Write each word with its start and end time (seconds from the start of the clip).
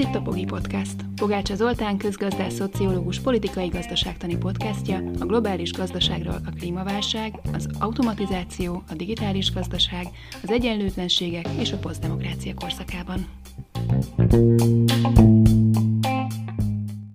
itt 0.00 0.14
a 0.14 0.22
Pogi 0.22 0.44
Podcast. 0.44 0.94
Pogácsa 1.16 1.54
Zoltán 1.54 1.98
közgazdás, 1.98 2.52
szociológus, 2.52 3.20
politikai 3.20 3.68
gazdaságtani 3.68 4.36
podcastja 4.36 4.96
a 4.96 5.24
globális 5.24 5.72
gazdaságról 5.72 6.34
a 6.46 6.50
klímaválság, 6.58 7.34
az 7.52 7.68
automatizáció, 7.78 8.82
a 8.88 8.94
digitális 8.94 9.52
gazdaság, 9.52 10.06
az 10.42 10.50
egyenlőtlenségek 10.50 11.46
és 11.58 11.72
a 11.72 11.76
posztdemokrácia 11.76 12.54
korszakában. 12.54 13.26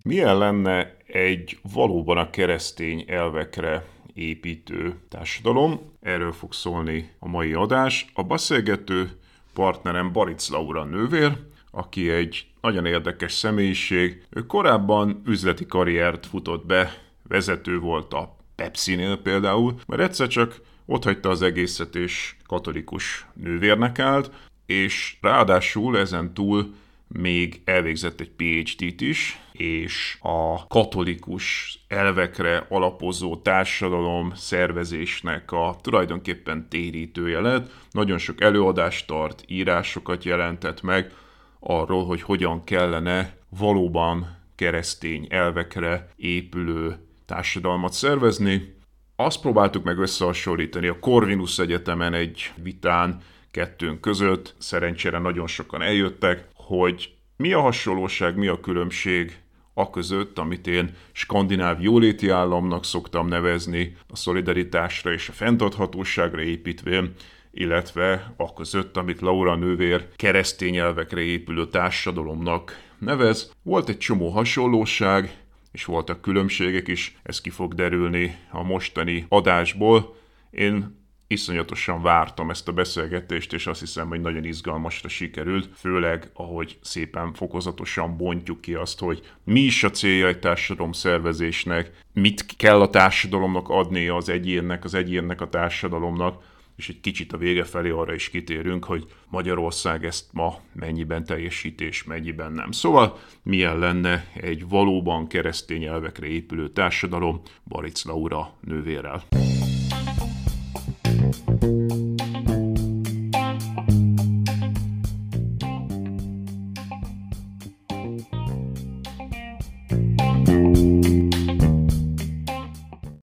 Milyen 0.03 0.37
lenne 0.37 0.95
egy 1.07 1.57
valóban 1.73 2.17
a 2.17 2.29
keresztény 2.29 3.03
elvekre 3.07 3.85
építő 4.13 4.95
társadalom? 5.09 5.79
Erről 6.01 6.31
fog 6.31 6.53
szólni 6.53 7.09
a 7.19 7.27
mai 7.27 7.53
adás. 7.53 8.11
A 8.13 8.23
beszélgető 8.23 9.09
partnerem 9.53 10.11
Baric 10.11 10.49
Laura 10.49 10.83
nővér, 10.83 11.37
aki 11.75 12.09
egy 12.09 12.45
nagyon 12.61 12.85
érdekes 12.85 13.31
személyiség. 13.31 14.23
Ő 14.29 14.45
korábban 14.45 15.21
üzleti 15.25 15.65
karriert 15.65 16.25
futott 16.25 16.65
be, 16.65 16.97
vezető 17.27 17.79
volt 17.79 18.13
a 18.13 18.35
Pepsi-nél 18.55 19.17
például, 19.17 19.75
mert 19.87 20.01
egyszer 20.01 20.27
csak 20.27 20.61
ott 20.85 21.03
hagyta 21.03 21.29
az 21.29 21.41
egészet 21.41 21.95
és 21.95 22.35
katolikus 22.47 23.25
nővérnek 23.33 23.99
állt, 23.99 24.31
és 24.65 25.17
ráadásul 25.21 25.97
ezen 25.97 26.33
túl 26.33 26.73
még 27.07 27.61
elvégzett 27.65 28.19
egy 28.19 28.31
PhD-t 28.31 29.01
is, 29.01 29.39
és 29.51 30.17
a 30.21 30.67
katolikus 30.67 31.79
elvekre 31.87 32.65
alapozó 32.69 33.37
társadalom 33.37 34.31
szervezésnek 34.35 35.51
a 35.51 35.75
tulajdonképpen 35.81 36.69
térítője 36.69 37.39
lett. 37.39 37.71
Nagyon 37.91 38.17
sok 38.17 38.41
előadást 38.41 39.07
tart, 39.07 39.43
írásokat 39.47 40.23
jelentett 40.23 40.81
meg 40.81 41.11
arról, 41.67 42.05
hogy 42.05 42.21
hogyan 42.21 42.63
kellene 42.63 43.37
valóban 43.49 44.37
keresztény 44.55 45.27
elvekre 45.29 46.09
épülő 46.15 46.97
társadalmat 47.25 47.93
szervezni. 47.93 48.75
Azt 49.15 49.41
próbáltuk 49.41 49.83
meg 49.83 49.97
összehasonlítani 49.97 50.87
a 50.87 50.99
Corvinus 50.99 51.59
Egyetemen 51.59 52.13
egy 52.13 52.51
vitán 52.55 53.21
kettőnk 53.51 54.01
között, 54.01 54.55
szerencsére 54.57 55.17
nagyon 55.17 55.47
sokan 55.47 55.81
eljöttek, 55.81 56.47
hogy 56.53 57.13
mi 57.37 57.53
a 57.53 57.61
hasonlóság, 57.61 58.37
mi 58.37 58.47
a 58.47 58.59
különbség 58.59 59.39
a 59.73 59.89
között, 59.89 60.37
amit 60.39 60.67
én 60.67 60.95
skandináv 61.11 61.81
jóléti 61.81 62.29
államnak 62.29 62.85
szoktam 62.85 63.27
nevezni, 63.27 63.97
a 64.07 64.15
szolidaritásra 64.15 65.13
és 65.13 65.29
a 65.29 65.31
fenntarthatóságra 65.31 66.41
építvén, 66.41 67.13
illetve 67.55 68.33
a 68.37 68.53
között, 68.53 68.97
amit 68.97 69.21
Laura 69.21 69.55
nővér 69.55 70.07
keresztény 70.15 70.77
elvekre 70.77 71.21
épülő 71.21 71.67
társadalomnak 71.67 72.83
nevez. 72.99 73.51
Volt 73.63 73.89
egy 73.89 73.97
csomó 73.97 74.29
hasonlóság, 74.29 75.37
és 75.71 75.85
voltak 75.85 76.21
különbségek 76.21 76.87
is, 76.87 77.17
ez 77.23 77.41
ki 77.41 77.49
fog 77.49 77.73
derülni 77.73 78.35
a 78.51 78.63
mostani 78.63 79.25
adásból. 79.29 80.15
Én 80.51 81.03
iszonyatosan 81.27 82.01
vártam 82.01 82.49
ezt 82.49 82.67
a 82.67 82.71
beszélgetést, 82.71 83.53
és 83.53 83.67
azt 83.67 83.79
hiszem, 83.79 84.07
hogy 84.07 84.21
nagyon 84.21 84.43
izgalmasra 84.43 85.09
sikerült, 85.09 85.69
főleg 85.75 86.29
ahogy 86.33 86.77
szépen 86.81 87.33
fokozatosan 87.33 88.17
bontjuk 88.17 88.61
ki 88.61 88.73
azt, 88.73 88.99
hogy 88.99 89.21
mi 89.43 89.59
is 89.59 89.83
a 89.83 89.89
célja 89.89 90.27
egy 90.27 90.39
társadalom 90.39 90.91
szervezésnek, 90.91 91.91
mit 92.13 92.45
kell 92.57 92.81
a 92.81 92.89
társadalomnak 92.89 93.69
adni 93.69 94.07
az 94.07 94.29
egyénnek, 94.29 94.83
az 94.83 94.93
egyénnek 94.93 95.41
a 95.41 95.49
társadalomnak, 95.49 96.43
és 96.75 96.89
egy 96.89 96.99
kicsit 96.99 97.33
a 97.33 97.37
vége 97.37 97.63
felé 97.63 97.89
arra 97.89 98.13
is 98.13 98.29
kitérünk, 98.29 98.85
hogy 98.85 99.05
Magyarország 99.29 100.05
ezt 100.05 100.25
ma 100.33 100.59
mennyiben 100.73 101.23
teljesítés, 101.23 102.03
mennyiben 102.03 102.51
nem. 102.51 102.71
Szóval 102.71 103.17
milyen 103.43 103.79
lenne 103.79 104.25
egy 104.33 104.67
valóban 104.67 105.27
keresztény 105.27 105.83
elvekre 105.83 106.27
épülő 106.27 106.69
társadalom 106.69 107.41
Baric 107.67 108.05
Laura 108.05 108.53
nővérrel. 108.61 109.23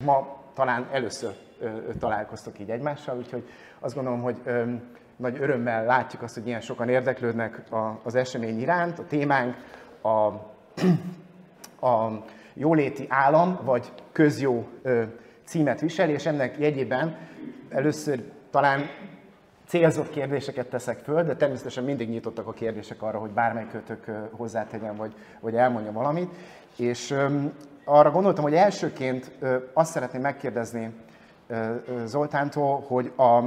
Ma 0.05 0.51
talán 0.53 0.87
először 0.91 1.49
találkoztok 1.99 2.59
így 2.59 2.69
egymással, 2.69 3.17
úgyhogy 3.17 3.43
azt 3.79 3.95
gondolom, 3.95 4.21
hogy 4.21 4.41
nagy 5.15 5.37
örömmel 5.41 5.85
látjuk 5.85 6.21
azt, 6.21 6.33
hogy 6.33 6.47
ilyen 6.47 6.61
sokan 6.61 6.89
érdeklődnek 6.89 7.61
az 8.03 8.15
esemény 8.15 8.59
iránt. 8.59 8.99
A 8.99 9.05
témánk 9.07 9.55
a, 10.01 10.09
a 11.87 12.23
jóléti 12.53 13.05
állam, 13.09 13.59
vagy 13.63 13.91
közjó 14.11 14.67
címet 15.45 15.79
visel, 15.79 16.09
és 16.09 16.25
ennek 16.25 16.59
jegyében 16.59 17.17
először 17.69 18.23
talán 18.49 18.81
célzott 19.67 20.09
kérdéseket 20.09 20.67
teszek 20.67 20.97
föl, 20.97 21.23
de 21.23 21.35
természetesen 21.35 21.83
mindig 21.83 22.09
nyitottak 22.09 22.47
a 22.47 22.53
kérdések 22.53 23.01
arra, 23.01 23.19
hogy 23.19 23.31
bármelyikőtök 23.31 24.05
hozzátegyen, 24.31 24.95
vagy, 24.95 25.13
vagy 25.39 25.55
elmondja 25.55 25.91
valamit. 25.91 26.29
És 26.77 27.15
arra 27.85 28.11
gondoltam, 28.11 28.43
hogy 28.43 28.53
elsőként 28.53 29.31
azt 29.73 29.91
szeretném 29.91 30.21
megkérdezni 30.21 30.93
Zoltántól, 32.05 32.83
hogy 32.87 33.11
a, 33.15 33.43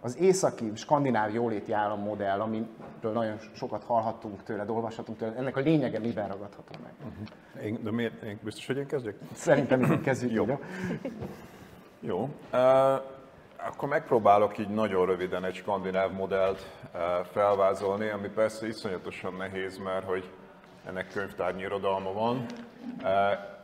az 0.00 0.18
északi 0.18 0.72
skandináv 0.74 1.34
jóléti 1.34 1.72
állammodell, 1.72 2.40
amiről 2.40 3.12
nagyon 3.12 3.38
sokat 3.52 3.84
hallhattunk 3.84 4.42
tőle, 4.42 4.64
olvashatunk 4.68 5.18
tőle, 5.18 5.34
ennek 5.36 5.56
a 5.56 5.60
lényege 5.60 5.98
miben 5.98 6.28
ragadható 6.28 6.74
meg? 6.82 6.92
Uh-huh. 6.98 7.66
Én, 7.66 7.78
de 7.82 7.90
miért? 7.90 8.22
Én 8.22 8.38
biztos, 8.42 8.66
hogy 8.66 8.76
én 8.76 8.86
kezdjek? 8.86 9.14
Szerintem 9.32 9.92
így 9.92 10.00
kezdjük. 10.00 10.32
Jó. 10.32 10.46
Jó. 10.46 10.58
Jó. 12.00 12.28
Uh, 12.52 13.02
akkor 13.66 13.88
megpróbálok 13.88 14.58
így 14.58 14.68
nagyon 14.68 15.06
röviden 15.06 15.44
egy 15.44 15.54
skandináv 15.54 16.12
modellt 16.12 16.66
uh, 16.94 17.00
felvázolni, 17.26 18.08
ami 18.08 18.28
persze 18.28 18.66
iszonyatosan 18.66 19.34
nehéz, 19.34 19.78
mert 19.78 20.04
hogy 20.04 20.30
ennek 20.86 21.08
könyvtárnyi 21.12 21.62
irodalma 21.62 22.12
van. 22.12 22.46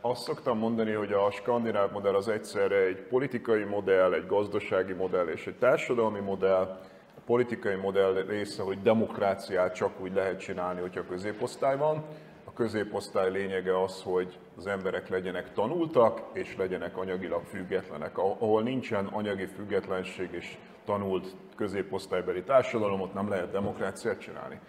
Azt 0.05 0.23
szoktam 0.23 0.57
mondani, 0.57 0.91
hogy 0.91 1.11
a 1.11 1.31
skandináv 1.31 1.91
modell 1.91 2.15
az 2.15 2.27
egyszerre 2.27 2.75
egy 2.75 3.01
politikai 3.01 3.63
modell, 3.63 4.13
egy 4.13 4.25
gazdasági 4.25 4.93
modell 4.93 5.27
és 5.27 5.47
egy 5.47 5.55
társadalmi 5.55 6.19
modell. 6.19 6.79
A 7.17 7.19
politikai 7.25 7.75
modell 7.75 8.13
része, 8.27 8.63
hogy 8.63 8.81
demokráciát 8.81 9.75
csak 9.75 10.01
úgy 10.01 10.13
lehet 10.13 10.39
csinálni, 10.39 10.81
hogyha 10.81 11.05
középosztály 11.05 11.77
van. 11.77 12.03
A 12.43 12.53
középosztály 12.53 13.31
lényege 13.31 13.81
az, 13.81 14.01
hogy 14.01 14.37
az 14.57 14.67
emberek 14.67 15.09
legyenek 15.09 15.53
tanultak 15.53 16.21
és 16.33 16.55
legyenek 16.57 16.97
anyagilag 16.97 17.43
függetlenek. 17.43 18.17
Ahol 18.17 18.63
nincsen 18.63 19.05
anyagi 19.05 19.45
függetlenség 19.45 20.29
és 20.31 20.57
tanult 20.85 21.27
középosztálybeli 21.55 22.43
társadalom, 22.43 23.01
ott 23.01 23.13
nem 23.13 23.29
lehet 23.29 23.51
demokráciát 23.51 24.19
csinálni 24.19 24.59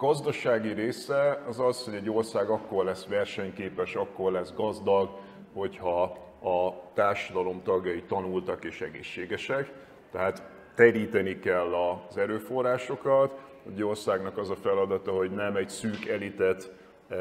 gazdasági 0.00 0.72
része 0.72 1.42
az 1.48 1.60
az, 1.60 1.84
hogy 1.84 1.94
egy 1.94 2.10
ország 2.10 2.48
akkor 2.48 2.84
lesz 2.84 3.06
versenyképes, 3.06 3.94
akkor 3.94 4.32
lesz 4.32 4.52
gazdag, 4.54 5.10
hogyha 5.54 6.02
a 6.42 6.90
társadalom 6.94 7.62
tagjai 7.62 8.02
tanultak 8.02 8.64
és 8.64 8.80
egészségesek. 8.80 9.72
Tehát 10.12 10.42
teríteni 10.74 11.38
kell 11.38 11.74
az 11.74 12.16
erőforrásokat. 12.16 13.38
Egy 13.66 13.82
országnak 13.82 14.38
az 14.38 14.50
a 14.50 14.56
feladata, 14.56 15.12
hogy 15.12 15.30
nem 15.30 15.56
egy 15.56 15.68
szűk 15.68 16.06
elitet 16.08 16.72
eh, 17.08 17.18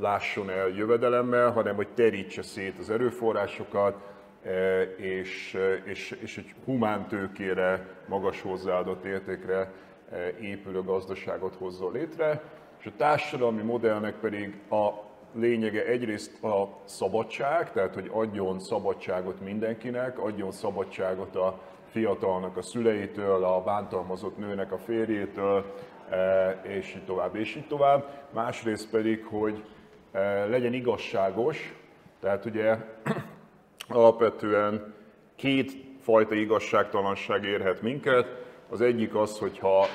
lásson 0.00 0.50
el 0.50 0.68
jövedelemmel, 0.68 1.50
hanem 1.50 1.76
hogy 1.76 1.88
terítse 1.94 2.42
szét 2.42 2.78
az 2.78 2.90
erőforrásokat, 2.90 3.96
eh, 4.42 4.88
és, 4.96 5.54
eh, 5.54 5.80
és, 5.84 6.18
és 6.22 6.38
egy 6.38 6.54
humántőkére, 6.64 7.86
magas 8.08 8.42
hozzáadott 8.42 9.04
értékre 9.04 9.58
E, 9.58 9.85
épülő 10.40 10.82
gazdaságot 10.82 11.54
hozzon 11.54 11.92
létre, 11.92 12.42
és 12.78 12.86
a 12.86 12.92
társadalmi 12.96 13.62
modellnek 13.62 14.14
pedig 14.14 14.60
a 14.70 14.90
lényege 15.32 15.84
egyrészt 15.84 16.42
a 16.42 16.68
szabadság, 16.84 17.72
tehát 17.72 17.94
hogy 17.94 18.10
adjon 18.12 18.60
szabadságot 18.60 19.40
mindenkinek, 19.40 20.18
adjon 20.18 20.52
szabadságot 20.52 21.36
a 21.36 21.60
fiatalnak 21.90 22.56
a 22.56 22.62
szüleitől, 22.62 23.44
a 23.44 23.62
bántalmazott 23.62 24.38
nőnek 24.38 24.72
a 24.72 24.78
férjétől, 24.78 25.74
és 26.62 26.94
így 26.94 27.04
tovább, 27.04 27.36
és 27.36 27.56
így 27.56 27.66
tovább. 27.66 28.26
Másrészt 28.30 28.90
pedig, 28.90 29.24
hogy 29.24 29.64
legyen 30.48 30.72
igazságos, 30.72 31.74
tehát 32.20 32.44
ugye 32.44 32.76
alapvetően 33.88 34.94
két 35.36 35.72
fajta 36.00 36.34
igazságtalanság 36.34 37.44
érhet 37.44 37.82
minket. 37.82 38.45
Az 38.68 38.80
egyik 38.80 39.14
az, 39.14 39.38
hogyha 39.38 39.86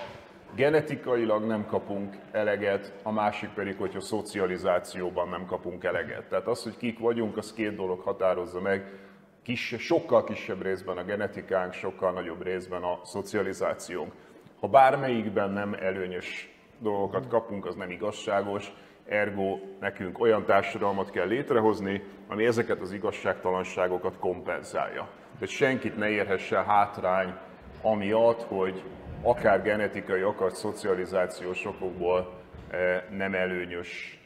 genetikailag 0.56 1.46
nem 1.46 1.66
kapunk 1.66 2.16
eleget, 2.32 2.94
a 3.04 3.12
másik 3.12 3.50
pedig, 3.50 3.78
hogyha 3.78 4.00
szocializációban 4.00 5.30
nem 5.30 5.46
kapunk 5.46 5.84
eleget. 5.84 6.24
Tehát 6.30 6.48
az, 6.48 6.64
hogy 6.64 6.78
kik 6.78 7.00
vagyunk, 7.00 7.38
az 7.38 7.54
két 7.54 7.76
dolog 7.76 8.00
határozza 8.00 8.62
meg, 8.62 9.00
kis, 9.44 9.76
sokkal 9.80 10.24
kisebb 10.24 10.62
részben 10.62 10.98
a 10.98 11.04
genetikánk, 11.04 11.74
sokkal 11.74 12.12
nagyobb 12.12 12.44
részben 12.44 12.84
a 12.84 13.00
szocializációnk. 13.04 14.12
Ha 14.60 14.68
bármelyikben 14.68 15.52
nem 15.52 15.74
előnyös 15.74 16.50
dolgokat 16.80 17.28
kapunk, 17.28 17.66
az 17.66 17.76
nem 17.76 17.90
igazságos, 17.90 18.74
ergo 19.06 19.60
nekünk 19.80 20.20
olyan 20.20 20.46
társadalmat 20.46 21.10
kell 21.10 21.28
létrehozni, 21.28 22.04
ami 22.28 22.46
ezeket 22.46 22.82
az 22.82 22.92
igazságtalanságokat 22.92 24.18
kompenzálja. 24.20 25.08
Tehát 25.34 25.50
senkit 25.56 25.98
ne 25.98 26.10
érhesse 26.10 26.64
hátrány 26.64 27.34
amiatt, 27.82 28.44
hogy 28.44 28.84
akár 29.22 29.62
genetikai, 29.62 30.22
akár 30.22 30.52
szocializációs 30.52 31.66
okokból 31.66 32.34
eh, 32.70 33.04
nem 33.10 33.34
előnyös 33.34 34.20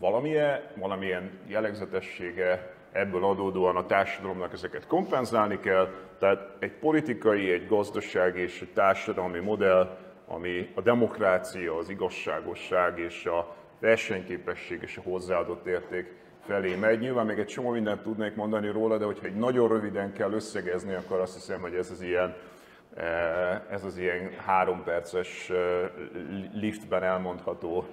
valamilyen, 0.00 0.60
valamilyen 0.76 1.30
jellegzetessége, 1.46 2.74
ebből 2.92 3.24
adódóan 3.24 3.76
a 3.76 3.86
társadalomnak 3.86 4.52
ezeket 4.52 4.86
kompenzálni 4.86 5.60
kell, 5.60 5.88
tehát 6.18 6.56
egy 6.58 6.72
politikai, 6.72 7.52
egy 7.52 7.66
gazdasági 7.66 8.40
és 8.40 8.60
egy 8.60 8.72
társadalmi 8.72 9.38
modell, 9.38 9.98
ami 10.26 10.70
a 10.74 10.80
demokrácia, 10.80 11.76
az 11.76 11.88
igazságosság 11.88 12.98
és 12.98 13.26
a 13.26 13.54
versenyképesség 13.78 14.82
és 14.82 14.96
a 14.96 15.00
hozzáadott 15.10 15.66
érték 15.66 16.14
felé 16.46 16.74
megy. 16.74 17.00
Nyilván 17.00 17.26
még 17.26 17.38
egy 17.38 17.46
csomó 17.46 17.70
mindent 17.70 18.02
tudnék 18.02 18.34
mondani 18.34 18.68
róla, 18.70 18.98
de 18.98 19.04
hogyha 19.04 19.26
egy 19.26 19.36
nagyon 19.36 19.68
röviden 19.68 20.12
kell 20.12 20.32
összegezni, 20.32 20.94
akkor 20.94 21.20
azt 21.20 21.34
hiszem, 21.34 21.60
hogy 21.60 21.74
ez 21.74 21.90
az 21.90 22.02
ilyen 22.02 22.34
eh, 22.96 23.60
ez 23.70 23.84
az 23.84 23.98
ilyen 23.98 24.30
három 24.46 24.82
perces 24.84 25.50
eh, 25.50 25.56
liftben 26.52 27.02
elmondható 27.02 27.84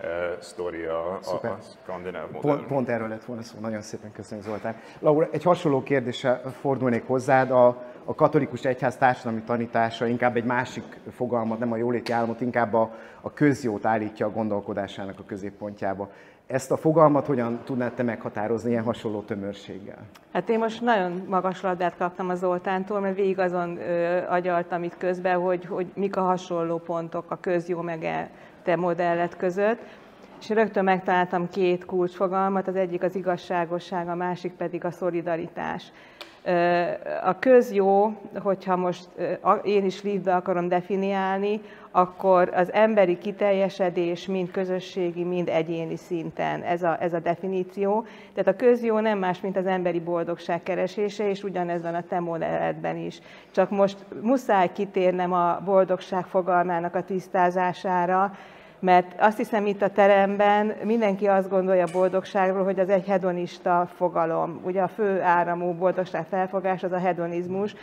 eh, 0.00 0.08
sztori 0.38 0.84
a, 0.84 1.18
a, 1.18 1.46
a 1.46 1.58
skandináv 1.82 2.26
pont, 2.40 2.66
pont 2.66 2.88
erről 2.88 3.08
lett 3.08 3.24
volna 3.24 3.42
szó, 3.42 3.58
nagyon 3.60 3.82
szépen 3.82 4.12
köszönöm 4.12 4.44
Zoltán. 4.44 4.76
Laura, 4.98 5.28
egy 5.32 5.42
hasonló 5.42 5.82
kérdéssel 5.82 6.42
fordulnék 6.60 7.06
hozzád. 7.06 7.50
A, 7.50 7.91
a 8.04 8.14
katolikus 8.14 8.64
egyház 8.64 8.96
társadalmi 8.96 9.40
tanítása 9.40 10.06
inkább 10.06 10.36
egy 10.36 10.44
másik 10.44 10.84
fogalmat, 11.10 11.58
nem 11.58 11.72
a 11.72 11.76
jóléti 11.76 12.12
államot, 12.12 12.40
inkább 12.40 12.74
a, 12.74 12.94
a 13.20 13.32
közjót 13.32 13.84
állítja 13.84 14.26
a 14.26 14.30
gondolkodásának 14.30 15.18
a 15.18 15.24
középpontjába. 15.26 16.10
Ezt 16.46 16.70
a 16.70 16.76
fogalmat 16.76 17.26
hogyan 17.26 17.60
tudnád 17.64 17.92
te 17.92 18.02
meghatározni 18.02 18.70
ilyen 18.70 18.82
hasonló 18.82 19.20
tömörséggel? 19.20 19.98
Hát 20.32 20.48
én 20.48 20.58
most 20.58 20.80
nagyon 20.80 21.24
magas 21.28 21.62
labdát 21.62 21.96
kaptam 21.96 22.28
az 22.28 22.38
Zoltántól, 22.38 23.00
mert 23.00 23.16
végig 23.16 23.38
azon 23.38 23.78
ö, 23.78 24.18
agyaltam 24.28 24.82
itt 24.82 24.96
közben, 24.96 25.40
hogy, 25.40 25.64
hogy 25.64 25.86
mik 25.94 26.16
a 26.16 26.20
hasonló 26.20 26.78
pontok 26.78 27.30
a 27.30 27.40
közjó 27.40 27.80
meg 27.80 28.04
e 28.04 28.30
te 28.62 28.76
modellet 28.76 29.36
között. 29.36 29.80
És 30.40 30.48
rögtön 30.48 30.84
megtaláltam 30.84 31.48
két 31.48 31.84
kulcsfogalmat, 31.84 32.68
az 32.68 32.76
egyik 32.76 33.02
az 33.02 33.14
igazságosság, 33.14 34.08
a 34.08 34.14
másik 34.14 34.52
pedig 34.52 34.84
a 34.84 34.90
szolidaritás. 34.90 35.92
A 37.24 37.38
közjó, 37.38 38.16
hogyha 38.42 38.76
most 38.76 39.08
én 39.62 39.84
is 39.84 40.02
liftbe 40.02 40.34
akarom 40.34 40.68
definiálni, 40.68 41.60
akkor 41.90 42.50
az 42.54 42.72
emberi 42.72 43.18
kiteljesedés 43.18 44.26
mind 44.26 44.50
közösségi, 44.50 45.24
mind 45.24 45.48
egyéni 45.48 45.96
szinten 45.96 46.62
ez 46.62 46.82
a, 46.82 46.96
ez 47.00 47.12
a 47.12 47.18
definíció. 47.18 48.06
Tehát 48.34 48.48
a 48.48 48.56
közjó 48.56 48.98
nem 48.98 49.18
más, 49.18 49.40
mint 49.40 49.56
az 49.56 49.66
emberi 49.66 50.00
boldogság 50.00 50.62
keresése, 50.62 51.28
és 51.28 51.42
ugyanez 51.42 51.82
van 51.82 51.94
a 51.94 52.02
te 52.08 52.20
modelletben 52.20 52.96
is. 52.96 53.20
Csak 53.50 53.70
most 53.70 53.96
muszáj 54.22 54.72
kitérnem 54.72 55.32
a 55.32 55.60
boldogság 55.64 56.24
fogalmának 56.26 56.94
a 56.94 57.04
tisztázására, 57.04 58.36
mert 58.82 59.20
azt 59.20 59.36
hiszem 59.36 59.66
itt 59.66 59.82
a 59.82 59.90
teremben 59.90 60.74
mindenki 60.84 61.26
azt 61.26 61.48
gondolja 61.48 61.84
a 61.84 61.92
boldogságról, 61.92 62.64
hogy 62.64 62.78
az 62.78 62.88
egy 62.88 63.06
hedonista 63.06 63.88
fogalom. 63.96 64.60
Ugye 64.64 64.82
a 64.82 64.88
fő 64.88 65.20
áramú 65.20 65.72
boldogság 65.72 66.26
felfogás 66.30 66.82
az 66.82 66.92
a 66.92 66.98
hedonizmus, 66.98 67.74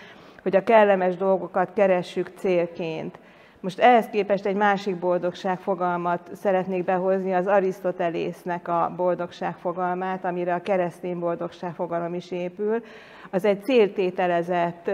hogy 0.43 0.55
a 0.55 0.63
kellemes 0.63 1.15
dolgokat 1.15 1.69
keressük 1.73 2.31
célként. 2.35 3.19
Most 3.59 3.79
ehhez 3.79 4.07
képest 4.07 4.45
egy 4.45 4.55
másik 4.55 4.95
boldogság 4.95 5.59
fogalmat 5.59 6.29
szeretnék 6.33 6.83
behozni, 6.83 7.33
az 7.33 7.47
Arisztotelésznek 7.47 8.67
a 8.67 8.93
boldogság 8.95 9.55
fogalmát, 9.55 10.25
amire 10.25 10.53
a 10.53 10.61
keresztény 10.61 11.19
boldogság 11.19 11.73
fogalom 11.73 12.13
is 12.13 12.31
épül. 12.31 12.83
Az 13.29 13.45
egy 13.45 13.63
céltételezett 13.63 14.91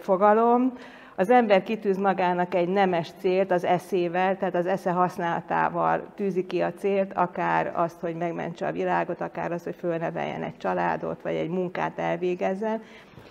fogalom, 0.00 0.72
az 1.16 1.30
ember 1.30 1.62
kitűz 1.62 1.96
magának 1.96 2.54
egy 2.54 2.68
nemes 2.68 3.10
célt 3.20 3.50
az 3.50 3.64
eszével, 3.64 4.36
tehát 4.36 4.54
az 4.54 4.66
esze 4.66 4.90
használatával 4.90 6.06
tűzi 6.14 6.46
ki 6.46 6.60
a 6.60 6.72
célt, 6.72 7.12
akár 7.12 7.72
azt, 7.74 8.00
hogy 8.00 8.14
megmentse 8.14 8.66
a 8.66 8.72
világot, 8.72 9.20
akár 9.20 9.52
azt, 9.52 9.64
hogy 9.64 9.74
fölneveljen 9.78 10.42
egy 10.42 10.56
családot, 10.56 11.22
vagy 11.22 11.34
egy 11.34 11.48
munkát 11.48 11.98
elvégezzen, 11.98 12.82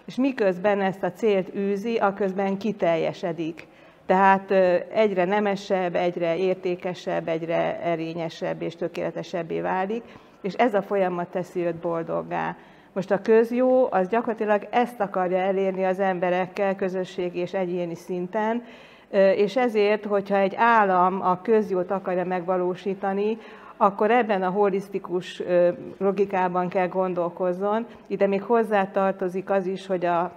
és 0.05 0.15
miközben 0.15 0.81
ezt 0.81 1.03
a 1.03 1.11
célt 1.11 1.55
űzi, 1.55 1.97
aközben 1.97 2.57
kiteljesedik. 2.57 3.67
Tehát 4.05 4.51
egyre 4.91 5.25
nemesebb, 5.25 5.95
egyre 5.95 6.37
értékesebb, 6.37 7.27
egyre 7.27 7.81
erényesebb 7.81 8.61
és 8.61 8.75
tökéletesebbé 8.75 9.59
válik, 9.59 10.03
és 10.41 10.53
ez 10.53 10.73
a 10.73 10.81
folyamat 10.81 11.27
teszi 11.27 11.65
őt 11.65 11.75
boldoggá. 11.75 12.55
Most 12.93 13.11
a 13.11 13.21
közjó 13.21 13.87
az 13.91 14.07
gyakorlatilag 14.07 14.67
ezt 14.69 14.99
akarja 14.99 15.37
elérni 15.37 15.83
az 15.85 15.99
emberekkel 15.99 16.75
közösségi 16.75 17.39
és 17.39 17.53
egyéni 17.53 17.95
szinten, 17.95 18.63
és 19.35 19.55
ezért, 19.55 20.05
hogyha 20.05 20.37
egy 20.37 20.53
állam 20.55 21.21
a 21.21 21.41
közjót 21.41 21.91
akarja 21.91 22.25
megvalósítani, 22.25 23.37
akkor 23.77 24.11
ebben 24.11 24.43
a 24.43 24.49
holisztikus 24.49 25.43
logikában 25.97 26.67
kell 26.67 26.87
gondolkozzon. 26.87 27.85
Ide 28.07 28.27
még 28.27 28.41
hozzá 28.41 28.91
tartozik 28.91 29.49
az 29.49 29.65
is, 29.65 29.87
hogy 29.87 30.05
a 30.05 30.31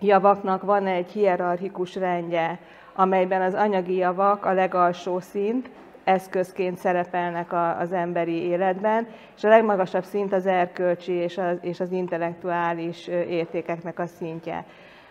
javaknak 0.00 0.62
van 0.62 0.86
egy 0.86 1.10
hierarchikus 1.10 1.94
rendje, 1.94 2.58
amelyben 2.94 3.42
az 3.42 3.54
anyagi 3.54 3.94
javak 3.94 4.44
a 4.44 4.52
legalsó 4.52 5.20
szint, 5.20 5.70
eszközként 6.08 6.78
szerepelnek 6.78 7.52
az 7.80 7.92
emberi 7.92 8.42
életben, 8.42 9.06
és 9.36 9.44
a 9.44 9.48
legmagasabb 9.48 10.04
szint 10.04 10.32
az 10.32 10.46
erkölcsi 10.46 11.12
és 11.12 11.38
az, 11.38 11.56
és 11.60 11.80
az 11.80 11.92
intellektuális 11.92 13.06
értékeknek 13.06 13.98
a 13.98 14.06
szintje. 14.06 14.64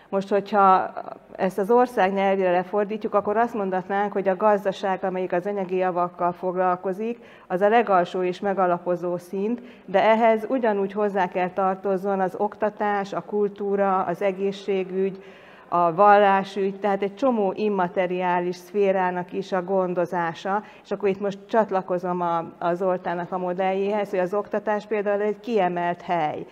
Most, 0.08 0.28
hogyha 0.28 0.92
ezt 1.36 1.58
az 1.58 1.70
ország 1.70 2.12
nyelvére 2.12 2.50
lefordítjuk, 2.50 3.14
akkor 3.14 3.36
azt 3.36 3.54
mondatnánk, 3.54 4.12
hogy 4.12 4.28
a 4.28 4.36
gazdaság, 4.36 5.04
amelyik 5.04 5.32
az 5.32 5.46
anyagi 5.46 5.76
javakkal 5.76 6.32
foglalkozik, 6.32 7.18
az 7.46 7.60
a 7.60 7.68
legalsó 7.68 8.22
és 8.22 8.40
megalapozó 8.40 9.16
szint, 9.16 9.60
de 9.84 10.02
ehhez 10.02 10.46
ugyanúgy 10.48 10.92
hozzá 10.92 11.28
kell 11.28 11.50
tartozzon 11.50 12.20
az 12.20 12.34
oktatás, 12.38 13.12
a 13.12 13.20
kultúra, 13.20 14.02
az 14.02 14.22
egészségügy, 14.22 15.22
a 15.68 15.94
vallásügy, 15.94 16.78
tehát 16.80 17.02
egy 17.02 17.14
csomó 17.14 17.52
immateriális 17.56 18.56
szférának 18.56 19.32
is 19.32 19.52
a 19.52 19.62
gondozása, 19.62 20.62
és 20.84 20.90
akkor 20.90 21.08
itt 21.08 21.20
most 21.20 21.38
csatlakozom 21.48 22.20
a, 22.20 22.38
a 22.58 22.74
Zoltának 22.74 23.32
a 23.32 23.38
modelljéhez, 23.38 24.10
hogy 24.10 24.18
az 24.18 24.34
oktatás 24.34 24.86
például 24.86 25.22
egy 25.22 25.40
kiemelt 25.40 26.02
hely. 26.02 26.46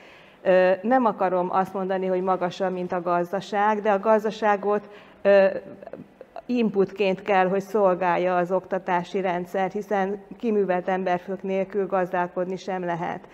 Nem 0.82 1.04
akarom 1.04 1.48
azt 1.50 1.74
mondani, 1.74 2.06
hogy 2.06 2.22
magasabb, 2.22 2.72
mint 2.72 2.92
a 2.92 3.02
gazdaság, 3.02 3.80
de 3.80 3.90
a 3.92 4.00
gazdaságot 4.00 4.88
inputként 6.46 7.22
kell, 7.22 7.48
hogy 7.48 7.60
szolgálja 7.60 8.36
az 8.36 8.52
oktatási 8.52 9.20
rendszer, 9.20 9.70
hiszen 9.70 10.22
kiművelt 10.38 10.88
emberfők 10.88 11.42
nélkül 11.42 11.86
gazdálkodni 11.86 12.56
sem 12.56 12.84
lehet. 12.84 13.28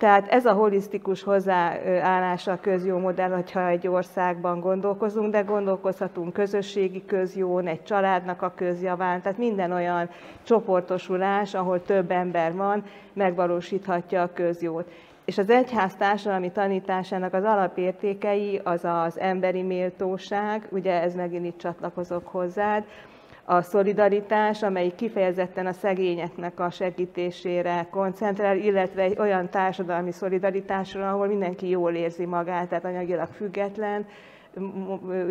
Tehát 0.00 0.28
ez 0.28 0.46
a 0.46 0.52
holisztikus 0.52 1.22
hozzáállása 1.22 2.52
a 2.52 2.60
közjó 2.60 2.98
modell, 2.98 3.30
hogyha 3.30 3.68
egy 3.68 3.86
országban 3.88 4.60
gondolkozunk, 4.60 5.32
de 5.32 5.40
gondolkozhatunk 5.40 6.32
közösségi 6.32 7.04
közjón, 7.06 7.66
egy 7.66 7.82
családnak 7.82 8.42
a 8.42 8.52
közjaván, 8.56 9.22
tehát 9.22 9.38
minden 9.38 9.72
olyan 9.72 10.10
csoportosulás, 10.42 11.54
ahol 11.54 11.82
több 11.82 12.10
ember 12.10 12.54
van, 12.54 12.84
megvalósíthatja 13.12 14.22
a 14.22 14.32
közjót. 14.32 14.90
És 15.24 15.38
az 15.38 15.50
egyház 15.50 15.96
társadalmi 15.96 16.50
tanításának 16.50 17.34
az 17.34 17.44
alapértékei 17.44 18.60
az 18.64 18.84
az 18.84 19.18
emberi 19.18 19.62
méltóság, 19.62 20.66
ugye 20.70 21.02
ez 21.02 21.14
megint 21.14 21.46
itt 21.46 21.58
csatlakozok 21.58 22.26
hozzád, 22.26 22.84
a 23.44 23.62
szolidaritás, 23.62 24.62
amely 24.62 24.92
kifejezetten 24.96 25.66
a 25.66 25.72
szegényeknek 25.72 26.60
a 26.60 26.70
segítésére 26.70 27.86
koncentrál, 27.90 28.56
illetve 28.56 29.02
egy 29.02 29.18
olyan 29.18 29.48
társadalmi 29.48 30.12
szolidaritásra, 30.12 31.10
ahol 31.10 31.26
mindenki 31.26 31.68
jól 31.68 31.94
érzi 31.94 32.24
magát, 32.24 32.68
tehát 32.68 32.84
anyagilag 32.84 33.28
független, 33.28 34.06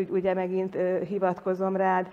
ugye 0.10 0.34
megint 0.34 0.78
hivatkozom 1.08 1.76
rád, 1.76 2.08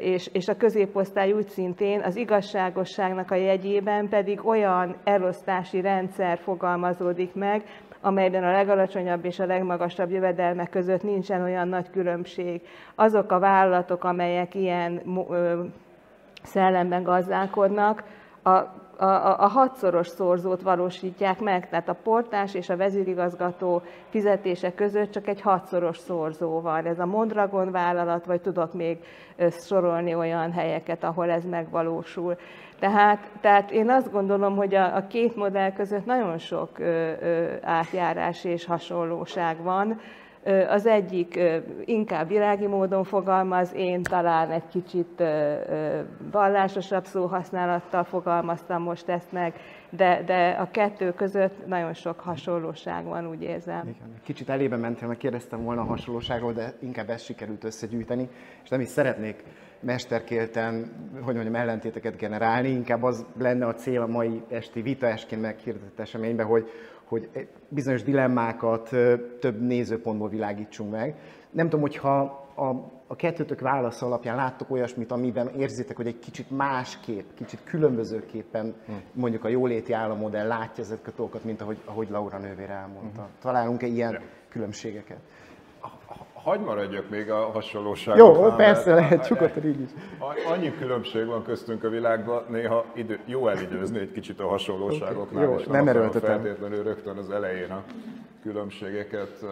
és, 0.00 0.30
és 0.32 0.48
a 0.48 0.56
középosztály 0.56 1.32
úgy 1.32 1.48
szintén 1.48 2.00
az 2.00 2.16
igazságosságnak 2.16 3.30
a 3.30 3.34
jegyében 3.34 4.08
pedig 4.08 4.46
olyan 4.46 4.96
elosztási 5.04 5.80
rendszer 5.80 6.38
fogalmazódik 6.38 7.34
meg, 7.34 7.62
amelyben 8.04 8.44
a 8.44 8.52
legalacsonyabb 8.52 9.24
és 9.24 9.38
a 9.38 9.46
legmagasabb 9.46 10.10
jövedelmek 10.10 10.70
között 10.70 11.02
nincsen 11.02 11.42
olyan 11.42 11.68
nagy 11.68 11.90
különbség. 11.90 12.60
Azok 12.94 13.32
a 13.32 13.38
vállalatok, 13.38 14.04
amelyek 14.04 14.54
ilyen 14.54 15.02
szellemben 16.42 17.02
gazdálkodnak, 17.02 18.02
a 18.42 18.58
a, 18.98 19.04
a, 19.04 19.38
a 19.38 19.48
hatszoros 19.48 20.06
szorzót 20.06 20.62
valósítják 20.62 21.40
meg, 21.40 21.68
tehát 21.68 21.88
a 21.88 21.96
portás 22.02 22.54
és 22.54 22.68
a 22.68 22.76
vezérigazgató 22.76 23.82
fizetése 24.08 24.74
között 24.74 25.10
csak 25.10 25.26
egy 25.28 25.40
hatszoros 25.40 25.98
szorzó 25.98 26.60
van. 26.60 26.86
Ez 26.86 26.98
a 26.98 27.06
Mondragon 27.06 27.70
vállalat, 27.70 28.26
vagy 28.26 28.40
tudok 28.40 28.72
még 28.72 28.98
sorolni 29.50 30.14
olyan 30.14 30.52
helyeket, 30.52 31.04
ahol 31.04 31.30
ez 31.30 31.44
megvalósul. 31.44 32.36
Tehát, 32.78 33.30
tehát 33.40 33.70
én 33.70 33.90
azt 33.90 34.12
gondolom, 34.12 34.56
hogy 34.56 34.74
a, 34.74 34.96
a 34.96 35.06
két 35.06 35.36
modell 35.36 35.72
között 35.72 36.04
nagyon 36.04 36.38
sok 36.38 36.78
ö, 36.78 37.12
ö, 37.20 37.52
átjárás 37.62 38.44
és 38.44 38.64
hasonlóság 38.64 39.62
van. 39.62 40.00
Az 40.68 40.86
egyik 40.86 41.40
inkább 41.84 42.28
virági 42.28 42.66
módon 42.66 43.04
fogalmaz, 43.04 43.72
én 43.74 44.02
talán 44.02 44.50
egy 44.50 44.68
kicsit 44.68 45.22
vallásosabb 46.30 47.04
szóhasználattal 47.04 48.04
fogalmaztam 48.04 48.82
most 48.82 49.08
ezt 49.08 49.32
meg, 49.32 49.54
de, 49.90 50.22
de 50.26 50.56
a 50.60 50.70
kettő 50.70 51.12
között 51.12 51.66
nagyon 51.66 51.94
sok 51.94 52.20
hasonlóság 52.20 53.04
van, 53.04 53.28
úgy 53.28 53.42
érzem. 53.42 53.96
Kicsit 54.22 54.48
elébe 54.48 54.76
mentem, 54.76 55.08
mert 55.08 55.20
kérdeztem 55.20 55.64
volna 55.64 55.80
a 55.80 55.84
hasonlóságról, 55.84 56.52
de 56.52 56.72
inkább 56.80 57.10
ezt 57.10 57.24
sikerült 57.24 57.64
összegyűjteni, 57.64 58.28
és 58.62 58.68
nem 58.68 58.80
is 58.80 58.88
szeretnék 58.88 59.44
mesterkélten, 59.80 60.92
hogy 61.22 61.34
mondjam, 61.34 61.54
ellentéteket 61.54 62.16
generálni, 62.16 62.68
inkább 62.68 63.02
az 63.02 63.26
lenne 63.38 63.66
a 63.66 63.74
cél 63.74 64.02
a 64.02 64.06
mai 64.06 64.42
esti 64.48 64.82
vitaesként 64.82 65.40
meghirdetett 65.40 66.00
eseményben, 66.00 66.46
hogy, 66.46 66.70
hogy 67.04 67.48
bizonyos 67.68 68.02
dilemmákat 68.02 68.88
több 69.40 69.60
nézőpontból 69.60 70.28
világítsunk 70.28 70.90
meg. 70.90 71.14
Nem 71.50 71.64
tudom, 71.64 71.80
hogyha 71.80 72.44
a, 72.54 72.68
a 73.06 73.16
kettőtök 73.16 73.60
válasz 73.60 74.02
alapján 74.02 74.36
láttok 74.36 74.70
olyasmit, 74.70 75.12
amiben 75.12 75.48
érzitek, 75.48 75.96
hogy 75.96 76.06
egy 76.06 76.18
kicsit 76.18 76.50
másképp, 76.50 77.26
kicsit 77.34 77.60
különbözőképpen 77.64 78.74
hm. 78.86 78.92
mondjuk 79.12 79.44
a 79.44 79.48
jóléti 79.48 79.92
állammodell 79.92 80.46
látja 80.46 80.84
ezeket 80.84 81.12
a 81.12 81.16
dolgokat, 81.16 81.44
mint 81.44 81.60
ahogy, 81.60 81.78
ahogy 81.84 82.08
Laura 82.10 82.38
nővére 82.38 82.72
elmondta. 82.72 83.22
Hm. 83.22 83.28
Találunk-e 83.40 83.86
ilyen 83.86 84.20
különbségeket? 84.48 85.18
Hagy 86.44 86.60
maradjak 86.60 87.08
még 87.08 87.30
a 87.30 87.50
hasonlóságoknál. 87.50 88.48
Jó, 88.48 88.56
persze, 88.56 88.94
lehet 88.94 89.26
csukott 89.26 89.64
így 89.64 89.80
is. 89.80 89.90
Annyi 90.46 90.72
különbség 90.78 91.26
van 91.26 91.42
köztünk 91.42 91.84
a 91.84 91.88
világban, 91.88 92.44
néha 92.48 92.84
idő, 92.92 93.18
jó 93.24 93.48
elidőzni 93.48 93.98
egy 93.98 94.12
kicsit 94.12 94.40
a 94.40 94.48
hasonlóságoknál, 94.48 95.44
jó, 95.44 95.56
és 95.58 95.66
nem, 95.66 95.84
nem 95.84 96.10
feltétlenül 96.10 96.82
rögtön 96.82 97.16
az 97.16 97.30
elején 97.30 97.70
a 97.70 97.82
különbségeket. 98.42 99.44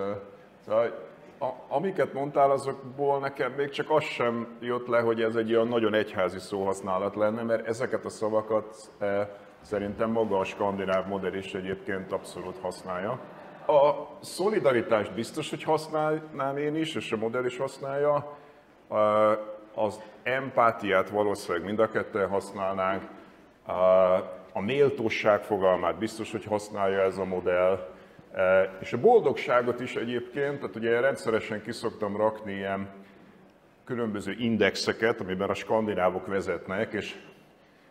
Szóval, 0.64 1.10
a, 1.38 1.46
amiket 1.68 2.12
mondtál, 2.12 2.50
azokból 2.50 3.18
nekem 3.18 3.52
még 3.56 3.70
csak 3.70 3.90
az 3.90 4.02
sem 4.02 4.46
jött 4.60 4.86
le, 4.86 5.00
hogy 5.00 5.22
ez 5.22 5.34
egy 5.34 5.54
olyan 5.54 5.68
nagyon 5.68 5.94
egyházi 5.94 6.38
szóhasználat 6.38 7.16
lenne, 7.16 7.42
mert 7.42 7.66
ezeket 7.66 8.04
a 8.04 8.08
szavakat 8.08 8.76
e, 8.98 9.36
szerintem 9.60 10.10
maga 10.10 10.38
a 10.38 10.44
skandináv 10.44 11.06
modell 11.06 11.34
is 11.34 11.54
egyébként 11.54 12.12
abszolút 12.12 12.58
használja. 12.60 13.18
A 13.66 14.08
szolidaritást 14.20 15.14
biztos, 15.14 15.50
hogy 15.50 15.62
használnám 15.62 16.56
én 16.56 16.76
is, 16.76 16.94
és 16.94 17.12
a 17.12 17.16
modell 17.16 17.44
is 17.44 17.56
használja. 17.56 18.38
Az 19.74 20.00
empátiát 20.22 21.10
valószínűleg 21.10 21.66
mind 21.66 21.78
a 21.78 21.90
ketten 21.90 22.28
használnánk. 22.28 23.02
A 24.52 24.60
méltóság 24.60 25.42
fogalmát 25.42 25.98
biztos, 25.98 26.30
hogy 26.30 26.44
használja 26.44 27.00
ez 27.00 27.18
a 27.18 27.24
modell. 27.24 27.88
És 28.80 28.92
a 28.92 29.00
boldogságot 29.00 29.80
is 29.80 29.96
egyébként, 29.96 30.60
tehát 30.60 30.76
ugye 30.76 31.00
rendszeresen 31.00 31.62
kiszoktam 31.62 32.16
rakni 32.16 32.52
ilyen 32.52 32.88
különböző 33.84 34.34
indexeket, 34.38 35.20
amiben 35.20 35.48
a 35.48 35.54
skandinávok 35.54 36.26
vezetnek, 36.26 36.92
és 36.92 37.14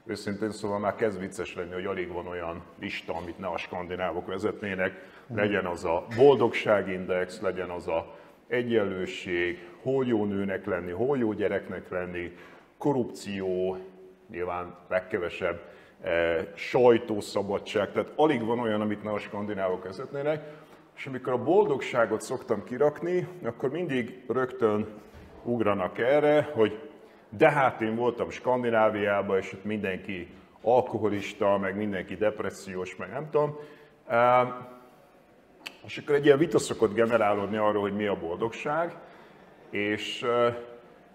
őszintén 0.06 0.52
szóval 0.52 0.80
már 0.80 0.96
kezd 0.96 1.20
vicces 1.20 1.56
lenni, 1.56 1.74
hogy 1.74 1.86
alig 1.86 2.12
van 2.12 2.28
olyan 2.28 2.64
lista, 2.80 3.14
amit 3.14 3.38
ne 3.38 3.48
a 3.48 3.58
skandinávok 3.58 4.28
vezetnének. 4.28 4.94
Legyen 5.28 5.66
az 5.66 5.86
a 5.86 6.06
boldogságindex, 6.16 7.42
legyen 7.42 7.70
az 7.70 7.88
a 7.88 8.16
egyenlőség, 8.48 9.68
hol 9.82 10.06
jó 10.06 10.26
nőnek 10.26 10.66
lenni, 10.66 10.92
hol 10.92 11.18
jó 11.18 11.34
gyereknek 11.34 11.90
lenni, 11.90 12.38
korrupció, 12.78 13.78
nyilván 14.30 14.76
legkevesebb, 14.88 15.62
e, 16.02 16.48
sajtószabadság, 16.56 17.92
tehát 17.92 18.12
alig 18.16 18.46
van 18.46 18.60
olyan, 18.60 18.82
amit 18.82 19.04
ne 19.04 19.12
a 19.12 19.18
skandinávok 19.18 19.84
vezetnének, 19.84 20.44
és 20.96 21.06
amikor 21.06 21.34
a 21.34 21.44
boldogságot 21.44 22.22
szoktam 22.22 22.64
kirakni, 22.64 23.28
akkor 23.44 23.70
mindig 23.70 24.24
rögtön 24.28 24.88
ugranak 25.44 25.98
erre, 26.00 26.50
hogy 26.54 26.91
de 27.38 27.52
hát 27.52 27.82
én 27.82 27.96
voltam 27.96 28.30
Skandináviában, 28.30 29.38
és 29.38 29.54
ott 29.54 29.64
mindenki 29.64 30.28
alkoholista, 30.62 31.58
meg 31.58 31.76
mindenki 31.76 32.16
depressziós, 32.16 32.96
meg 32.96 33.10
nem 33.10 33.30
tudom. 33.30 33.58
És 35.86 35.98
akkor 35.98 36.16
egy 36.16 36.26
ilyen 36.26 36.38
vita 36.38 36.60
szokott 36.60 36.94
generálódni 36.94 37.58
arról, 37.58 37.82
hogy 37.82 37.96
mi 37.96 38.06
a 38.06 38.20
boldogság, 38.20 38.96
és 39.70 40.26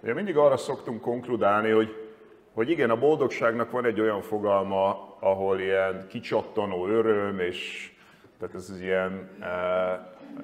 uh, 0.00 0.14
mindig 0.14 0.36
arra 0.36 0.56
szoktunk 0.56 1.00
konkludálni, 1.00 1.70
hogy, 1.70 2.10
hogy 2.54 2.70
igen, 2.70 2.90
a 2.90 2.98
boldogságnak 2.98 3.70
van 3.70 3.84
egy 3.84 4.00
olyan 4.00 4.22
fogalma, 4.22 5.16
ahol 5.20 5.60
ilyen 5.60 6.06
kicsattanó 6.08 6.86
öröm, 6.86 7.38
és 7.38 7.90
tehát 8.38 8.54
ez 8.54 8.70
az 8.70 8.80
ilyen, 8.80 9.30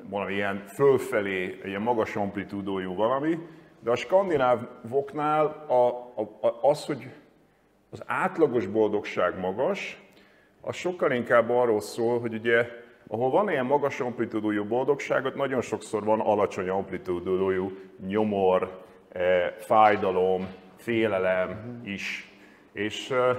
valami 0.09 0.35
ilyen 0.35 0.65
fölfelé, 0.67 1.61
ilyen 1.65 1.83
magas 1.83 2.17
amplitúdójú 2.17 2.95
valami, 2.95 3.39
de 3.83 3.91
a 3.91 3.97
skandinávoknál 3.97 5.65
a, 5.69 5.87
a, 6.21 6.47
a, 6.47 6.69
az, 6.69 6.85
hogy 6.85 7.11
az 7.91 8.03
átlagos 8.07 8.67
boldogság 8.67 9.39
magas, 9.39 10.03
az 10.61 10.77
sokkal 10.77 11.13
inkább 11.13 11.51
arról 11.51 11.81
szól, 11.81 12.21
hogy 12.21 12.35
ugye 12.35 12.67
ahol 13.07 13.31
van 13.31 13.51
ilyen 13.51 13.67
magas 13.67 14.01
amplitúdójú 14.01 14.65
boldogságot, 14.65 15.35
nagyon 15.35 15.61
sokszor 15.61 16.05
van 16.05 16.21
alacsony 16.21 16.69
amplitúdójú 16.69 17.73
nyomor, 18.07 18.83
eh, 19.13 19.55
fájdalom, 19.59 20.47
félelem 20.77 21.81
is. 21.85 22.33
És, 22.73 23.11
eh, 23.11 23.37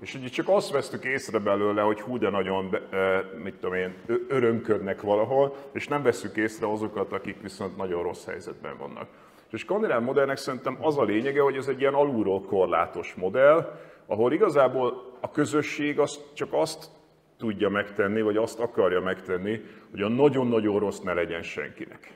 és 0.00 0.14
ugye 0.14 0.28
csak 0.28 0.48
azt 0.48 0.70
vesztük 0.70 1.04
észre 1.04 1.38
belőle, 1.38 1.82
hogy 1.82 2.00
hú, 2.00 2.18
de 2.18 2.30
nagyon, 2.30 2.78
eh, 2.90 3.20
mit 3.42 3.54
tudom 3.54 3.74
én, 3.74 3.94
örömködnek 4.28 5.00
valahol, 5.00 5.56
és 5.72 5.88
nem 5.88 6.02
veszük 6.02 6.36
észre 6.36 6.70
azokat, 6.70 7.12
akik 7.12 7.40
viszont 7.42 7.76
nagyon 7.76 8.02
rossz 8.02 8.24
helyzetben 8.26 8.76
vannak. 8.78 9.08
És 9.54 9.60
a 9.60 9.64
skandináv 9.64 10.02
modellnek 10.02 10.36
szerintem 10.36 10.78
az 10.80 10.98
a 10.98 11.02
lényege, 11.02 11.40
hogy 11.40 11.56
ez 11.56 11.68
egy 11.68 11.80
ilyen 11.80 11.94
alulról 11.94 12.42
korlátos 12.42 13.14
modell, 13.14 13.78
ahol 14.06 14.32
igazából 14.32 15.12
a 15.20 15.30
közösség 15.30 15.98
az 15.98 16.20
csak 16.32 16.48
azt 16.52 16.90
tudja 17.38 17.68
megtenni, 17.68 18.22
vagy 18.22 18.36
azt 18.36 18.60
akarja 18.60 19.00
megtenni, 19.00 19.60
hogy 19.90 20.02
a 20.02 20.08
nagyon-nagyon 20.08 20.78
rossz 20.78 20.98
ne 21.00 21.12
legyen 21.12 21.42
senkinek. 21.42 22.12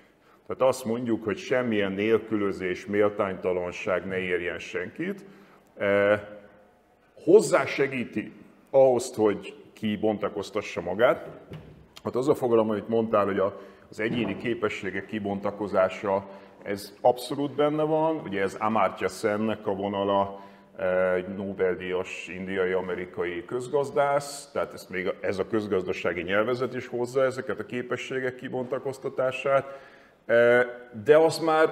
Tehát 0.47 0.63
azt 0.63 0.85
mondjuk, 0.85 1.25
hogy 1.25 1.37
semmilyen 1.37 1.93
nélkülözés, 1.93 2.87
méltánytalanság 2.87 4.07
ne 4.07 4.19
érjen 4.19 4.59
senkit. 4.59 5.25
Eh, 5.77 6.21
hozzá 7.25 7.65
segíti 7.65 8.33
ahhoz, 8.71 9.15
hogy 9.15 9.55
ki 9.73 9.97
bontakoztassa 9.97 10.81
magát. 10.81 11.29
Hát 12.05 12.17
az 12.17 12.29
a 12.29 12.35
fogalom, 12.35 12.71
amit 12.71 12.89
mondtál, 12.89 13.25
hogy 13.25 13.39
az 13.91 14.01
egyéni 14.01 14.37
képességek 14.37 15.07
kibontakozása, 15.07 16.29
ez 16.63 16.95
abszolút 17.01 17.55
benne 17.55 17.83
van. 17.83 18.17
Ugye 18.17 18.43
ez 18.43 18.55
Amartya 18.55 19.09
Sennek 19.09 19.67
a 19.67 19.75
vonala, 19.75 20.41
egy 21.15 21.29
Nobel-díjas 21.29 22.29
indiai-amerikai 22.29 23.45
közgazdász, 23.45 24.51
tehát 24.53 24.73
ezt 24.73 24.91
még 24.91 25.15
ez 25.21 25.39
a 25.39 25.47
közgazdasági 25.47 26.23
nyelvezet 26.23 26.75
is 26.75 26.87
hozza 26.87 27.25
ezeket 27.25 27.59
a 27.59 27.67
képességek 27.67 28.35
kibontakoztatását, 28.35 29.79
e, 30.27 30.67
de 31.05 31.17
az 31.17 31.39
már, 31.39 31.69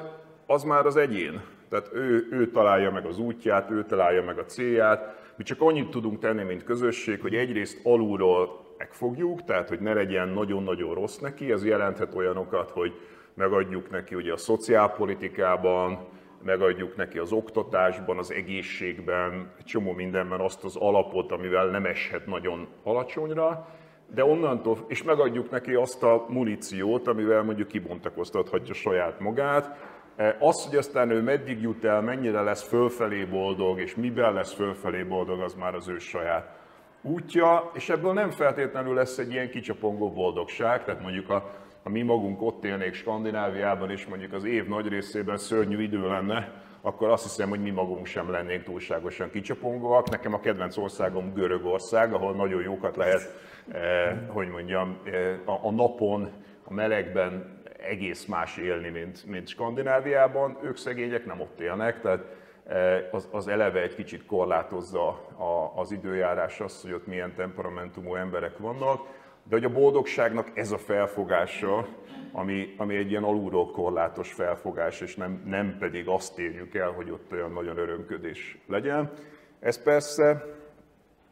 az 0.47 0.63
már 0.63 0.87
az 0.87 0.97
egyén. 0.97 1.43
Tehát 1.69 1.91
ő, 1.93 2.29
ő 2.31 2.51
találja 2.51 2.91
meg 2.91 3.07
az 3.07 3.19
útját, 3.19 3.71
ő 3.71 3.85
találja 3.85 4.23
meg 4.23 4.39
a 4.39 4.45
célját. 4.45 5.15
Mi 5.37 5.45
csak 5.45 5.61
annyit 5.61 5.91
tudunk 5.91 6.19
tenni, 6.19 6.43
mint 6.43 6.65
közösség, 6.65 7.21
hogy 7.21 7.35
egyrészt 7.35 7.81
alulról 7.83 8.65
megfogjuk, 8.79 9.45
tehát 9.45 9.69
hogy 9.69 9.81
ne 9.81 9.93
legyen 9.93 10.29
nagyon-nagyon 10.29 10.95
rossz 10.95 11.19
neki, 11.19 11.53
ez 11.53 11.65
jelenthet 11.65 12.15
olyanokat, 12.15 12.71
hogy 12.71 12.93
megadjuk 13.37 13.91
neki 13.91 14.15
ugye 14.15 14.33
a 14.33 14.37
szociálpolitikában, 14.37 16.09
megadjuk 16.43 16.97
neki 16.97 17.19
az 17.19 17.33
oktatásban, 17.33 18.19
az 18.19 18.33
egészségben, 18.33 19.53
egy 19.59 19.65
csomó 19.65 19.93
mindenben 19.93 20.41
azt 20.41 20.65
az 20.65 20.77
alapot, 20.77 21.33
amivel 21.33 21.67
nem 21.67 21.85
eshet 21.85 22.27
nagyon 22.27 22.69
alacsonyra, 22.83 23.69
de 24.15 24.25
onnantól, 24.25 24.79
és 24.89 25.03
megadjuk 25.03 25.51
neki 25.51 25.75
azt 25.75 26.03
a 26.03 26.25
muníciót, 26.29 27.09
amivel 27.09 27.43
mondjuk 27.43 27.69
kibontakoztathatja 27.69 28.75
saját 28.75 29.21
magát. 29.21 29.77
E, 30.17 30.37
az, 30.41 30.67
hogy 30.67 30.77
aztán 30.77 31.11
ő 31.11 31.23
meddig 31.23 31.61
jut 31.61 31.85
el, 31.85 32.03
mennyire 32.03 32.41
lesz 32.41 32.69
fölfelé 32.69 33.25
boldog, 33.25 33.81
és 33.81 33.95
miben 33.95 34.33
lesz 34.33 34.53
fölfelé 34.53 35.03
boldog, 35.03 35.41
az 35.41 35.55
már 35.55 35.75
az 35.75 35.89
ő 35.89 35.99
saját 35.99 36.59
útja, 37.03 37.71
és 37.75 37.89
ebből 37.89 38.13
nem 38.13 38.31
feltétlenül 38.31 38.95
lesz 38.95 39.19
egy 39.19 39.33
ilyen 39.33 39.51
kicsapongó 39.51 40.13
boldogság, 40.13 40.85
tehát 40.85 41.03
mondjuk 41.03 41.31
a 41.31 41.51
ha 41.87 41.93
mi 41.93 42.03
magunk 42.03 42.43
ott 42.43 42.65
élnék 42.65 42.95
Skandináviában, 42.95 43.91
és 43.91 44.07
mondjuk 44.07 44.33
az 44.33 44.45
év 44.45 44.67
nagy 44.67 44.89
részében 44.89 45.37
szörnyű 45.37 45.83
idő 45.83 46.09
lenne, 46.09 46.53
akkor 46.81 47.09
azt 47.09 47.23
hiszem, 47.23 47.49
hogy 47.49 47.63
mi 47.63 47.71
magunk 47.71 48.07
sem 48.07 48.31
lennénk 48.31 48.63
túlságosan 48.63 49.31
kicsapongóak. 49.31 50.11
Nekem 50.11 50.35
a 50.35 50.41
kedvenc 50.41 50.77
országom 50.77 51.33
Görögország, 51.35 52.13
ahol 52.13 52.35
nagyon 52.35 52.63
jókat 52.63 52.97
lehet, 52.97 53.35
eh, 53.73 54.19
hogy 54.29 54.49
mondjam, 54.49 54.99
eh, 55.05 55.39
a, 55.45 55.61
a 55.63 55.71
napon, 55.71 56.31
a 56.65 56.73
melegben 56.73 57.63
egész 57.83 58.25
más 58.25 58.57
élni, 58.57 58.89
mint, 58.89 59.27
mint 59.27 59.49
Skandináviában. 59.49 60.59
Ők 60.63 60.77
szegények 60.77 61.27
nem 61.27 61.41
ott 61.41 61.61
élnek, 61.61 62.01
tehát 62.01 62.25
eh, 62.65 63.05
az, 63.11 63.29
az 63.33 63.49
eleve 63.49 63.83
egy 63.83 63.95
kicsit 63.95 64.27
korlátozza 64.27 65.09
a, 65.39 65.73
az 65.81 65.93
időjárás 65.93 66.61
azt, 66.61 66.83
hogy 66.83 66.93
ott 66.93 67.07
milyen 67.07 67.35
temperamentumú 67.35 68.15
emberek 68.15 68.59
vannak. 68.59 69.01
De 69.49 69.55
hogy 69.55 69.65
a 69.65 69.73
boldogságnak 69.73 70.51
ez 70.55 70.71
a 70.71 70.79
felfogása, 70.79 71.89
ami, 72.33 72.75
ami 72.77 72.97
egy 72.97 73.11
ilyen 73.11 73.25
alulról 73.25 73.71
korlátos 73.71 74.33
felfogás, 74.33 75.01
és 75.01 75.15
nem, 75.15 75.43
nem 75.45 75.77
pedig 75.79 76.09
azt 76.09 76.39
érjük 76.39 76.75
el, 76.75 76.91
hogy 76.91 77.11
ott 77.11 77.33
olyan 77.33 77.53
nagyon 77.53 77.77
örömködés 77.77 78.59
legyen. 78.67 79.13
Ez 79.61 79.83
persze 79.83 80.45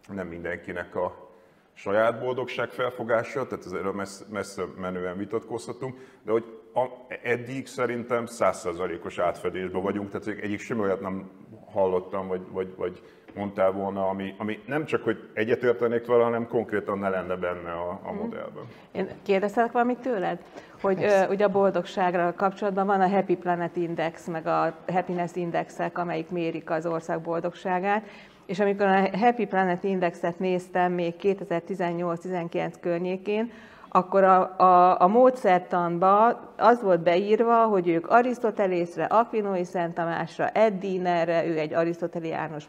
nem 0.08 0.26
mindenkinek 0.26 0.96
a 0.96 1.24
saját 1.72 2.20
boldogság 2.20 2.70
felfogása, 2.70 3.46
tehát 3.46 3.64
ezzel 3.64 3.92
messze, 3.92 4.24
messze 4.30 4.64
menően 4.80 5.16
vitatkozhatunk, 5.16 5.98
de 6.22 6.32
hogy 6.32 6.44
eddig 7.22 7.66
szerintem 7.66 8.26
százszerzalékos 8.26 9.18
átfedésben 9.18 9.82
vagyunk, 9.82 10.10
tehát 10.10 10.40
egyik 10.40 10.60
sem 10.60 10.80
olyat 10.80 11.00
nem 11.00 11.30
hallottam, 11.70 12.26
vagy, 12.26 12.40
vagy, 12.50 12.74
vagy 12.76 13.02
mondtál 13.34 13.70
volna, 13.70 14.08
ami, 14.08 14.34
ami 14.38 14.58
nem 14.66 14.84
csak, 14.84 15.02
hogy 15.02 15.28
egyetértenék 15.32 16.06
vele, 16.06 16.22
hanem 16.22 16.48
konkrétan 16.48 16.98
ne 16.98 17.08
lenne 17.08 17.36
benne 17.36 17.72
a, 17.72 18.00
a 18.02 18.12
mhm. 18.12 18.22
modellben. 18.22 18.64
Én 18.92 19.08
kérdeztelek 19.22 19.72
valamit 19.72 19.98
tőled? 19.98 20.38
Hogy 20.80 21.02
ö, 21.02 21.26
ugye 21.28 21.44
a 21.44 21.48
boldogságra 21.48 22.34
kapcsolatban 22.36 22.86
van 22.86 23.00
a 23.00 23.08
Happy 23.08 23.36
Planet 23.36 23.76
Index, 23.76 24.26
meg 24.26 24.46
a 24.46 24.74
Happiness 24.86 25.30
Indexek, 25.34 25.98
amelyik 25.98 26.30
mérik 26.30 26.70
az 26.70 26.86
ország 26.86 27.20
boldogságát, 27.20 28.02
és 28.46 28.60
amikor 28.60 28.86
a 28.86 29.18
Happy 29.18 29.46
Planet 29.46 29.84
Indexet 29.84 30.38
néztem 30.38 30.92
még 30.92 31.14
2018-19 31.22 32.72
környékén, 32.80 33.50
akkor 33.96 34.24
a, 34.24 34.54
a, 34.56 35.00
a 35.00 35.06
módszertanba 35.06 36.40
az 36.56 36.82
volt 36.82 37.02
beírva, 37.02 37.64
hogy 37.64 37.88
ők 37.88 38.10
Arisztotelészre, 38.10 39.04
Aquinoi 39.04 39.64
Szent 39.64 39.94
Tamásra, 39.94 40.48
Ed 40.48 40.78
Dienerre, 40.78 41.46
ő 41.46 41.58
egy 41.58 41.74
arisztoteliános 41.74 42.66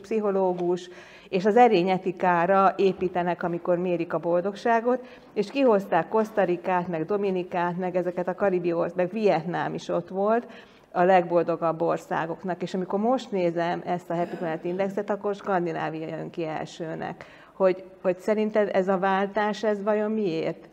pszichológus, 0.00 0.90
és 1.28 1.44
az 1.44 1.56
erényetikára 1.56 2.74
építenek, 2.76 3.42
amikor 3.42 3.78
mérik 3.78 4.12
a 4.12 4.18
boldogságot, 4.18 5.06
és 5.32 5.50
kihozták 5.50 6.08
Kosztarikát, 6.08 6.88
meg 6.88 7.04
Dominikát, 7.04 7.76
meg 7.78 7.96
ezeket 7.96 8.28
a 8.28 8.34
karibi 8.34 8.74
meg 8.94 9.10
Vietnám 9.10 9.74
is 9.74 9.88
ott 9.88 10.08
volt, 10.08 10.46
a 10.92 11.02
legboldogabb 11.02 11.82
országoknak. 11.82 12.62
És 12.62 12.74
amikor 12.74 12.98
most 12.98 13.30
nézem 13.30 13.82
ezt 13.84 14.10
a 14.10 14.14
Happy 14.14 14.36
Planet 14.36 14.64
Indexet, 14.64 15.10
akkor 15.10 15.34
Skandinávia 15.34 16.06
jön 16.06 16.30
ki 16.30 16.44
elsőnek 16.46 17.24
hogy, 17.54 17.84
hogy 18.02 18.18
szerinted 18.18 18.70
ez 18.72 18.88
a 18.88 18.98
váltás, 18.98 19.64
ez 19.64 19.82
vajon 19.82 20.10
miért? 20.10 20.68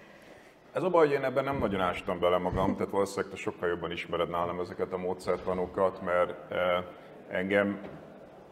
Ez 0.74 0.84
a 0.84 0.90
baj, 0.90 1.08
hogy 1.08 1.16
én 1.16 1.24
ebben 1.24 1.44
nem 1.44 1.58
nagyon 1.58 1.82
ástam 1.82 2.20
bele 2.20 2.38
magam, 2.38 2.76
tehát 2.76 2.92
valószínűleg 2.92 3.32
te 3.32 3.38
sokkal 3.38 3.70
jobban 3.70 3.92
ismered 3.92 4.30
nálam 4.30 4.60
ezeket 4.60 4.94
a 4.94 4.98
módszertanokat, 4.98 6.02
mert 6.02 6.52
eh, 6.52 6.84
engem 7.30 7.80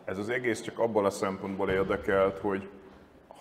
ez 0.05 0.17
az 0.17 0.29
egész 0.29 0.62
csak 0.62 0.79
abból 0.79 1.05
a 1.05 1.09
szempontból 1.09 1.69
érdekelt, 1.69 2.38
hogy 2.38 2.69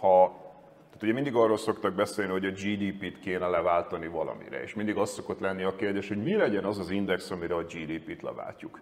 ha 0.00 0.46
tehát 0.86 1.02
ugye 1.02 1.12
mindig 1.12 1.34
arról 1.34 1.56
szoktak 1.56 1.94
beszélni, 1.94 2.32
hogy 2.32 2.44
a 2.44 2.50
GDP-t 2.50 3.20
kéne 3.20 3.46
leváltani 3.46 4.06
valamire, 4.06 4.62
és 4.62 4.74
mindig 4.74 4.96
az 4.96 5.10
szokott 5.10 5.40
lenni 5.40 5.62
a 5.62 5.76
kérdés, 5.76 6.08
hogy 6.08 6.22
mi 6.22 6.34
legyen 6.34 6.64
az 6.64 6.78
az 6.78 6.90
index, 6.90 7.30
amire 7.30 7.54
a 7.54 7.62
GDP-t 7.62 8.22
leváltjuk. 8.22 8.80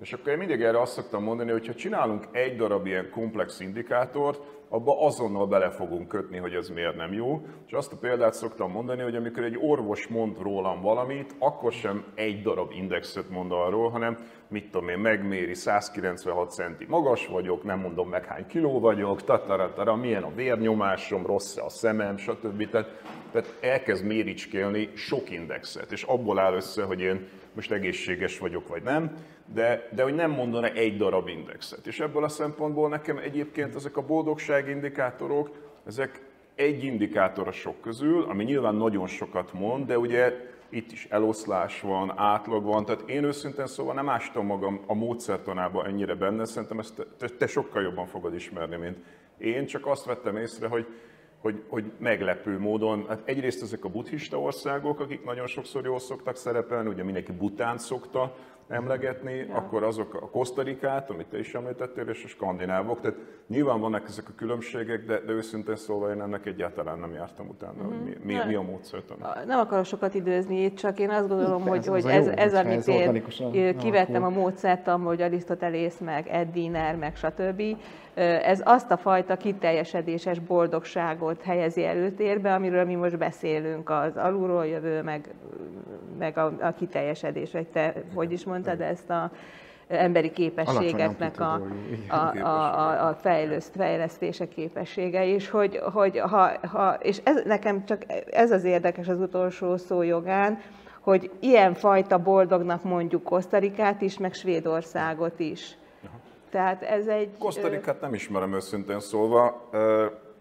És 0.00 0.12
akkor 0.12 0.32
én 0.32 0.38
mindig 0.38 0.62
erre 0.62 0.80
azt 0.80 0.92
szoktam 0.92 1.22
mondani, 1.22 1.50
hogy 1.50 1.66
ha 1.66 1.74
csinálunk 1.74 2.26
egy 2.32 2.56
darab 2.56 2.86
ilyen 2.86 3.10
komplex 3.10 3.60
indikátort, 3.60 4.40
abba 4.68 5.04
azonnal 5.04 5.46
bele 5.46 5.70
fogunk 5.70 6.08
kötni, 6.08 6.36
hogy 6.36 6.54
ez 6.54 6.68
miért 6.68 6.96
nem 6.96 7.12
jó. 7.12 7.46
És 7.66 7.72
azt 7.72 7.92
a 7.92 7.96
példát 7.96 8.34
szoktam 8.34 8.70
mondani, 8.70 9.02
hogy 9.02 9.16
amikor 9.16 9.42
egy 9.42 9.58
orvos 9.60 10.06
mond 10.06 10.38
rólam 10.38 10.80
valamit, 10.80 11.34
akkor 11.38 11.72
sem 11.72 12.04
egy 12.14 12.42
darab 12.42 12.72
indexet 12.72 13.30
mond 13.30 13.52
arról, 13.52 13.90
hanem 13.90 14.16
mit 14.48 14.70
tudom 14.70 14.88
én, 14.88 14.98
megméri, 14.98 15.54
196 15.54 16.52
centi 16.52 16.86
magas 16.88 17.26
vagyok, 17.26 17.62
nem 17.62 17.78
mondom 17.78 18.08
meg 18.08 18.24
hány 18.24 18.46
kiló 18.46 18.80
vagyok, 18.80 19.24
tataratara, 19.24 19.96
milyen 19.96 20.22
a 20.22 20.34
vérnyomásom, 20.34 21.26
rossz 21.26 21.56
a 21.56 21.68
szemem, 21.68 22.16
stb. 22.16 22.70
Tehát, 22.70 23.02
tehát 23.32 23.58
elkezd 23.60 24.04
méricskélni 24.04 24.90
sok 24.94 25.30
indexet, 25.30 25.92
és 25.92 26.02
abból 26.02 26.38
áll 26.38 26.54
össze, 26.54 26.84
hogy 26.84 27.00
én 27.00 27.28
most 27.54 27.72
egészséges 27.72 28.38
vagyok, 28.38 28.68
vagy 28.68 28.82
nem, 28.82 29.16
de, 29.54 29.88
de 29.94 30.02
hogy 30.02 30.14
nem 30.14 30.30
mondana 30.30 30.68
egy 30.68 30.96
darab 30.96 31.28
indexet. 31.28 31.86
És 31.86 32.00
ebből 32.00 32.24
a 32.24 32.28
szempontból 32.28 32.88
nekem 32.88 33.18
egyébként 33.18 33.74
ezek 33.74 33.96
a 33.96 34.06
boldogság 34.06 34.68
indikátorok, 34.68 35.50
ezek 35.86 36.20
egy 36.54 36.84
indikátor 36.84 37.48
a 37.48 37.52
sok 37.52 37.80
közül, 37.80 38.22
ami 38.22 38.44
nyilván 38.44 38.74
nagyon 38.74 39.06
sokat 39.06 39.52
mond, 39.52 39.86
de 39.86 39.98
ugye 39.98 40.32
itt 40.68 40.92
is 40.92 41.06
eloszlás 41.10 41.80
van, 41.80 42.12
átlag 42.16 42.64
van, 42.64 42.84
tehát 42.84 43.08
én 43.08 43.24
őszintén 43.24 43.66
szóval 43.66 43.94
nem 43.94 44.08
ástam 44.08 44.46
magam 44.46 44.80
a 44.86 44.94
módszertanába 44.94 45.86
ennyire 45.86 46.14
benne, 46.14 46.44
szerintem 46.44 46.78
ezt 46.78 47.06
te, 47.18 47.28
te 47.28 47.46
sokkal 47.46 47.82
jobban 47.82 48.06
fogod 48.06 48.34
ismerni, 48.34 48.76
mint 48.76 48.98
én, 49.38 49.66
csak 49.66 49.86
azt 49.86 50.04
vettem 50.04 50.36
észre, 50.36 50.68
hogy 50.68 50.86
hogy, 51.40 51.62
hogy 51.68 51.92
meglepő 51.98 52.58
módon, 52.58 53.04
hát 53.08 53.22
egyrészt 53.24 53.62
ezek 53.62 53.84
a 53.84 53.88
buddhista 53.88 54.40
országok, 54.40 55.00
akik 55.00 55.24
nagyon 55.24 55.46
sokszor 55.46 55.84
jól 55.84 55.98
szoktak 55.98 56.36
szerepelni, 56.36 56.88
ugye 56.88 57.02
mindenki 57.02 57.32
Bután 57.32 57.78
szokta 57.78 58.36
emlegetni, 58.68 59.34
ja. 59.34 59.54
akkor 59.54 59.82
azok 59.82 60.14
a 60.14 60.28
Kosztarikát, 60.30 61.10
amit 61.10 61.26
te 61.26 61.38
is 61.38 61.54
említettél, 61.54 62.08
és 62.08 62.24
a 62.24 62.28
skandinávok, 62.28 63.00
tehát 63.00 63.18
nyilván 63.46 63.80
vannak 63.80 64.04
ezek 64.08 64.28
a 64.28 64.32
különbségek, 64.36 65.04
de, 65.04 65.20
de 65.20 65.32
őszintén 65.32 65.76
szólva 65.76 66.10
én 66.10 66.20
ennek 66.20 66.46
egyáltalán 66.46 66.98
nem 66.98 67.12
jártam 67.12 67.48
utána, 67.48 67.82
mm-hmm. 67.82 68.02
hogy 68.02 68.18
mi, 68.22 68.34
mi, 68.34 68.40
mi 68.46 68.54
a 68.54 68.62
módszertan. 68.62 69.16
Nem 69.46 69.58
akarok 69.58 69.84
sokat 69.84 70.14
időzni 70.14 70.62
itt, 70.62 70.76
csak 70.76 70.98
én 70.98 71.10
azt 71.10 71.28
gondolom, 71.28 71.64
Persze, 71.64 71.90
hogy, 71.90 72.02
hogy 72.02 72.12
ez, 72.12 72.26
ez, 72.26 72.52
ez 72.52 72.54
amit 72.54 72.86
én 73.52 73.78
kivettem 73.78 74.24
a 74.24 74.28
módszertan, 74.28 75.00
hogy 75.00 75.22
Arisztotelész, 75.22 75.98
meg 75.98 76.28
Eddiner, 76.28 76.96
meg 76.96 77.16
stb 77.16 77.62
ez 78.22 78.62
azt 78.64 78.90
a 78.90 78.96
fajta 78.96 79.36
kiteljesedéses 79.36 80.38
boldogságot 80.38 81.42
helyezi 81.42 81.84
előtérbe, 81.84 82.54
amiről 82.54 82.84
mi 82.84 82.94
most 82.94 83.18
beszélünk, 83.18 83.90
az 83.90 84.16
alulról 84.16 84.66
jövő, 84.66 85.02
meg, 85.02 85.34
meg 86.18 86.38
a, 86.38 86.52
a 86.60 86.72
kiteljesedés, 86.72 87.52
vagy 87.52 87.66
te 87.66 87.94
hogy 88.14 88.32
is 88.32 88.44
mondtad 88.56 88.80
ezt 88.80 89.10
a 89.10 89.30
emberi 89.88 90.30
képességeknek 90.30 91.40
a, 91.40 91.60
a, 92.08 92.38
a, 92.38 92.78
a, 92.78 93.08
a 93.08 93.14
fejleszt, 93.14 93.74
fejlesztése 93.76 94.48
képessége 94.48 95.24
is, 95.24 95.50
hogy, 95.50 95.80
hogy 95.92 96.18
ha, 96.18 96.50
ha, 96.66 96.94
és 96.94 97.20
ez, 97.24 97.42
nekem 97.44 97.84
csak 97.84 98.02
ez 98.30 98.50
az 98.50 98.64
érdekes 98.64 99.08
az 99.08 99.20
utolsó 99.20 99.76
szó 99.76 100.02
jogán, 100.02 100.60
hogy 101.00 101.30
ilyen 101.40 101.74
fajta 101.74 102.18
boldognak 102.18 102.82
mondjuk 102.82 103.22
Kosztarikát 103.22 104.02
is, 104.02 104.18
meg 104.18 104.34
Svédországot 104.34 105.40
is. 105.40 105.76
Tehát 106.50 106.82
ez 106.82 107.06
egy... 107.06 107.38
Kosztarikát 107.38 108.00
nem 108.00 108.14
ismerem 108.14 108.54
őszintén 108.54 109.00
szólva. 109.00 109.70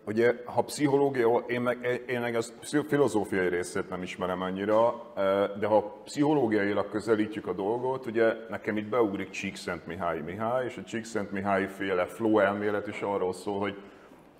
Ugye, 0.07 0.33
ha 0.45 0.61
pszichológia, 0.61 1.43
én 1.47 1.61
meg, 1.61 2.03
én 2.07 2.19
meg 2.19 2.35
az 2.35 2.53
filozófiai 2.87 3.47
részét 3.47 3.89
nem 3.89 4.01
ismerem 4.01 4.41
annyira, 4.41 5.11
de 5.59 5.67
ha 5.67 6.01
pszichológiailag 6.03 6.89
közelítjük 6.89 7.47
a 7.47 7.53
dolgot, 7.53 8.05
ugye 8.05 8.33
nekem 8.49 8.77
itt 8.77 8.89
beugrik 8.89 9.29
Csíkszent 9.29 9.85
Mihály 9.85 10.21
Mihály, 10.21 10.65
és 10.65 10.77
a 10.77 10.83
Csíkszent 10.83 11.31
Mihály 11.31 11.67
féle 11.67 12.05
flow 12.05 12.39
elmélet 12.39 12.87
is 12.87 13.01
arról 13.01 13.33
szól, 13.33 13.59
hogy 13.59 13.77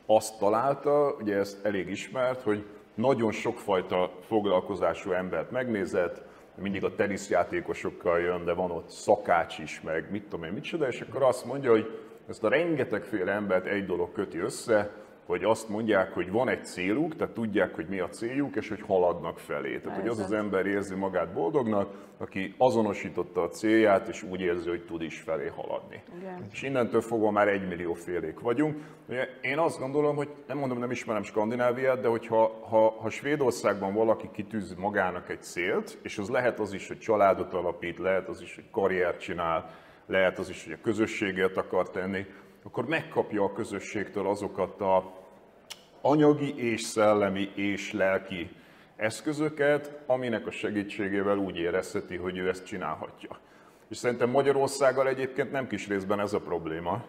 azt 0.06 0.40
találta, 0.40 1.16
ugye 1.20 1.36
ezt 1.36 1.66
elég 1.66 1.90
ismert, 1.90 2.42
hogy 2.42 2.66
nagyon 2.96 3.32
sokfajta 3.32 4.12
foglalkozású 4.28 5.12
embert 5.12 5.52
megnézett, 5.52 6.24
mindig 6.56 6.84
a 6.84 6.96
teniszjátékosokkal 6.96 8.20
jön, 8.20 8.46
de 8.46 8.54
van 8.54 8.72
ott 8.72 8.90
szakács 8.90 9.60
is, 9.60 9.82
meg 9.82 10.12
mit 10.12 10.24
tudom 10.24 10.46
én, 10.46 10.54
micsoda, 10.54 10.88
és 10.88 11.02
akkor 11.02 11.24
azt 11.24 11.46
mondja, 11.46 11.72
hogy 11.72 12.00
ezt 12.30 12.44
a 12.44 12.50
rengetegféle 12.50 13.32
embert 13.32 13.66
egy 13.66 13.86
dolog 13.86 14.12
köti 14.12 14.38
össze, 14.38 15.05
hogy 15.26 15.44
azt 15.44 15.70
mondják, 15.70 16.14
hogy 16.14 16.32
van 16.32 16.50
egy 16.50 16.66
céluk, 16.66 17.16
tehát 17.16 17.34
tudják, 17.34 17.76
hogy 17.76 17.86
mi 17.88 18.00
a 18.00 18.08
céljuk, 18.08 18.56
és 18.56 18.70
hogy 18.70 18.82
haladnak 18.82 19.40
felé. 19.40 19.80
Tehát, 19.80 20.00
hogy 20.00 20.10
az 20.10 20.20
az 20.20 20.32
ember 20.32 20.66
érzi 20.66 20.96
magát 20.96 21.34
boldognak, 21.34 21.90
aki 22.18 22.56
azonosította 22.58 23.42
a 23.42 23.48
célját, 23.48 24.08
és 24.08 24.24
úgy 24.24 24.42
érzi, 24.42 24.70
hogy 24.70 24.86
tud 24.86 25.02
is 25.02 25.22
felé 25.22 25.48
haladni. 25.48 26.04
Igen. 26.20 26.48
És 26.52 26.62
innentől 26.62 27.02
fogva 27.02 27.32
már 27.32 27.48
egy 27.48 27.68
millió 27.68 27.94
félék 27.94 28.40
vagyunk. 28.40 28.76
Ugye 29.10 29.28
én 29.42 29.58
azt 29.58 29.80
gondolom, 29.80 30.16
hogy 30.16 30.30
nem 30.48 30.58
mondom, 30.58 30.80
nem 30.80 30.92
ismerem 30.92 31.24
Skandináviát, 31.24 32.02
de 32.02 32.08
hogyha 32.08 32.60
ha, 32.70 32.90
ha 32.90 33.10
Svédországban 33.10 33.94
valaki 33.94 34.30
kitűz 34.34 34.76
magának 34.78 35.30
egy 35.30 35.42
célt, 35.42 35.98
és 36.02 36.18
az 36.18 36.30
lehet 36.30 36.60
az 36.60 36.74
is, 36.74 36.88
hogy 36.88 37.00
családot 37.00 37.54
alapít, 37.54 37.98
lehet 37.98 38.28
az 38.28 38.42
is, 38.42 38.56
hogy 38.56 38.70
karriert 38.72 39.20
csinál, 39.20 39.70
lehet 40.08 40.38
az 40.40 40.50
is, 40.50 40.64
hogy 40.64 40.74
a 40.74 40.84
közösséget 40.84 41.58
akar 41.58 41.90
tenni, 41.90 42.26
akkor 42.66 42.86
megkapja 42.86 43.44
a 43.44 43.54
közösségtől 43.54 44.28
azokat 44.28 44.82
a 44.82 45.14
anyagi 46.02 46.56
és 46.58 46.82
szellemi 46.82 47.52
és 47.56 47.94
lelki 47.94 48.50
eszközöket, 48.96 50.00
aminek 50.06 50.48
a 50.48 50.52
segítségével 50.52 51.38
úgy 51.38 51.58
érezheti, 51.58 52.16
hogy 52.16 52.38
ő 52.38 52.50
ezt 52.50 52.66
csinálhatja. 52.66 53.40
És 53.88 53.98
szerintem 53.98 54.30
Magyarországgal 54.30 55.08
egyébként 55.08 55.52
nem 55.52 55.68
kis 55.68 55.88
részben 55.88 56.20
ez 56.20 56.34
a 56.34 56.40
probléma, 56.40 57.04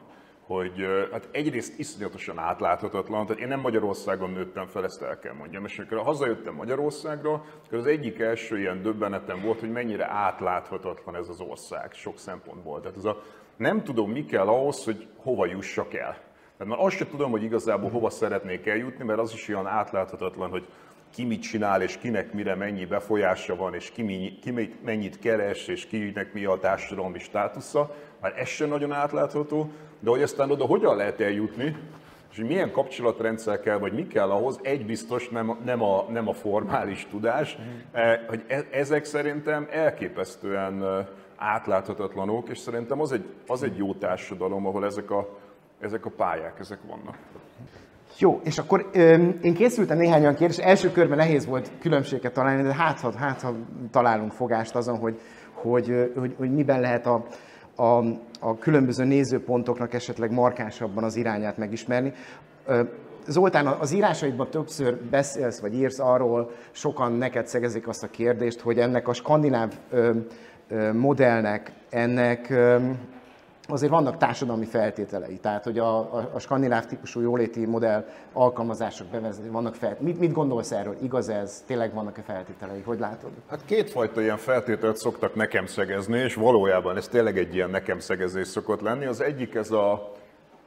hogy 0.47 0.87
hát 1.13 1.29
egyrészt 1.33 1.79
iszonyatosan 1.79 2.39
átláthatatlan, 2.39 3.27
tehát 3.27 3.43
én 3.43 3.49
nem 3.49 3.61
Magyarországon 3.61 4.31
nőttem 4.31 4.67
fel, 4.67 4.85
ezt 4.85 5.03
el 5.03 5.19
kell 5.19 5.35
mondjam, 5.35 5.65
és 5.65 5.79
amikor 5.79 5.99
hazajöttem 5.99 6.55
Magyarországra, 6.55 7.33
akkor 7.67 7.79
az 7.79 7.87
egyik 7.87 8.19
első 8.19 8.59
ilyen 8.59 8.83
döbbenetem 8.83 9.41
volt, 9.41 9.61
hogy 9.61 9.71
mennyire 9.71 10.11
átláthatatlan 10.11 11.17
ez 11.17 11.29
az 11.29 11.41
ország 11.41 11.93
sok 11.93 12.19
szempontból. 12.19 12.81
Tehát 12.81 12.97
ez 12.97 13.05
a 13.05 13.23
nem 13.57 13.83
tudom, 13.83 14.11
mi 14.11 14.25
kell 14.25 14.47
ahhoz, 14.47 14.85
hogy 14.85 15.07
hova 15.17 15.47
jussak 15.47 15.95
el. 15.95 16.17
Tehát 16.59 16.77
már 16.77 16.87
azt 16.87 16.97
sem 16.97 17.09
tudom, 17.09 17.31
hogy 17.31 17.43
igazából 17.43 17.91
hova 17.91 18.11
szeretnék 18.11 18.67
eljutni, 18.67 19.05
mert 19.05 19.19
az 19.19 19.33
is 19.33 19.49
olyan 19.49 19.67
átláthatatlan, 19.67 20.51
hogy 20.51 20.67
ki 21.15 21.25
mit 21.25 21.43
csinál, 21.43 21.83
és 21.83 21.99
kinek 21.99 22.33
mire 22.33 22.55
mennyi 22.55 22.85
befolyása 22.85 23.57
van, 23.57 23.75
és 23.75 23.91
ki, 23.91 24.03
mi, 24.03 24.39
ki 24.43 24.77
mennyit 24.85 25.19
keres, 25.19 25.67
és 25.67 25.87
kinek 25.87 26.33
mi 26.33 26.45
a 26.45 26.59
társadalmi 26.59 27.19
státusza. 27.19 27.95
Már 28.21 28.35
ez 28.39 28.49
sem 28.49 28.69
nagyon 28.69 28.93
átlátható, 28.93 29.71
de 30.01 30.11
hogy 30.11 30.23
aztán 30.23 30.51
oda 30.51 30.65
hogyan 30.65 30.97
lehet 30.97 31.21
eljutni, 31.21 31.77
és 32.31 32.37
hogy 32.37 32.47
milyen 32.47 32.71
kapcsolatrendszer 32.71 33.61
kell, 33.61 33.79
vagy 33.79 33.93
mi 33.93 34.07
kell 34.07 34.31
ahhoz, 34.31 34.59
egy 34.63 34.87
biztos 34.87 35.29
nem, 35.29 35.59
nem, 35.65 35.83
a, 35.83 36.07
nem 36.11 36.29
a 36.29 36.33
formális 36.33 37.07
tudás, 37.11 37.59
eh, 37.93 38.21
hogy 38.29 38.45
e, 38.47 38.67
ezek 38.71 39.05
szerintem 39.05 39.69
elképesztően 39.71 40.85
eh, 40.85 41.07
átláthatatlanok, 41.37 42.49
és 42.49 42.59
szerintem 42.59 43.01
az 43.01 43.13
egy, 43.13 43.25
az 43.47 43.63
egy 43.63 43.77
jó 43.77 43.95
társadalom, 43.95 44.67
ahol 44.67 44.85
ezek 44.85 45.11
a, 45.11 45.29
ezek 45.81 46.07
a 46.07 46.11
pályák, 46.11 46.59
ezek 46.59 46.79
vannak. 46.89 47.17
Jó, 48.19 48.41
és 48.45 48.59
akkor 48.59 48.89
öm, 48.93 49.39
én 49.43 49.55
készültem 49.55 49.97
néhány 49.97 50.21
olyan 50.21 50.35
kérdés, 50.35 50.59
első 50.59 50.91
körben 50.91 51.17
nehéz 51.17 51.47
volt 51.47 51.71
különbséget 51.81 52.33
találni, 52.33 52.63
de 52.63 52.75
hát 52.75 53.01
ha, 53.01 53.13
hát, 53.17 53.41
ha 53.41 53.55
találunk 53.91 54.33
fogást 54.33 54.75
azon, 54.75 54.99
hogy, 54.99 55.21
hogy, 55.53 56.13
hogy, 56.17 56.35
hogy 56.39 56.53
miben 56.53 56.81
lehet 56.81 57.07
a, 57.07 57.27
a, 57.77 58.05
a 58.41 58.59
különböző 58.59 59.05
nézőpontoknak 59.05 59.95
esetleg 59.95 60.33
markánsabban 60.33 61.05
az 61.05 61.17
irányát 61.17 61.57
megismerni. 61.57 62.13
Zoltán, 63.27 63.67
az 63.67 63.93
írásaidban 63.93 64.51
többször 64.51 64.97
beszélsz, 65.11 65.61
vagy 65.61 65.75
írsz 65.75 65.99
arról, 65.99 66.51
sokan 66.71 67.13
neked 67.13 67.47
szegezik 67.47 67.89
azt 67.89 68.03
a 68.03 68.11
kérdést, 68.11 68.61
hogy 68.61 68.79
ennek 68.79 69.09
a 69.09 69.13
skandináv 69.13 69.73
modellnek, 70.93 71.73
ennek 71.91 72.53
azért 73.69 73.91
vannak 73.91 74.17
társadalmi 74.17 74.65
feltételei. 74.65 75.37
Tehát, 75.37 75.65
hogy 75.65 75.79
a, 75.79 75.99
a, 75.99 76.31
a 76.33 76.39
skandináv 76.39 76.87
típusú 76.87 77.21
jóléti 77.21 77.67
modell 77.67 78.05
alkalmazások 78.33 79.07
bevezetni, 79.07 79.51
vannak 79.51 79.75
fel. 79.75 79.97
Mit, 80.01 80.19
mit 80.19 80.33
gondolsz 80.33 80.73
erről? 80.73 80.97
Igaz 81.03 81.29
ez? 81.29 81.65
Tényleg 81.67 81.95
vannak-e 81.95 82.23
feltételei? 82.23 82.81
Hogy 82.81 82.99
látod? 82.99 83.31
Hát 83.51 83.65
kétfajta 83.65 84.21
ilyen 84.21 84.37
feltételt 84.37 84.97
szoktak 84.97 85.35
nekem 85.35 85.67
szegezni, 85.67 86.19
és 86.19 86.35
valójában 86.35 86.97
ez 86.97 87.09
tényleg 87.09 87.39
egy 87.39 87.55
ilyen 87.55 87.71
nekem 87.71 87.99
szegezés 87.99 88.47
szokott 88.47 88.81
lenni. 88.81 89.05
Az 89.05 89.21
egyik 89.21 89.55
ez 89.55 89.71
a, 89.71 90.13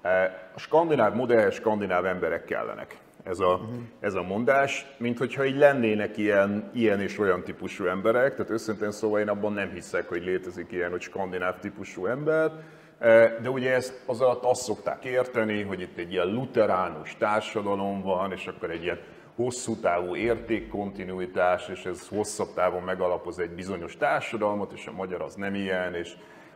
e, 0.02 0.10
a 0.56 0.60
skandináv 0.60 1.14
modell, 1.14 1.50
skandináv 1.50 2.06
emberek 2.06 2.46
kellenek 2.46 2.98
ez 3.24 3.40
a, 3.40 3.54
uh-huh. 3.54 3.78
ez 4.00 4.14
a 4.14 4.22
mondás, 4.22 4.96
mint 4.98 5.18
hogyha 5.18 5.46
így 5.46 5.58
lennének 5.58 6.18
ilyen, 6.18 6.70
ilyen 6.74 7.02
és 7.02 7.20
olyan 7.20 7.44
típusú 7.44 7.86
emberek, 7.86 8.36
tehát 8.36 8.52
őszintén 8.52 8.92
szóval 8.92 9.20
én 9.20 9.30
abban 9.30 9.54
nem 9.54 9.70
hiszek, 9.70 10.08
hogy 10.08 10.24
létezik 10.24 10.72
ilyen, 10.72 10.90
hogy 10.90 11.02
skandináv 11.02 11.60
típusú 11.60 12.06
ember, 12.06 12.52
e, 13.00 13.40
de 13.42 13.50
ugye 13.50 13.74
ezt 13.74 14.04
az 14.06 14.22
alatt 14.22 14.44
azt 14.44 14.62
szokták 14.62 15.06
érteni, 15.06 15.62
hogy 15.62 15.82
itt 15.82 15.98
egy 15.98 16.12
ilyen 16.12 16.28
luteránus 16.28 17.16
társadalom 17.18 18.02
van, 18.02 18.32
és 18.32 18.48
akkor 18.48 18.72
egy 18.72 18.84
ilyen 18.84 19.00
hosszú 19.36 19.76
távú 19.76 20.16
értékkontinuitás, 20.16 21.70
és 21.70 21.86
ez 21.86 22.08
hosszabb 22.08 22.54
távon 22.54 22.84
megalapoz 22.84 23.40
egy 23.40 23.52
bizonyos 23.52 23.98
társadalmat, 23.98 24.72
és 24.72 24.88
a 24.88 24.92
magyar 24.92 25.22
az 25.22 25.36
nem 25.36 25.56
ilyen, 25.56 25.96
és 25.96 26.14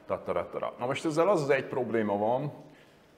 tataratara. 0.08 0.74
Na 0.80 0.86
most 0.86 1.06
ezzel 1.06 1.30
az 1.30 1.42
az 1.42 1.50
egy 1.50 1.66
probléma 1.66 2.18
van, 2.18 2.54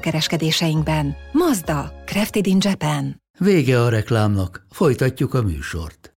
kereskedéseinkben. 0.00 1.16
Mazda, 1.32 1.92
Crafted 2.04 2.46
in 2.46 2.58
Japan. 2.60 3.22
Vége 3.38 3.80
a 3.80 3.88
reklámnak, 3.88 4.66
folytatjuk 4.70 5.34
a 5.34 5.42
műsort. 5.42 6.14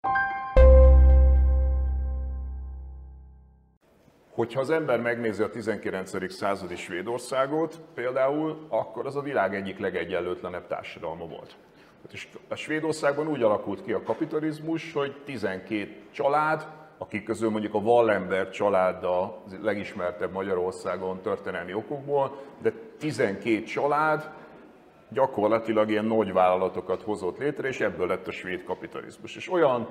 Hogyha 4.32 4.60
az 4.60 4.70
ember 4.70 5.02
megnézi 5.02 5.42
a 5.42 5.50
19. 5.50 6.34
századi 6.34 6.76
Svédországot 6.76 7.82
például, 7.94 8.66
akkor 8.70 9.06
az 9.06 9.16
a 9.16 9.22
világ 9.22 9.56
egyik 9.56 9.80
legegyenlőtlenebb 9.80 10.68
társadalma 10.68 11.26
volt. 11.26 11.56
És 12.12 12.28
a 12.48 12.56
Svédországban 12.56 13.28
úgy 13.28 13.44
alakult 13.44 13.84
ki 13.84 13.92
a 13.92 14.04
kapitalizmus, 14.04 14.94
hogy 14.94 15.16
12 15.26 15.96
család, 16.12 16.68
akik 16.98 17.24
közül 17.24 17.50
mondjuk 17.50 17.74
a 17.74 17.78
Wallenberg 17.78 18.50
család 18.50 19.04
a 19.04 19.44
legismertebb 19.62 20.32
Magyarországon 20.32 21.22
történelmi 21.22 21.74
okokból, 21.74 22.42
de 22.62 22.74
12 23.00 23.64
család 23.64 24.30
gyakorlatilag 25.10 25.90
ilyen 25.90 26.06
nagy 26.06 26.34
vállalatokat 26.34 27.02
hozott 27.02 27.38
létre, 27.38 27.68
és 27.68 27.80
ebből 27.80 28.08
lett 28.08 28.28
a 28.28 28.32
svéd 28.32 28.64
kapitalizmus. 28.64 29.36
És 29.36 29.52
olyan 29.52 29.88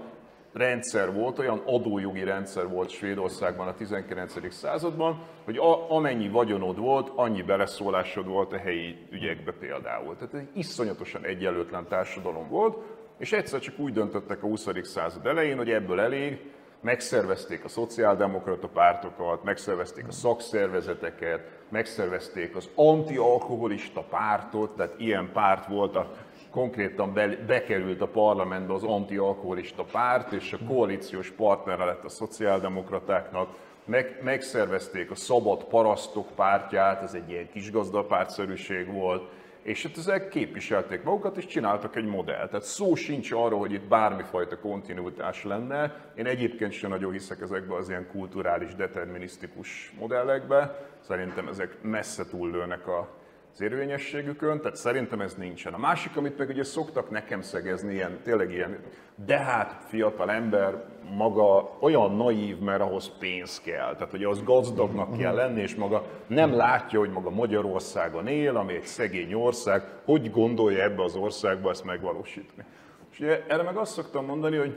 rendszer 0.52 1.12
volt, 1.12 1.38
olyan 1.38 1.62
adójogi 1.64 2.24
rendszer 2.24 2.68
volt 2.68 2.90
Svédországban 2.90 3.68
a 3.68 3.74
19. 3.74 4.52
században, 4.52 5.22
hogy 5.44 5.58
amennyi 5.88 6.28
vagyonod 6.28 6.78
volt, 6.78 7.12
annyi 7.14 7.42
beleszólásod 7.42 8.26
volt 8.26 8.52
a 8.52 8.58
helyi 8.58 8.96
ügyekbe 9.10 9.52
például. 9.52 10.16
Tehát 10.16 10.34
egy 10.34 10.48
iszonyatosan 10.54 11.24
egyenlőtlen 11.24 11.86
társadalom 11.88 12.48
volt, 12.48 12.76
és 13.18 13.32
egyszer 13.32 13.60
csak 13.60 13.78
úgy 13.78 13.92
döntöttek 13.92 14.42
a 14.42 14.46
20. 14.46 14.68
század 14.82 15.26
elején, 15.26 15.56
hogy 15.56 15.70
ebből 15.70 16.00
elég, 16.00 16.40
megszervezték 16.80 17.64
a 17.64 17.68
szociáldemokrata 17.68 18.68
pártokat, 18.68 19.44
megszervezték 19.44 20.08
a 20.08 20.12
szakszervezeteket, 20.12 21.57
megszervezték 21.68 22.56
az 22.56 22.68
antialkoholista 22.74 24.00
pártot, 24.00 24.76
tehát 24.76 24.94
ilyen 24.96 25.30
párt 25.32 25.66
volt, 25.66 25.96
a, 25.96 26.14
konkrétan 26.50 27.12
be, 27.12 27.26
bekerült 27.46 28.00
a 28.00 28.06
parlamentbe 28.06 28.72
az 28.72 28.82
antialkoholista 28.82 29.84
párt, 29.92 30.32
és 30.32 30.52
a 30.52 30.64
koalíciós 30.66 31.30
partnere 31.30 31.84
lett 31.84 32.04
a 32.04 32.08
szociáldemokratáknak, 32.08 33.48
meg, 33.84 34.18
megszervezték 34.22 35.10
a 35.10 35.14
szabad 35.14 35.64
parasztok 35.64 36.26
pártját, 36.34 37.02
ez 37.02 37.14
egy 37.14 37.30
ilyen 37.30 37.48
kisgazdapártszerűség 37.52 38.92
volt, 38.92 39.30
és 39.62 39.82
hát 39.82 39.96
ezek 39.96 40.28
képviselték 40.28 41.02
magukat, 41.02 41.36
és 41.36 41.46
csináltak 41.46 41.96
egy 41.96 42.04
modellt. 42.04 42.50
Tehát 42.50 42.64
szó 42.64 42.94
sincs 42.94 43.32
arról, 43.32 43.58
hogy 43.58 43.72
itt 43.72 43.88
bármifajta 43.88 44.58
kontinuitás 44.58 45.44
lenne. 45.44 46.10
Én 46.14 46.26
egyébként 46.26 46.72
sem 46.72 46.90
nagyon 46.90 47.12
hiszek 47.12 47.40
ezekbe 47.40 47.74
az 47.74 47.88
ilyen 47.88 48.08
kulturális, 48.10 48.74
determinisztikus 48.74 49.92
modellekbe. 49.98 50.88
Szerintem 51.08 51.48
ezek 51.48 51.82
messze 51.82 52.24
túllőnek 52.26 52.86
a 52.86 53.08
az 53.52 53.60
érvényességükön, 53.60 54.60
tehát 54.60 54.76
szerintem 54.76 55.20
ez 55.20 55.34
nincsen. 55.34 55.74
A 55.74 55.78
másik, 55.78 56.16
amit 56.16 56.38
meg 56.38 56.48
ugye 56.48 56.64
szoktak 56.64 57.10
nekem 57.10 57.40
szegezni, 57.40 57.94
ilyen, 57.94 58.20
tényleg 58.22 58.52
ilyen, 58.52 58.78
de 59.26 59.38
hát 59.38 59.84
fiatal 59.88 60.30
ember 60.30 60.84
maga 61.16 61.76
olyan 61.80 62.16
naív, 62.16 62.58
mert 62.58 62.80
ahhoz 62.80 63.12
pénz 63.18 63.60
kell. 63.60 63.92
Tehát, 63.92 64.10
hogy 64.10 64.24
az 64.24 64.42
gazdagnak 64.42 65.18
kell 65.18 65.34
lenni, 65.34 65.60
és 65.60 65.74
maga 65.74 66.04
nem 66.26 66.54
látja, 66.54 66.98
hogy 66.98 67.10
maga 67.10 67.30
Magyarországon 67.30 68.26
él, 68.26 68.56
ami 68.56 68.74
egy 68.74 68.86
szegény 68.86 69.34
ország, 69.34 69.82
hogy 70.04 70.30
gondolja 70.30 70.82
ebbe 70.82 71.02
az 71.02 71.16
országba 71.16 71.70
ezt 71.70 71.84
megvalósítani. 71.84 72.64
És 73.12 73.20
ugye 73.20 73.44
erre 73.46 73.62
meg 73.62 73.76
azt 73.76 73.92
szoktam 73.92 74.24
mondani, 74.24 74.56
hogy, 74.56 74.76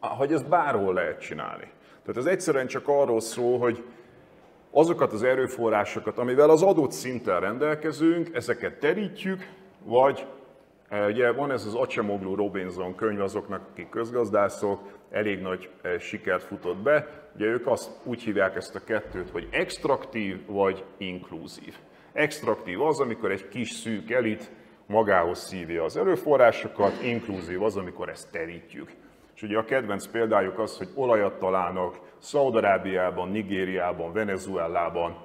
hogy 0.00 0.32
ezt 0.32 0.48
bárhol 0.48 0.94
lehet 0.94 1.20
csinálni. 1.20 1.70
Tehát 2.04 2.16
ez 2.16 2.26
egyszerűen 2.26 2.66
csak 2.66 2.88
arról 2.88 3.20
szól, 3.20 3.58
hogy 3.58 3.84
azokat 4.72 5.12
az 5.12 5.22
erőforrásokat, 5.22 6.18
amivel 6.18 6.50
az 6.50 6.62
adott 6.62 6.92
szinten 6.92 7.40
rendelkezünk, 7.40 8.34
ezeket 8.34 8.78
terítjük, 8.78 9.46
vagy 9.84 10.26
e, 10.88 11.06
ugye 11.06 11.32
van 11.32 11.50
ez 11.50 11.66
az 11.66 11.74
Acemoglu 11.74 12.34
Robinson 12.34 12.94
könyv 12.94 13.20
azoknak, 13.20 13.68
akik 13.70 13.88
közgazdászok, 13.88 14.80
elég 15.10 15.40
nagy 15.40 15.70
e, 15.82 15.98
sikert 15.98 16.42
futott 16.42 16.76
be. 16.76 17.08
Ugye 17.34 17.46
ők 17.46 17.66
azt 17.66 17.90
úgy 18.04 18.22
hívják 18.22 18.56
ezt 18.56 18.74
a 18.74 18.84
kettőt, 18.84 19.30
hogy 19.30 19.48
extraktív 19.50 20.46
vagy 20.46 20.84
inkluzív. 20.96 21.74
Extraktív 22.12 22.82
az, 22.82 23.00
amikor 23.00 23.30
egy 23.30 23.48
kis 23.48 23.70
szűk 23.70 24.10
elit 24.10 24.50
magához 24.86 25.38
szívja 25.38 25.84
az 25.84 25.96
erőforrásokat, 25.96 27.02
inkluzív 27.02 27.62
az, 27.62 27.76
amikor 27.76 28.08
ezt 28.08 28.30
terítjük. 28.30 28.90
És 29.42 29.48
ugye 29.48 29.58
a 29.58 29.64
kedvenc 29.64 30.06
példájuk 30.06 30.58
az, 30.58 30.76
hogy 30.76 30.88
olajat 30.94 31.38
találnak 31.38 31.98
Szaudarábiában, 32.18 33.28
Nigériában, 33.28 34.12
Venezuelában 34.12 35.16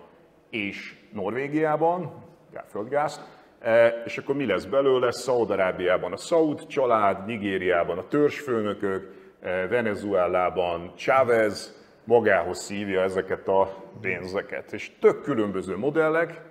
és 0.49 0.95
Norvégiában, 1.13 2.23
földgázt, 2.69 3.21
e, 3.60 3.88
és 4.06 4.17
akkor 4.17 4.36
mi 4.36 4.45
lesz 4.45 4.65
belőle? 4.65 5.12
Szaudarábiában 5.12 6.13
a 6.13 6.17
Saud 6.17 6.65
család, 6.65 7.25
Nigériában 7.25 7.97
a 7.97 8.08
törzsfőnökök, 8.08 9.13
e, 9.41 9.67
Venezuelában 9.67 10.91
Chávez 10.95 11.86
magához 12.03 12.60
szívja 12.60 13.01
ezeket 13.01 13.47
a 13.47 13.84
pénzeket. 14.01 14.73
És 14.73 14.91
tök 14.99 15.21
különböző 15.21 15.77
modellek, 15.77 16.41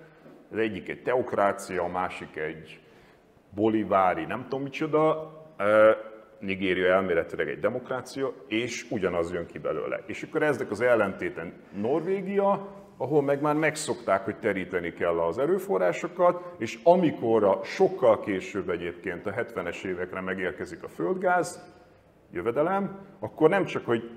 az 0.51 0.57
egyik 0.57 0.89
egy 0.89 1.01
teokrácia, 1.01 1.83
a 1.83 1.87
másik 1.87 2.35
egy 2.35 2.79
bolivári, 3.55 4.25
nem 4.25 4.41
tudom 4.41 4.61
micsoda, 4.61 5.31
e, 5.57 5.65
Nigéria 6.39 6.93
elméletileg 6.93 7.47
egy 7.47 7.59
demokrácia, 7.59 8.33
és 8.47 8.85
ugyanaz 8.89 9.33
jön 9.33 9.45
ki 9.45 9.59
belőle. 9.59 10.03
És 10.05 10.23
akkor 10.23 10.43
ezek 10.43 10.71
az 10.71 10.81
ellentéten 10.81 11.53
Norvégia, 11.81 12.67
ahol 12.97 13.21
meg 13.21 13.41
már 13.41 13.55
megszokták, 13.55 14.25
hogy 14.25 14.39
teríteni 14.39 14.93
kell 14.93 15.19
az 15.19 15.37
erőforrásokat, 15.37 16.43
és 16.57 16.79
amikor 16.83 17.43
a 17.43 17.59
sokkal 17.63 18.19
később 18.19 18.69
egyébként 18.69 19.25
a 19.25 19.31
70-es 19.31 19.83
évekre 19.83 20.21
megérkezik 20.21 20.83
a 20.83 20.87
földgáz, 20.87 21.75
jövedelem, 22.31 22.99
akkor 23.19 23.49
nem 23.49 23.65
csak, 23.65 23.85
hogy 23.85 24.09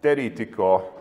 terítik 0.00 0.58
a 0.58 0.92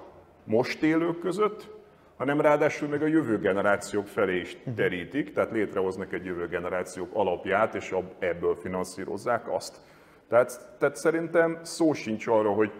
most 0.43 0.83
élők 0.83 1.19
között, 1.19 1.77
hanem 2.17 2.41
ráadásul 2.41 2.87
meg 2.87 3.01
a 3.01 3.07
jövő 3.07 3.39
generációk 3.39 4.07
felé 4.07 4.39
is 4.39 4.57
terítik, 4.75 5.33
tehát 5.33 5.51
létrehoznak 5.51 6.13
egy 6.13 6.25
jövő 6.25 6.47
generációk 6.47 7.09
alapját, 7.13 7.75
és 7.75 7.95
ebből 8.19 8.55
finanszírozzák 8.55 9.53
azt. 9.53 9.81
Tehát, 10.29 10.75
tehát 10.79 10.95
szerintem 10.95 11.59
szó 11.61 11.93
sincs 11.93 12.27
arra, 12.27 12.51
hogy 12.51 12.71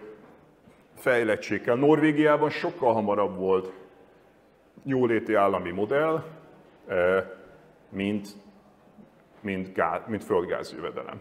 fejlettség 0.94 1.60
kell. 1.60 1.76
Norvégiában 1.76 2.50
sokkal 2.50 2.92
hamarabb 2.92 3.36
volt 3.36 3.72
jóléti 4.84 5.34
állami 5.34 5.70
modell, 5.70 6.24
eh, 6.86 7.24
mint, 7.88 8.28
mint, 9.40 9.74
gáz, 9.74 10.00
mint 10.06 10.24
földgázjövedelem. 10.24 11.20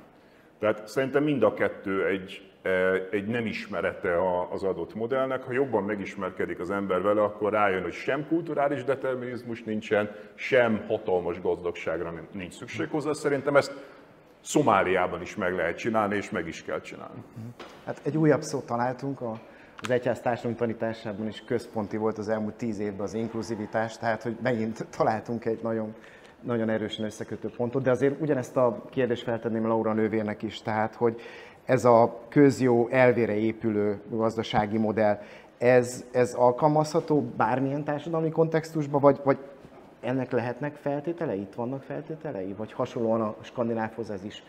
Tehát 0.59 0.87
szerintem 0.87 1.23
mind 1.23 1.43
a 1.43 1.53
kettő 1.53 2.05
egy, 2.05 2.51
eh, 2.61 2.93
egy 3.11 3.27
nem 3.27 3.45
ismerete 3.45 4.17
az 4.51 4.63
adott 4.63 4.93
modellnek. 4.95 5.43
Ha 5.43 5.51
jobban 5.51 5.83
megismerkedik 5.83 6.59
az 6.59 6.71
ember 6.71 7.01
vele, 7.01 7.21
akkor 7.21 7.51
rájön, 7.51 7.81
hogy 7.81 7.93
sem 7.93 8.27
kulturális 8.27 8.83
determinizmus 8.83 9.63
nincsen, 9.63 10.15
sem 10.35 10.85
hatalmas 10.87 11.41
gazdagságra 11.41 12.13
nincs 12.31 12.53
szükség 12.53 12.89
hozzá. 12.89 13.13
Szerintem 13.13 13.55
ezt 13.55 13.97
Szomáliában 14.41 15.21
is 15.21 15.35
meg 15.35 15.53
lehet 15.53 15.77
csinálni, 15.77 16.15
és 16.15 16.29
meg 16.29 16.47
is 16.47 16.63
kell 16.63 16.81
csinálni. 16.81 17.23
Hát 17.85 18.01
egy 18.03 18.17
újabb 18.17 18.41
szót 18.41 18.65
találtunk, 18.65 19.21
a, 19.21 19.39
az 19.81 19.89
egyház 19.89 20.19
társadalmi 20.19 20.57
tanításában 20.57 21.27
is 21.27 21.43
központi 21.45 21.97
volt 21.97 22.17
az 22.17 22.29
elmúlt 22.29 22.53
tíz 22.53 22.79
évben 22.79 23.01
az 23.01 23.13
inkluzivitás, 23.13 23.97
tehát 23.97 24.23
hogy 24.23 24.37
megint 24.41 24.85
találtunk 24.97 25.45
egy 25.45 25.59
nagyon, 25.61 25.95
nagyon 26.41 26.69
erősen 26.69 27.05
összekötő 27.05 27.49
pontot, 27.57 27.83
de 27.83 27.91
azért 27.91 28.21
ugyanezt 28.21 28.57
a 28.57 28.85
kérdést 28.89 29.23
feltenném 29.23 29.67
Laura 29.67 29.93
nővérnek 29.93 30.41
is, 30.41 30.61
tehát 30.61 30.95
hogy 30.95 31.21
ez 31.65 31.85
a 31.85 32.19
közjó 32.29 32.87
elvére 32.91 33.33
épülő 33.33 34.01
gazdasági 34.09 34.77
modell, 34.77 35.19
ez, 35.57 36.05
ez 36.11 36.33
alkalmazható 36.33 37.21
bármilyen 37.37 37.83
társadalmi 37.83 38.29
kontextusban, 38.29 39.01
vagy, 39.01 39.19
vagy 39.23 39.37
ennek 39.99 40.31
lehetnek 40.31 40.75
feltételei? 40.75 41.39
Itt 41.39 41.53
vannak 41.53 41.83
feltételei? 41.83 42.53
Vagy 42.53 42.73
hasonlóan 42.73 43.21
a 43.21 43.35
skandinávhoz 43.41 44.09
ez 44.09 44.23
is 44.23 44.43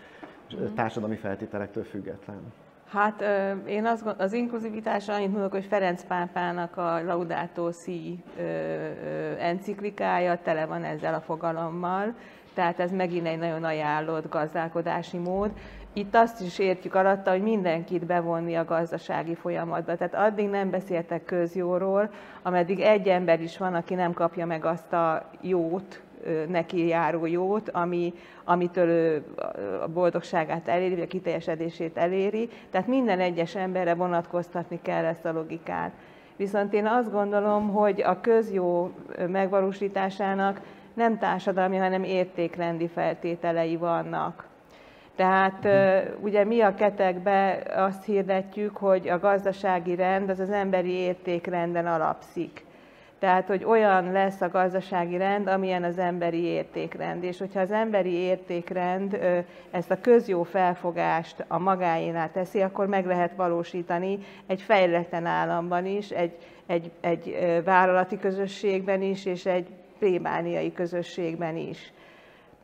társadalmi 0.75 1.17
feltételektől 1.17 1.85
független? 1.85 2.53
Hát 2.93 3.25
én 3.67 3.87
azt 3.87 4.03
gondolom, 4.03 4.27
az 4.27 4.33
inkluzivitás 4.33 5.09
annyit 5.09 5.33
mondok, 5.33 5.51
hogy 5.51 5.65
Ferenc 5.65 6.05
pápának 6.05 6.77
a 6.77 7.03
Laudato 7.03 7.73
Si 7.73 8.25
enciklikája 9.39 10.39
tele 10.43 10.67
van 10.67 10.85
ezzel 10.85 11.15
a 11.15 11.21
fogalommal, 11.21 12.15
tehát 12.55 12.81
ez 12.81 12.93
megint 12.93 13.27
egy 13.27 13.39
nagyon 13.39 13.65
ajánlott 13.65 14.29
gazdálkodási 14.29 15.19
mód. 15.19 15.51
Itt 15.93 16.15
azt 16.15 16.41
is 16.41 16.59
értjük 16.59 16.95
alatta, 16.95 17.31
hogy 17.31 17.43
mindenkit 17.43 18.07
bevonni 18.07 18.55
a 18.55 18.65
gazdasági 18.65 19.35
folyamatba. 19.35 19.97
Tehát 19.97 20.15
addig 20.15 20.49
nem 20.49 20.71
beszéltek 20.71 21.25
közjóról, 21.25 22.11
ameddig 22.43 22.81
egy 22.81 23.09
ember 23.09 23.41
is 23.41 23.59
van, 23.59 23.75
aki 23.75 23.95
nem 23.95 24.13
kapja 24.13 24.47
meg 24.47 24.65
azt 24.65 24.93
a 24.93 25.31
jót, 25.41 26.03
neki 26.49 26.87
járó 26.87 27.27
jót, 27.27 27.71
ami, 27.71 28.15
amitől 28.45 28.89
ő 28.89 29.25
a 29.83 29.89
boldogságát 29.89 30.69
eléri, 30.69 30.95
vagy 30.95 31.03
a 31.03 31.07
kiteljesedését 31.07 31.97
eléri. 31.97 32.49
Tehát 32.71 32.87
minden 32.87 33.21
egyes 33.21 33.55
emberre 33.55 33.95
vonatkoztatni 33.95 34.79
kell 34.83 35.05
ezt 35.05 35.25
a 35.25 35.33
logikát. 35.33 35.93
Viszont 36.37 36.73
én 36.73 36.87
azt 36.87 37.11
gondolom, 37.11 37.69
hogy 37.69 38.03
a 38.03 38.21
közjó 38.21 38.91
megvalósításának 39.27 40.61
nem 40.95 41.19
társadalmi, 41.19 41.77
hanem 41.77 42.05
értékrendi 42.05 42.89
feltételei 42.89 43.77
vannak. 43.77 44.50
Tehát 45.21 45.69
ugye 46.21 46.45
mi 46.45 46.61
a 46.61 46.75
ketekbe 46.75 47.63
azt 47.77 48.05
hirdetjük, 48.05 48.77
hogy 48.77 49.09
a 49.09 49.19
gazdasági 49.19 49.95
rend 49.95 50.29
az 50.29 50.39
az 50.39 50.51
emberi 50.51 50.91
értékrenden 50.91 51.87
alapszik. 51.87 52.65
Tehát, 53.19 53.47
hogy 53.47 53.65
olyan 53.65 54.13
lesz 54.13 54.41
a 54.41 54.49
gazdasági 54.49 55.17
rend, 55.17 55.47
amilyen 55.47 55.85
az 55.85 55.99
emberi 55.99 56.43
értékrend. 56.43 57.25
És 57.25 57.39
hogyha 57.39 57.61
az 57.61 57.71
emberi 57.71 58.13
értékrend 58.13 59.19
ezt 59.71 59.91
a 59.91 60.01
közjó 60.01 60.43
felfogást 60.43 61.45
a 61.49 61.59
magáénál 61.59 62.31
teszi, 62.33 62.61
akkor 62.61 62.87
meg 62.87 63.07
lehet 63.07 63.33
valósítani 63.37 64.19
egy 64.47 64.63
fejletlen 64.63 65.27
államban 65.27 65.87
is, 65.87 66.11
egy, 66.11 66.33
egy, 66.67 66.91
egy 67.01 67.37
vállalati 67.65 68.19
közösségben 68.19 69.03
is, 69.03 69.25
és 69.25 69.47
egy 69.47 69.67
plébániai 69.99 70.73
közösségben 70.73 71.57
is. 71.57 71.93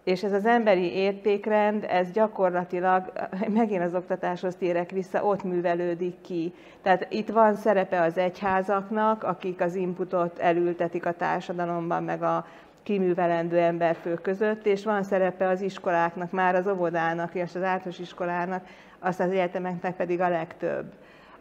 És 0.07 0.23
ez 0.23 0.33
az 0.33 0.47
emberi 0.47 0.92
értékrend, 0.92 1.85
ez 1.88 2.11
gyakorlatilag, 2.11 3.12
megint 3.49 3.83
az 3.83 3.95
oktatáshoz 3.95 4.55
térek 4.57 4.90
vissza, 4.90 5.25
ott 5.25 5.42
művelődik 5.42 6.21
ki. 6.21 6.55
Tehát 6.83 7.07
itt 7.11 7.29
van 7.29 7.55
szerepe 7.55 8.01
az 8.01 8.19
egyházaknak, 8.19 9.23
akik 9.25 9.61
az 9.61 9.75
inputot 9.75 10.38
elültetik 10.38 11.07
a 11.07 11.12
társadalomban, 11.12 12.05
meg 12.05 12.23
a 12.23 12.47
kiművelendő 12.83 13.59
emberfő 13.59 14.14
között, 14.14 14.66
és 14.66 14.85
van 14.85 15.03
szerepe 15.03 15.49
az 15.49 15.61
iskoláknak, 15.61 16.31
már 16.31 16.55
az 16.55 16.66
óvodának 16.66 17.35
és 17.35 17.55
az 17.55 17.62
általános 17.62 17.99
iskolának, 17.99 18.66
azt 18.99 19.21
az 19.21 19.31
egyetemeknek 19.31 19.97
pedig 19.97 20.21
a 20.21 20.29
legtöbb 20.29 20.92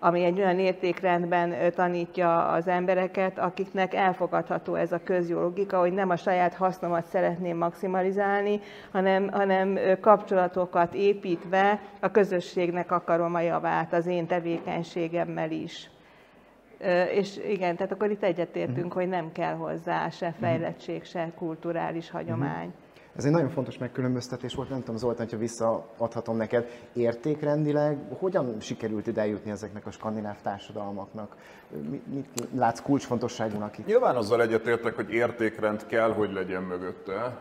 ami 0.06 0.24
egy 0.24 0.39
olyan 0.39 0.60
értékrendben 0.60 1.74
tanítja 1.74 2.48
az 2.48 2.68
embereket, 2.68 3.39
akiknek 3.39 3.94
elfogadható 3.94 4.76
ez 4.76 4.91
a 4.91 5.04
közjó 5.04 5.41
logika, 5.41 5.80
hogy 5.80 5.94
nem 5.94 6.10
a 6.10 6.15
saját 6.15 6.54
hasznomat 6.54 7.06
szeretném 7.06 7.58
maximalizálni, 7.58 8.60
hanem, 8.91 9.30
hanem 9.32 9.80
kapcsolatokat 10.02 10.94
építve 10.94 11.80
a 12.00 12.12
közösségnek 12.12 12.91
akarom 12.91 13.36
a 13.36 13.39
javát 13.39 13.94
az 13.94 14.06
én 14.06 14.28
tevékenységemmel 14.28 15.52
is. 15.52 15.89
És 17.12 17.38
igen, 17.48 17.76
tehát 17.76 17.91
akkor 17.91 18.12
itt 18.12 18.24
egyetértünk, 18.24 18.78
uh-huh. 18.78 18.94
hogy 18.94 19.08
nem 19.08 19.32
kell 19.32 19.54
hozzá 19.54 20.10
se 20.10 20.34
fejlettség, 20.39 21.04
se 21.04 21.32
kulturális 21.38 22.10
hagyomány. 22.10 22.68
Uh-huh. 22.68 22.85
Ez 23.15 23.25
egy 23.25 23.32
nagyon 23.32 23.49
fontos 23.49 23.78
megkülönböztetés 23.78 24.56
volt, 24.56 24.69
nem 24.69 24.80
tudom 24.80 24.97
Zoltán, 24.97 25.28
ha 25.32 25.38
visszaadhatom 25.38 26.38
neked. 26.38 26.69
Értékrendileg 26.93 27.97
hogyan 28.19 28.60
sikerült 28.60 29.08
ide 29.08 29.21
eljutni 29.21 29.51
ezeknek 29.51 29.86
a 29.86 29.91
skandináv 29.91 30.41
társadalmaknak? 30.41 31.36
Mit 32.13 32.47
látsz 32.56 32.82
kulcsfontosságúnak 32.82 33.78
itt? 33.78 33.86
Nyilván 33.86 34.15
azzal 34.15 34.41
egyetértek, 34.41 34.95
hogy 34.95 35.13
értékrend 35.13 35.86
kell, 35.86 36.13
hogy 36.13 36.34
legyen 36.34 36.63
mögötte, 36.63 37.38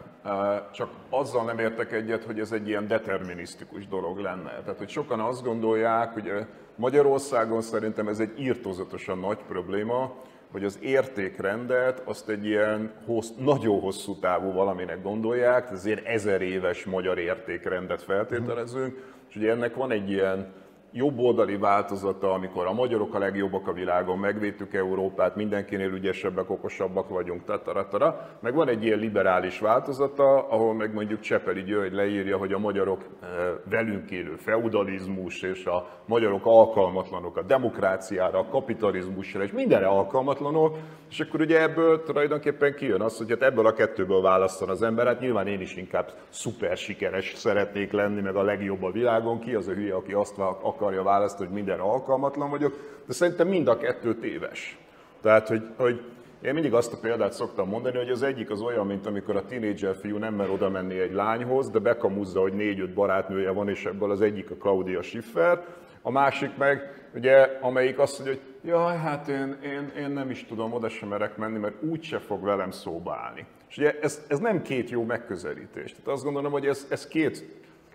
csak 0.73 0.91
azzal 1.11 1.45
nem 1.45 1.59
értek 1.59 1.93
egyet, 1.93 2.25
hogy 2.25 2.41
ez 2.41 2.53
egy 2.53 2.69
ilyen 2.69 2.87
determinisztikus 2.87 3.89
dolog 3.89 4.19
lenne. 4.19 4.61
Tehát, 4.61 4.79
hogy 4.79 4.89
sokan 4.89 5.21
azt 5.21 5.43
gondolják, 5.45 6.13
hogy 6.13 6.47
Magyarországon 6.77 7.61
szerintem 7.61 8.09
ez 8.09 8.19
egy 8.19 8.41
írtózatosan 8.41 9.19
nagy 9.19 9.39
probléma, 9.49 10.13
hogy 10.55 10.65
az 10.65 10.79
értékrendet 10.83 12.03
azt 12.05 12.29
egy 12.29 12.47
ilyen 12.47 12.93
hossz, 13.07 13.31
nagyon 13.39 13.81
hosszú 13.81 14.19
távú 14.19 14.53
valaminek 14.53 15.03
gondolják, 15.03 15.71
ezért 15.71 16.07
ezer 16.07 16.43
éves 16.43 16.85
magyar 16.85 17.19
értékrendet 17.19 18.03
feltételezünk, 18.03 19.13
és 19.29 19.37
ugye 19.37 19.51
ennek 19.51 19.75
van 19.75 19.91
egy 19.91 20.11
ilyen 20.11 20.53
jobboldali 20.97 21.57
változata, 21.57 22.33
amikor 22.33 22.67
a 22.67 22.73
magyarok 22.73 23.15
a 23.15 23.19
legjobbak 23.19 23.69
a 23.69 23.73
világon, 23.73 24.19
megvédtük 24.19 24.75
Európát, 24.75 25.37
mindenkinél 25.37 25.93
ügyesebbek, 25.93 26.51
okosabbak 26.51 27.09
vagyunk, 27.09 27.45
tataratara. 27.45 28.31
Meg 28.41 28.55
van 28.55 28.69
egy 28.69 28.85
ilyen 28.85 28.99
liberális 28.99 29.59
változata, 29.59 30.49
ahol 30.49 30.75
meg 30.75 30.95
mondjuk 30.95 31.21
Csepeli 31.21 31.63
György 31.63 31.93
leírja, 31.93 32.37
hogy 32.37 32.53
a 32.53 32.59
magyarok 32.59 33.01
eh, 33.01 33.29
velünk 33.71 34.11
élő 34.11 34.37
feudalizmus, 34.37 35.43
és 35.43 35.65
a 35.67 35.89
magyarok 36.07 36.47
alkalmatlanok 36.47 37.37
a 37.37 37.43
demokráciára, 37.43 38.39
a 38.39 38.49
kapitalizmusra, 38.49 39.43
és 39.43 39.53
mindenre 39.53 39.87
alkalmatlanok, 39.87 40.77
és 41.11 41.21
akkor 41.21 41.41
ugye 41.41 41.63
ebből 41.63 42.03
tulajdonképpen 42.03 42.75
kijön 42.75 43.01
az, 43.01 43.17
hogy 43.17 43.31
hát 43.31 43.43
ebből 43.43 43.67
a 43.67 43.73
kettőből 43.73 44.21
választan 44.21 44.69
az 44.69 44.83
ember, 44.83 45.07
hát 45.07 45.21
nyilván 45.21 45.47
én 45.47 45.61
is 45.61 45.77
inkább 45.77 46.13
szuper 46.29 46.77
sikeres 46.77 47.33
szeretnék 47.35 47.93
lenni, 47.93 48.21
meg 48.21 48.37
a 48.37 48.43
legjobb 48.43 48.83
a 48.83 48.91
világon, 48.91 49.39
ki 49.39 49.55
az 49.55 49.69
a 49.69 49.73
hülye, 49.73 49.95
aki 49.95 50.13
azt 50.13 50.39
akar 50.39 50.84
akarja 50.85 51.03
választani, 51.03 51.47
hogy 51.47 51.57
minden 51.57 51.81
alkalmatlan 51.81 52.51
vagyok, 52.51 53.03
de 53.07 53.13
szerintem 53.13 53.49
mind 53.49 53.69
a 53.69 53.77
kettő 53.77 54.15
téves. 54.15 54.79
Tehát, 55.23 55.49
hogy, 55.49 55.63
hogy 55.77 56.01
én 56.43 56.55
mindig 56.55 56.75
azt 56.75 56.93
a 56.93 56.99
példát 57.01 57.33
szoktam 57.33 57.69
mondani, 57.69 57.97
hogy 57.97 58.11
az 58.11 58.23
egyik 58.23 58.51
az 58.51 58.61
olyan, 58.61 58.87
mint 58.87 59.07
amikor 59.07 59.37
a 59.37 59.45
tinédzser 59.45 59.97
fiú 59.97 60.17
nem 60.17 60.35
mer 60.35 60.51
oda 60.51 60.69
menni 60.69 60.99
egy 60.99 61.13
lányhoz, 61.13 61.71
de 61.71 61.79
bekamuzza, 61.79 62.41
hogy 62.41 62.53
négy-öt 62.53 62.95
barátnője 62.95 63.51
van, 63.51 63.69
és 63.69 63.85
ebből 63.85 64.11
az 64.11 64.21
egyik 64.21 64.51
a 64.51 64.55
Claudia 64.55 65.03
Schiffer, 65.03 65.65
a 66.03 66.11
másik 66.11 66.57
meg, 66.57 67.09
ugye, 67.15 67.59
amelyik 67.61 67.99
azt 67.99 68.19
mondja, 68.19 68.37
hogy 68.37 68.71
jaj, 68.71 68.97
hát 68.97 69.29
én, 69.29 69.57
én, 69.63 69.93
én 69.99 70.11
nem 70.11 70.31
is 70.31 70.45
tudom, 70.45 70.73
oda 70.73 70.89
sem 70.89 71.09
merek 71.09 71.37
menni, 71.37 71.59
mert 71.59 71.83
úgyse 71.83 72.19
fog 72.19 72.45
velem 72.45 72.71
szóba 72.71 73.15
állni. 73.15 73.47
És 73.69 73.77
ugye 73.77 73.99
ez, 74.01 74.25
ez 74.29 74.39
nem 74.39 74.63
két 74.63 74.91
jó 74.91 75.05
megközelítés. 75.05 75.91
Tehát 75.91 76.07
azt 76.07 76.25
gondolom, 76.25 76.53
hogy 76.53 76.67
ez, 76.67 76.87
ez 76.91 77.07
két 77.07 77.45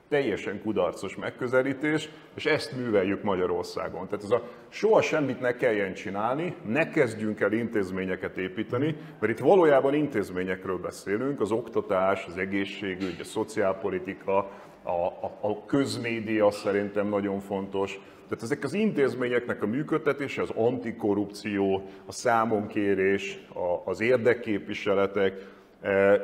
teljesen 0.10 0.62
kudarcos 0.62 1.16
megközelítés, 1.16 2.10
és 2.36 2.46
ezt 2.46 2.76
műveljük 2.76 3.24
Magyarországon. 3.24 4.08
Tehát 4.08 4.24
ez 4.24 4.32
a 4.32 4.48
soha 4.70 5.02
semmit 5.02 5.40
ne 5.40 5.56
kelljen 5.56 5.94
csinálni, 5.94 6.56
ne 6.66 6.90
kezdjünk 6.90 7.40
el 7.40 7.52
intézményeket 7.52 8.38
építeni, 8.38 8.96
mert 9.20 9.34
itt 9.34 9.40
valójában 9.40 9.94
intézményekről 9.94 10.78
beszélünk, 10.78 11.42
az 11.42 11.52
oktatás, 11.52 12.26
az 12.26 12.38
egészségügy, 12.38 13.18
a 13.20 13.24
szociálpolitika, 13.24 14.38
a, 14.84 14.92
a, 14.92 15.38
a 15.42 15.66
közmédia 15.66 16.52
szerintem 16.52 17.08
nagyon 17.08 17.40
fontos. 17.40 18.00
Tehát 18.28 18.44
ezek 18.44 18.64
az 18.64 18.74
intézményeknek 18.74 19.64
a 19.64 19.68
működtetése, 19.68 20.42
az 20.42 20.50
antikorrupció, 20.56 21.90
a 22.06 22.12
számonkérés, 22.12 23.40
a, 23.54 23.90
az 23.90 24.02
érdekképviseletek, 24.02 25.46
eh, 25.82 26.22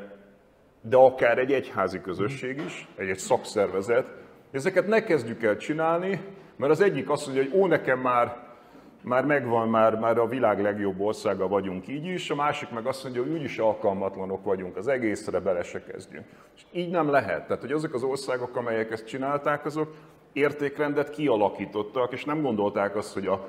de 0.89 0.97
akár 0.97 1.37
egy 1.37 1.51
egyházi 1.51 2.01
közösség 2.01 2.61
is, 2.65 2.87
egy, 2.95 3.09
egy 3.09 3.17
szakszervezet, 3.17 4.07
ezeket 4.51 4.87
ne 4.87 5.03
kezdjük 5.03 5.43
el 5.43 5.57
csinálni, 5.57 6.21
mert 6.55 6.71
az 6.71 6.81
egyik 6.81 7.09
azt 7.09 7.25
mondja, 7.25 7.43
hogy 7.43 7.59
ó, 7.59 7.65
nekem 7.65 7.99
már, 7.99 8.37
már 9.01 9.25
megvan, 9.25 9.69
már, 9.69 9.99
már 9.99 10.17
a 10.17 10.27
világ 10.27 10.61
legjobb 10.61 10.99
országa 10.99 11.47
vagyunk 11.47 11.87
így 11.87 12.05
is, 12.05 12.29
a 12.29 12.35
másik 12.35 12.69
meg 12.69 12.85
azt 12.85 13.03
mondja, 13.03 13.21
hogy 13.21 13.31
úgyis 13.31 13.57
alkalmatlanok 13.57 14.43
vagyunk 14.43 14.77
az 14.77 14.87
egészre, 14.87 15.39
bele 15.39 15.63
se 15.63 15.83
kezdjünk. 15.83 16.25
És 16.55 16.61
így 16.71 16.89
nem 16.89 17.09
lehet. 17.09 17.47
Tehát, 17.47 17.61
hogy 17.61 17.71
azok 17.71 17.93
az 17.93 18.03
országok, 18.03 18.55
amelyek 18.55 18.91
ezt 18.91 19.07
csinálták, 19.07 19.65
azok 19.65 19.93
értékrendet 20.33 21.09
kialakítottak, 21.09 22.13
és 22.13 22.25
nem 22.25 22.41
gondolták 22.41 22.95
azt, 22.95 23.13
hogy 23.13 23.27
a 23.27 23.47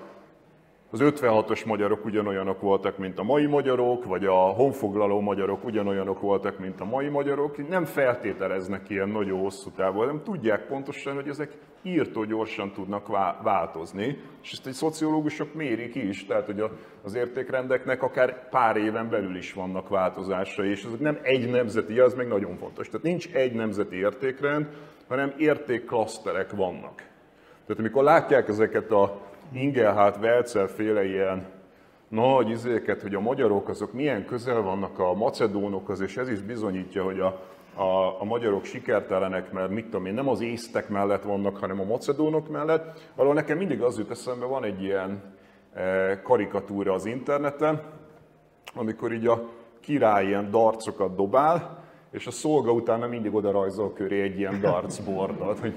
az 0.91 1.01
56-os 1.03 1.67
magyarok 1.67 2.05
ugyanolyanok 2.05 2.61
voltak, 2.61 2.99
mint 2.99 3.19
a 3.19 3.23
mai 3.23 3.47
magyarok, 3.47 4.05
vagy 4.05 4.25
a 4.25 4.35
honfoglaló 4.35 5.21
magyarok 5.21 5.65
ugyanolyanok 5.65 6.21
voltak, 6.21 6.59
mint 6.59 6.81
a 6.81 6.85
mai 6.85 7.09
magyarok. 7.09 7.69
Nem 7.69 7.85
feltételeznek 7.85 8.91
ilyen 8.91 9.09
nagyon 9.09 9.41
hosszú 9.41 9.71
távol, 9.71 10.07
nem 10.07 10.23
tudják 10.25 10.67
pontosan, 10.67 11.15
hogy 11.15 11.29
ezek 11.29 11.57
írtó 11.83 12.25
gyorsan 12.25 12.73
tudnak 12.73 13.07
változni, 13.43 14.19
és 14.43 14.53
ezt 14.53 14.67
egy 14.67 14.73
szociológusok 14.73 15.55
mérik 15.55 15.95
is, 15.95 16.27
tehát 16.27 16.47
hogy 16.47 16.65
az 17.03 17.15
értékrendeknek 17.15 18.03
akár 18.03 18.49
pár 18.49 18.77
éven 18.77 19.09
belül 19.11 19.37
is 19.37 19.53
vannak 19.53 19.89
változásai, 19.89 20.71
és 20.71 20.85
ezek 20.85 21.01
nem 21.01 21.19
egy 21.23 21.51
nemzeti, 21.51 21.99
az 21.99 22.15
meg 22.15 22.29
nagyon 22.29 22.57
fontos. 22.57 22.89
Tehát 22.89 23.07
nincs 23.07 23.33
egy 23.33 23.53
nemzeti 23.53 23.97
értékrend, 23.97 24.67
hanem 25.09 25.33
értékklaszterek 25.37 26.51
vannak. 26.51 26.97
Tehát 27.67 27.81
amikor 27.81 28.03
látják 28.03 28.49
ezeket 28.49 28.91
a 28.91 29.21
Ingelhát 29.53 30.19
Velcer 30.19 30.69
féle 30.69 31.05
ilyen 31.05 31.47
nagy 32.09 32.51
izéket, 32.51 33.03
hogy 33.03 33.15
a 33.15 33.21
magyarok 33.21 33.69
azok 33.69 33.93
milyen 33.93 34.25
közel 34.25 34.61
vannak 34.61 34.99
a 34.99 35.15
macedónokhoz, 35.15 36.01
és 36.01 36.17
ez 36.17 36.29
is 36.29 36.41
bizonyítja, 36.41 37.05
hogy 37.05 37.21
a, 37.21 37.41
a, 37.75 38.21
a 38.21 38.25
magyarok 38.25 38.65
sikertelenek, 38.65 39.53
mert 39.53 39.71
mit 39.71 39.85
tudom 39.85 40.07
én, 40.07 40.15
nem 40.15 40.29
az 40.29 40.41
észtek 40.41 40.89
mellett 40.89 41.23
vannak, 41.23 41.57
hanem 41.57 41.81
a 41.81 41.85
macedónok 41.85 42.49
mellett. 42.49 43.11
Valahol 43.15 43.37
nekem 43.37 43.59
mindig 43.59 43.83
az 43.83 43.99
jut 43.99 44.11
eszembe, 44.11 44.45
van 44.45 44.65
egy 44.65 44.83
ilyen 44.83 45.35
e, 45.75 46.21
karikatúra 46.23 46.93
az 46.93 47.05
interneten, 47.05 47.83
amikor 48.75 49.13
így 49.13 49.27
a 49.27 49.49
király 49.81 50.27
ilyen 50.27 50.51
darcokat 50.51 51.17
dobál, 51.17 51.85
és 52.11 52.27
a 52.27 52.31
szolga 52.31 52.73
utána 52.73 53.07
mindig 53.07 53.35
oda 53.35 53.51
rajzol 53.51 53.93
köré 53.93 54.23
egy 54.23 54.39
ilyen 54.39 54.61
dartsboardot, 54.61 55.59
hogy 55.59 55.75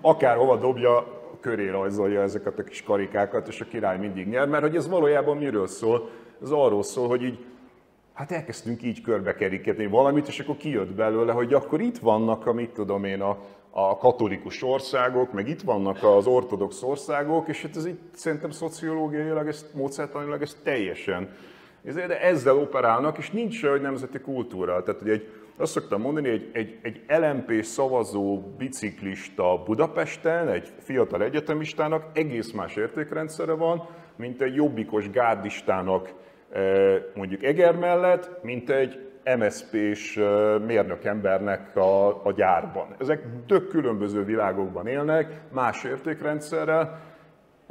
akárhova 0.00 0.56
dobja, 0.56 1.21
köré 1.42 1.68
rajzolja 1.68 2.22
ezeket 2.22 2.58
a 2.58 2.64
kis 2.64 2.82
karikákat, 2.82 3.48
és 3.48 3.60
a 3.60 3.64
király 3.64 3.98
mindig 3.98 4.28
nyer, 4.28 4.48
mert 4.48 4.62
hogy 4.62 4.76
ez 4.76 4.88
valójában 4.88 5.36
miről 5.36 5.66
szól? 5.66 6.10
Ez 6.42 6.50
arról 6.50 6.82
szól, 6.82 7.08
hogy 7.08 7.22
így, 7.22 7.44
hát 8.12 8.32
elkezdtünk 8.32 8.82
így 8.82 9.00
körbekeríteni 9.00 9.86
valamit, 9.86 10.28
és 10.28 10.40
akkor 10.40 10.56
kijött 10.56 10.92
belőle, 10.92 11.32
hogy 11.32 11.54
akkor 11.54 11.80
itt 11.80 11.98
vannak, 11.98 12.46
a, 12.46 12.52
mit 12.52 12.70
tudom 12.70 13.04
én, 13.04 13.20
a, 13.20 13.38
a 13.70 13.96
katolikus 13.96 14.62
országok, 14.62 15.32
meg 15.32 15.48
itt 15.48 15.60
vannak 15.60 16.02
az 16.02 16.26
ortodox 16.26 16.82
országok, 16.82 17.48
és 17.48 17.62
hát 17.62 17.76
ez 17.76 17.86
így 17.86 17.98
szerintem 18.14 18.50
szociológiailag, 18.50 19.48
ez, 19.48 19.66
módszertanilag 19.74 20.42
ez 20.42 20.56
teljesen. 20.62 21.28
De 21.82 22.20
ezzel 22.20 22.56
operálnak, 22.56 23.18
és 23.18 23.30
nincs 23.30 23.62
olyan 23.62 23.80
nemzeti 23.80 24.18
kultúra. 24.18 24.82
Tehát, 24.82 25.00
hogy 25.00 25.10
egy 25.10 25.28
azt 25.56 25.72
szoktam 25.72 26.00
mondani, 26.00 26.28
egy, 26.28 26.50
egy, 26.52 26.78
egy 26.82 27.02
LMP 27.06 27.62
szavazó 27.62 28.40
biciklista 28.58 29.62
Budapesten, 29.64 30.48
egy 30.48 30.68
fiatal 30.78 31.22
egyetemistának 31.22 32.04
egész 32.12 32.52
más 32.52 32.76
értékrendszere 32.76 33.52
van, 33.52 33.88
mint 34.16 34.42
egy 34.42 34.54
jobbikos 34.54 35.10
gárdistának 35.10 36.12
eh, 36.52 37.02
mondjuk 37.14 37.42
Eger 37.42 37.76
mellett, 37.76 38.42
mint 38.42 38.70
egy 38.70 39.10
MSZP-s 39.38 40.16
eh, 40.16 40.58
mérnök 40.60 41.04
embernek 41.04 41.76
a, 41.76 42.24
a 42.26 42.32
gyárban. 42.32 42.86
Ezek 42.98 43.22
tök 43.46 43.68
különböző 43.68 44.24
világokban 44.24 44.86
élnek, 44.86 45.40
más 45.52 45.84
értékrendszerrel, 45.84 47.11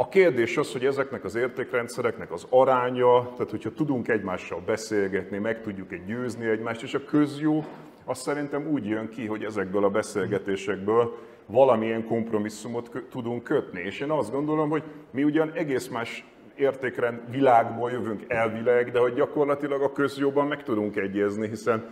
a 0.02 0.08
kérdés 0.08 0.58
az, 0.58 0.72
hogy 0.72 0.86
ezeknek 0.86 1.24
az 1.24 1.36
értékrendszereknek 1.36 2.32
az 2.32 2.48
aránya, 2.50 3.32
tehát 3.34 3.50
hogyha 3.50 3.74
tudunk 3.74 4.08
egymással 4.08 4.62
beszélgetni, 4.66 5.38
meg 5.38 5.62
tudjuk 5.62 5.92
egy 5.92 6.06
győzni 6.06 6.46
egymást, 6.46 6.84
és 6.84 6.94
a 6.94 7.04
közjó, 7.04 7.66
az 8.06 8.20
szerintem 8.20 8.68
úgy 8.68 8.86
jön 8.86 9.10
ki, 9.10 9.26
hogy 9.26 9.44
ezekből 9.44 9.84
a 9.84 9.90
beszélgetésekből 9.90 11.18
valamilyen 11.46 12.06
kompromisszumot 12.06 13.04
tudunk 13.12 13.44
kötni. 13.44 13.82
És 13.82 14.00
én 14.00 14.10
azt 14.10 14.32
gondolom, 14.32 14.70
hogy 14.70 14.84
mi 15.12 15.24
ugyan 15.24 15.52
egész 15.54 15.88
más 15.88 16.26
értékrend 16.56 17.20
világból 17.30 17.92
jövünk 17.92 18.24
elvileg, 18.28 18.92
de 18.92 19.00
hogy 19.00 19.14
gyakorlatilag 19.14 19.82
a 19.82 19.92
közjóban 19.92 20.48
meg 20.48 20.64
tudunk 20.64 20.96
egyezni, 20.96 21.48
hiszen, 21.48 21.86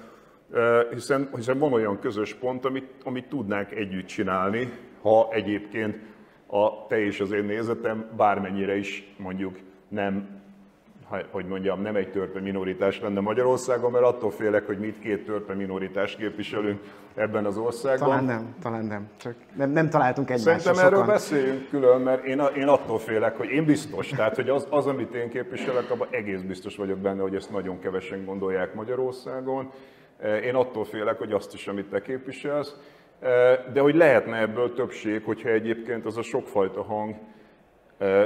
hiszen, 0.93 1.30
hiszen 1.36 1.60
van 1.60 1.74
olyan 1.74 2.00
közös 2.00 2.34
pont, 2.34 2.65
amit, 2.65 2.91
amit 3.04 3.26
tudnánk 3.26 3.72
együtt 3.72 4.08
csinálni, 4.08 4.72
ha 5.02 5.28
egyébként 5.32 5.98
a 6.51 6.88
te 6.88 6.99
és 6.99 7.19
az 7.19 7.31
én 7.31 7.43
nézetem 7.43 8.09
bármennyire 8.17 8.77
is 8.77 9.13
mondjuk 9.17 9.59
nem 9.88 10.38
hogy 11.31 11.45
mondjam, 11.45 11.81
nem 11.81 11.95
egy 11.95 12.12
törpe 12.12 12.39
minoritás 12.39 13.01
lenne 13.01 13.19
Magyarországon, 13.19 13.91
mert 13.91 14.03
attól 14.03 14.31
félek, 14.31 14.65
hogy 14.65 14.77
mit 14.77 14.99
két 14.99 15.25
törpe 15.25 15.53
minoritás 15.53 16.15
képviselünk 16.15 16.79
ebben 17.15 17.45
az 17.45 17.57
országban. 17.57 18.07
Talán 18.07 18.23
nem, 18.23 18.55
talán 18.62 18.85
nem. 18.85 19.09
Csak 19.17 19.35
nem, 19.55 19.69
nem 19.69 19.89
találtunk 19.89 20.29
egymásra 20.29 20.59
Szerintem 20.59 20.83
sokan. 20.83 20.99
erről 20.99 21.13
beszéljünk 21.13 21.69
külön, 21.69 22.01
mert 22.01 22.23
én, 22.25 22.41
én 22.55 22.67
attól 22.67 22.99
félek, 22.99 23.38
hogy 23.38 23.49
én 23.49 23.65
biztos, 23.65 24.07
tehát 24.07 24.35
hogy 24.35 24.49
az, 24.49 24.67
az, 24.69 24.88
amit 24.88 25.13
én 25.13 25.29
képviselek, 25.29 25.91
abban 25.91 26.07
egész 26.12 26.41
biztos 26.41 26.75
vagyok 26.75 26.97
benne, 26.97 27.21
hogy 27.21 27.35
ezt 27.35 27.51
nagyon 27.51 27.79
kevesen 27.79 28.25
gondolják 28.25 28.73
Magyarországon. 28.73 29.71
Én 30.43 30.55
attól 30.55 30.85
félek, 30.85 31.17
hogy 31.17 31.31
azt 31.31 31.53
is, 31.53 31.67
amit 31.67 31.89
te 31.89 32.01
képviselsz 32.01 32.75
de 33.73 33.79
hogy 33.79 33.95
lehetne 33.95 34.38
ebből 34.38 34.73
többség, 34.73 35.23
hogyha 35.23 35.49
egyébként 35.49 36.05
az 36.05 36.17
a 36.17 36.21
sokfajta 36.21 36.84
hang 36.84 37.15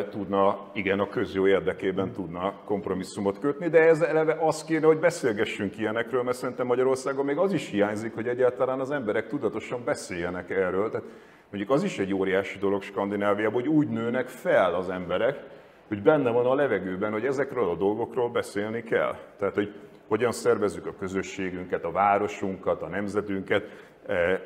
tudna, 0.10 0.70
igen, 0.74 1.00
a 1.00 1.10
közjó 1.10 1.48
érdekében 1.48 2.12
tudna 2.12 2.54
kompromisszumot 2.66 3.40
kötni, 3.40 3.68
de 3.70 3.80
ez 3.80 4.02
eleve 4.02 4.38
az 4.40 4.64
kéne, 4.64 4.86
hogy 4.86 5.00
beszélgessünk 5.00 5.78
ilyenekről, 5.78 6.24
mert 6.24 6.38
szerintem 6.38 6.66
Magyarországon 6.66 7.26
még 7.26 7.38
az 7.38 7.54
is 7.54 7.70
hiányzik, 7.70 8.14
hogy 8.14 8.28
egyáltalán 8.28 8.80
az 8.80 8.92
emberek 8.92 9.28
tudatosan 9.28 9.84
beszéljenek 9.86 10.50
erről. 10.50 10.90
Tehát 10.90 11.06
mondjuk 11.50 11.72
az 11.72 11.84
is 11.84 12.00
egy 12.00 12.14
óriási 12.14 12.58
dolog 12.60 12.82
Skandináviában, 12.82 13.54
hogy 13.54 13.68
úgy 13.68 13.88
nőnek 13.88 14.28
fel 14.28 14.74
az 14.74 14.90
emberek, 14.90 15.40
hogy 15.88 16.02
benne 16.02 16.32
van 16.32 16.46
a 16.46 16.56
levegőben, 16.56 17.12
hogy 17.12 17.26
ezekről 17.26 17.70
a 17.70 17.76
dolgokról 17.76 18.30
beszélni 18.30 18.84
kell. 18.84 19.16
Tehát, 19.38 19.56
hogy 19.56 19.74
hogyan 20.08 20.32
szervezzük 20.32 20.86
a 20.86 20.96
közösségünket, 21.00 21.84
a 21.84 21.92
városunkat, 21.92 22.82
a 22.82 22.88
nemzetünket, 22.88 23.64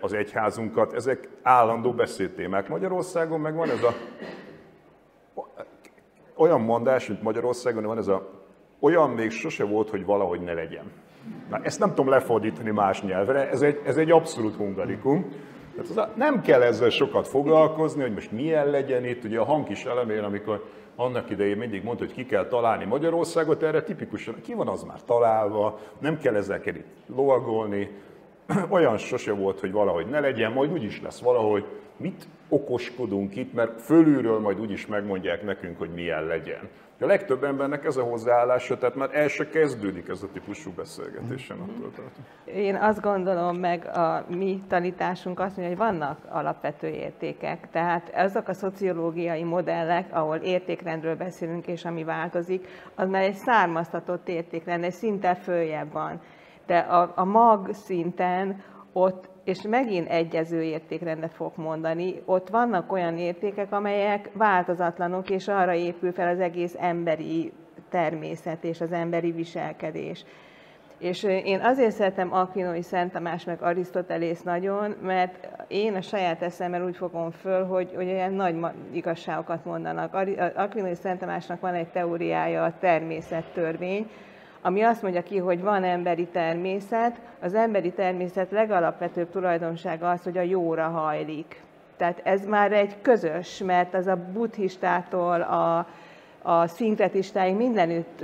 az 0.01 0.13
egyházunkat, 0.13 0.93
ezek 0.93 1.29
állandó 1.41 1.93
beszédtémák. 1.93 2.67
Magyarországon 2.67 3.39
meg 3.39 3.55
van 3.55 3.69
ez 3.69 3.83
a 3.83 3.93
olyan 6.35 6.61
mondás, 6.61 7.07
mint 7.07 7.21
Magyarországon 7.21 7.83
van 7.83 7.97
ez 7.97 8.07
a 8.07 8.29
olyan 8.79 9.09
még 9.09 9.31
sose 9.31 9.63
volt, 9.63 9.89
hogy 9.89 10.05
valahogy 10.05 10.41
ne 10.41 10.53
legyen. 10.53 10.91
Na, 11.49 11.59
ezt 11.63 11.79
nem 11.79 11.89
tudom 11.89 12.09
lefordítani 12.09 12.71
más 12.71 13.01
nyelvre, 13.01 13.49
ez 13.49 13.61
egy, 13.61 13.81
ez 13.85 13.97
egy 13.97 14.11
abszolút 14.11 14.55
hungarikum. 14.55 15.31
Tehát 15.75 15.89
az 15.89 16.15
nem 16.15 16.41
kell 16.41 16.61
ezzel 16.61 16.89
sokat 16.89 17.27
foglalkozni, 17.27 18.01
hogy 18.01 18.13
most 18.13 18.31
milyen 18.31 18.69
legyen 18.69 19.05
itt. 19.05 19.23
Ugye 19.23 19.39
a 19.39 19.43
hang 19.43 19.69
is 19.69 19.85
elemér, 19.85 20.23
amikor 20.23 20.65
annak 20.95 21.29
idején 21.29 21.57
mindig 21.57 21.83
mondta, 21.83 22.05
hogy 22.05 22.13
ki 22.13 22.25
kell 22.25 22.47
találni 22.47 22.85
Magyarországot, 22.85 23.63
erre 23.63 23.83
tipikusan 23.83 24.35
ki 24.41 24.53
van 24.53 24.67
az 24.67 24.83
már 24.83 25.03
találva, 25.03 25.79
nem 25.99 26.17
kell 26.17 26.35
ezzel 26.35 26.59
kell 26.59 26.75
itt 26.75 26.85
lovagolni, 27.07 27.89
olyan 28.69 28.97
sose 28.97 29.31
volt, 29.31 29.59
hogy 29.59 29.71
valahogy 29.71 30.07
ne 30.07 30.19
legyen, 30.19 30.51
majd 30.51 30.71
úgyis 30.71 31.01
lesz 31.01 31.19
valahogy. 31.19 31.65
Mit 31.97 32.27
okoskodunk 32.49 33.35
itt, 33.35 33.53
mert 33.53 33.81
fölülről 33.81 34.39
majd 34.39 34.59
úgyis 34.59 34.87
megmondják 34.87 35.43
nekünk, 35.43 35.77
hogy 35.77 35.89
milyen 35.89 36.25
legyen. 36.25 36.69
A 36.99 37.05
legtöbb 37.05 37.43
embernek 37.43 37.85
ez 37.85 37.97
a 37.97 38.03
hozzáállása, 38.03 38.77
tehát 38.77 38.95
már 38.95 39.09
el 39.13 39.27
se 39.27 39.47
kezdődik 39.49 40.07
ez 40.07 40.23
a 40.23 40.27
típusú 40.33 40.71
beszélgetésen 40.71 41.57
attól 41.59 41.91
Én 42.45 42.75
azt 42.75 43.01
gondolom, 43.01 43.57
meg 43.57 43.85
a 43.85 44.25
mi 44.29 44.63
tanításunk 44.67 45.39
azt 45.39 45.57
mondja, 45.57 45.75
hogy 45.75 45.85
vannak 45.85 46.19
alapvető 46.29 46.87
értékek. 46.87 47.69
Tehát 47.71 48.11
azok 48.15 48.47
a 48.47 48.53
szociológiai 48.53 49.43
modellek, 49.43 50.07
ahol 50.11 50.35
értékrendről 50.35 51.15
beszélünk, 51.15 51.67
és 51.67 51.85
ami 51.85 52.03
változik, 52.03 52.67
az 52.95 53.09
már 53.09 53.23
egy 53.23 53.35
származtatott 53.35 54.27
értékrend, 54.27 54.83
egy 54.83 54.93
szinten 54.93 55.35
följebb 55.35 55.91
van. 55.91 56.21
De 56.67 56.77
a, 56.77 57.13
a 57.15 57.25
mag 57.25 57.73
szinten 57.73 58.63
ott 58.93 59.29
és 59.43 59.61
megint 59.61 60.09
egyező 60.09 60.61
értékrendet 60.61 61.33
fog 61.33 61.51
mondani, 61.55 62.21
ott 62.25 62.49
vannak 62.49 62.91
olyan 62.91 63.17
értékek, 63.17 63.71
amelyek 63.71 64.29
változatlanok, 64.33 65.29
és 65.29 65.47
arra 65.47 65.73
épül 65.73 66.11
fel 66.11 66.27
az 66.27 66.39
egész 66.39 66.75
emberi 66.79 67.53
természet 67.89 68.63
és 68.63 68.81
az 68.81 68.91
emberi 68.91 69.31
viselkedés. 69.31 70.25
És 70.97 71.23
én 71.23 71.59
azért 71.59 71.95
szeretem 71.95 72.33
Aquinoi 72.33 72.81
Szent 72.81 73.11
Tamás 73.11 73.45
meg 73.45 73.61
Arisztotelész 73.61 74.41
nagyon, 74.41 74.95
mert 75.01 75.49
én 75.67 75.95
a 75.95 76.01
saját 76.01 76.41
eszemmel 76.41 76.85
úgy 76.85 76.97
fogom 76.97 77.31
föl, 77.31 77.65
hogy, 77.65 77.91
hogy 77.95 78.07
olyan 78.07 78.33
nagy 78.33 78.55
igazságokat 78.91 79.65
mondanak. 79.65 80.17
Aquinoi 80.55 80.95
Szent 80.95 81.19
Tamásnak 81.19 81.59
van 81.59 81.73
egy 81.73 81.87
teóriája, 81.89 82.63
a 82.63 82.77
természettörvény, 82.79 84.09
ami 84.67 84.81
azt 84.81 85.01
mondja 85.01 85.23
ki, 85.23 85.37
hogy 85.37 85.61
van 85.61 85.83
emberi 85.83 86.25
természet, 86.25 87.19
az 87.41 87.53
emberi 87.53 87.91
természet 87.91 88.51
legalapvetőbb 88.51 89.29
tulajdonsága 89.29 90.09
az, 90.09 90.23
hogy 90.23 90.37
a 90.37 90.41
jóra 90.41 90.87
hajlik. 90.87 91.61
Tehát 91.97 92.21
ez 92.23 92.45
már 92.45 92.71
egy 92.71 92.95
közös, 93.01 93.57
mert 93.57 93.93
az 93.93 94.07
a 94.07 94.19
buddhistától 94.33 95.41
a, 95.41 95.87
a 96.41 96.67
szinkretistáig 96.67 97.55
mindenütt 97.55 98.21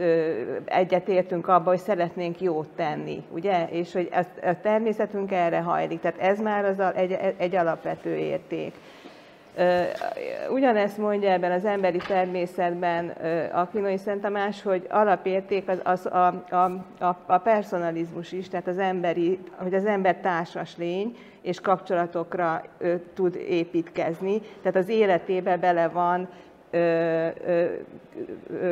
egyetértünk 0.66 1.48
abba, 1.48 1.70
hogy 1.70 1.80
szeretnénk 1.80 2.42
jót 2.42 2.70
tenni, 2.76 3.24
ugye? 3.30 3.68
És 3.70 3.94
hogy 3.94 4.10
a 4.44 4.62
természetünk 4.62 5.32
erre 5.32 5.60
hajlik. 5.60 6.00
Tehát 6.00 6.20
ez 6.20 6.40
már 6.40 6.66
az 6.66 6.80
a, 6.80 6.96
egy, 6.96 7.18
egy 7.38 7.56
alapvető 7.56 8.16
érték. 8.16 8.74
Ugyanezt 10.50 10.98
mondja 10.98 11.32
ebben 11.32 11.52
az 11.52 11.66
emberi 11.66 11.98
természetben 12.08 13.14
Aquinoi 13.52 13.98
Szent 13.98 14.22
Tamás, 14.22 14.62
hogy 14.62 14.86
alapérték 14.90 15.70
az, 15.70 15.80
az 15.84 16.06
a, 16.06 16.28
a, 16.50 16.56
a, 17.00 17.18
a 17.26 17.38
personalizmus 17.38 18.32
is, 18.32 18.50
tehát 18.50 18.68
az 18.68 18.78
emberi, 18.78 19.40
hogy 19.56 19.74
az 19.74 19.86
ember 19.86 20.16
társas 20.16 20.78
lény, 20.78 21.16
és 21.42 21.60
kapcsolatokra 21.60 22.62
ö, 22.78 22.96
tud 23.14 23.36
építkezni, 23.36 24.42
tehát 24.62 24.78
az 24.78 24.90
életébe 24.90 25.58
bele 25.58 25.88
van 25.88 26.28
ö, 26.70 27.28
ö, 27.46 27.66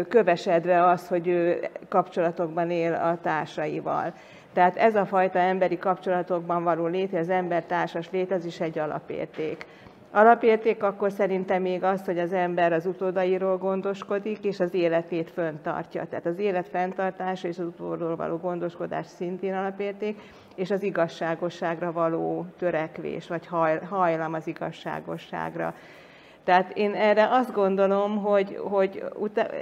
kövesedve 0.10 0.86
az, 0.86 1.08
hogy 1.08 1.28
ő 1.28 1.68
kapcsolatokban 1.90 2.72
él 2.72 2.94
a 2.94 3.18
társaival. 3.22 4.14
Tehát 4.54 4.76
ez 4.78 4.96
a 4.96 5.06
fajta 5.06 5.40
emberi 5.40 5.78
kapcsolatokban 5.78 6.64
való 6.64 6.86
lét, 6.86 7.14
az 7.14 7.30
ember 7.30 7.64
társas 7.64 8.12
lét, 8.12 8.32
az 8.32 8.46
is 8.46 8.60
egy 8.60 8.80
alapérték. 8.80 9.66
Alapérték 10.14 10.84
akkor 10.84 11.12
szerintem 11.12 11.62
még 11.62 11.84
az, 11.84 12.06
hogy 12.06 12.20
az 12.20 12.34
ember 12.34 12.74
az 12.74 12.86
utódairól 12.86 13.58
gondoskodik, 13.58 14.44
és 14.44 14.60
az 14.60 14.74
életét 14.74 15.30
föntartja. 15.30 16.06
Tehát 16.10 16.26
az 16.26 16.40
élet 16.40 16.68
fenntartása 16.68 17.48
és 17.48 17.58
az 17.58 17.66
utódról 17.66 18.16
való 18.16 18.38
gondoskodás 18.38 19.06
szintén 19.06 19.54
alapérték, 19.54 20.20
és 20.56 20.72
az 20.72 20.84
igazságosságra 20.84 21.92
való 21.92 22.46
törekvés, 22.58 23.28
vagy 23.28 23.48
hajlam 23.90 24.34
az 24.34 24.48
igazságosságra. 24.48 25.76
Tehát 26.44 26.78
én 26.78 26.94
erre 26.94 27.28
azt 27.30 27.54
gondolom, 27.54 28.18
hogy, 28.18 28.58
hogy 28.64 29.04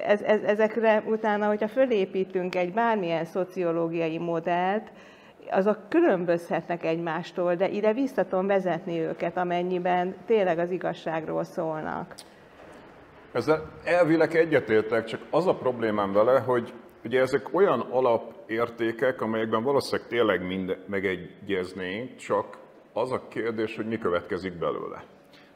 ez, 0.06 0.22
ez, 0.22 0.42
ezekre 0.42 1.04
utána, 1.06 1.48
hogyha 1.48 1.68
fölépítünk 1.68 2.56
egy 2.56 2.74
bármilyen 2.74 3.26
szociológiai 3.26 4.18
modellt, 4.18 4.92
azok 5.50 5.78
különbözhetnek 5.90 6.84
egymástól, 6.84 7.56
de 7.56 7.70
ide 7.70 7.94
visszatom 7.94 8.48
vezetni 8.48 9.00
őket, 9.00 9.38
amennyiben 9.38 10.16
tényleg 10.26 10.60
az 10.60 10.72
igazságról 10.72 11.44
szólnak. 11.44 12.14
Ezzel 13.32 13.72
elvileg 13.84 14.36
egyetértek, 14.36 15.06
csak 15.06 15.22
az 15.30 15.48
a 15.48 15.56
problémám 15.56 16.14
vele, 16.14 16.40
hogy 16.40 16.74
ugye 17.04 17.22
ezek 17.22 17.54
olyan 17.54 17.80
alapértékek, 17.80 19.22
amelyekben 19.22 19.64
valószínűleg 19.64 20.10
tényleg 20.10 20.46
mind 20.46 20.78
megegyeznénk, 20.88 22.16
csak 22.16 22.58
az 22.94 23.12
a 23.12 23.28
kérdés, 23.28 23.76
hogy 23.76 23.88
mi 23.88 23.98
következik 23.98 24.54
belőle. 24.54 25.04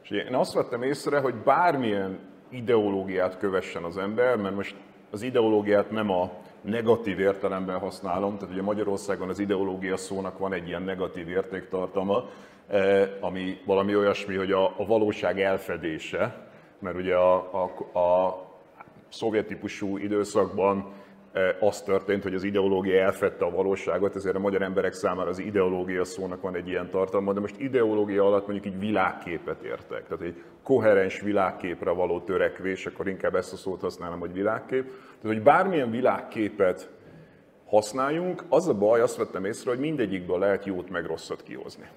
És 0.02 0.10
én 0.10 0.34
azt 0.34 0.54
vettem 0.54 0.82
észre, 0.82 1.18
hogy 1.18 1.34
bármilyen 1.34 2.18
ideológiát 2.50 3.38
kövessen 3.38 3.84
az 3.84 3.98
ember, 3.98 4.36
mert 4.36 4.54
most 4.54 4.76
az 5.10 5.22
ideológiát 5.22 5.90
nem 5.90 6.10
a 6.10 6.30
negatív 6.64 7.20
értelemben 7.20 7.78
használom, 7.78 8.38
tehát 8.38 8.52
ugye 8.52 8.62
Magyarországon 8.62 9.28
az 9.28 9.38
ideológia 9.38 9.96
szónak 9.96 10.38
van 10.38 10.52
egy 10.52 10.68
ilyen 10.68 10.82
negatív 10.82 11.28
értéktartalma, 11.28 12.28
eh, 12.68 13.08
ami 13.20 13.60
valami 13.64 13.96
olyasmi, 13.96 14.34
hogy 14.34 14.52
a, 14.52 14.64
a 14.64 14.86
valóság 14.86 15.40
elfedése, 15.40 16.48
mert 16.78 16.96
ugye 16.96 17.14
a, 17.14 17.62
a, 17.62 17.98
a 17.98 18.42
szovjet 19.08 19.46
típusú 19.46 19.96
időszakban 19.98 20.92
az 21.60 21.82
történt, 21.82 22.22
hogy 22.22 22.34
az 22.34 22.42
ideológia 22.42 23.02
elfedte 23.02 23.44
a 23.44 23.50
valóságot, 23.50 24.16
ezért 24.16 24.36
a 24.36 24.38
magyar 24.38 24.62
emberek 24.62 24.92
számára 24.92 25.28
az 25.28 25.38
ideológia 25.38 26.04
szónak 26.04 26.40
van 26.40 26.56
egy 26.56 26.68
ilyen 26.68 26.90
tartalma, 26.90 27.32
de 27.32 27.40
most 27.40 27.60
ideológia 27.60 28.26
alatt 28.26 28.46
mondjuk 28.46 28.74
így 28.74 28.80
világképet 28.80 29.62
értek. 29.62 30.06
Tehát 30.08 30.22
egy 30.22 30.42
koherens 30.62 31.20
világképre 31.20 31.90
való 31.90 32.20
törekvés, 32.20 32.86
akkor 32.86 33.08
inkább 33.08 33.34
ezt 33.34 33.52
a 33.52 33.56
szót 33.56 33.80
használom, 33.80 34.18
hogy 34.18 34.32
világkép. 34.32 34.84
Tehát, 34.84 35.36
hogy 35.36 35.42
bármilyen 35.42 35.90
világképet 35.90 36.90
használjunk, 37.66 38.44
az 38.48 38.68
a 38.68 38.74
baj, 38.74 39.00
azt 39.00 39.16
vettem 39.16 39.44
észre, 39.44 39.70
hogy 39.70 39.80
mindegyikből 39.80 40.38
lehet 40.38 40.64
jót 40.64 40.90
meg 40.90 41.06
rosszat 41.06 41.42
kihozni. 41.42 41.88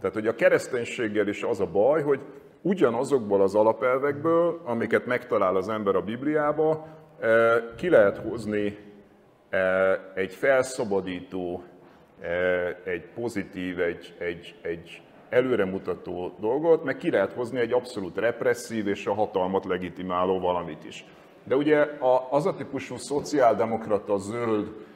Tehát, 0.00 0.14
hogy 0.14 0.26
a 0.26 0.34
kereszténységgel 0.34 1.28
is 1.28 1.42
az 1.42 1.60
a 1.60 1.66
baj, 1.66 2.02
hogy 2.02 2.20
ugyanazokból 2.62 3.42
az 3.42 3.54
alapelvekből, 3.54 4.60
amiket 4.64 5.06
megtalál 5.06 5.56
az 5.56 5.68
ember 5.68 5.96
a 5.96 6.02
Bibliába, 6.02 6.86
ki 7.76 7.88
lehet 7.88 8.18
hozni 8.18 8.78
egy 10.14 10.34
felszabadító, 10.34 11.62
egy 12.84 13.04
pozitív, 13.14 13.80
egy, 13.80 14.14
egy, 14.18 14.54
egy 14.62 15.02
előremutató 15.28 16.34
dolgot, 16.40 16.84
meg 16.84 16.96
ki 16.96 17.10
lehet 17.10 17.32
hozni 17.32 17.58
egy 17.58 17.72
abszolút 17.72 18.18
represszív 18.18 18.86
és 18.86 19.06
a 19.06 19.14
hatalmat 19.14 19.64
legitimáló 19.64 20.40
valamit 20.40 20.84
is. 20.84 21.04
De 21.44 21.56
ugye 21.56 21.86
az 22.30 22.46
a 22.46 22.54
típusú 22.54 22.96
szociáldemokrata 22.96 24.16
zöld 24.16 24.86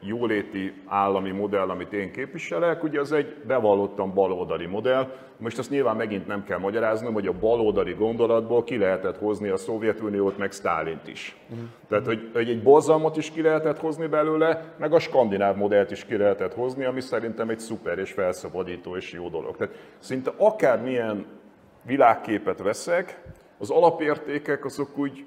jóléti 0.00 0.72
állami 0.86 1.30
modell, 1.30 1.68
amit 1.68 1.92
én 1.92 2.12
képviselek, 2.12 2.82
ugye 2.82 3.00
az 3.00 3.12
egy 3.12 3.36
bevallottan 3.46 4.14
baloldali 4.14 4.66
modell. 4.66 5.12
Most 5.36 5.58
azt 5.58 5.70
nyilván 5.70 5.96
megint 5.96 6.26
nem 6.26 6.44
kell 6.44 6.58
magyaráznom, 6.58 7.12
hogy 7.12 7.26
a 7.26 7.32
baloldali 7.32 7.92
gondolatból 7.92 8.64
ki 8.64 8.78
lehetett 8.78 9.18
hozni 9.18 9.48
a 9.48 9.56
Szovjetuniót, 9.56 10.38
meg 10.38 10.52
Sztálint 10.52 11.08
is. 11.08 11.36
Tehát, 11.88 12.06
hogy, 12.06 12.30
hogy 12.32 12.48
egy 12.48 12.62
borzalmat 12.62 13.16
is 13.16 13.30
ki 13.30 13.42
lehetett 13.42 13.78
hozni 13.78 14.06
belőle, 14.06 14.74
meg 14.78 14.92
a 14.92 14.98
skandináv 14.98 15.56
modellt 15.56 15.90
is 15.90 16.04
ki 16.04 16.16
lehetett 16.16 16.54
hozni, 16.54 16.84
ami 16.84 17.00
szerintem 17.00 17.48
egy 17.48 17.58
szuper 17.58 17.98
és 17.98 18.12
felszabadító 18.12 18.96
és 18.96 19.12
jó 19.12 19.28
dolog. 19.28 19.56
Tehát 19.56 19.74
szinte 19.98 20.32
akármilyen 20.36 21.26
világképet 21.82 22.62
veszek, 22.62 23.22
az 23.58 23.70
alapértékek 23.70 24.64
azok 24.64 24.98
úgy 24.98 25.24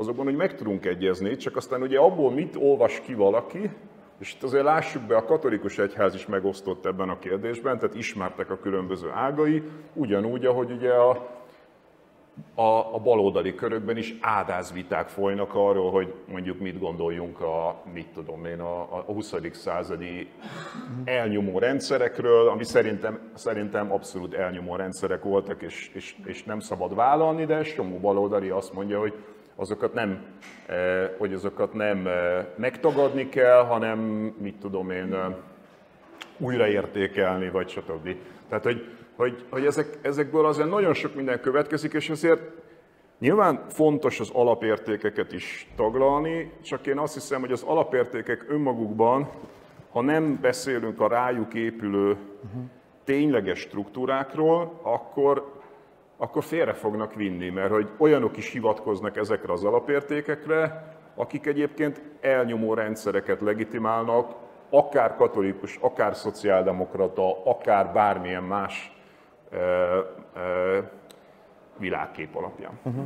azokban 0.00 0.24
hogy 0.24 0.36
meg 0.36 0.54
tudunk 0.54 0.86
egyezni, 0.86 1.36
csak 1.36 1.56
aztán 1.56 1.82
ugye 1.82 1.98
abból 1.98 2.30
mit 2.30 2.56
olvas 2.56 3.00
ki 3.00 3.14
valaki, 3.14 3.70
és 4.18 4.34
itt 4.34 4.42
azért 4.42 4.64
lássuk 4.64 5.02
be, 5.02 5.16
a 5.16 5.24
katolikus 5.24 5.78
egyház 5.78 6.14
is 6.14 6.26
megosztott 6.26 6.86
ebben 6.86 7.08
a 7.08 7.18
kérdésben, 7.18 7.78
tehát 7.78 7.94
ismertek 7.94 8.50
a 8.50 8.58
különböző 8.58 9.10
ágai, 9.10 9.62
ugyanúgy, 9.92 10.44
ahogy 10.44 10.70
ugye 10.70 10.92
a, 10.92 11.10
a, 12.54 12.94
a 12.94 12.98
baloldali 12.98 13.54
körökben 13.54 13.96
is 13.96 14.14
ádázviták 14.20 15.08
folynak 15.08 15.54
arról, 15.54 15.90
hogy 15.90 16.14
mondjuk 16.28 16.58
mit 16.58 16.78
gondoljunk 16.78 17.40
a, 17.40 17.82
mit 17.92 18.08
tudom 18.14 18.44
én, 18.44 18.60
a, 18.60 18.80
a 18.80 19.02
20. 19.06 19.34
századi 19.52 20.28
elnyomó 21.04 21.58
rendszerekről, 21.58 22.48
ami 22.48 22.64
szerintem, 22.64 23.30
szerintem 23.34 23.92
abszolút 23.92 24.34
elnyomó 24.34 24.76
rendszerek 24.76 25.22
voltak, 25.22 25.62
és, 25.62 25.90
és, 25.94 26.16
és 26.24 26.44
nem 26.44 26.60
szabad 26.60 26.94
vállalni, 26.94 27.44
de 27.44 27.62
Somó 27.62 27.98
baloldali 27.98 28.48
azt 28.48 28.72
mondja, 28.72 28.98
hogy 29.00 29.14
azokat 29.60 29.94
nem, 29.94 30.24
eh, 30.66 31.10
hogy 31.18 31.32
azokat 31.32 31.72
nem 31.72 32.06
eh, 32.06 32.46
megtagadni 32.56 33.28
kell, 33.28 33.64
hanem 33.64 33.98
mit 34.38 34.56
tudom 34.60 34.90
én, 34.90 35.14
eh, 35.14 35.34
újraértékelni, 36.38 37.50
vagy 37.50 37.68
stb. 37.68 38.16
Tehát, 38.48 38.64
hogy, 38.64 38.96
hogy, 39.16 39.44
hogy 39.50 39.64
ezek, 39.64 39.98
ezekből 40.02 40.46
azért 40.46 40.68
nagyon 40.68 40.94
sok 40.94 41.14
minden 41.14 41.40
következik, 41.40 41.92
és 41.92 42.10
ezért 42.10 42.42
nyilván 43.18 43.64
fontos 43.68 44.20
az 44.20 44.30
alapértékeket 44.32 45.32
is 45.32 45.68
taglalni, 45.76 46.52
csak 46.62 46.86
én 46.86 46.98
azt 46.98 47.14
hiszem, 47.14 47.40
hogy 47.40 47.52
az 47.52 47.62
alapértékek 47.62 48.44
önmagukban 48.48 49.28
ha 49.92 50.00
nem 50.00 50.38
beszélünk 50.40 51.00
a 51.00 51.08
rájuk 51.08 51.54
épülő 51.54 52.16
tényleges 53.04 53.58
struktúrákról, 53.58 54.80
akkor, 54.82 55.59
akkor 56.22 56.44
félre 56.44 56.72
fognak 56.72 57.14
vinni, 57.14 57.48
mert 57.48 57.70
hogy 57.70 57.90
olyanok 57.98 58.36
is 58.36 58.50
hivatkoznak 58.50 59.16
ezekre 59.16 59.52
az 59.52 59.64
alapértékekre, 59.64 60.84
akik 61.14 61.46
egyébként 61.46 62.02
elnyomó 62.20 62.74
rendszereket 62.74 63.40
legitimálnak, 63.40 64.34
akár 64.70 65.16
katolikus, 65.16 65.78
akár 65.80 66.14
szociáldemokrata, 66.14 67.44
akár 67.44 67.92
bármilyen 67.92 68.42
más 68.42 68.96
e, 69.50 69.56
e, 69.56 70.90
világkép 71.80 72.36
alapján. 72.36 72.78
Uh-huh. 72.82 73.04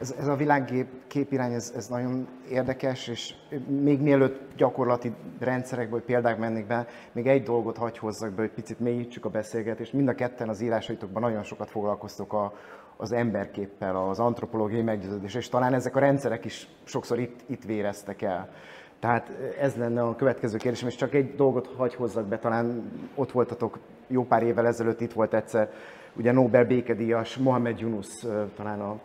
Ez, 0.00 0.14
ez 0.18 0.26
a 0.26 0.36
világkép 0.36 1.32
irány, 1.32 1.52
ez, 1.52 1.72
ez 1.76 1.88
nagyon 1.88 2.28
érdekes, 2.50 3.08
és 3.08 3.34
még 3.66 4.00
mielőtt 4.00 4.40
gyakorlati 4.56 5.12
rendszerekből 5.38 6.02
példák 6.02 6.38
mennék 6.38 6.66
be, 6.66 6.86
még 7.12 7.26
egy 7.26 7.42
dolgot 7.42 7.76
hagy 7.76 7.98
hozzak 7.98 8.32
be, 8.32 8.40
hogy 8.40 8.50
picit 8.50 8.80
mélyítsük 8.80 9.24
a 9.24 9.28
beszélgetést. 9.28 9.92
Mind 9.92 10.08
a 10.08 10.14
ketten 10.14 10.48
az 10.48 10.60
írásaitokban 10.60 11.22
nagyon 11.22 11.42
sokat 11.42 11.70
foglalkoztok 11.70 12.32
a, 12.32 12.52
az 12.96 13.12
emberképpel, 13.12 13.96
az 13.96 14.18
antropológiai 14.18 14.82
meggyőződés, 14.82 15.34
és 15.34 15.48
talán 15.48 15.74
ezek 15.74 15.96
a 15.96 16.00
rendszerek 16.00 16.44
is 16.44 16.68
sokszor 16.84 17.18
itt, 17.18 17.40
itt 17.46 17.64
véreztek 17.64 18.22
el. 18.22 18.52
Tehát 19.00 19.30
ez 19.60 19.74
lenne 19.74 20.02
a 20.02 20.16
következő 20.16 20.56
kérdésem, 20.56 20.88
és 20.88 20.94
csak 20.94 21.14
egy 21.14 21.34
dolgot 21.34 21.74
hagy 21.76 21.94
hozzak 21.94 22.26
be, 22.26 22.38
talán 22.38 22.90
ott 23.14 23.32
voltatok 23.32 23.78
jó 24.06 24.24
pár 24.24 24.42
évvel 24.42 24.66
ezelőtt, 24.66 25.00
itt 25.00 25.12
volt 25.12 25.34
egyszer 25.34 25.70
ugye 26.16 26.32
Nobel 26.32 26.64
békedíjas 26.64 27.36
Mohamed 27.36 27.80
Yunus 27.80 28.26
talán 28.56 28.80
a, 28.80 28.98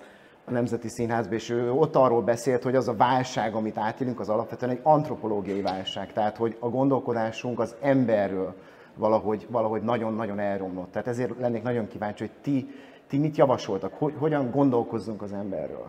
a 0.45 0.51
Nemzeti 0.51 0.87
Színházban, 0.87 1.33
és 1.33 1.49
ő 1.49 1.71
ott 1.71 1.95
arról 1.95 2.21
beszélt, 2.21 2.63
hogy 2.63 2.75
az 2.75 2.87
a 2.87 2.95
válság, 2.95 3.53
amit 3.53 3.77
átélünk, 3.77 4.19
az 4.19 4.29
alapvetően 4.29 4.71
egy 4.71 4.79
antropológiai 4.83 5.61
válság, 5.61 6.13
tehát 6.13 6.37
hogy 6.37 6.57
a 6.59 6.69
gondolkodásunk 6.69 7.59
az 7.59 7.75
emberről 7.81 8.55
valahogy, 8.95 9.47
valahogy 9.49 9.81
nagyon-nagyon 9.81 10.39
elromlott. 10.39 10.91
Tehát 10.91 11.07
ezért 11.07 11.39
lennék 11.39 11.63
nagyon 11.63 11.87
kíváncsi, 11.87 12.23
hogy 12.23 12.35
ti, 12.41 12.69
ti 13.07 13.17
mit 13.17 13.37
javasoltak, 13.37 13.93
hogy, 13.93 14.13
hogyan 14.17 14.51
gondolkozzunk 14.51 15.21
az 15.21 15.33
emberről. 15.33 15.85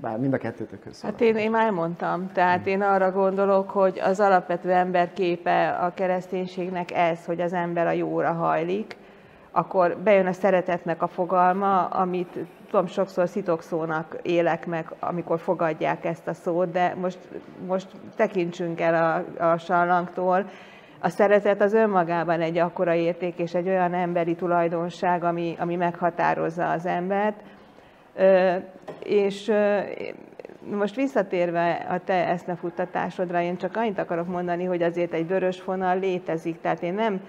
Bár 0.00 0.18
mind 0.18 0.32
a 0.32 0.38
kettőtök 0.38 0.80
közül. 0.80 1.10
Hát 1.10 1.20
én, 1.20 1.36
én 1.36 1.50
már 1.50 1.70
mondtam, 1.70 2.32
tehát 2.32 2.66
én 2.66 2.82
arra 2.82 3.10
gondolok, 3.10 3.70
hogy 3.70 3.98
az 3.98 4.20
alapvető 4.20 4.70
ember 4.70 5.12
képe 5.12 5.68
a 5.68 5.94
kereszténységnek 5.94 6.92
ez, 6.92 7.24
hogy 7.24 7.40
az 7.40 7.52
ember 7.52 7.86
a 7.86 7.90
jóra 7.90 8.32
hajlik, 8.32 8.96
akkor 9.56 9.96
bejön 10.04 10.26
a 10.26 10.32
szeretetnek 10.32 11.02
a 11.02 11.06
fogalma, 11.06 11.84
amit 11.86 12.38
tudom, 12.70 12.86
sokszor 12.86 13.28
szitokszónak 13.28 14.16
élek 14.22 14.66
meg, 14.66 14.94
amikor 15.00 15.38
fogadják 15.38 16.04
ezt 16.04 16.26
a 16.26 16.32
szót, 16.32 16.70
de 16.70 16.94
most, 17.00 17.18
most 17.66 17.86
tekintsünk 18.16 18.80
el 18.80 19.24
a, 19.38 19.52
a 19.52 19.58
sallangtól. 19.58 20.50
A 21.00 21.08
szeretet 21.08 21.60
az 21.60 21.72
önmagában 21.72 22.40
egy 22.40 22.58
akkora 22.58 22.94
érték 22.94 23.38
és 23.38 23.54
egy 23.54 23.68
olyan 23.68 23.94
emberi 23.94 24.34
tulajdonság, 24.34 25.24
ami, 25.24 25.56
ami 25.58 25.76
meghatározza 25.76 26.70
az 26.70 26.86
embert. 26.86 27.40
Ö, 28.14 28.54
és 29.02 29.48
ö, 29.48 29.78
most 30.70 30.94
visszatérve 30.94 31.86
a 31.88 31.98
te 32.04 32.28
eszmefuttatásodra, 32.28 33.40
én 33.40 33.56
csak 33.56 33.76
annyit 33.76 33.98
akarok 33.98 34.26
mondani, 34.26 34.64
hogy 34.64 34.82
azért 34.82 35.12
egy 35.12 35.26
vörös 35.26 35.60
fonal 35.60 35.98
létezik, 35.98 36.60
tehát 36.60 36.82
én 36.82 36.94
nem 36.94 37.20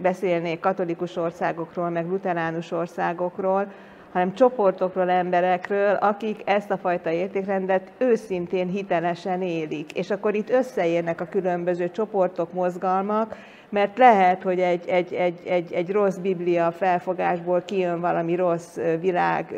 beszélnék 0.00 0.60
katolikus 0.60 1.16
országokról, 1.16 1.88
meg 1.90 2.08
luteránus 2.08 2.70
országokról, 2.70 3.72
hanem 4.12 4.34
csoportokról, 4.34 5.10
emberekről, 5.10 5.94
akik 5.94 6.42
ezt 6.44 6.70
a 6.70 6.76
fajta 6.76 7.10
értékrendet 7.10 7.90
őszintén, 7.98 8.68
hitelesen 8.68 9.42
élik. 9.42 9.92
És 9.92 10.10
akkor 10.10 10.34
itt 10.34 10.50
összeérnek 10.50 11.20
a 11.20 11.28
különböző 11.28 11.90
csoportok, 11.90 12.52
mozgalmak, 12.52 13.36
mert 13.68 13.98
lehet, 13.98 14.42
hogy 14.42 14.60
egy, 14.60 14.88
egy, 14.88 15.12
egy, 15.12 15.40
egy, 15.46 15.72
egy 15.72 15.90
rossz 15.90 16.16
biblia 16.16 16.72
felfogásból 16.72 17.62
kijön 17.62 18.00
valami 18.00 18.34
rossz 18.34 18.78
világ 19.00 19.54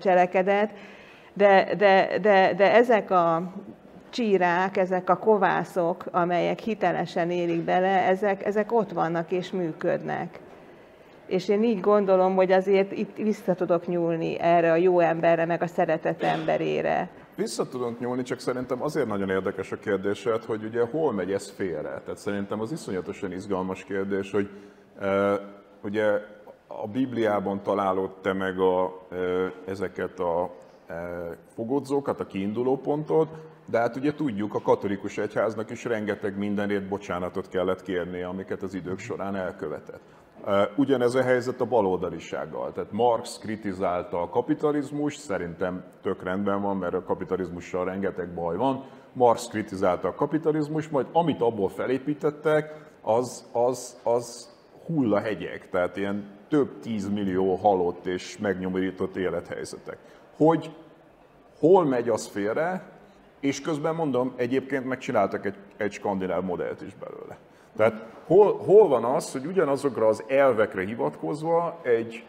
cselekedet, 0.00 0.70
de, 1.32 1.68
de, 1.76 2.18
de, 2.22 2.54
de 2.56 2.74
ezek 2.74 3.10
a 3.10 3.52
csírák, 4.10 4.76
ezek 4.76 5.10
a 5.10 5.16
kovászok, 5.16 6.04
amelyek 6.10 6.58
hitelesen 6.58 7.30
élik 7.30 7.62
bele, 7.62 8.06
ezek, 8.06 8.44
ezek 8.44 8.72
ott 8.72 8.92
vannak 8.92 9.32
és 9.32 9.50
működnek. 9.50 10.38
És 11.26 11.48
én 11.48 11.62
így 11.62 11.80
gondolom, 11.80 12.34
hogy 12.34 12.52
azért 12.52 12.92
itt 12.92 13.16
vissza 13.16 13.54
tudok 13.54 13.86
nyúlni 13.86 14.38
erre 14.38 14.72
a 14.72 14.76
jó 14.76 15.00
emberre, 15.00 15.44
meg 15.44 15.62
a 15.62 15.66
szeretet 15.66 16.22
emberére. 16.22 17.10
Vissza 17.34 17.68
tudunk 17.68 17.98
nyúlni, 18.00 18.22
csak 18.22 18.38
szerintem 18.38 18.82
azért 18.82 19.06
nagyon 19.06 19.28
érdekes 19.28 19.72
a 19.72 19.78
kérdésed, 19.78 20.44
hogy 20.44 20.64
ugye 20.64 20.84
hol 20.90 21.12
megy 21.12 21.32
ez 21.32 21.50
félre. 21.50 22.00
Tehát 22.04 22.18
szerintem 22.18 22.60
az 22.60 22.72
iszonyatosan 22.72 23.32
izgalmas 23.32 23.84
kérdés, 23.84 24.30
hogy 24.30 24.50
e, 25.00 25.40
ugye 25.82 26.04
a 26.66 26.86
Bibliában 26.86 27.62
találod 27.62 28.10
te 28.20 28.32
meg 28.32 28.58
a, 28.58 29.06
e, 29.10 29.16
ezeket 29.66 30.20
a 30.20 30.50
e, 30.86 30.94
fogodzókat, 31.54 32.20
a 32.20 32.26
kiinduló 32.26 32.76
pontot, 32.76 33.28
de 33.70 33.78
hát 33.78 33.96
ugye 33.96 34.14
tudjuk, 34.14 34.54
a 34.54 34.60
katolikus 34.60 35.18
egyháznak 35.18 35.70
is 35.70 35.84
rengeteg 35.84 36.38
mindenért 36.38 36.88
bocsánatot 36.88 37.48
kellett 37.48 37.82
kérnie, 37.82 38.26
amiket 38.26 38.62
az 38.62 38.74
idők 38.74 38.98
során 38.98 39.36
elkövetett. 39.36 40.00
Ugyanez 40.76 41.14
a 41.14 41.22
helyzet 41.22 41.60
a 41.60 41.64
baloldalisággal. 41.64 42.72
Tehát 42.72 42.92
Marx 42.92 43.38
kritizálta 43.38 44.22
a 44.22 44.28
kapitalizmus, 44.28 45.16
szerintem 45.16 45.84
tök 46.02 46.22
rendben 46.22 46.62
van, 46.62 46.76
mert 46.76 46.94
a 46.94 47.02
kapitalizmussal 47.02 47.84
rengeteg 47.84 48.34
baj 48.34 48.56
van. 48.56 48.84
Marx 49.12 49.46
kritizálta 49.46 50.08
a 50.08 50.14
kapitalizmus, 50.14 50.88
majd 50.88 51.06
amit 51.12 51.40
abból 51.40 51.68
felépítettek, 51.68 52.86
az, 53.02 53.48
az, 53.52 54.00
az 54.02 54.48
hullahegyek, 54.86 55.70
tehát 55.70 55.96
ilyen 55.96 56.24
több 56.48 56.80
tízmillió 56.80 57.54
halott 57.54 58.06
és 58.06 58.38
megnyomorított 58.38 59.16
élethelyzetek. 59.16 59.98
Hogy 60.36 60.74
hol 61.58 61.84
megy 61.84 62.08
az 62.08 62.26
félre, 62.26 62.97
és 63.40 63.60
közben 63.60 63.94
mondom, 63.94 64.32
egyébként 64.36 64.84
megcsináltak 64.84 65.46
egy, 65.46 65.54
egy 65.76 65.92
skandináv 65.92 66.44
modellt 66.44 66.82
is 66.82 66.94
belőle. 66.94 67.38
Tehát 67.76 68.04
hol, 68.26 68.56
hol 68.56 68.88
van 68.88 69.04
az, 69.04 69.32
hogy 69.32 69.46
ugyanazokra 69.46 70.06
az 70.06 70.24
elvekre 70.28 70.84
hivatkozva 70.84 71.80
egy, 71.82 72.24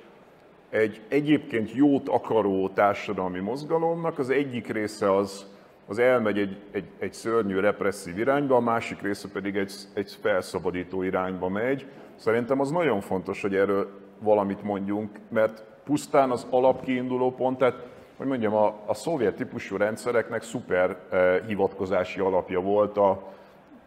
egy 0.70 1.02
egyébként 1.08 1.74
jót 1.74 2.10
akaró 2.10 2.70
társadalmi 2.70 3.40
mozgalomnak 3.40 4.20
az 4.20 4.30
egyik 4.30 4.68
része 4.68 5.16
az, 5.16 5.46
az 5.88 6.00
elmegy 6.00 6.38
egy, 6.38 6.58
egy, 6.72 6.88
egy 7.00 7.14
szörnyű 7.14 7.60
represszív 7.60 8.18
irányba, 8.18 8.56
a 8.56 8.60
másik 8.60 9.02
része 9.02 9.28
pedig 9.34 9.56
egy, 9.56 9.74
egy 9.94 10.18
felszabadító 10.22 11.02
irányba 11.02 11.50
megy. 11.50 11.86
Szerintem 12.16 12.60
az 12.60 12.72
nagyon 12.72 13.02
fontos, 13.02 13.42
hogy 13.42 13.56
erről 13.56 13.90
valamit 14.20 14.64
mondjunk, 14.64 15.20
mert 15.30 15.64
pusztán 15.84 16.32
az 16.32 16.48
alapkiinduló 16.50 17.32
pont, 17.32 17.58
tehát 17.58 17.88
hogy 18.20 18.28
mondjam, 18.28 18.54
a, 18.54 18.76
a 18.86 18.94
szovjet 18.94 19.36
típusú 19.36 19.78
rendszereknek 19.78 20.42
szuper 20.42 20.98
eh, 21.10 21.40
hivatkozási 21.48 22.20
alapja 22.20 22.60
volt 22.60 22.98
a, 22.98 23.10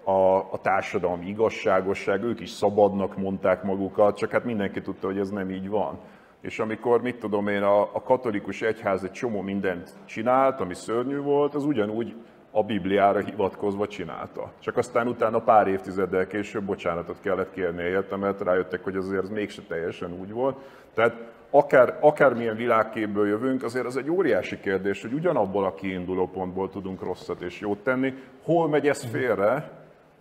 a, 0.05 0.37
a 0.37 0.59
társadalmi 0.63 1.27
igazságosság, 1.27 2.23
ők 2.23 2.41
is 2.41 2.51
szabadnak 2.51 3.17
mondták 3.17 3.63
magukat, 3.63 4.17
csak 4.17 4.31
hát 4.31 4.45
mindenki 4.45 4.81
tudta, 4.81 5.07
hogy 5.07 5.19
ez 5.19 5.31
nem 5.31 5.51
így 5.51 5.69
van. 5.69 5.99
És 6.41 6.59
amikor, 6.59 7.03
mit 7.03 7.19
tudom 7.19 7.49
én, 7.49 7.63
a, 7.63 7.81
a 7.81 8.03
katolikus 8.03 8.63
egyház 8.63 9.05
egy 9.05 9.13
csomó 9.13 9.41
mindent 9.41 9.91
csinált, 10.05 10.61
ami 10.61 10.75
szörnyű 10.75 11.19
volt, 11.19 11.55
az 11.55 11.65
ugyanúgy 11.65 12.15
a 12.51 12.63
Bibliára 12.63 13.19
hivatkozva 13.19 13.87
csinálta. 13.87 14.53
Csak 14.59 14.77
aztán 14.77 15.09
utána 15.09 15.39
pár 15.39 15.67
évtizeddel 15.67 16.27
később 16.27 16.65
bocsánatot 16.65 17.21
kellett 17.21 17.53
kérni 17.53 17.83
érte, 17.83 18.17
mert 18.17 18.41
rájöttek, 18.41 18.85
hogy 18.85 18.97
azért 18.97 19.23
ez 19.23 19.29
mégse 19.29 19.63
teljesen 19.63 20.13
úgy 20.21 20.33
volt. 20.33 20.57
Tehát 20.95 21.32
akár, 21.55 21.97
akármilyen 22.01 22.57
világképből 22.57 23.29
jövünk, 23.29 23.63
azért 23.63 23.87
az 23.87 23.97
egy 23.97 24.11
óriási 24.11 24.61
kérdés, 24.61 25.03
hogy 25.03 25.13
ugyanabból 25.13 25.65
a 25.65 25.75
kiinduló 25.75 26.29
pontból 26.29 26.71
tudunk 26.71 27.03
rosszat 27.03 27.41
és 27.41 27.61
jót 27.61 27.79
tenni. 27.79 28.15
Hol 28.43 28.69
megy 28.69 28.89
ez 28.89 29.05
félre? 29.05 29.71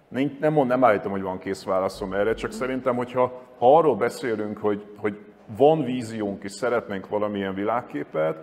Nem, 0.07 0.38
nem, 0.39 0.53
mond, 0.53 0.67
nem 0.67 0.84
állítom, 0.84 1.11
hogy 1.11 1.21
van 1.21 1.39
kész 1.39 1.63
válaszom 1.63 2.13
erre, 2.13 2.34
csak 2.34 2.51
szerintem, 2.51 2.95
hogyha 2.95 3.41
ha 3.57 3.77
arról 3.77 3.95
beszélünk, 3.95 4.57
hogy, 4.57 4.86
hogy 4.97 5.19
van 5.57 5.84
víziónk 5.84 6.43
és 6.43 6.51
szeretnénk 6.51 7.09
valamilyen 7.09 7.53
világképet, 7.53 8.38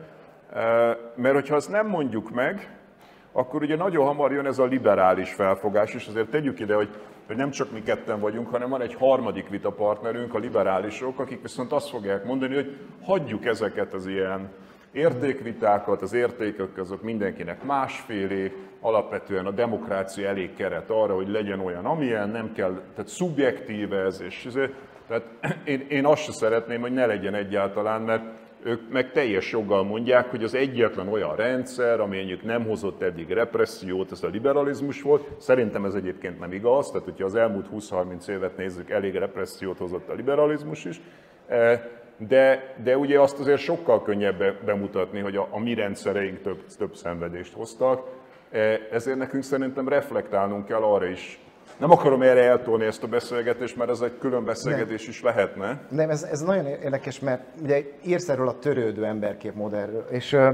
eh, 0.53 0.97
mert 1.17 1.35
hogyha 1.35 1.57
azt 1.57 1.71
nem 1.71 1.87
mondjuk 1.87 2.31
meg, 2.31 2.79
akkor 3.33 3.63
ugye 3.63 3.77
nagyon 3.77 4.07
hamar 4.07 4.33
jön 4.33 4.47
ez 4.47 4.59
a 4.59 4.65
liberális 4.65 5.33
felfogás, 5.33 5.95
és 5.95 6.07
azért 6.07 6.31
tegyük 6.31 6.61
ide, 6.61 6.75
hogy, 6.75 6.89
hogy 7.29 7.37
nem 7.37 7.51
csak 7.51 7.73
mi 7.73 7.83
ketten 7.83 8.21
vagyunk, 8.21 8.49
hanem 8.49 8.69
van 8.69 8.81
egy 8.81 8.95
harmadik 8.95 9.49
vitapartnerünk, 9.49 10.35
a 10.35 10.39
liberálisok, 10.39 11.19
akik 11.19 11.43
viszont 11.43 11.73
azt 11.73 11.89
fogják 11.89 12.25
mondani, 12.25 12.55
hogy 12.55 12.77
hagyjuk 13.03 13.45
ezeket 13.45 13.95
az 13.95 14.07
ilyen 14.07 14.51
értékvitákat, 14.93 16.03
az 16.03 16.13
értékek 16.13 16.79
azok 16.79 17.03
mindenkinek 17.03 17.65
másfélé, 17.65 18.53
alapvetően 18.81 19.47
a 19.47 19.51
demokrácia 19.51 20.29
elég 20.29 20.55
keret 20.55 20.91
arra, 20.91 21.15
hogy 21.15 21.29
legyen 21.29 21.61
olyan, 21.61 21.85
amilyen, 21.85 22.29
nem 22.29 22.53
kell, 22.53 22.81
tehát 22.93 23.09
szubjektív 23.11 23.93
ez, 23.93 24.21
és 24.21 24.49
tehát 25.09 25.25
én, 25.65 25.87
én 25.89 26.07
azt 26.07 26.23
se 26.23 26.33
szeretném, 26.33 26.81
hogy 26.81 26.93
ne 26.93 27.07
legyen 27.07 27.35
egyáltalán, 27.35 28.03
mert 28.03 28.25
ők 28.63 28.91
meg 28.91 29.13
teljes 29.13 29.53
joggal 29.53 29.83
mondják, 29.83 30.31
hogy 30.31 30.45
az 30.45 30.55
egyetlen 30.55 31.09
olyan 31.09 31.37
rendszer, 31.37 32.01
ami 32.01 32.39
nem 32.43 32.65
hozott 32.65 33.03
eddig 33.03 33.29
repressziót, 33.29 34.13
ez 34.13 34.23
a 34.23 34.29
liberalizmus 34.29 35.03
volt. 35.03 35.29
Szerintem 35.39 35.85
ez 35.85 35.95
egyébként 35.95 36.39
nem 36.39 36.53
igaz, 36.53 36.91
tehát 36.91 37.05
hogyha 37.05 37.25
az 37.25 37.35
elmúlt 37.35 37.67
20-30 37.75 38.29
évet 38.29 38.57
nézzük, 38.57 38.91
elég 38.91 39.15
repressziót 39.15 39.79
hozott 39.79 40.09
a 40.09 40.15
liberalizmus 40.15 40.85
is. 40.85 41.01
E, 41.49 41.91
de, 42.17 42.75
de 42.83 42.97
ugye 42.97 43.21
azt 43.21 43.39
azért 43.39 43.61
sokkal 43.61 44.03
könnyebb 44.03 44.65
bemutatni, 44.65 45.21
hogy 45.21 45.37
a, 45.37 45.49
a 45.51 45.59
mi 45.59 45.75
rendszereink 45.75 46.43
több, 46.43 46.65
több 46.79 46.95
szenvedést 46.95 47.53
hoztak. 47.53 48.07
E, 48.51 48.81
ezért 48.91 49.19
nekünk 49.19 49.43
szerintem 49.43 49.89
reflektálnunk 49.89 50.67
kell 50.67 50.83
arra 50.83 51.07
is, 51.07 51.41
nem 51.79 51.91
akarom 51.91 52.23
erre 52.23 52.43
eltolni 52.43 52.85
ezt 52.85 53.03
a 53.03 53.07
beszélgetést, 53.07 53.77
mert 53.77 53.91
ez 53.91 54.01
egy 54.01 54.19
külön 54.19 54.45
beszélgetés 54.45 55.01
nem. 55.01 55.11
is 55.11 55.23
lehetne. 55.23 55.81
Nem, 55.89 56.11
ez, 56.11 56.23
ez 56.23 56.41
nagyon 56.41 56.67
érdekes, 56.67 57.21
mert 57.21 57.43
ugye 57.63 57.83
írsz 58.05 58.29
erről 58.29 58.49
a 58.49 58.59
törődő 58.59 59.05
emberkép 59.05 59.55
modellről, 59.55 60.07
és 60.11 60.33
ö, 60.33 60.51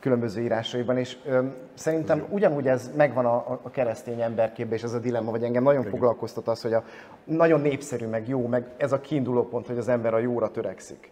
különböző 0.00 0.40
írásaiban, 0.40 0.96
és 0.96 1.16
ö, 1.26 1.42
szerintem 1.74 2.18
Jó. 2.18 2.24
ugyanúgy 2.28 2.66
ez 2.66 2.90
megvan 2.96 3.24
a, 3.24 3.60
a 3.62 3.70
keresztény 3.70 4.20
emberképben, 4.20 4.76
és 4.76 4.82
ez 4.82 4.92
a 4.92 4.98
dilemma, 4.98 5.30
vagy 5.30 5.42
engem 5.42 5.62
nagyon 5.62 5.80
Igen. 5.80 5.92
foglalkoztat 5.92 6.48
az, 6.48 6.62
hogy 6.62 6.72
a 6.72 6.84
nagyon 7.24 7.60
népszerű, 7.60 8.06
meg 8.06 8.28
jó, 8.28 8.46
meg 8.46 8.64
ez 8.76 8.92
a 8.92 9.00
kiinduló 9.00 9.48
pont, 9.48 9.66
hogy 9.66 9.78
az 9.78 9.88
ember 9.88 10.14
a 10.14 10.18
jóra 10.18 10.50
törekszik. 10.50 11.10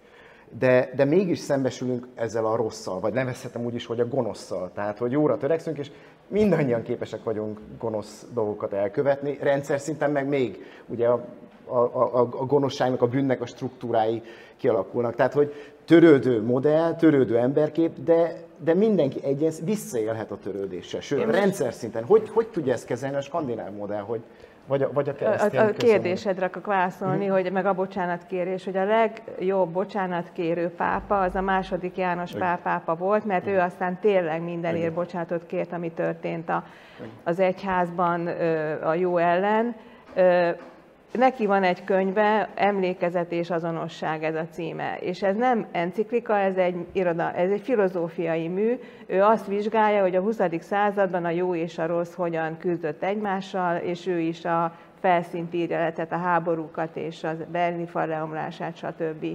De, 0.58 0.90
de 0.96 1.04
mégis 1.04 1.38
szembesülünk 1.38 2.06
ezzel 2.14 2.46
a 2.46 2.56
rosszal, 2.56 3.00
vagy 3.00 3.12
nevezhetem 3.12 3.64
úgy 3.64 3.74
is, 3.74 3.86
hogy 3.86 4.00
a 4.00 4.08
gonoszszal. 4.08 4.70
Tehát, 4.74 4.98
hogy 4.98 5.12
jóra 5.12 5.36
törekszünk, 5.36 5.78
és 5.78 5.90
mindannyian 6.28 6.82
képesek 6.82 7.24
vagyunk 7.24 7.60
gonosz 7.78 8.26
dolgokat 8.32 8.72
elkövetni, 8.72 9.38
rendszer 9.40 9.80
szinten 9.80 10.10
meg 10.10 10.28
még 10.28 10.64
ugye 10.86 11.08
a, 11.08 11.24
a, 11.64 11.76
a, 11.76 12.20
a 12.20 12.46
gonoszságnak, 12.46 13.02
a 13.02 13.06
bűnnek 13.06 13.40
a 13.40 13.46
struktúrái 13.46 14.22
kialakulnak. 14.56 15.14
Tehát, 15.14 15.32
hogy 15.32 15.54
törődő 15.84 16.42
modell, 16.42 16.94
törődő 16.94 17.38
emberkép, 17.38 18.02
de, 18.04 18.42
de 18.64 18.74
mindenki 18.74 19.24
egyen 19.24 19.52
visszaélhet 19.64 20.30
a 20.30 20.38
törődéssel. 20.42 21.00
Sőt, 21.00 21.20
Én 21.20 21.30
rendszer 21.30 21.72
szinten. 21.72 22.04
Hogy, 22.04 22.28
hogy 22.28 22.46
tudja 22.46 22.72
ezt 22.72 22.86
kezelni 22.86 23.16
a 23.16 23.20
skandináv 23.20 23.72
modell, 23.72 24.02
hogy 24.02 24.20
vagy 24.68 24.82
a, 24.82 24.92
vagy 24.92 25.08
a 25.08 25.14
keresztény 25.14 25.60
A, 25.60 25.64
a 25.64 25.72
kérdésedre 25.72 26.46
akarok 26.46 26.66
válaszolni, 26.66 27.26
mm. 27.26 27.30
hogy 27.30 27.52
meg 27.52 27.66
a 27.66 27.74
bocsánatkérés, 27.74 28.64
hogy 28.64 28.76
a 28.76 28.84
legjobb 28.84 29.68
bocsánatkérő 29.68 30.68
pápa 30.68 31.20
az 31.20 31.34
a 31.34 31.40
második 31.40 31.96
János 31.96 32.32
Pál 32.32 32.58
pápa 32.58 32.94
volt, 32.94 33.24
mert 33.24 33.46
ő 33.46 33.58
aztán 33.58 33.98
tényleg 34.00 34.42
mindenért 34.42 34.92
bocsánatot 34.92 35.46
kért, 35.46 35.72
ami 35.72 35.90
történt 35.90 36.48
a, 36.48 36.64
az 37.24 37.40
egyházban 37.40 38.26
a 38.82 38.94
jó 38.94 39.16
ellen. 39.16 39.74
Neki 41.12 41.46
van 41.46 41.62
egy 41.62 41.84
könyve, 41.84 42.48
Emlékezet 42.54 43.32
és 43.32 43.50
azonosság 43.50 44.24
ez 44.24 44.34
a 44.34 44.46
címe, 44.50 44.96
és 45.00 45.22
ez 45.22 45.36
nem 45.36 45.66
enciklika, 45.72 46.38
ez 46.38 46.56
egy, 46.56 46.86
iroda, 46.92 47.32
ez 47.32 47.50
egy 47.50 47.60
filozófiai 47.60 48.48
mű. 48.48 48.78
Ő 49.06 49.22
azt 49.22 49.46
vizsgálja, 49.46 50.02
hogy 50.02 50.14
a 50.14 50.20
20. 50.20 50.38
században 50.60 51.24
a 51.24 51.30
jó 51.30 51.54
és 51.54 51.78
a 51.78 51.86
rossz 51.86 52.14
hogyan 52.14 52.58
küzdött 52.58 53.02
egymással, 53.02 53.76
és 53.76 54.06
ő 54.06 54.18
is 54.18 54.44
a 54.44 54.72
felszínt 55.00 55.54
írja 55.54 55.92
tehát 55.92 56.12
a 56.12 56.16
háborúkat 56.16 56.96
és 56.96 57.24
a 57.24 57.36
berlini 57.52 57.86
fal 57.86 58.06
leomlását, 58.06 58.76
stb. 58.76 59.26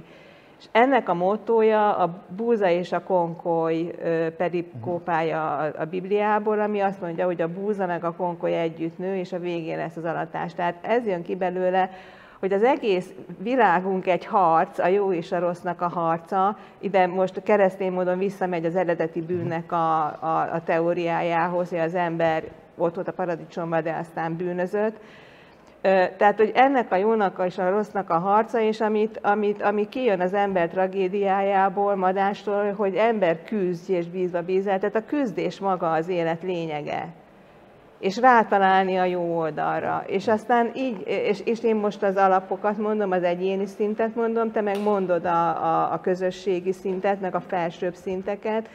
És 0.59 0.65
ennek 0.71 1.09
a 1.09 1.13
motója 1.13 1.95
a 1.97 2.23
búza 2.27 2.69
és 2.69 2.91
a 2.91 3.03
konkoly 3.03 3.95
perikópája 4.37 5.57
a 5.57 5.85
Bibliából, 5.85 6.59
ami 6.59 6.79
azt 6.79 7.01
mondja, 7.01 7.25
hogy 7.25 7.41
a 7.41 7.53
búza 7.53 7.85
meg 7.85 8.03
a 8.03 8.13
konkoly 8.13 8.59
együtt 8.59 8.97
nő, 8.97 9.15
és 9.15 9.31
a 9.31 9.39
végén 9.39 9.77
lesz 9.77 9.95
az 9.95 10.05
alatás. 10.05 10.53
Tehát 10.53 10.75
ez 10.81 11.05
jön 11.05 11.23
ki 11.23 11.35
belőle, 11.35 11.89
hogy 12.39 12.53
az 12.53 12.63
egész 12.63 13.13
világunk 13.37 14.07
egy 14.07 14.25
harc, 14.25 14.79
a 14.79 14.87
jó 14.87 15.13
és 15.13 15.31
a 15.31 15.39
rossznak 15.39 15.81
a 15.81 15.87
harca, 15.87 16.57
ide 16.79 17.07
most 17.07 17.43
keresztény 17.43 17.91
módon 17.91 18.17
visszamegy 18.17 18.65
az 18.65 18.75
eredeti 18.75 19.21
bűnnek 19.21 19.71
a, 19.71 20.05
a, 20.05 20.49
a 20.53 20.63
teóriájához, 20.63 21.69
hogy 21.69 21.79
az 21.79 21.95
ember 21.95 22.43
ott 22.77 22.95
volt 22.95 23.07
a 23.07 23.11
paradicsomban, 23.11 23.83
de 23.83 23.97
aztán 23.99 24.35
bűnözött, 24.37 24.99
tehát, 26.17 26.37
hogy 26.37 26.51
ennek 26.55 26.91
a 26.91 26.95
jónak 26.95 27.43
és 27.45 27.57
a 27.57 27.69
rossznak 27.69 28.09
a 28.09 28.17
harca, 28.17 28.59
és 28.59 28.81
amit, 28.81 29.19
amit, 29.21 29.61
ami 29.61 29.89
kijön 29.89 30.21
az 30.21 30.33
ember 30.33 30.69
tragédiájából, 30.69 31.95
madástól, 31.95 32.71
hogy 32.71 32.95
ember 32.95 33.43
küzdj 33.43 33.93
és 33.93 34.07
bízva 34.07 34.41
bízel, 34.41 34.79
tehát 34.79 34.95
a 34.95 35.05
küzdés 35.05 35.59
maga 35.59 35.91
az 35.91 36.07
élet 36.07 36.43
lényege. 36.43 37.07
És 37.99 38.17
rátalálni 38.17 38.97
a 38.97 39.03
jó 39.03 39.37
oldalra. 39.37 40.03
És 40.07 40.27
aztán 40.27 40.71
így, 40.75 41.03
és, 41.05 41.41
és 41.45 41.63
én 41.63 41.75
most 41.75 42.03
az 42.03 42.15
alapokat 42.15 42.77
mondom, 42.77 43.11
az 43.11 43.23
egyéni 43.23 43.65
szintet 43.65 44.15
mondom, 44.15 44.51
te 44.51 44.61
meg 44.61 44.81
mondod 44.81 45.25
a, 45.25 45.47
a, 45.47 45.93
a 45.93 45.99
közösségi 46.01 46.71
szintet, 46.71 47.21
meg 47.21 47.35
a 47.35 47.41
felsőbb 47.41 47.93
szinteket, 47.93 48.69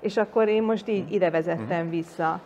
és 0.00 0.16
akkor 0.16 0.48
én 0.48 0.62
most 0.62 0.88
így 0.88 1.12
ide 1.12 1.30
vezettem 1.30 1.82
mhm. 1.82 1.90
vissza. 1.90 2.40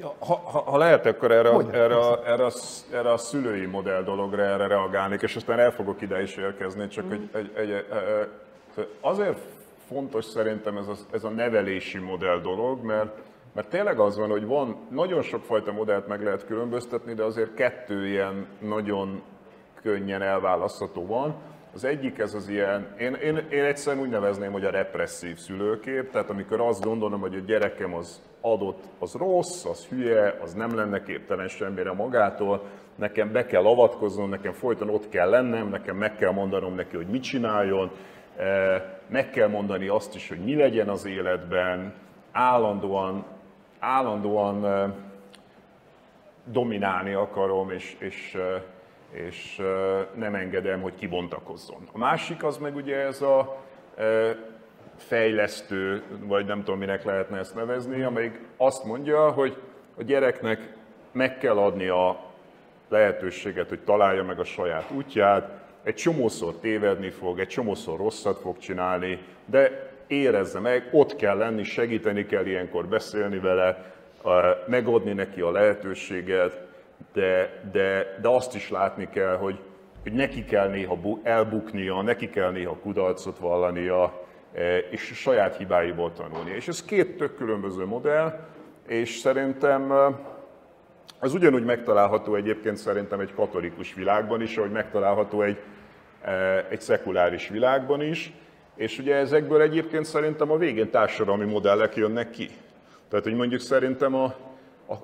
Ha, 0.00 0.34
ha, 0.44 0.58
ha 0.60 0.78
lehet, 0.78 1.06
akkor 1.06 1.30
erre, 1.30 1.48
erre, 1.48 1.72
erre, 1.72 1.94
erre, 2.24 2.44
a, 2.44 2.52
erre 2.92 3.12
a 3.12 3.16
szülői 3.16 3.66
modell 3.66 4.02
dologra 4.02 4.42
erre 4.42 4.66
reagálnék, 4.66 5.22
és 5.22 5.36
aztán 5.36 5.58
el 5.58 5.70
fogok 5.70 6.00
ide 6.02 6.22
is 6.22 6.36
érkezni, 6.36 6.88
csak 6.88 7.04
mm. 7.04 7.10
egy, 7.10 7.30
egy, 7.32 7.50
egy, 7.54 7.70
egy, 7.70 8.88
azért 9.00 9.38
fontos 9.88 10.24
szerintem 10.24 10.76
ez 10.76 10.88
a, 10.88 10.94
ez 11.12 11.24
a 11.24 11.28
nevelési 11.28 11.98
modell 11.98 12.40
dolog, 12.40 12.84
mert, 12.84 13.16
mert 13.54 13.68
tényleg 13.68 13.98
az 13.98 14.18
van, 14.18 14.30
hogy 14.30 14.46
van, 14.46 14.76
nagyon 14.90 15.22
sokfajta 15.22 15.72
modellt 15.72 16.06
meg 16.06 16.22
lehet 16.22 16.46
különböztetni, 16.46 17.14
de 17.14 17.22
azért 17.22 17.54
kettő 17.54 18.06
ilyen 18.06 18.46
nagyon 18.58 19.22
könnyen 19.82 20.22
elválasztható 20.22 21.06
van. 21.06 21.34
Az 21.74 21.84
egyik 21.84 22.18
ez 22.18 22.34
az 22.34 22.48
ilyen, 22.48 22.86
én, 22.98 23.14
én, 23.14 23.36
én 23.50 23.64
egyszerűen 23.64 24.02
úgy 24.02 24.10
nevezném, 24.10 24.52
hogy 24.52 24.64
a 24.64 24.70
represszív 24.70 25.36
szülőkép, 25.36 26.10
tehát 26.10 26.30
amikor 26.30 26.60
azt 26.60 26.84
gondolom, 26.84 27.20
hogy 27.20 27.34
a 27.34 27.40
gyerekem 27.46 27.94
az 27.94 28.22
adott, 28.40 28.82
az 28.98 29.14
rossz, 29.14 29.64
az 29.64 29.86
hülye, 29.86 30.38
az 30.42 30.54
nem 30.54 30.74
lenne 30.74 31.02
képtelen 31.02 31.48
semmire 31.48 31.92
magától, 31.92 32.62
nekem 32.94 33.32
be 33.32 33.46
kell 33.46 33.64
avatkoznom, 33.64 34.28
nekem 34.28 34.52
folyton 34.52 34.88
ott 34.88 35.08
kell 35.08 35.28
lennem, 35.28 35.68
nekem 35.68 35.96
meg 35.96 36.14
kell 36.16 36.32
mondanom 36.32 36.74
neki, 36.74 36.96
hogy 36.96 37.06
mit 37.06 37.22
csináljon, 37.22 37.90
eh, 38.36 38.82
meg 39.06 39.30
kell 39.30 39.48
mondani 39.48 39.88
azt 39.88 40.14
is, 40.14 40.28
hogy 40.28 40.44
mi 40.44 40.54
legyen 40.54 40.88
az 40.88 41.04
életben, 41.04 41.94
állandóan, 42.32 43.24
állandóan 43.78 44.66
eh, 44.66 44.90
dominálni 46.44 47.12
akarom, 47.12 47.70
és, 47.70 47.96
és, 47.98 48.34
eh, 48.34 48.62
és 49.10 49.62
nem 50.14 50.34
engedem, 50.34 50.80
hogy 50.80 50.94
kibontakozzon. 50.94 51.88
A 51.92 51.98
másik 51.98 52.44
az 52.44 52.56
meg 52.56 52.76
ugye 52.76 52.96
ez 52.96 53.22
a 53.22 53.56
fejlesztő, 54.96 56.02
vagy 56.24 56.46
nem 56.46 56.58
tudom, 56.58 56.78
minek 56.78 57.04
lehetne 57.04 57.38
ezt 57.38 57.54
nevezni, 57.54 58.02
amelyik 58.02 58.40
azt 58.56 58.84
mondja, 58.84 59.30
hogy 59.30 59.56
a 59.96 60.02
gyereknek 60.02 60.72
meg 61.12 61.38
kell 61.38 61.58
adni 61.58 61.88
a 61.88 62.20
lehetőséget, 62.88 63.68
hogy 63.68 63.80
találja 63.80 64.24
meg 64.24 64.38
a 64.38 64.44
saját 64.44 64.90
útját, 64.90 65.58
egy 65.82 65.94
csomószor 65.94 66.54
tévedni 66.54 67.10
fog, 67.10 67.38
egy 67.38 67.48
csomószor 67.48 67.98
rosszat 67.98 68.38
fog 68.38 68.58
csinálni, 68.58 69.18
de 69.44 69.90
érezze 70.06 70.58
meg, 70.58 70.88
ott 70.92 71.16
kell 71.16 71.36
lenni, 71.36 71.62
segíteni 71.62 72.26
kell 72.26 72.46
ilyenkor 72.46 72.86
beszélni 72.86 73.38
vele, 73.38 73.92
megadni 74.66 75.12
neki 75.12 75.40
a 75.40 75.50
lehetőséget, 75.50 76.68
de, 77.12 77.60
de, 77.72 78.18
de 78.20 78.28
azt 78.28 78.54
is 78.54 78.70
látni 78.70 79.08
kell, 79.08 79.36
hogy, 79.36 79.58
hogy 80.02 80.12
neki 80.12 80.44
kell 80.44 80.68
néha 80.68 80.98
elbuknia, 81.22 82.02
neki 82.02 82.30
kell 82.30 82.50
néha 82.50 82.76
kudarcot 82.76 83.38
vallania, 83.38 84.28
E, 84.54 84.78
és 84.78 85.00
saját 85.14 85.56
hibáiból 85.56 86.12
tanulni. 86.12 86.50
És 86.50 86.68
ez 86.68 86.84
két 86.84 87.16
tök 87.16 87.36
különböző 87.36 87.84
modell, 87.84 88.38
és 88.86 89.18
szerintem 89.18 89.92
e, 89.92 91.32
ugyanúgy 91.32 91.64
megtalálható 91.64 92.34
egyébként 92.34 92.76
szerintem 92.76 93.20
egy 93.20 93.34
katolikus 93.34 93.94
világban 93.94 94.42
is, 94.42 94.56
ahogy 94.56 94.70
megtalálható 94.70 95.42
egy, 95.42 95.58
e, 96.22 96.66
egy 96.70 96.80
szekuláris 96.80 97.48
világban 97.48 98.02
is, 98.02 98.32
és 98.76 98.98
ugye 98.98 99.14
ezekből 99.14 99.60
egyébként 99.60 100.04
szerintem 100.04 100.50
a 100.50 100.56
végén 100.56 100.90
társadalmi 100.90 101.44
modellek 101.44 101.96
jönnek 101.96 102.30
ki. 102.30 102.50
Tehát, 103.08 103.24
hogy 103.24 103.34
mondjuk 103.34 103.60
szerintem 103.60 104.14
a, 104.14 104.34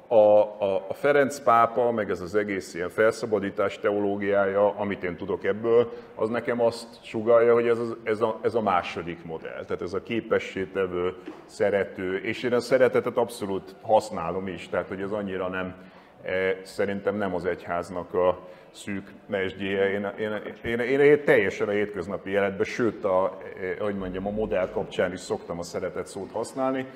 a, 0.08 0.14
a, 0.14 0.84
a 0.88 0.94
Ferenc 0.94 1.38
pápa, 1.38 1.90
meg 1.90 2.10
ez 2.10 2.20
az 2.20 2.34
egész 2.34 2.74
ilyen 2.74 2.88
felszabadítás 2.88 3.78
teológiája, 3.78 4.74
amit 4.74 5.04
én 5.04 5.16
tudok 5.16 5.44
ebből, 5.44 5.92
az 6.14 6.28
nekem 6.28 6.60
azt 6.60 7.04
sugalja, 7.04 7.52
hogy 7.52 7.66
ez, 7.66 7.78
az, 7.78 7.96
ez, 8.02 8.20
a, 8.20 8.38
ez 8.42 8.54
a 8.54 8.60
második 8.60 9.24
modell. 9.24 9.64
Tehát 9.64 9.82
ez 9.82 9.92
a 9.92 10.02
képességtevő, 10.02 11.14
szerető, 11.44 12.16
és 12.16 12.42
én 12.42 12.52
a 12.52 12.60
szeretetet 12.60 13.16
abszolút 13.16 13.74
használom 13.82 14.46
is, 14.46 14.68
tehát 14.68 14.88
hogy 14.88 15.00
ez 15.00 15.10
annyira 15.10 15.48
nem, 15.48 15.74
e, 16.22 16.60
szerintem 16.62 17.16
nem 17.16 17.34
az 17.34 17.44
egyháznak 17.44 18.14
a 18.14 18.38
szűk 18.70 19.12
mesdjéje. 19.26 19.90
Én, 19.90 20.12
én, 20.18 20.42
én, 20.64 20.78
én, 20.78 21.00
én 21.00 21.24
teljesen 21.24 21.68
a 21.68 21.72
hétköznapi 21.72 22.30
életben, 22.30 22.64
sőt, 22.64 23.04
a, 23.04 23.38
e, 23.78 23.82
hogy 23.84 23.96
mondjam, 23.96 24.26
a 24.26 24.30
modell 24.30 24.68
kapcsán 24.70 25.12
is 25.12 25.20
szoktam 25.20 25.58
a 25.58 25.62
szeretet 25.62 26.06
szót 26.06 26.30
használni. 26.32 26.86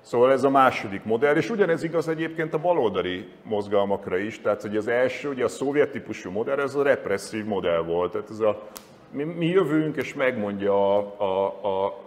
Szóval 0.00 0.32
ez 0.32 0.44
a 0.44 0.50
második 0.50 1.04
modell, 1.04 1.36
és 1.36 1.50
ugyanez 1.50 1.82
igaz 1.82 2.08
egyébként 2.08 2.54
a 2.54 2.58
baloldali 2.58 3.28
mozgalmakra 3.42 4.16
is, 4.16 4.40
tehát 4.40 4.62
hogy 4.62 4.76
az 4.76 4.88
első, 4.88 5.28
ugye 5.28 5.44
a 5.44 5.48
szovjet 5.48 5.90
típusú 5.90 6.30
modell, 6.30 6.60
ez 6.60 6.74
a 6.74 6.82
represszív 6.82 7.44
modell 7.44 7.82
volt, 7.82 8.12
tehát 8.12 8.30
ez 8.30 8.40
a 8.40 8.68
mi, 9.10 9.22
mi 9.22 9.46
jövünk, 9.46 9.96
és 9.96 10.14
megmondja 10.14 10.96
a, 10.96 11.14
a, 11.18 11.46
a 11.84 11.98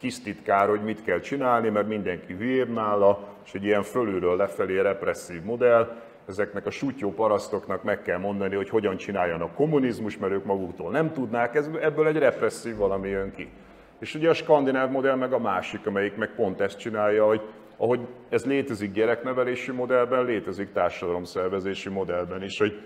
tisztitkár, 0.00 0.68
hogy 0.68 0.82
mit 0.82 1.04
kell 1.04 1.20
csinálni, 1.20 1.68
mert 1.68 1.88
mindenki 1.88 2.32
hülyébb 2.32 2.72
nála, 2.72 3.28
és 3.44 3.54
egy 3.54 3.64
ilyen 3.64 3.82
fölülről 3.82 4.36
lefelé 4.36 4.78
represszív 4.78 5.42
modell, 5.42 5.96
ezeknek 6.28 6.66
a 6.66 6.70
sutyó 6.70 7.12
parasztoknak 7.12 7.82
meg 7.82 8.02
kell 8.02 8.18
mondani, 8.18 8.54
hogy 8.54 8.68
hogyan 8.68 8.96
csináljanak 8.96 9.54
kommunizmus, 9.54 10.18
mert 10.18 10.32
ők 10.32 10.44
maguktól 10.44 10.90
nem 10.90 11.12
tudnák, 11.12 11.54
ez, 11.54 11.70
ebből 11.80 12.06
egy 12.06 12.16
represszív 12.16 12.76
valami 12.76 13.08
jön 13.08 13.34
ki. 13.34 13.48
És 14.00 14.14
ugye 14.14 14.28
a 14.28 14.34
skandináv 14.34 14.90
modell 14.90 15.14
meg 15.14 15.32
a 15.32 15.38
másik, 15.38 15.86
amelyik 15.86 16.16
meg 16.16 16.34
pont 16.34 16.60
ezt 16.60 16.78
csinálja, 16.78 17.26
hogy 17.26 17.40
ahogy 17.76 18.00
ez 18.28 18.44
létezik 18.44 18.92
gyereknevelési 18.92 19.70
modellben, 19.70 20.24
létezik 20.24 20.72
társadalomszervezési 20.72 21.88
modellben 21.88 22.42
is, 22.42 22.58
hogy 22.58 22.80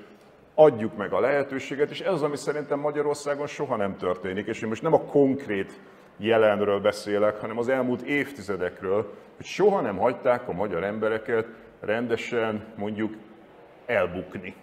adjuk 0.54 0.96
meg 0.96 1.12
a 1.12 1.20
lehetőséget, 1.20 1.90
és 1.90 2.00
ez 2.00 2.12
az, 2.12 2.22
ami 2.22 2.36
szerintem 2.36 2.78
Magyarországon 2.78 3.46
soha 3.46 3.76
nem 3.76 3.96
történik, 3.96 4.46
és 4.46 4.62
én 4.62 4.68
most 4.68 4.82
nem 4.82 4.94
a 4.94 5.00
konkrét 5.00 5.80
jelenről 6.16 6.80
beszélek, 6.80 7.40
hanem 7.40 7.58
az 7.58 7.68
elmúlt 7.68 8.02
évtizedekről, 8.02 9.12
hogy 9.36 9.46
soha 9.46 9.80
nem 9.80 9.96
hagyták 9.96 10.48
a 10.48 10.52
magyar 10.52 10.84
embereket 10.84 11.46
rendesen 11.80 12.64
mondjuk 12.76 13.14
elbukni. 13.86 14.54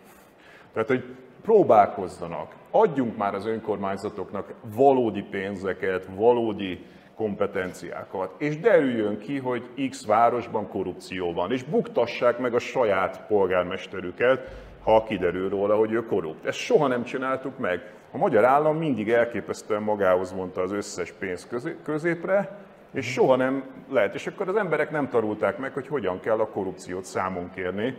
Tehát, 0.74 0.88
hogy 0.88 1.04
próbálkozzanak, 1.42 2.54
adjunk 2.72 3.18
már 3.18 3.34
az 3.34 3.46
önkormányzatoknak 3.46 4.54
valódi 4.76 5.22
pénzeket, 5.22 6.08
valódi 6.16 6.86
kompetenciákat, 7.16 8.34
és 8.38 8.60
derüljön 8.60 9.18
ki, 9.18 9.38
hogy 9.38 9.90
X 9.90 10.06
városban 10.06 10.68
korrupció 10.68 11.34
van, 11.34 11.52
és 11.52 11.64
buktassák 11.64 12.38
meg 12.38 12.54
a 12.54 12.60
saját 12.60 13.26
polgármesterüket, 13.28 14.48
ha 14.84 15.04
kiderül 15.04 15.50
róla, 15.50 15.76
hogy 15.76 15.92
ő 15.92 16.06
korrupt. 16.06 16.46
Ezt 16.46 16.58
soha 16.58 16.88
nem 16.88 17.04
csináltuk 17.04 17.58
meg. 17.58 17.94
A 18.12 18.18
magyar 18.18 18.44
állam 18.44 18.78
mindig 18.78 19.10
elképesztően 19.10 19.82
magához 19.82 20.32
mondta 20.32 20.62
az 20.62 20.72
összes 20.72 21.12
pénz 21.12 21.48
középre, 21.84 22.58
és 22.94 23.12
soha 23.12 23.36
nem 23.36 23.64
lehet. 23.90 24.16
És 24.16 24.28
akkor 24.28 24.48
az 24.48 24.56
emberek 24.56 24.92
nem 24.92 25.10
tanulták 25.10 25.58
meg, 25.58 25.74
hogy 25.74 25.88
hogyan 25.88 26.20
kell 26.20 26.40
a 26.40 26.48
korrupciót 26.48 27.04
számon 27.04 27.50
kérni, 27.56 27.98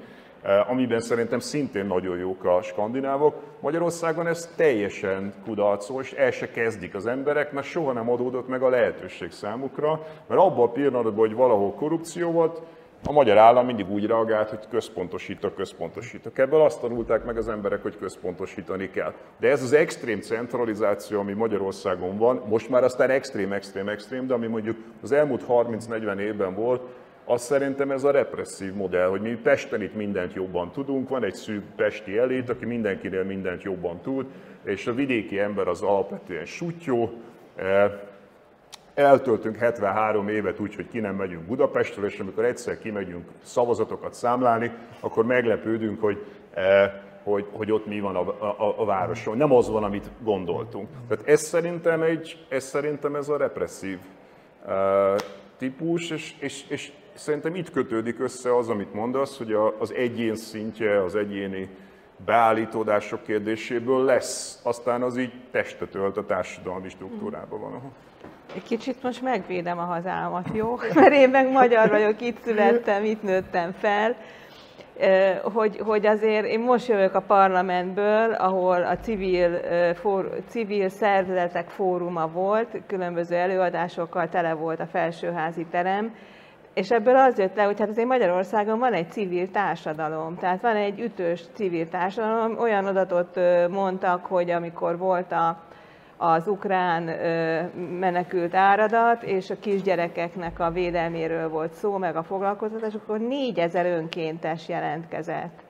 amiben 0.69 1.01
szerintem 1.01 1.39
szintén 1.39 1.87
nagyon 1.87 2.19
jók 2.19 2.45
a 2.45 2.63
skandinávok. 2.63 3.35
Magyarországon 3.61 4.27
ez 4.27 4.53
teljesen 4.57 5.35
kudarcol, 5.45 6.03
és 6.03 6.13
el 6.13 6.31
se 6.31 6.51
kezdik 6.51 6.95
az 6.95 7.07
emberek, 7.07 7.53
mert 7.53 7.67
soha 7.67 7.93
nem 7.93 8.11
adódott 8.11 8.49
meg 8.49 8.63
a 8.63 8.69
lehetőség 8.69 9.31
számukra, 9.31 10.07
mert 10.27 10.41
abban 10.41 10.69
a 10.69 10.73
pillanatban, 10.73 11.15
hogy 11.15 11.35
valahol 11.35 11.75
korrupció 11.75 12.31
volt, 12.31 12.63
a 13.07 13.13
magyar 13.13 13.39
állam 13.39 13.67
mindig 13.67 13.91
úgy 13.91 14.07
reagált, 14.07 14.49
hogy 14.49 14.69
központosítok, 14.71 15.55
központosítok. 15.55 16.39
Ebből 16.39 16.61
azt 16.61 16.81
tanulták 16.81 17.25
meg 17.25 17.37
az 17.37 17.49
emberek, 17.49 17.83
hogy 17.83 17.99
központosítani 17.99 18.91
kell. 18.91 19.13
De 19.39 19.49
ez 19.49 19.63
az 19.63 19.73
extrém 19.73 20.21
centralizáció, 20.21 21.21
ami 21.21 21.33
Magyarországon 21.33 22.19
van, 22.19 22.43
most 22.49 22.69
már 22.69 22.85
aztán 22.85 23.11
extrém, 23.11 23.53
extrém, 23.53 23.89
extrém, 23.89 24.27
de 24.27 24.35
ami 24.35 24.47
mondjuk 24.47 24.77
az 25.03 25.13
elmúlt 25.13 25.45
30-40 25.49 26.19
évben 26.19 26.55
volt, 26.55 26.83
az 27.25 27.43
szerintem 27.43 27.91
ez 27.91 28.05
a 28.05 28.11
represszív 28.11 28.75
modell, 28.75 29.09
hogy 29.09 29.21
mi 29.21 29.35
Pesten 29.35 29.83
itt 29.83 29.95
mindent 29.95 30.35
jobban 30.35 30.71
tudunk, 30.71 31.09
van 31.09 31.25
egy 31.25 31.35
szűk 31.35 31.65
pesti 31.77 32.19
elit, 32.19 32.49
aki 32.49 32.65
mindenkinél 32.65 33.25
mindent 33.25 33.63
jobban 33.63 34.01
tud, 34.01 34.27
és 34.65 34.87
a 34.87 34.95
vidéki 34.95 35.41
ember 35.41 35.69
az 35.69 35.83
alapvetően 35.83 36.45
sutyó, 36.45 37.13
eh, 37.55 37.93
eltöltünk 38.95 39.57
73 39.57 40.29
évet 40.29 40.61
úgy, 40.61 40.75
hogy 40.75 40.89
ki 40.89 41.01
nem 41.01 41.15
megyünk 41.15 41.43
Budapestről, 41.43 42.05
és 42.05 42.19
amikor 42.19 42.45
egyszer 42.45 42.79
kimegyünk 42.79 43.29
szavazatokat 43.43 44.15
számlálni, 44.15 44.73
akkor 45.01 45.27
meglepődünk, 45.27 46.01
hogy, 46.01 46.25
eh, 46.55 46.93
hogy, 47.23 47.47
hogy 47.53 47.73
ott 47.73 47.87
mi 47.87 48.01
van 48.01 48.17
a, 48.17 48.21
a, 48.21 48.75
a 48.81 48.85
városon. 48.85 49.37
Nem 49.37 49.53
az 49.53 49.71
van, 49.71 49.85
amit 49.85 50.11
gondoltunk. 50.23 50.89
Tehát 51.09 51.29
ez 51.29 51.41
szerintem, 51.41 52.03
egy, 52.03 52.47
ez, 52.49 52.65
szerintem 52.65 53.15
ez 53.15 53.29
a 53.29 53.37
represszív 53.37 53.99
eh, 54.67 55.15
típus, 55.63 56.11
és, 56.11 56.35
és, 56.39 56.65
és 56.69 56.93
szerintem 57.15 57.55
itt 57.55 57.71
kötődik 57.71 58.21
össze 58.21 58.57
az, 58.57 58.69
amit 58.69 58.95
mondasz, 58.95 59.39
hogy 59.39 59.53
az 59.79 59.93
egyén 59.93 60.37
szintje, 60.37 61.03
az 61.03 61.15
egyéni 61.15 61.69
beállítódások 62.25 63.23
kérdéséből 63.23 64.05
lesz, 64.05 64.61
aztán 64.63 65.03
az 65.03 65.17
így 65.17 65.33
testet 65.51 65.95
ölt 65.95 66.17
a 66.17 66.27
társadalmi 66.27 66.89
struktúrában 66.89 67.61
van. 67.61 67.93
Egy 68.55 68.63
kicsit 68.63 69.03
most 69.03 69.23
megvédem 69.23 69.79
a 69.79 69.85
hazámat, 69.85 70.49
jó? 70.53 70.79
Mert 70.95 71.13
én 71.13 71.31
meg 71.31 71.51
magyar 71.51 71.89
vagyok, 71.89 72.21
itt 72.21 72.43
születtem, 72.45 73.05
itt 73.05 73.23
nőttem 73.23 73.73
fel. 73.73 74.17
Hogy, 75.43 75.79
hogy 75.79 76.07
azért 76.07 76.47
én 76.47 76.61
most 76.61 76.89
jövök 76.89 77.15
a 77.15 77.21
parlamentből, 77.21 78.33
ahol 78.33 78.83
a 78.83 78.97
civil, 78.97 79.59
for, 79.95 80.31
civil 80.49 80.89
szervezetek 80.89 81.69
fóruma 81.69 82.27
volt, 82.27 82.69
különböző 82.87 83.37
előadásokkal 83.37 84.29
tele 84.29 84.53
volt 84.53 84.81
a 84.81 84.87
felsőházi 84.87 85.67
terem, 85.71 86.15
és 86.75 86.91
ebből 86.91 87.17
az 87.17 87.39
jött 87.39 87.57
le, 87.57 87.63
hogy 87.63 87.79
hát 87.79 87.89
azért 87.89 88.07
Magyarországon 88.07 88.79
van 88.79 88.93
egy 88.93 89.11
civil 89.11 89.51
társadalom, 89.51 90.37
tehát 90.37 90.61
van 90.61 90.77
egy 90.77 91.01
ütős 91.01 91.43
civil 91.53 91.89
társadalom. 91.89 92.59
Olyan 92.59 92.87
adatot 92.87 93.41
mondtak, 93.71 94.27
hogy 94.27 94.51
amikor 94.51 94.99
volt 94.99 95.33
a 95.33 95.59
az 96.23 96.49
ukrán 96.49 97.03
menekült 97.99 98.55
áradat, 98.55 99.23
és 99.23 99.51
a 99.51 99.59
kisgyerekeknek 99.61 100.61
a 100.61 100.71
védelméről 100.71 101.49
volt 101.49 101.73
szó, 101.73 101.97
meg 101.97 102.17
a 102.17 102.23
foglalkoztatás, 102.23 102.95
akkor 102.95 103.19
4000 103.19 103.87
önkéntes 103.87 104.69
jelentkezett. 104.69 105.61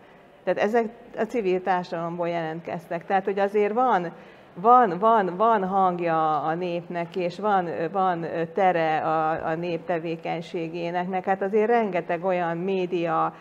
Tehát 0.45 0.61
ezek 0.61 0.85
a 1.17 1.23
civil 1.23 1.63
társadalomból 1.63 2.29
jelentkeztek. 2.29 3.07
Tehát, 3.07 3.25
hogy 3.25 3.39
azért 3.39 3.73
van, 3.73 4.13
van, 4.55 4.99
van, 4.99 5.37
van 5.37 5.65
hangja 5.65 6.43
a 6.43 6.55
népnek, 6.55 7.17
és 7.17 7.39
van, 7.39 7.69
van 7.93 8.27
tere 8.55 8.97
a, 8.97 9.47
a 9.47 9.55
nép 9.55 9.85
tevékenységének, 9.85 11.09
meg 11.09 11.25
hát 11.25 11.43
azért 11.43 11.71
rengeteg 11.71 12.25
olyan 12.25 12.57
média, 12.57 13.35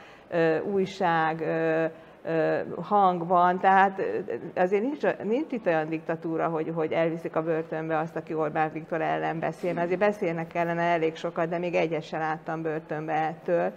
újság, 0.73 1.43
hang 2.81 3.27
van, 3.27 3.59
tehát 3.59 4.01
azért 4.55 4.81
nincs, 4.81 5.01
nincs 5.23 5.51
itt 5.51 5.65
olyan 5.65 5.89
diktatúra, 5.89 6.47
hogy, 6.47 6.71
hogy 6.75 6.91
elviszik 6.91 7.35
a 7.35 7.43
börtönbe 7.43 7.97
azt, 7.97 8.15
aki 8.15 8.33
Orbán 8.33 8.71
Viktor 8.71 9.01
ellen 9.01 9.39
beszél, 9.39 9.73
mert 9.73 9.85
azért 9.85 9.99
beszélnek 9.99 10.47
kellene 10.47 10.81
elég 10.81 11.15
sokat, 11.15 11.49
de 11.49 11.57
még 11.57 11.75
egyet 11.75 12.03
sem 12.03 12.19
láttam 12.19 12.61
börtönbe 12.61 13.13
ettől. 13.13 13.71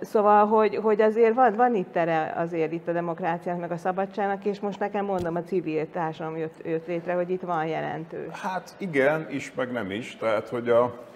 Szóval, 0.00 0.46
hogy, 0.46 0.76
hogy 0.76 1.00
azért 1.00 1.34
van, 1.34 1.54
van 1.54 1.74
itt 1.74 1.92
tere 1.92 2.32
azért 2.36 2.72
itt 2.72 2.88
a 2.88 2.92
demokráciának, 2.92 3.60
meg 3.60 3.70
a 3.70 3.76
szabadságnak, 3.76 4.44
és 4.44 4.60
most 4.60 4.78
nekem 4.78 5.04
mondom, 5.04 5.36
a 5.36 5.42
civil 5.42 5.90
társadalom 5.90 6.38
jött, 6.38 6.60
jött 6.64 6.86
létre, 6.86 7.12
hogy 7.12 7.30
itt 7.30 7.42
van 7.42 7.66
jelentős. 7.66 8.40
Hát 8.40 8.74
igen, 8.78 9.26
is, 9.30 9.54
meg 9.54 9.72
nem 9.72 9.90
is. 9.90 10.16
Tehát, 10.16 10.48
hogy 10.48 10.68
a, 10.68 11.09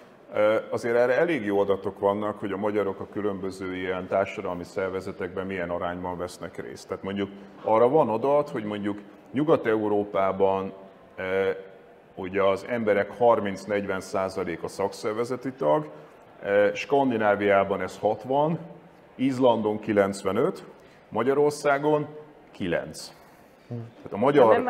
Azért 0.69 0.95
erre 0.95 1.17
elég 1.17 1.45
jó 1.45 1.59
adatok 1.59 1.99
vannak, 1.99 2.39
hogy 2.39 2.51
a 2.51 2.57
magyarok 2.57 2.99
a 2.99 3.07
különböző 3.13 3.75
ilyen 3.75 4.07
társadalmi 4.07 4.63
szervezetekben 4.63 5.45
milyen 5.45 5.69
arányban 5.69 6.17
vesznek 6.17 6.57
részt. 6.57 6.87
Tehát 6.87 7.03
mondjuk 7.03 7.29
arra 7.63 7.89
van 7.89 8.09
adat, 8.09 8.49
hogy 8.49 8.63
mondjuk 8.63 8.99
Nyugat-Európában 9.31 10.73
ugye 12.15 12.43
az 12.43 12.65
emberek 12.69 13.11
30-40 13.19 14.63
a 14.63 14.67
szakszervezeti 14.67 15.51
tag, 15.51 15.89
Skandináviában 16.73 17.81
ez 17.81 17.97
60, 17.99 18.59
Izlandon 19.15 19.79
95, 19.79 20.63
Magyarországon 21.09 22.07
9. 22.51 23.13
Tehát 23.67 24.11
a 24.11 24.17
magyar, 24.17 24.67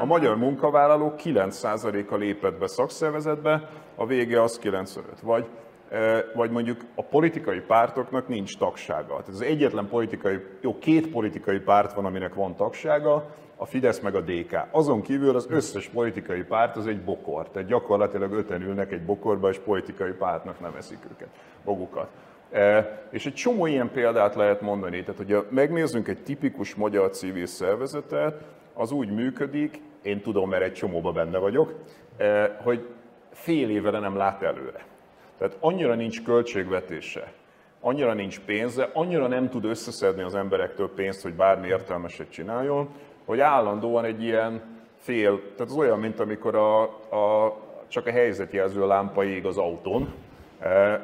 a 0.00 0.04
magyar 0.04 0.36
munkavállalók 0.36 1.14
9%-a 1.24 2.16
lépett 2.16 2.58
be 2.58 2.66
szakszervezetbe, 2.66 3.68
a 3.96 4.06
vége 4.06 4.42
az 4.42 4.58
95. 4.58 5.20
Vagy, 5.20 5.46
e, 5.90 6.24
vagy 6.34 6.50
mondjuk 6.50 6.84
a 6.94 7.02
politikai 7.02 7.60
pártoknak 7.60 8.28
nincs 8.28 8.58
tagsága. 8.58 9.08
Tehát 9.08 9.28
az 9.28 9.40
egyetlen 9.40 9.88
politikai, 9.88 10.40
jó, 10.60 10.78
két 10.78 11.08
politikai 11.08 11.58
párt 11.58 11.92
van, 11.92 12.04
aminek 12.04 12.34
van 12.34 12.56
tagsága, 12.56 13.34
a 13.56 13.64
Fidesz 13.64 14.00
meg 14.00 14.14
a 14.14 14.20
DK. 14.20 14.66
Azon 14.70 15.02
kívül 15.02 15.36
az 15.36 15.46
összes 15.50 15.88
politikai 15.88 16.42
párt 16.42 16.76
az 16.76 16.86
egy 16.86 17.00
bokor. 17.00 17.48
Tehát 17.48 17.68
gyakorlatilag 17.68 18.32
öten 18.32 18.62
ülnek 18.62 18.92
egy 18.92 19.02
bokorba, 19.02 19.48
és 19.48 19.58
politikai 19.58 20.12
pártnak 20.12 20.60
nevezik 20.60 20.98
őket, 21.12 21.28
magukat. 21.64 22.08
E, 22.50 22.98
és 23.10 23.26
egy 23.26 23.34
csomó 23.34 23.66
ilyen 23.66 23.90
példát 23.90 24.34
lehet 24.34 24.60
mondani. 24.60 25.00
Tehát, 25.00 25.16
hogyha 25.16 25.44
megnézzünk 25.48 26.08
egy 26.08 26.22
tipikus 26.22 26.74
magyar 26.74 27.10
civil 27.10 27.46
szervezetet, 27.46 28.44
az 28.74 28.92
úgy 28.92 29.10
működik, 29.10 29.80
én 30.02 30.20
tudom, 30.20 30.48
mert 30.48 30.62
egy 30.62 30.72
csomóba 30.72 31.12
benne 31.12 31.38
vagyok, 31.38 31.74
e, 32.16 32.60
hogy 32.62 32.86
fél 33.36 33.70
évre 33.70 33.98
nem 33.98 34.16
lát 34.16 34.42
előre. 34.42 34.84
Tehát 35.38 35.56
annyira 35.60 35.94
nincs 35.94 36.22
költségvetése, 36.22 37.32
annyira 37.80 38.12
nincs 38.12 38.40
pénze, 38.40 38.90
annyira 38.92 39.26
nem 39.26 39.48
tud 39.48 39.64
összeszedni 39.64 40.22
az 40.22 40.34
emberektől 40.34 40.90
pénzt, 40.94 41.22
hogy 41.22 41.34
bármi 41.34 41.66
értelmeset 41.66 42.30
csináljon, 42.30 42.88
hogy 43.24 43.40
állandóan 43.40 44.04
egy 44.04 44.22
ilyen 44.22 44.62
fél, 44.96 45.40
tehát 45.40 45.72
az 45.72 45.76
olyan, 45.76 45.98
mint 45.98 46.20
amikor 46.20 46.54
a, 46.54 46.82
a, 46.82 47.56
csak 47.88 48.06
a 48.06 48.10
helyzetjelző 48.10 48.86
lámpa 48.86 49.24
ég 49.24 49.46
az 49.46 49.58
autón, 49.58 50.14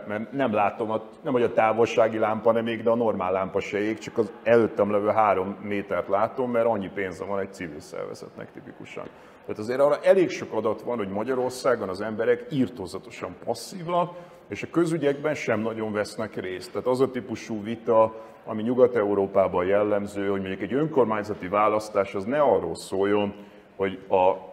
mert 0.06 0.32
nem 0.32 0.52
látom, 0.52 0.90
a, 0.90 1.02
nem 1.22 1.32
hogy 1.32 1.42
a 1.42 1.52
távolsági 1.52 2.18
lámpa 2.18 2.52
nem 2.52 2.66
ég, 2.66 2.82
de 2.82 2.90
a 2.90 2.94
normál 2.94 3.32
lámpa 3.32 3.60
se 3.60 3.78
ég, 3.78 3.98
csak 3.98 4.18
az 4.18 4.32
előttem 4.42 4.90
levő 4.90 5.08
három 5.08 5.56
métert 5.62 6.08
látom, 6.08 6.50
mert 6.50 6.66
annyi 6.66 6.90
pénze 6.94 7.24
van 7.24 7.38
egy 7.38 7.52
civil 7.52 7.80
szervezetnek 7.80 8.52
tipikusan. 8.52 9.04
Tehát 9.46 9.60
azért 9.60 9.80
arra 9.80 9.98
elég 10.02 10.30
sok 10.30 10.52
adat 10.52 10.82
van, 10.82 10.96
hogy 10.96 11.08
Magyarországon 11.08 11.88
az 11.88 12.00
emberek 12.00 12.46
írtózatosan 12.50 13.36
passzívak, 13.44 14.14
és 14.48 14.62
a 14.62 14.70
közügyekben 14.70 15.34
sem 15.34 15.60
nagyon 15.60 15.92
vesznek 15.92 16.40
részt. 16.40 16.72
Tehát 16.72 16.86
az 16.86 17.00
a 17.00 17.10
típusú 17.10 17.62
vita, 17.62 18.14
ami 18.44 18.62
Nyugat-Európában 18.62 19.66
jellemző, 19.66 20.28
hogy 20.28 20.40
mondjuk 20.40 20.60
egy 20.60 20.72
önkormányzati 20.72 21.48
választás 21.48 22.14
az 22.14 22.24
ne 22.24 22.40
arról 22.40 22.74
szóljon, 22.74 23.34
hogy 23.76 23.98
a 24.08 24.50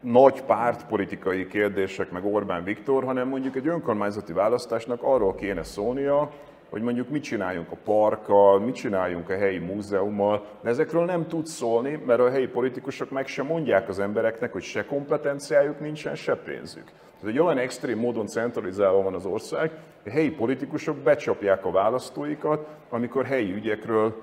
nagy 0.00 0.42
pártpolitikai 0.42 1.46
kérdések, 1.46 2.10
meg 2.10 2.24
Orbán 2.24 2.64
Viktor, 2.64 3.04
hanem 3.04 3.28
mondjuk 3.28 3.56
egy 3.56 3.66
önkormányzati 3.66 4.32
választásnak 4.32 5.02
arról 5.02 5.34
kéne 5.34 5.62
szólnia, 5.62 6.30
hogy 6.74 6.82
mondjuk 6.82 7.08
mit 7.08 7.22
csináljunk 7.22 7.70
a 7.70 7.76
parkkal, 7.84 8.60
mit 8.60 8.74
csináljunk 8.74 9.30
a 9.30 9.36
helyi 9.36 9.58
múzeummal, 9.58 10.46
de 10.62 10.68
ezekről 10.68 11.04
nem 11.04 11.26
tud 11.26 11.46
szólni, 11.46 12.02
mert 12.06 12.20
a 12.20 12.30
helyi 12.30 12.46
politikusok 12.46 13.10
meg 13.10 13.26
sem 13.26 13.46
mondják 13.46 13.88
az 13.88 13.98
embereknek, 13.98 14.52
hogy 14.52 14.62
se 14.62 14.84
kompetenciájuk 14.84 15.80
nincsen, 15.80 16.14
se 16.14 16.36
pénzük. 16.36 16.84
Tehát 16.84 17.34
egy 17.34 17.38
olyan 17.38 17.58
extrém 17.58 17.98
módon 17.98 18.26
centralizálva 18.26 19.02
van 19.02 19.14
az 19.14 19.26
ország, 19.26 19.70
hogy 20.02 20.12
a 20.12 20.14
helyi 20.14 20.30
politikusok 20.30 20.96
becsapják 20.96 21.64
a 21.64 21.70
választóikat, 21.70 22.66
amikor 22.90 23.24
helyi 23.24 23.52
ügyekről 23.52 24.22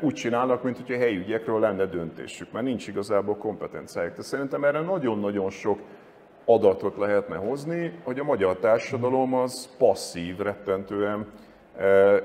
úgy 0.00 0.14
csinálnak, 0.14 0.62
mint 0.62 0.76
hogyha 0.76 0.96
helyi 0.96 1.16
ügyekről 1.16 1.60
lenne 1.60 1.86
döntésük, 1.86 2.52
mert 2.52 2.64
nincs 2.64 2.88
igazából 2.88 3.36
kompetenciájuk. 3.36 4.12
Tehát 4.12 4.26
szerintem 4.26 4.64
erre 4.64 4.80
nagyon-nagyon 4.80 5.50
sok 5.50 5.78
adatot 6.44 6.96
lehetne 6.96 7.36
hozni, 7.36 7.98
hogy 8.04 8.18
a 8.18 8.24
magyar 8.24 8.56
társadalom 8.56 9.34
az 9.34 9.76
passzív, 9.78 10.38
rettentően 10.38 11.26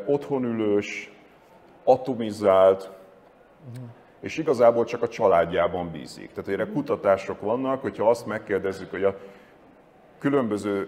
otthonülős, 0.06 1.12
atomizált, 1.84 2.90
és 4.20 4.38
igazából 4.38 4.84
csak 4.84 5.02
a 5.02 5.08
családjában 5.08 5.92
bízik. 5.92 6.32
Tehát 6.32 6.50
erre 6.50 6.72
kutatások 6.72 7.42
vannak, 7.42 7.82
hogyha 7.82 8.10
azt 8.10 8.26
megkérdezzük, 8.26 8.90
hogy 8.90 9.04
a 9.04 9.16
különböző 10.20 10.88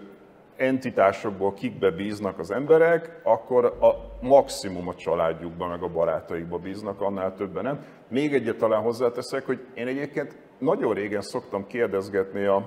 entitásokból 0.56 1.54
kikbe 1.54 1.90
bíznak 1.90 2.38
az 2.38 2.50
emberek, 2.50 3.20
akkor 3.22 3.64
a 3.64 3.94
maximum 4.20 4.88
a 4.88 4.94
családjukban, 4.94 5.68
meg 5.68 5.82
a 5.82 5.88
barátaikba 5.88 6.58
bíznak, 6.58 7.00
annál 7.00 7.34
többen 7.34 7.64
nem. 7.64 7.84
Még 8.08 8.34
egyet 8.34 8.56
talán 8.56 8.82
hozzáteszek, 8.82 9.46
hogy 9.46 9.66
én 9.74 9.86
egyébként 9.86 10.38
nagyon 10.58 10.94
régen 10.94 11.20
szoktam 11.20 11.66
kérdezgetni 11.66 12.44
a, 12.44 12.66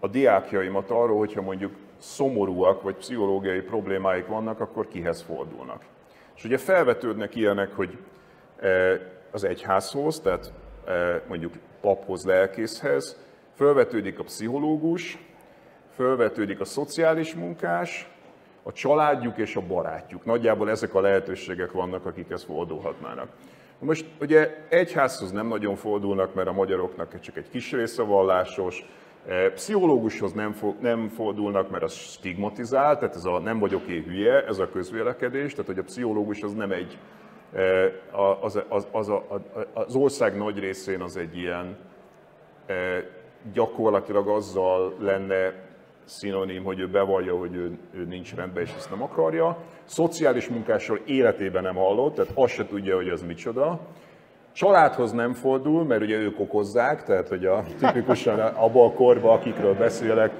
a 0.00 0.08
diákjaimat 0.08 0.90
arról, 0.90 1.18
hogyha 1.18 1.42
mondjuk 1.42 1.72
szomorúak, 2.02 2.82
vagy 2.82 2.94
pszichológiai 2.94 3.60
problémáik 3.60 4.26
vannak, 4.26 4.60
akkor 4.60 4.88
kihez 4.88 5.22
fordulnak. 5.22 5.82
És 6.36 6.44
ugye 6.44 6.58
felvetődnek 6.58 7.34
ilyenek, 7.34 7.72
hogy 7.76 7.98
e, 8.60 9.00
az 9.30 9.44
egyházhoz, 9.44 10.20
tehát 10.20 10.52
e, 10.86 11.22
mondjuk 11.28 11.54
paphoz, 11.80 12.24
lelkészhez, 12.24 13.16
felvetődik 13.54 14.18
a 14.18 14.22
pszichológus, 14.22 15.18
fölvetődik 15.94 16.60
a 16.60 16.64
szociális 16.64 17.34
munkás, 17.34 18.10
a 18.62 18.72
családjuk 18.72 19.38
és 19.38 19.56
a 19.56 19.60
barátjuk. 19.60 20.24
Nagyjából 20.24 20.70
ezek 20.70 20.94
a 20.94 21.00
lehetőségek 21.00 21.72
vannak, 21.72 22.06
akikhez 22.06 22.42
fordulhatnának. 22.42 23.28
Most 23.78 24.06
ugye 24.20 24.64
egyházhoz 24.68 25.30
nem 25.30 25.46
nagyon 25.46 25.76
fordulnak, 25.76 26.34
mert 26.34 26.48
a 26.48 26.52
magyaroknak 26.52 27.20
csak 27.20 27.36
egy 27.36 27.48
kis 27.50 27.72
része 27.72 28.02
vallásos, 28.02 28.86
Pszichológushoz 29.54 30.32
nem, 30.32 30.52
fo- 30.52 30.80
nem 30.80 31.08
fordulnak, 31.08 31.70
mert 31.70 31.82
az 31.82 31.92
stigmatizál, 31.92 32.98
tehát 32.98 33.14
ez 33.14 33.24
a 33.24 33.38
nem 33.38 33.58
vagyok 33.58 33.86
én 33.86 34.02
hülye, 34.02 34.46
ez 34.46 34.58
a 34.58 34.68
közvélekedés, 34.68 35.50
tehát 35.52 35.66
hogy 35.66 35.78
a 35.78 35.82
pszichológus 35.82 36.42
az 36.42 36.54
nem 36.54 36.72
egy, 36.72 36.98
az, 38.40 38.62
az, 38.68 38.86
az, 38.90 39.08
az, 39.08 39.12
az 39.72 39.94
ország 39.94 40.36
nagy 40.36 40.58
részén 40.58 41.00
az 41.00 41.16
egy 41.16 41.36
ilyen 41.36 41.76
gyakorlatilag 43.52 44.28
azzal 44.28 44.94
lenne 44.98 45.52
szinonim, 46.04 46.64
hogy 46.64 46.80
ő 46.80 46.88
bevallja, 46.88 47.36
hogy 47.36 47.54
ő, 47.54 47.78
ő 47.94 48.04
nincs 48.04 48.34
rendben 48.34 48.62
és 48.62 48.72
ezt 48.76 48.90
nem 48.90 49.02
akarja. 49.02 49.58
Szociális 49.84 50.48
munkásról 50.48 51.00
életében 51.04 51.62
nem 51.62 51.74
hallott, 51.74 52.14
tehát 52.14 52.32
azt 52.34 52.54
se 52.54 52.66
tudja, 52.66 52.96
hogy 52.96 53.08
az 53.08 53.22
micsoda. 53.22 53.80
Családhoz 54.52 55.12
nem 55.12 55.32
fordul, 55.32 55.84
mert 55.84 56.02
ugye 56.02 56.16
ők 56.16 56.40
okozzák, 56.40 57.04
tehát 57.04 57.28
hogy 57.28 57.46
a, 57.46 57.62
tipikusan 57.78 58.38
abban 58.38 58.90
a 58.90 58.92
korban, 58.92 59.34
akikről 59.34 59.74
beszélek, 59.74 60.32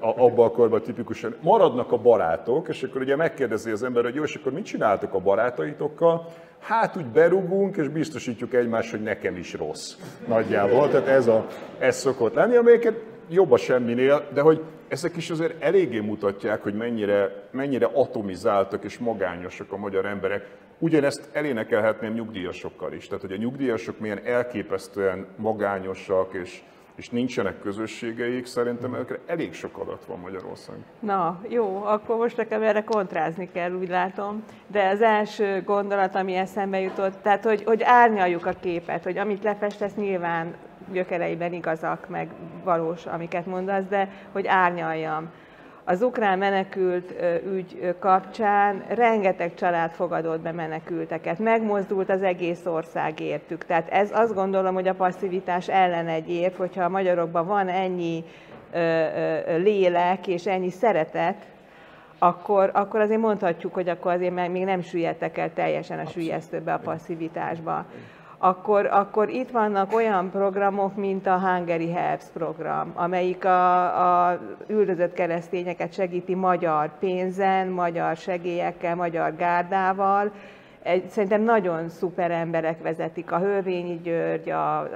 abban 0.00 0.46
a 0.46 0.50
korban 0.50 0.82
tipikusan 0.82 1.34
maradnak 1.40 1.92
a 1.92 1.96
barátok, 1.96 2.68
és 2.68 2.82
akkor 2.82 3.00
ugye 3.00 3.16
megkérdezi 3.16 3.70
az 3.70 3.82
ember, 3.82 4.04
hogy 4.04 4.14
jó, 4.14 4.22
és 4.22 4.34
akkor 4.34 4.52
mit 4.52 4.64
csináltok 4.64 5.14
a 5.14 5.18
barátaitokkal? 5.18 6.26
Hát 6.60 6.96
úgy 6.96 7.06
berugunk, 7.06 7.76
és 7.76 7.88
biztosítjuk 7.88 8.54
egymást, 8.54 8.90
hogy 8.90 9.02
nekem 9.02 9.36
is 9.36 9.54
rossz. 9.54 9.94
Nagyjából, 10.26 10.88
tehát 10.88 11.06
ez, 11.06 11.26
a, 11.26 11.46
ez 11.78 11.96
szokott 11.96 12.34
lenni, 12.34 12.56
amelyeket 12.56 13.00
jobb 13.28 13.52
a 13.52 13.56
semminél, 13.56 14.24
de 14.34 14.40
hogy 14.40 14.62
ezek 14.94 15.16
is 15.16 15.30
azért 15.30 15.62
eléggé 15.62 16.00
mutatják, 16.00 16.62
hogy 16.62 16.74
mennyire, 16.74 17.48
mennyire 17.50 17.86
atomizáltak 17.92 18.84
és 18.84 18.98
magányosak 18.98 19.72
a 19.72 19.76
magyar 19.76 20.06
emberek. 20.06 20.46
Ugyanezt 20.78 21.28
elénekelhetném 21.32 22.12
nyugdíjasokkal 22.12 22.92
is. 22.92 23.06
Tehát, 23.06 23.22
hogy 23.22 23.32
a 23.32 23.36
nyugdíjasok 23.36 23.98
milyen 23.98 24.20
elképesztően 24.24 25.26
magányosak 25.36 26.34
és, 26.34 26.62
és 26.96 27.10
nincsenek 27.10 27.60
közösségeik, 27.60 28.46
szerintem 28.46 28.94
ezekre 28.94 29.18
elég 29.26 29.54
sok 29.54 29.78
adat 29.78 30.04
van 30.04 30.18
Magyarországon. 30.18 30.84
Na, 31.00 31.40
jó, 31.48 31.82
akkor 31.84 32.16
most 32.16 32.36
nekem 32.36 32.62
erre 32.62 32.84
kontrázni 32.84 33.50
kell, 33.52 33.72
úgy 33.72 33.88
látom. 33.88 34.44
De 34.66 34.88
az 34.88 35.02
első 35.02 35.62
gondolat, 35.62 36.14
ami 36.14 36.34
eszembe 36.34 36.80
jutott, 36.80 37.22
tehát, 37.22 37.44
hogy, 37.44 37.64
hogy 37.64 37.82
árnyaljuk 37.82 38.46
a 38.46 38.52
képet, 38.60 39.04
hogy 39.04 39.18
amit 39.18 39.42
lefestesz 39.42 39.94
nyilván 39.94 40.54
gyökereiben 40.92 41.52
igazak, 41.52 42.08
meg 42.08 42.28
valós, 42.64 43.06
amiket 43.06 43.46
mondasz, 43.46 43.84
de 43.88 44.08
hogy 44.32 44.46
árnyaljam. 44.46 45.30
Az 45.86 46.02
ukrán 46.02 46.38
menekült 46.38 47.14
ügy 47.54 47.94
kapcsán 47.98 48.84
rengeteg 48.88 49.54
család 49.54 49.90
fogadott 49.90 50.40
be 50.40 50.52
menekülteket, 50.52 51.38
megmozdult 51.38 52.10
az 52.10 52.22
egész 52.22 52.66
ország 52.66 53.20
értük. 53.20 53.64
Tehát 53.64 53.88
ez 53.88 54.10
azt 54.12 54.34
gondolom, 54.34 54.74
hogy 54.74 54.88
a 54.88 54.94
passzivitás 54.94 55.68
ellen 55.68 56.08
egy 56.08 56.30
érv, 56.30 56.54
hogyha 56.54 56.84
a 56.84 56.88
magyarokban 56.88 57.46
van 57.46 57.68
ennyi 57.68 58.24
lélek 59.56 60.26
és 60.26 60.46
ennyi 60.46 60.70
szeretet, 60.70 61.44
akkor, 62.18 62.70
akkor 62.72 63.00
azért 63.00 63.20
mondhatjuk, 63.20 63.74
hogy 63.74 63.88
akkor 63.88 64.12
azért 64.12 64.48
még 64.48 64.64
nem 64.64 64.82
süllyedtek 64.82 65.38
el 65.38 65.52
teljesen 65.52 65.98
a 65.98 66.06
süllyesztőbe, 66.10 66.72
a 66.72 66.78
passzivitásba 66.78 67.84
akkor, 68.44 68.86
akkor 68.86 69.28
itt 69.28 69.50
vannak 69.50 69.94
olyan 69.94 70.30
programok, 70.30 70.96
mint 70.96 71.26
a 71.26 71.38
Hungary 71.38 71.90
Helps 71.90 72.24
program, 72.32 72.92
amelyik 72.94 73.44
a, 73.44 74.30
a 74.30 74.38
üldözött 74.66 75.12
keresztényeket 75.12 75.92
segíti 75.92 76.34
magyar 76.34 76.98
pénzen, 76.98 77.68
magyar 77.68 78.16
segélyekkel, 78.16 78.94
magyar 78.94 79.36
gárdával, 79.36 80.32
szerintem 81.08 81.42
nagyon 81.42 81.88
szuper 81.88 82.30
emberek 82.30 82.82
vezetik, 82.82 83.32
a 83.32 83.38
Hölvényi 83.38 84.00
György, 84.02 84.50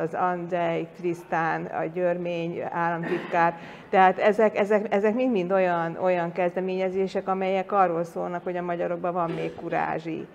az 0.04 0.14
Andrei 0.14 0.86
Trisztán, 0.96 1.64
a 1.64 1.84
Györmény 1.94 2.62
államtitkár, 2.70 3.58
tehát 3.90 4.18
ezek, 4.18 4.58
ezek, 4.58 4.94
ezek 4.94 5.14
mind-mind 5.14 5.52
olyan, 5.52 5.96
olyan 6.02 6.32
kezdeményezések, 6.32 7.28
amelyek 7.28 7.72
arról 7.72 8.04
szólnak, 8.04 8.44
hogy 8.44 8.56
a 8.56 8.62
magyarokban 8.62 9.12
van 9.12 9.30
még 9.30 9.54
kurázsi 9.54 10.26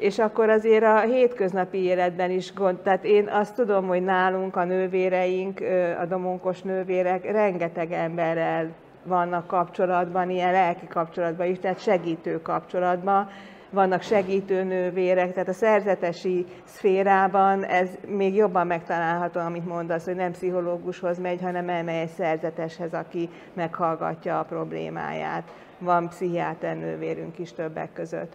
és 0.00 0.18
akkor 0.18 0.48
azért 0.48 0.84
a 0.84 1.00
hétköznapi 1.00 1.78
életben 1.78 2.30
is 2.30 2.54
gond, 2.54 2.78
tehát 2.78 3.04
én 3.04 3.28
azt 3.28 3.54
tudom, 3.54 3.86
hogy 3.86 4.02
nálunk 4.02 4.56
a 4.56 4.64
nővéreink, 4.64 5.60
a 6.00 6.04
domonkos 6.04 6.62
nővérek 6.62 7.30
rengeteg 7.30 7.92
emberrel 7.92 8.68
vannak 9.02 9.46
kapcsolatban, 9.46 10.30
ilyen 10.30 10.52
lelki 10.52 10.86
kapcsolatban 10.86 11.46
is, 11.46 11.58
tehát 11.58 11.82
segítő 11.82 12.42
kapcsolatban, 12.42 13.28
vannak 13.70 14.02
segítő 14.02 14.62
nővérek, 14.62 15.32
tehát 15.32 15.48
a 15.48 15.52
szerzetesi 15.52 16.46
szférában 16.64 17.64
ez 17.64 17.88
még 18.06 18.34
jobban 18.34 18.66
megtalálható, 18.66 19.40
amit 19.40 19.66
mondasz, 19.66 20.04
hogy 20.04 20.14
nem 20.14 20.32
pszichológushoz 20.32 21.18
megy, 21.18 21.40
hanem 21.40 21.68
elmegy 21.68 21.94
egy 21.94 22.08
szerzeteshez, 22.08 22.94
aki 22.94 23.28
meghallgatja 23.52 24.38
a 24.38 24.44
problémáját. 24.44 25.52
Van 25.78 26.08
pszichiáter 26.08 26.76
nővérünk 26.76 27.38
is 27.38 27.52
többek 27.52 27.92
között. 27.92 28.32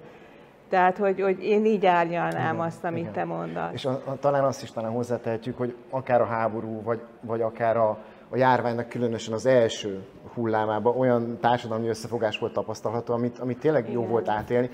Tehát, 0.76 0.98
hogy, 0.98 1.22
hogy 1.22 1.44
én 1.44 1.66
így 1.66 1.86
árnyalnám 1.86 2.54
igen, 2.54 2.66
azt, 2.66 2.84
amit 2.84 3.00
igen. 3.00 3.14
te 3.14 3.24
mondasz. 3.24 3.74
És 3.74 3.86
a, 3.86 4.02
a, 4.06 4.20
talán 4.20 4.44
azt 4.44 4.64
is 4.64 4.72
talán 4.72 4.92
hozzátehetjük, 4.92 5.58
hogy 5.58 5.76
akár 5.90 6.22
a 6.22 6.26
háború, 6.26 6.82
vagy, 6.82 7.02
vagy 7.22 7.42
akár 7.42 7.78
a, 7.78 7.98
a 8.30 8.38
járványnak 8.38 8.90
különösen 8.90 9.34
az 9.34 9.46
első 9.46 10.04
hullámában 10.34 10.98
olyan 10.98 11.38
társadalmi 11.42 11.88
összefogás 11.88 12.40
volt 12.40 12.54
tapasztalható, 12.54 13.14
amit, 13.14 13.40
amit 13.40 13.60
tényleg 13.60 13.84
igen. 13.84 13.94
jó 13.94 14.08
volt 14.08 14.30
átélni. 14.30 14.70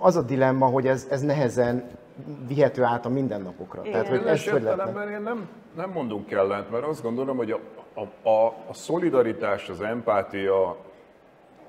Az 0.00 0.16
a 0.16 0.22
dilemma, 0.22 0.66
hogy 0.66 0.86
ez, 0.86 1.06
ez 1.10 1.20
nehezen 1.20 1.84
vihető 2.48 2.82
át 2.82 3.06
a 3.06 3.08
mindennapokra. 3.08 3.80
Igen. 3.84 3.92
Tehát, 3.92 4.08
hogy 4.08 4.26
ez 4.26 4.48
hogy 4.48 4.62
én 5.10 5.22
nem, 5.22 5.48
nem 5.76 5.90
mondunk 5.90 6.30
ellent, 6.30 6.70
mert 6.70 6.84
azt 6.84 7.02
gondolom, 7.02 7.36
hogy 7.36 7.50
a, 7.50 7.60
a, 7.94 8.28
a, 8.28 8.46
a 8.46 8.74
szolidaritás, 8.74 9.68
az 9.68 9.80
empátia 9.80 10.76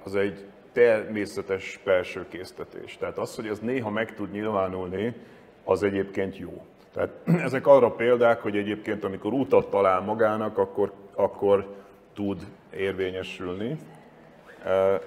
az 0.04 0.16
egy 0.16 0.46
természetes 0.72 1.80
belső 1.84 2.26
késztetés. 2.30 2.98
Tehát 2.98 3.18
az, 3.18 3.36
hogy 3.36 3.48
ez 3.48 3.60
néha 3.60 3.90
meg 3.90 4.16
tud 4.16 4.32
nyilvánulni, 4.32 5.16
az 5.64 5.84
egyébként 5.84 6.38
jó. 6.38 6.66
Tehát 6.94 7.10
ezek 7.48 7.68
arra 7.68 7.92
példák, 7.92 8.42
hogy 8.42 8.58
egyébként 8.58 9.04
amikor 9.04 9.34
útat 9.34 9.70
talál 9.70 10.00
magának, 10.02 10.58
akkor, 10.58 10.92
akkor 11.14 11.76
tud 12.14 12.46
érvényesülni, 12.76 13.78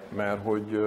mert 0.09 0.43
hogy 0.43 0.79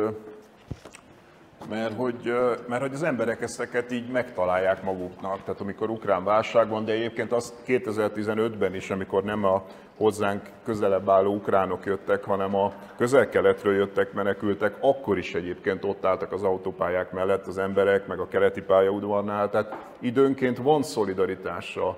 mert 1.69 1.93
hogy, 1.95 2.33
mert 2.67 2.81
hogy 2.81 2.93
az 2.93 3.03
emberek 3.03 3.41
ezeket 3.41 3.91
így 3.91 4.09
megtalálják 4.09 4.83
maguknak. 4.83 5.43
Tehát 5.43 5.61
amikor 5.61 5.89
ukrán 5.89 6.23
válság 6.23 6.69
van, 6.69 6.85
de 6.85 6.91
egyébként 6.91 7.31
az 7.31 7.53
2015-ben 7.67 8.75
is, 8.75 8.89
amikor 8.89 9.23
nem 9.23 9.43
a 9.43 9.63
hozzánk 9.97 10.41
közelebb 10.63 11.09
álló 11.09 11.33
ukránok 11.33 11.85
jöttek, 11.85 12.23
hanem 12.23 12.55
a 12.55 12.73
közel-keletről 12.97 13.73
jöttek, 13.73 14.13
menekültek, 14.13 14.75
akkor 14.79 15.17
is 15.17 15.33
egyébként 15.33 15.83
ott 15.83 16.05
álltak 16.05 16.31
az 16.31 16.43
autópályák 16.43 17.11
mellett 17.11 17.47
az 17.47 17.57
emberek, 17.57 18.07
meg 18.07 18.19
a 18.19 18.27
keleti 18.27 18.61
pályaudvarnál. 18.61 19.49
Tehát 19.49 19.75
időnként 19.99 20.57
van 20.57 20.83
szolidaritása 20.83 21.97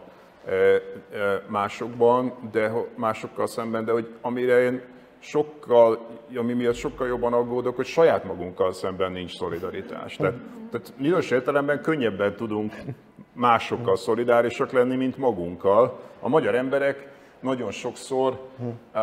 másokban, 1.47 2.33
de 2.51 2.71
másokkal 2.95 3.47
szemben, 3.47 3.85
de 3.85 3.91
hogy 3.91 4.13
amire 4.21 4.61
én 4.61 4.81
sokkal, 5.19 6.07
ami 6.35 6.53
miatt 6.53 6.75
sokkal 6.75 7.07
jobban 7.07 7.33
aggódok, 7.33 7.75
hogy 7.75 7.85
saját 7.85 8.23
magunkkal 8.23 8.73
szemben 8.73 9.11
nincs 9.11 9.35
szolidaritás. 9.35 10.15
Tehát, 10.15 10.35
tehát 10.71 10.93
bizonyos 10.97 11.31
értelemben 11.31 11.81
könnyebben 11.81 12.35
tudunk 12.35 12.73
másokkal 13.33 13.95
szolidárisak 13.95 14.71
lenni, 14.71 14.95
mint 14.95 15.17
magunkkal. 15.17 15.99
A 16.19 16.29
magyar 16.29 16.55
emberek 16.55 17.07
nagyon 17.39 17.71
sokszor 17.71 18.39
uh, 18.61 19.01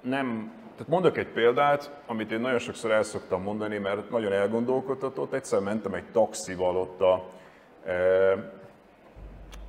nem, 0.00 0.52
tehát 0.72 0.88
mondok 0.88 1.16
egy 1.16 1.28
példát, 1.28 1.90
amit 2.06 2.32
én 2.32 2.40
nagyon 2.40 2.58
sokszor 2.58 2.90
el 2.90 3.02
szoktam 3.02 3.42
mondani, 3.42 3.78
mert 3.78 4.10
nagyon 4.10 4.32
elgondolkodtatott. 4.32 5.32
Egyszer 5.32 5.60
mentem 5.60 5.94
egy 5.94 6.04
taxival 6.12 6.76
ott 6.76 7.00
a, 7.00 7.24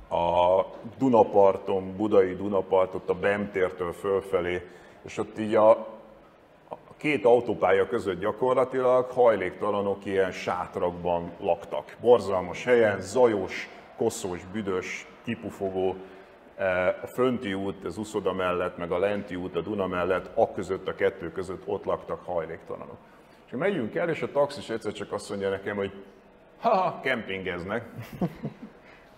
a 0.08 0.64
Dunaparton, 0.98 1.96
budai 1.96 2.34
Dunapart, 2.34 2.94
ott 2.94 3.08
a 3.08 3.14
Bemtértől 3.14 3.92
fölfelé, 3.92 4.62
és 5.04 5.18
ott 5.18 5.38
így 5.38 5.54
a, 5.54 5.70
a 6.68 6.94
két 6.96 7.24
autópálya 7.24 7.86
között 7.86 8.20
gyakorlatilag 8.20 9.10
hajléktalanok 9.10 10.04
ilyen 10.04 10.30
sátrakban 10.30 11.32
laktak. 11.40 11.96
Borzalmas 12.00 12.64
helyen, 12.64 13.00
zajos, 13.00 13.68
koszos, 13.96 14.44
büdös, 14.52 15.06
kipufogó, 15.24 15.96
e, 16.56 16.86
a 17.02 17.06
fönti 17.06 17.54
út, 17.54 17.84
az 17.84 17.98
Uszoda 17.98 18.32
mellett, 18.32 18.76
meg 18.76 18.92
a 18.92 18.98
lenti 18.98 19.34
út, 19.34 19.56
a 19.56 19.60
Duna 19.60 19.86
mellett, 19.86 20.30
a 20.34 20.52
között, 20.52 20.88
a 20.88 20.94
kettő 20.94 21.32
között 21.32 21.62
ott 21.66 21.84
laktak 21.84 22.24
hajléktalanok. 22.24 22.96
És 23.46 23.52
megyünk 23.56 23.94
el, 23.94 24.08
és 24.08 24.22
a 24.22 24.30
taxis 24.30 24.70
egyszer 24.70 24.92
csak 24.92 25.12
azt 25.12 25.28
mondja 25.28 25.50
nekem, 25.50 25.76
hogy 25.76 25.92
ha, 26.60 27.00
kempingeznek. 27.02 27.84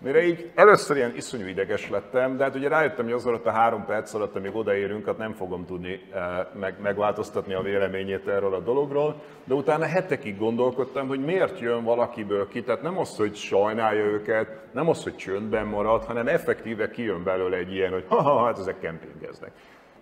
Mire 0.03 0.23
így 0.23 0.51
először 0.55 0.97
ilyen 0.97 1.15
iszonyú 1.15 1.47
ideges 1.47 1.89
lettem, 1.89 2.37
de 2.37 2.43
hát 2.43 2.55
ugye 2.55 2.67
rájöttem, 2.67 3.05
hogy 3.05 3.13
az 3.13 3.25
alatt 3.25 3.45
a 3.45 3.51
három 3.51 3.85
perc 3.85 4.13
alatt, 4.13 4.35
amíg 4.35 4.55
odaérünk, 4.55 5.05
hát 5.05 5.17
nem 5.17 5.33
fogom 5.33 5.65
tudni 5.65 6.01
eh, 6.13 6.21
meg, 6.53 6.75
megváltoztatni 6.81 7.53
a 7.53 7.61
véleményét 7.61 8.27
erről 8.27 8.53
a 8.53 8.59
dologról, 8.59 9.21
de 9.43 9.53
utána 9.53 9.85
hetekig 9.85 10.37
gondolkodtam, 10.37 11.07
hogy 11.07 11.19
miért 11.19 11.59
jön 11.59 11.83
valakiből 11.83 12.47
ki, 12.47 12.63
tehát 12.63 12.81
nem 12.81 12.97
az, 12.97 13.17
hogy 13.17 13.35
sajnálja 13.35 14.03
őket, 14.03 14.47
nem 14.71 14.89
az, 14.89 15.03
hogy 15.03 15.15
csöndben 15.15 15.65
marad, 15.65 16.03
hanem 16.03 16.27
effektíve 16.27 16.89
kijön 16.89 17.23
belőle 17.23 17.57
egy 17.57 17.73
ilyen, 17.73 17.91
hogy 17.91 18.05
ha, 18.07 18.21
ha 18.21 18.45
hát 18.45 18.59
ezek 18.59 18.79
kempingeznek. 18.79 19.51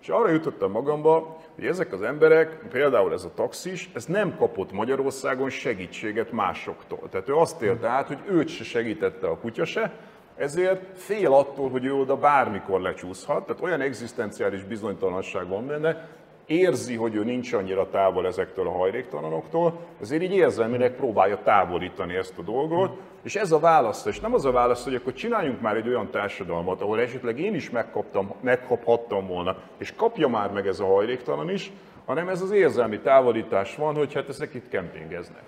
És 0.00 0.08
arra 0.08 0.30
jutottam 0.30 0.70
magamba, 0.70 1.36
hogy 1.54 1.66
ezek 1.66 1.92
az 1.92 2.02
emberek, 2.02 2.58
például 2.70 3.12
ez 3.12 3.24
a 3.24 3.34
taxis, 3.34 3.90
ez 3.94 4.04
nem 4.04 4.36
kapott 4.36 4.72
Magyarországon 4.72 5.50
segítséget 5.50 6.32
másoktól. 6.32 7.08
Tehát 7.10 7.28
ő 7.28 7.34
azt 7.34 7.62
élte 7.62 7.88
át, 7.88 8.06
hogy 8.06 8.18
őt 8.28 8.48
se 8.48 8.64
segítette 8.64 9.26
a 9.26 9.38
kutya 9.38 9.64
se, 9.64 9.92
ezért 10.36 10.98
fél 10.98 11.32
attól, 11.32 11.70
hogy 11.70 11.84
ő 11.84 11.94
oda 11.94 12.16
bármikor 12.16 12.80
lecsúszhat, 12.80 13.46
tehát 13.46 13.62
olyan 13.62 13.80
egzisztenciális 13.80 14.62
bizonytalanság 14.64 15.48
van 15.48 15.66
benne, 15.66 16.08
érzi, 16.46 16.94
hogy 16.94 17.14
ő 17.14 17.24
nincs 17.24 17.52
annyira 17.52 17.88
távol 17.90 18.26
ezektől 18.26 18.66
a 18.66 18.76
hajléktalanoktól, 18.76 19.80
ezért 20.00 20.22
így 20.22 20.34
érzelmileg 20.34 20.94
próbálja 20.94 21.38
távolítani 21.44 22.14
ezt 22.14 22.38
a 22.38 22.42
dolgot, 22.42 22.98
és 23.22 23.36
ez 23.36 23.52
a 23.52 23.58
válasz, 23.58 24.04
és 24.04 24.20
nem 24.20 24.34
az 24.34 24.44
a 24.44 24.50
válasz, 24.50 24.84
hogy 24.84 24.94
akkor 24.94 25.12
csináljunk 25.12 25.60
már 25.60 25.76
egy 25.76 25.88
olyan 25.88 26.10
társadalmat, 26.10 26.80
ahol 26.80 27.00
esetleg 27.00 27.38
én 27.38 27.54
is 27.54 27.70
megkaptam, 27.70 28.34
megkaphattam 28.40 29.26
volna, 29.26 29.56
és 29.78 29.94
kapja 29.94 30.28
már 30.28 30.50
meg 30.50 30.66
ez 30.66 30.80
a 30.80 30.86
hajléktalan 30.86 31.50
is, 31.50 31.72
hanem 32.04 32.28
ez 32.28 32.42
az 32.42 32.50
érzelmi 32.50 32.98
távolítás 32.98 33.76
van, 33.76 33.94
hogy 33.94 34.14
hát 34.14 34.28
ezek 34.28 34.54
itt 34.54 34.68
kempingeznek. 34.68 35.42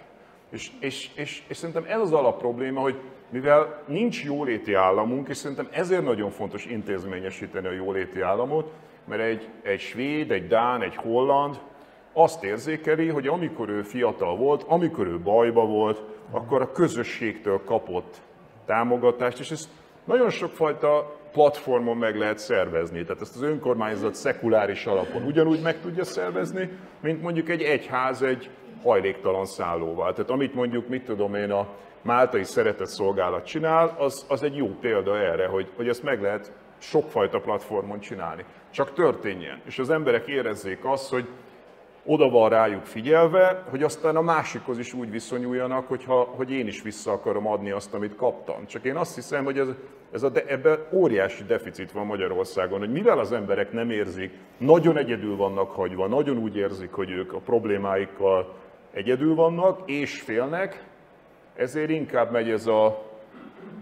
És, 0.51 0.71
és, 0.81 1.11
és, 1.15 1.43
és 1.47 1.57
szerintem 1.57 1.85
ez 1.89 2.01
az 2.01 2.13
alap 2.13 2.39
probléma, 2.39 2.81
hogy 2.81 3.01
mivel 3.31 3.83
nincs 3.87 4.25
jóléti 4.25 4.75
államunk, 4.75 5.29
és 5.29 5.37
szerintem 5.37 5.69
ezért 5.71 6.05
nagyon 6.05 6.31
fontos 6.31 6.65
intézményesíteni 6.67 7.67
a 7.67 7.73
jóléti 7.73 8.21
államot, 8.21 8.73
mert 9.05 9.23
egy, 9.23 9.49
egy 9.63 9.81
svéd, 9.81 10.31
egy 10.31 10.47
dán, 10.47 10.83
egy 10.83 10.97
holland 10.97 11.59
azt 12.13 12.45
érzékeli, 12.45 13.09
hogy 13.09 13.27
amikor 13.27 13.69
ő 13.69 13.83
fiatal 13.83 14.37
volt, 14.37 14.65
amikor 14.67 15.07
ő 15.07 15.19
bajba 15.19 15.67
volt, 15.67 16.03
akkor 16.31 16.63
a 16.63 16.73
közösségtől 16.73 17.61
kapott 17.65 18.21
támogatást, 18.67 19.39
és 19.39 19.51
ezt 19.51 19.69
nagyon 20.05 20.31
sokfajta 20.31 21.17
platformon 21.33 21.97
meg 21.97 22.17
lehet 22.17 22.39
szervezni. 22.39 23.03
Tehát 23.03 23.23
ezt 23.23 23.37
az 23.37 23.43
önkormányzat 23.43 24.15
szekuláris 24.15 24.87
alapon 24.87 25.23
ugyanúgy 25.23 25.63
meg 25.63 25.81
tudja 25.81 26.05
szervezni, 26.05 26.71
mint 27.01 27.23
mondjuk 27.23 27.49
egy 27.49 27.63
egyház 27.63 28.23
egy 28.23 28.51
hajléktalan 28.83 29.47
szállóval. 29.47 30.13
Tehát 30.13 30.31
amit 30.31 30.55
mondjuk, 30.55 30.89
mit 30.89 31.05
tudom 31.05 31.35
én, 31.35 31.51
a 31.51 31.67
Máltai 32.03 32.45
Szeretett 32.45 32.87
Szolgálat 32.87 33.47
csinál, 33.47 33.97
az, 33.99 34.25
az 34.29 34.43
egy 34.43 34.57
jó 34.57 34.67
példa 34.81 35.19
erre, 35.19 35.47
hogy, 35.47 35.69
hogy 35.77 35.89
ezt 35.89 36.03
meg 36.03 36.23
lehet 36.23 36.53
sokfajta 36.79 37.41
platformon 37.41 38.01
csinálni. 38.01 38.45
Csak 38.71 38.93
történjen. 38.93 39.61
És 39.65 39.79
az 39.79 39.91
emberek 39.91 40.27
érezzék 40.27 40.85
azt, 40.85 41.11
hogy 41.11 41.29
oda 42.05 42.29
van 42.29 42.49
rájuk 42.49 42.85
figyelve, 42.85 43.65
hogy 43.71 43.83
aztán 43.83 44.17
a 44.17 44.21
másikhoz 44.21 44.79
is 44.79 44.93
úgy 44.93 45.11
viszonyuljanak, 45.11 45.89
hogyha, 45.89 46.23
hogy 46.23 46.51
én 46.51 46.67
is 46.67 46.83
vissza 46.83 47.13
akarom 47.13 47.47
adni 47.47 47.71
azt, 47.71 47.95
amit 47.95 48.17
kaptam. 48.17 48.67
Csak 48.67 48.85
én 48.85 48.97
azt 48.97 49.15
hiszem, 49.15 49.45
hogy 49.45 49.59
ez, 49.59 49.69
ez 50.13 50.23
a 50.23 50.29
de, 50.29 50.45
ebben 50.47 50.79
óriási 50.91 51.45
deficit 51.45 51.93
van 51.93 52.07
Magyarországon, 52.07 52.79
hogy 52.79 52.93
mivel 52.93 53.19
az 53.19 53.33
emberek 53.33 53.73
nem 53.73 53.91
érzik, 53.91 54.33
nagyon 54.57 54.97
egyedül 54.97 55.37
vannak 55.37 55.71
hagyva, 55.71 56.07
nagyon 56.07 56.39
úgy 56.39 56.57
érzik, 56.57 56.93
hogy 56.93 57.11
ők 57.11 57.33
a 57.33 57.39
problémáikkal 57.39 58.55
egyedül 58.93 59.35
vannak, 59.35 59.91
és 59.91 60.21
félnek, 60.21 60.85
ezért 61.57 61.91
inkább 61.91 62.31
megy 62.31 62.51
ez 62.51 62.67
a 62.67 63.11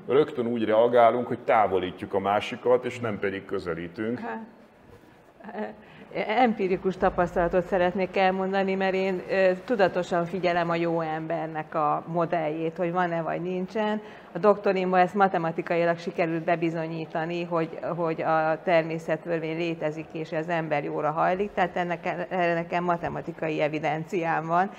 rögtön 0.07 0.47
úgy 0.47 0.65
reagálunk, 0.65 1.27
hogy 1.27 1.39
távolítjuk 1.39 2.15
a 2.15 2.19
másikat, 2.19 2.85
és 2.85 2.99
nem 2.99 3.19
pedig 3.19 3.45
közelítünk. 3.45 4.19
Hát, 4.19 5.75
empirikus 6.15 6.97
tapasztalatot 6.97 7.67
szeretnék 7.67 8.17
elmondani, 8.17 8.75
mert 8.75 8.95
én 8.95 9.23
tudatosan 9.65 10.25
figyelem 10.25 10.71
a 10.71 10.75
jó 10.75 11.01
embernek 11.01 11.75
a 11.75 12.03
modelljét, 12.07 12.77
hogy 12.77 12.93
van-e 12.93 13.23
vagy 13.23 13.41
nincsen. 13.41 14.01
A 14.33 14.39
doktorimban 14.39 15.01
ezt 15.01 15.15
matematikailag 15.15 15.99
sikerült 15.99 16.45
bebizonyítani, 16.45 17.45
hogy, 17.45 17.79
hogy 17.97 18.23
a 18.23 18.59
természetvörvény 18.65 19.57
létezik, 19.57 20.07
és 20.13 20.33
az 20.33 20.49
ember 20.49 20.85
jóra 20.85 21.11
hajlik, 21.11 21.51
tehát 21.55 21.77
ennek, 21.77 22.29
nekem 22.31 22.85
matematikai 22.85 23.61
evidenciám 23.61 24.47
van. 24.47 24.71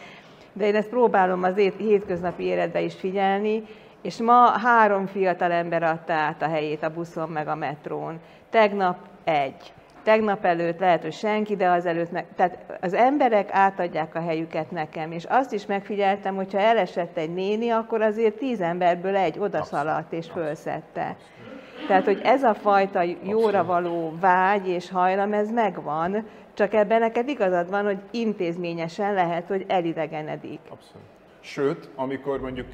De 0.53 0.67
én 0.67 0.75
ezt 0.75 0.89
próbálom 0.89 1.43
az 1.43 1.55
hétköznapi 1.77 2.43
életben 2.43 2.83
is 2.83 2.95
figyelni, 2.95 3.63
és 4.01 4.17
ma 4.17 4.49
három 4.49 5.05
fiatal 5.05 5.51
ember 5.51 5.83
adta 5.83 6.13
át 6.13 6.41
a 6.41 6.47
helyét 6.47 6.83
a 6.83 6.93
buszon 6.93 7.29
meg 7.29 7.47
a 7.47 7.55
metrón. 7.55 8.19
Tegnap 8.49 8.97
egy. 9.23 9.73
Tegnap 10.03 10.45
előtt 10.45 10.79
lehet, 10.79 11.01
hogy 11.01 11.13
senki, 11.13 11.55
de 11.55 11.69
az 11.69 11.85
előtt, 11.85 12.11
ne, 12.11 12.23
tehát 12.35 12.77
az 12.81 12.93
emberek 12.93 13.49
átadják 13.51 14.15
a 14.15 14.21
helyüket 14.21 14.71
nekem, 14.71 15.11
és 15.11 15.25
azt 15.25 15.53
is 15.53 15.65
megfigyeltem, 15.65 16.35
hogyha 16.35 16.59
elesett 16.59 17.17
egy 17.17 17.33
néni, 17.33 17.69
akkor 17.69 18.01
azért 18.01 18.37
tíz 18.37 18.61
emberből 18.61 19.15
egy 19.15 19.39
odaszaladt 19.39 20.13
és 20.13 20.27
fölszette. 20.29 21.15
Tehát, 21.87 22.05
hogy 22.05 22.21
ez 22.23 22.43
a 22.43 22.53
fajta 22.53 23.01
jóra 23.23 23.65
való 23.65 24.13
vágy 24.19 24.67
és 24.67 24.89
hajlam, 24.89 25.33
ez 25.33 25.51
megvan, 25.51 26.25
csak 26.53 26.73
ebben 26.73 26.99
neked 26.99 27.27
igazad 27.27 27.69
van, 27.69 27.83
hogy 27.83 27.97
intézményesen 28.11 29.13
lehet, 29.13 29.47
hogy 29.47 29.65
elidegenedik. 29.67 30.59
Abszolút. 30.69 31.07
Sőt, 31.39 31.89
amikor 31.95 32.41
mondjuk 32.41 32.67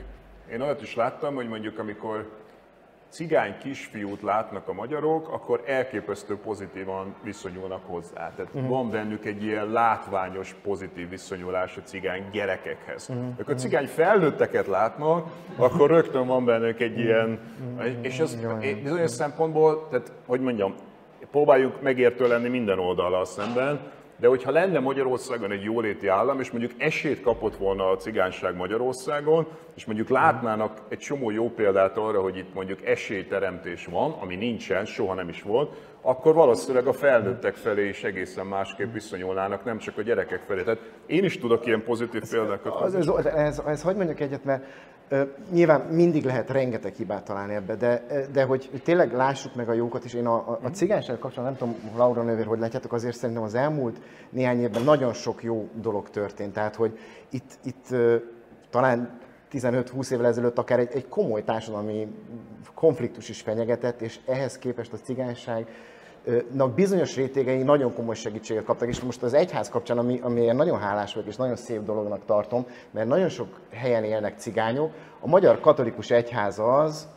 én 0.51 0.61
olyat 0.61 0.81
is 0.81 0.95
láttam, 0.95 1.35
hogy 1.35 1.47
mondjuk 1.47 1.79
amikor 1.79 2.31
cigány 3.09 3.57
kisfiút 3.57 4.21
látnak 4.21 4.67
a 4.67 4.73
magyarok, 4.73 5.29
akkor 5.29 5.63
elképesztő 5.65 6.37
pozitívan 6.37 7.15
viszonyulnak 7.23 7.81
hozzá. 7.85 8.31
Tehát 8.35 8.53
uh-huh. 8.53 8.69
van 8.69 8.89
bennük 8.89 9.25
egy 9.25 9.43
ilyen 9.43 9.71
látványos, 9.71 10.55
pozitív 10.63 11.09
viszonyulás 11.09 11.77
a 11.77 11.81
cigány 11.81 12.23
gyerekekhez. 12.31 13.09
Uh-huh. 13.09 13.25
Akkor 13.39 13.53
a 13.53 13.57
cigány 13.57 13.87
felnőtteket 13.87 14.67
látnak, 14.67 15.27
akkor 15.55 15.89
rögtön 15.89 16.27
van 16.27 16.45
bennük 16.45 16.79
egy 16.79 16.99
ilyen, 16.99 17.39
uh-huh. 17.75 17.95
és 18.01 18.19
ez 18.19 18.37
bizonyos 18.83 19.11
szempontból, 19.11 19.87
tehát 19.89 20.11
hogy 20.25 20.41
mondjam, 20.41 20.73
próbáljuk 21.31 21.81
megértő 21.81 22.27
lenni 22.27 22.49
minden 22.49 22.79
oldalal 22.79 23.25
szemben, 23.25 23.79
de 24.19 24.27
hogyha 24.27 24.51
lenne 24.51 24.79
Magyarországon 24.79 25.51
egy 25.51 25.63
jóléti 25.63 26.07
állam, 26.07 26.39
és 26.39 26.51
mondjuk 26.51 26.71
esélyt 26.77 27.21
kapott 27.21 27.55
volna 27.55 27.89
a 27.89 27.95
cigányság 27.95 28.55
Magyarországon, 28.55 29.47
és 29.75 29.85
mondjuk 29.85 30.09
látnának 30.09 30.81
egy 30.89 30.97
csomó 30.97 31.31
jó 31.31 31.49
példát 31.49 31.97
arra, 31.97 32.21
hogy 32.21 32.37
itt 32.37 32.53
mondjuk 32.53 32.85
esélyteremtés 32.85 33.85
van, 33.85 34.11
ami 34.11 34.35
nincsen, 34.35 34.85
soha 34.85 35.13
nem 35.13 35.29
is 35.29 35.41
volt, 35.41 35.75
akkor 36.07 36.33
valószínűleg 36.33 36.87
a 36.87 36.93
felnőttek 36.93 37.55
felé 37.55 37.87
is 37.87 38.03
egészen 38.03 38.45
másképp 38.45 38.93
viszonyulnának, 38.93 39.65
nem 39.65 39.77
csak 39.77 39.97
a 39.97 40.01
gyerekek 40.01 40.41
felé. 40.47 40.63
Tehát 40.63 40.79
én 41.05 41.23
is 41.23 41.39
tudok 41.39 41.65
ilyen 41.65 41.83
pozitív 41.83 42.21
példákat. 42.29 42.81
Az, 42.81 42.95
ez, 42.95 43.07
ez, 43.07 43.25
ez, 43.25 43.61
ez, 43.65 43.81
hogy 43.81 43.95
mondjuk 43.95 44.19
egyet, 44.19 44.43
mert 44.43 44.63
Nyilván 45.51 45.81
mindig 45.81 46.25
lehet 46.25 46.49
rengeteg 46.49 46.93
hibát 46.93 47.23
találni 47.23 47.53
ebbe, 47.53 47.75
de, 47.75 48.05
de 48.31 48.43
hogy 48.43 48.69
tényleg 48.83 49.13
lássuk 49.13 49.55
meg 49.55 49.69
a 49.69 49.73
jókat 49.73 50.05
is. 50.05 50.13
Én 50.13 50.25
a, 50.25 50.35
a, 50.35 50.59
a 50.63 50.67
cigányság 50.69 51.19
kapcsolatban, 51.19 51.57
nem 51.59 51.75
tudom, 51.81 51.97
Laura 51.97 52.23
nővér, 52.23 52.45
hogy 52.45 52.59
látjátok, 52.59 52.93
azért 52.93 53.15
szerintem 53.15 53.43
az 53.43 53.55
elmúlt 53.55 54.01
néhány 54.29 54.61
évben 54.61 54.83
nagyon 54.83 55.13
sok 55.13 55.43
jó 55.43 55.69
dolog 55.73 56.09
történt. 56.09 56.53
Tehát, 56.53 56.75
hogy 56.75 56.99
itt, 57.29 57.59
itt 57.63 57.95
talán 58.69 59.19
15-20 59.51 60.11
évvel 60.11 60.25
ezelőtt 60.25 60.57
akár 60.57 60.79
egy, 60.79 60.91
egy 60.93 61.07
komoly 61.07 61.43
társadalmi 61.43 62.07
konfliktus 62.73 63.29
is 63.29 63.41
fenyegetett, 63.41 64.01
és 64.01 64.19
ehhez 64.25 64.57
képest 64.57 64.93
a 64.93 64.97
cigányság 64.97 65.67
bizonyos 66.75 67.15
rétegei 67.15 67.63
nagyon 67.63 67.93
komoly 67.93 68.15
segítséget 68.15 68.63
kaptak, 68.63 68.87
és 68.87 68.99
most 68.99 69.23
az 69.23 69.33
egyház 69.33 69.69
kapcsán, 69.69 69.97
ami, 69.97 70.19
amiért 70.23 70.55
nagyon 70.55 70.79
hálás 70.79 71.13
vagyok, 71.13 71.29
és 71.29 71.35
nagyon 71.35 71.55
szép 71.55 71.83
dolognak 71.83 72.25
tartom, 72.25 72.65
mert 72.91 73.07
nagyon 73.07 73.29
sok 73.29 73.47
helyen 73.71 74.03
élnek 74.03 74.39
cigányok, 74.39 74.91
a 75.19 75.27
magyar 75.27 75.59
katolikus 75.59 76.11
egyház 76.11 76.59
az, 76.59 77.07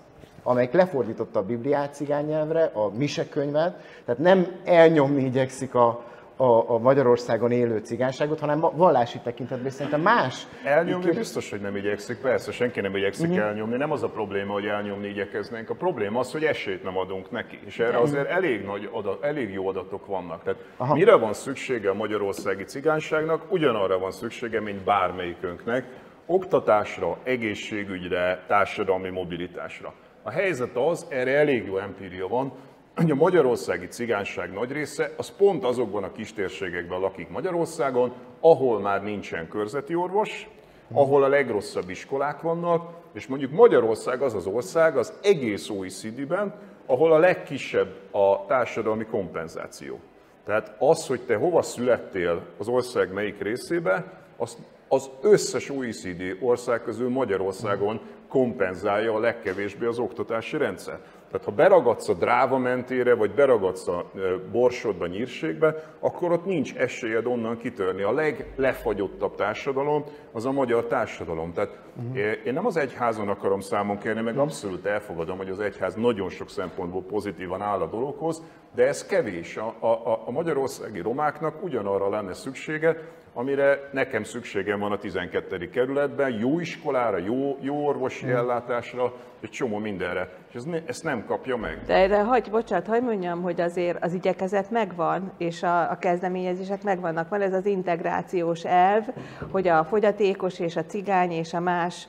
amelyik 0.43 0.73
lefordította 0.73 1.39
a 1.39 1.45
Bibliát 1.45 1.95
cigány 1.95 2.27
nyelvre, 2.27 2.65
a 2.65 2.91
misekönyvet, 2.97 3.75
tehát 4.05 4.21
nem 4.21 4.47
elnyomni 4.65 5.25
igyekszik 5.25 5.75
a, 5.75 6.05
a, 6.41 6.71
a 6.71 6.79
Magyarországon 6.79 7.51
élő 7.51 7.79
cigányságot, 7.79 8.41
hanem 8.41 8.61
vallási 8.61 9.19
tekintetben 9.19 9.71
szerintem 9.71 10.01
más. 10.01 10.47
Elnyomni 10.65 11.11
biztos, 11.11 11.51
hogy 11.51 11.61
nem 11.61 11.77
igyekszik, 11.77 12.17
persze, 12.17 12.53
senki 12.53 12.81
nem 12.81 12.97
igyekszik 12.97 13.29
uh-huh. 13.29 13.45
elnyomni, 13.45 13.77
nem 13.77 13.93
az 13.93 14.03
a 14.03 14.09
probléma, 14.09 14.53
hogy 14.53 14.67
elnyomni 14.67 15.09
igyekeznénk, 15.09 15.71
a 15.71 15.75
probléma 15.75 16.19
az, 16.19 16.33
hogy 16.33 16.45
esélyt 16.45 16.83
nem 16.83 16.99
adunk 16.99 17.31
neki, 17.31 17.59
és 17.65 17.79
erre 17.79 17.99
azért 17.99 18.29
elég, 18.29 18.65
nagy 18.65 18.89
adat, 18.93 19.25
elég 19.25 19.53
jó 19.53 19.69
adatok 19.69 20.07
vannak. 20.07 20.43
Tehát 20.43 20.61
Aha. 20.77 20.95
mire 20.95 21.15
van 21.15 21.33
szüksége 21.33 21.91
a 21.91 21.95
magyarországi 21.95 22.65
cigányságnak? 22.65 23.53
Ugyanarra 23.53 23.99
van 23.99 24.11
szüksége, 24.11 24.61
mint 24.61 24.85
bármelyikünknek, 24.85 25.85
oktatásra, 26.27 27.17
egészségügyre, 27.23 28.45
társadalmi 28.47 29.09
mobilitásra. 29.09 29.93
A 30.23 30.31
helyzet 30.31 30.77
az, 30.77 31.07
erre 31.09 31.31
elég 31.31 31.67
jó 31.67 31.79
empíria 31.79 32.29
van, 32.29 32.53
hogy 32.97 33.11
a 33.11 33.15
magyarországi 33.15 33.87
cigányság 33.87 34.53
nagy 34.53 34.73
része 34.73 35.13
az 35.17 35.37
pont 35.37 35.65
azokban 35.65 36.05
a 36.05 36.13
kistérségekben 36.13 37.01
lakik 37.01 37.29
Magyarországon, 37.29 38.13
ahol 38.41 38.81
már 38.81 39.03
nincsen 39.03 39.49
körzeti 39.49 39.95
orvos, 39.95 40.49
ahol 40.93 41.23
a 41.25 41.29
legrosszabb 41.29 41.91
iskolák 41.91 42.41
vannak, 42.41 42.91
és 43.13 43.27
mondjuk 43.27 43.51
Magyarország 43.51 44.23
az 44.23 44.35
az 44.35 44.47
ország 44.47 44.97
az 44.97 45.13
egész 45.23 45.69
OECD-ben, 45.69 46.55
ahol 46.87 47.13
a 47.13 47.19
legkisebb 47.19 47.95
a 48.11 48.47
társadalmi 48.47 49.05
kompenzáció. 49.05 50.01
Tehát 50.45 50.75
az, 50.79 51.07
hogy 51.07 51.21
te 51.21 51.37
hova 51.37 51.63
születtél 51.63 52.43
az 52.59 52.69
ország 52.69 53.13
melyik 53.13 53.43
részébe, 53.43 54.23
az, 54.37 54.57
az 54.89 55.11
összes 55.21 55.71
OECD 55.71 56.37
ország 56.41 56.83
közül 56.83 57.09
Magyarországon 57.09 58.01
kompenzálja 58.29 59.15
a 59.15 59.19
legkevésbé 59.21 59.87
az 59.87 59.99
oktatási 59.99 60.57
rendszer. 60.57 60.99
Tehát 61.31 61.47
ha 61.47 61.53
beragadsz 61.53 62.09
a 62.09 62.15
dráva 62.15 62.59
mentére, 62.59 63.15
vagy 63.15 63.31
beragadsz 63.31 63.89
a 63.89 64.11
borsodba, 64.53 65.07
nyírségbe, 65.07 65.85
akkor 66.01 66.33
ott 66.33 66.45
nincs 66.45 66.75
esélyed 66.75 67.27
onnan 67.27 67.57
kitörni. 67.57 68.03
A 68.03 68.13
leglefagyottabb 68.13 69.35
társadalom 69.35 70.05
az 70.33 70.47
a 70.47 70.53
magyar 70.53 70.87
társadalom. 70.87 71.53
Tehát 71.53 71.79
uh-huh. 71.97 72.17
én 72.45 72.53
nem 72.53 72.67
az 72.67 72.77
egyházon 72.77 73.29
akarom 73.29 73.61
számon 73.61 73.99
kérni, 73.99 74.21
meg 74.21 74.39
abszolút 74.39 74.87
elfogadom, 74.87 75.37
hogy 75.37 75.49
az 75.49 75.61
egyház 75.61 75.95
nagyon 75.95 76.29
sok 76.29 76.51
szempontból 76.51 77.03
pozitívan 77.03 77.63
áll 77.63 77.81
a 77.81 77.87
dologhoz, 77.87 78.43
de 78.75 78.87
ez 78.87 79.07
kevés. 79.07 79.57
A, 79.57 79.75
a, 79.81 80.23
a 80.27 80.31
magyarországi 80.31 81.01
romáknak 81.01 81.63
ugyanarra 81.63 82.09
lenne 82.09 82.35
szüksége, 82.35 82.97
amire 83.35 83.89
nekem 83.93 84.25
szükségem 84.25 84.79
van 84.79 84.93
a 84.93 84.99
12. 84.99 85.69
kerületben, 85.69 86.39
jó 86.39 86.61
iskolára, 86.61 87.19
jó, 87.19 87.59
jó 87.61 87.87
orvosi 87.87 88.25
hmm. 88.25 88.35
ellátásra, 88.35 89.13
egy 89.41 89.51
csomó 89.51 89.79
mindenre. 89.79 90.33
És 90.51 90.57
ez 90.57 90.65
ne, 90.65 90.79
ezt 90.87 91.03
nem 91.03 91.25
kapja 91.25 91.57
meg. 91.57 91.83
De, 91.87 92.07
de 92.07 92.23
hagy, 92.23 92.51
bocsánat, 92.51 92.87
hagyd 92.87 93.05
mondjam, 93.05 93.43
hogy 93.43 93.61
azért 93.61 94.05
az 94.05 94.13
igyekezet 94.13 94.71
megvan, 94.71 95.33
és 95.39 95.63
a, 95.63 95.91
a 95.91 95.99
kezdeményezések 95.99 96.83
megvannak. 96.83 97.29
Van 97.29 97.41
ez 97.41 97.53
az 97.53 97.67
integrációs 97.67 98.65
elv, 98.65 99.05
hogy 99.51 99.69
a 99.69 99.85
fogyatékos 99.85 100.59
és 100.59 100.77
a 100.77 100.85
cigány 100.85 101.31
és 101.31 101.55
a 101.55 101.61
más 101.61 102.09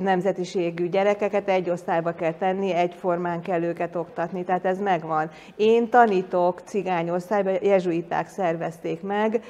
nemzetiségű 0.00 0.88
gyerekeket 0.88 1.48
egy 1.48 1.70
osztályba 1.70 2.12
kell 2.12 2.32
tenni, 2.32 2.72
egyformán 2.72 3.40
kell 3.40 3.62
őket 3.62 3.96
oktatni, 3.96 4.44
tehát 4.44 4.64
ez 4.64 4.78
megvan. 4.80 5.30
Én 5.56 5.88
tanítok 5.88 6.60
cigány 6.64 7.10
osztályba, 7.10 7.50
jezsuiták 7.62 8.28
szervezték 8.28 9.02
meg, 9.02 9.42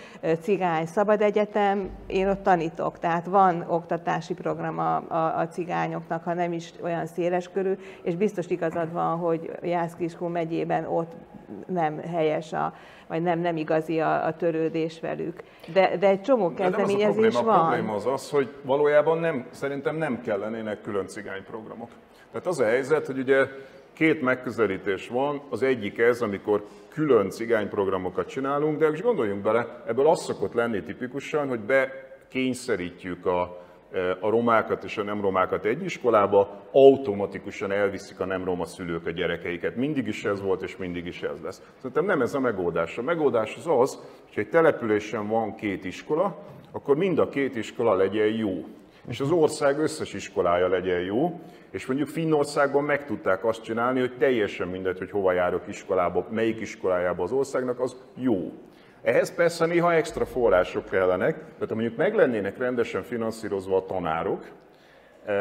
cigány 0.42 0.86
szabad 0.86 1.20
egyetem, 1.20 1.88
én 2.06 2.28
ott 2.28 2.42
tanítok, 2.42 2.98
tehát 2.98 3.26
van 3.26 3.64
oktatási 3.68 4.34
program 4.34 4.78
a, 4.78 4.96
a, 4.96 5.38
a 5.38 5.48
cigányoknak, 5.48 6.24
ha 6.24 6.34
nem 6.34 6.52
is 6.52 6.72
olyan 6.82 7.06
széles 7.06 7.48
körül, 7.48 7.78
és 8.10 8.16
biztos 8.16 8.46
igazad 8.48 8.92
van, 8.92 9.16
hogy 9.16 9.50
Jászkiskó 9.62 10.26
megyében 10.26 10.84
ott 10.84 11.12
nem 11.66 11.98
helyes, 11.98 12.52
a, 12.52 12.74
vagy 13.08 13.22
nem, 13.22 13.38
nem 13.38 13.56
igazi 13.56 14.00
a, 14.00 14.26
a 14.26 14.36
törődés 14.36 15.00
velük. 15.00 15.42
De, 15.72 15.96
de 15.96 16.08
egy 16.08 16.22
csomó 16.22 16.54
kezdeményezés 16.54 17.34
van. 17.34 17.48
A 17.48 17.66
probléma 17.66 17.94
az 17.94 18.06
az, 18.06 18.30
hogy 18.30 18.48
valójában 18.62 19.18
nem, 19.18 19.46
szerintem 19.50 19.96
nem 19.96 20.20
kellenének 20.20 20.80
külön 20.80 21.06
cigányprogramok. 21.06 21.88
Tehát 22.32 22.46
az 22.46 22.60
a 22.60 22.64
helyzet, 22.64 23.06
hogy 23.06 23.18
ugye 23.18 23.46
két 23.92 24.22
megközelítés 24.22 25.08
van, 25.08 25.42
az 25.50 25.62
egyik 25.62 25.98
ez, 25.98 26.20
amikor 26.20 26.66
külön 26.88 27.30
cigányprogramokat 27.30 28.28
csinálunk, 28.28 28.78
de 28.78 28.88
most 28.88 29.02
gondoljunk 29.02 29.42
bele, 29.42 29.82
ebből 29.86 30.08
az 30.08 30.22
szokott 30.22 30.52
lenni 30.52 30.82
tipikusan, 30.82 31.48
hogy 31.48 31.60
bekényszerítjük 31.60 33.26
a, 33.26 33.62
a 34.20 34.28
romákat 34.28 34.84
és 34.84 34.96
a 34.96 35.02
nem 35.02 35.20
romákat 35.20 35.64
egy 35.64 35.84
iskolába, 35.84 36.60
automatikusan 36.72 37.72
elviszik 37.72 38.20
a 38.20 38.24
nem 38.24 38.44
roma 38.44 38.64
szülők 38.64 39.06
a 39.06 39.10
gyerekeiket. 39.10 39.76
Mindig 39.76 40.06
is 40.06 40.24
ez 40.24 40.42
volt, 40.42 40.62
és 40.62 40.76
mindig 40.76 41.06
is 41.06 41.22
ez 41.22 41.40
lesz. 41.42 41.62
Szerintem 41.76 42.04
nem 42.04 42.20
ez 42.20 42.34
a 42.34 42.40
megoldás. 42.40 42.98
A 42.98 43.02
megoldás 43.02 43.56
az 43.56 43.66
az, 43.66 43.98
hogy 44.34 44.44
egy 44.44 44.48
településen 44.48 45.28
van 45.28 45.54
két 45.54 45.84
iskola, 45.84 46.36
akkor 46.72 46.96
mind 46.96 47.18
a 47.18 47.28
két 47.28 47.56
iskola 47.56 47.94
legyen 47.94 48.26
jó. 48.26 48.64
És 49.08 49.20
az 49.20 49.30
ország 49.30 49.78
összes 49.78 50.14
iskolája 50.14 50.68
legyen 50.68 51.00
jó, 51.00 51.40
és 51.70 51.86
mondjuk 51.86 52.08
Finnországban 52.08 52.84
meg 52.84 53.06
tudták 53.06 53.44
azt 53.44 53.62
csinálni, 53.62 54.00
hogy 54.00 54.16
teljesen 54.18 54.68
mindegy, 54.68 54.98
hogy 54.98 55.10
hova 55.10 55.32
járok 55.32 55.62
iskolába, 55.68 56.26
melyik 56.30 56.60
iskolájába 56.60 57.22
az 57.22 57.32
országnak, 57.32 57.80
az 57.80 57.96
jó. 58.14 58.52
Ehhez 59.02 59.34
persze 59.34 59.66
néha 59.66 59.94
extra 59.94 60.26
források 60.26 60.88
kellenek, 60.90 61.34
tehát 61.34 61.68
ha 61.68 61.74
mondjuk 61.74 61.96
meg 61.96 62.14
lennének 62.14 62.58
rendesen 62.58 63.02
finanszírozva 63.02 63.76
a 63.76 63.86
tanárok, 63.86 64.44
eh, 65.24 65.34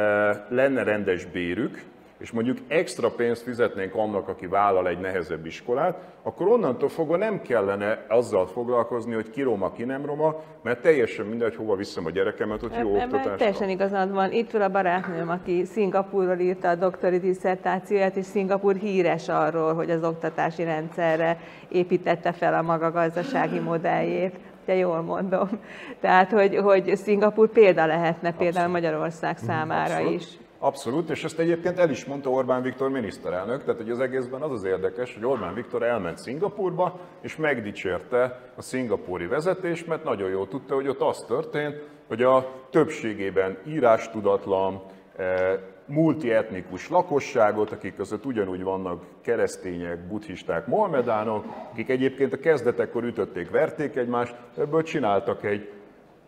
lenne 0.50 0.84
rendes 0.84 1.26
bérük, 1.26 1.84
és 2.20 2.32
mondjuk 2.32 2.58
extra 2.68 3.10
pénzt 3.10 3.42
fizetnénk 3.42 3.96
annak, 3.96 4.28
aki 4.28 4.48
vállal 4.48 4.88
egy 4.88 5.00
nehezebb 5.00 5.46
iskolát, 5.46 5.98
akkor 6.24 6.48
onnantól 6.48 6.90
fogva 6.90 7.18
nem 7.18 7.42
kellene 7.42 8.06
azzal 8.08 8.48
foglalkozni, 8.48 9.14
hogy 9.14 9.30
ki 9.30 9.42
roma, 9.42 9.72
ki 9.72 9.84
nem 9.84 10.06
roma, 10.06 10.36
mert 10.62 10.82
teljesen 10.82 11.26
mindegy, 11.26 11.56
hova 11.56 11.76
viszem 11.76 12.06
a 12.06 12.10
gyerekemet, 12.10 12.62
hogy 12.62 12.72
jó 12.80 12.96
oktatás. 12.96 13.38
Teljesen 13.38 13.70
igazad 13.70 14.12
van. 14.12 14.32
Itt 14.32 14.52
van 14.52 14.62
a 14.62 14.70
barátnőm, 14.70 15.30
aki 15.30 15.66
Szingapurról 15.66 16.38
írta 16.38 16.70
a 16.70 16.76
doktori 16.76 17.20
diszertációját, 17.20 18.16
és 18.16 18.26
Szingapur 18.26 18.76
híres 18.76 19.30
arról, 19.30 19.74
hogy 19.74 19.90
az 19.90 20.04
oktatási 20.04 20.64
rendszerre 20.64 21.40
építette 21.70 22.32
fel 22.32 22.54
a 22.54 22.62
maga 22.62 22.92
gazdasági 22.92 23.60
modelljét 23.60 24.36
de 24.66 24.76
jól 24.76 25.02
mondom. 25.02 25.50
Tehát, 26.02 26.32
hogy, 26.32 26.56
hogy 26.56 26.96
Szingapur 26.96 27.50
példa 27.50 27.86
lehetne 27.86 28.34
például 28.34 28.72
Magyarország 28.72 29.38
számára 29.38 29.94
Abszolút. 29.94 30.14
is. 30.14 30.28
Abszolút, 30.62 31.10
és 31.10 31.24
ezt 31.24 31.40
egyébként 31.40 31.80
el 31.80 31.90
is 31.90 32.06
mondta 32.06 32.30
Orbán 32.30 32.62
Viktor 32.62 32.90
miniszterelnök, 32.90 33.64
tehát 33.64 33.82
hogy 33.82 33.90
az 33.90 34.00
egészben 34.00 34.42
az 34.42 34.52
az 34.52 34.64
érdekes, 34.64 35.14
hogy 35.14 35.26
Orbán 35.26 35.54
Viktor 35.54 35.84
elment 35.84 36.18
Szingapurba, 36.18 37.00
és 37.22 37.36
megdicsérte 37.36 38.52
a 38.56 38.62
szingapúri 38.62 39.26
vezetést, 39.26 39.88
mert 39.88 40.04
nagyon 40.04 40.30
jól 40.30 40.48
tudta, 40.48 40.76
hogy 40.76 40.88
ott 40.88 41.02
az 41.02 41.26
történt, 41.28 41.84
hogy 42.08 42.24
a 42.24 42.52
többségében 42.70 43.58
írástudatlan, 43.68 44.82
eh, 45.16 45.60
multietnikus 45.86 46.90
lakosságot, 46.90 47.72
akik 47.72 47.96
között 47.96 48.26
ugyanúgy 48.26 48.64
vannak 48.64 49.04
keresztények, 49.22 50.08
buddhisták, 50.08 50.68
mohamedánok, 50.68 51.46
akik 51.72 51.90
egyébként 51.90 52.34
a 52.34 52.40
kezdetekkor 52.40 53.04
ütötték, 53.04 53.50
verték 53.50 53.96
egymást, 53.96 54.36
ebből 54.58 54.84
csináltak 54.84 55.44
egy 55.44 55.72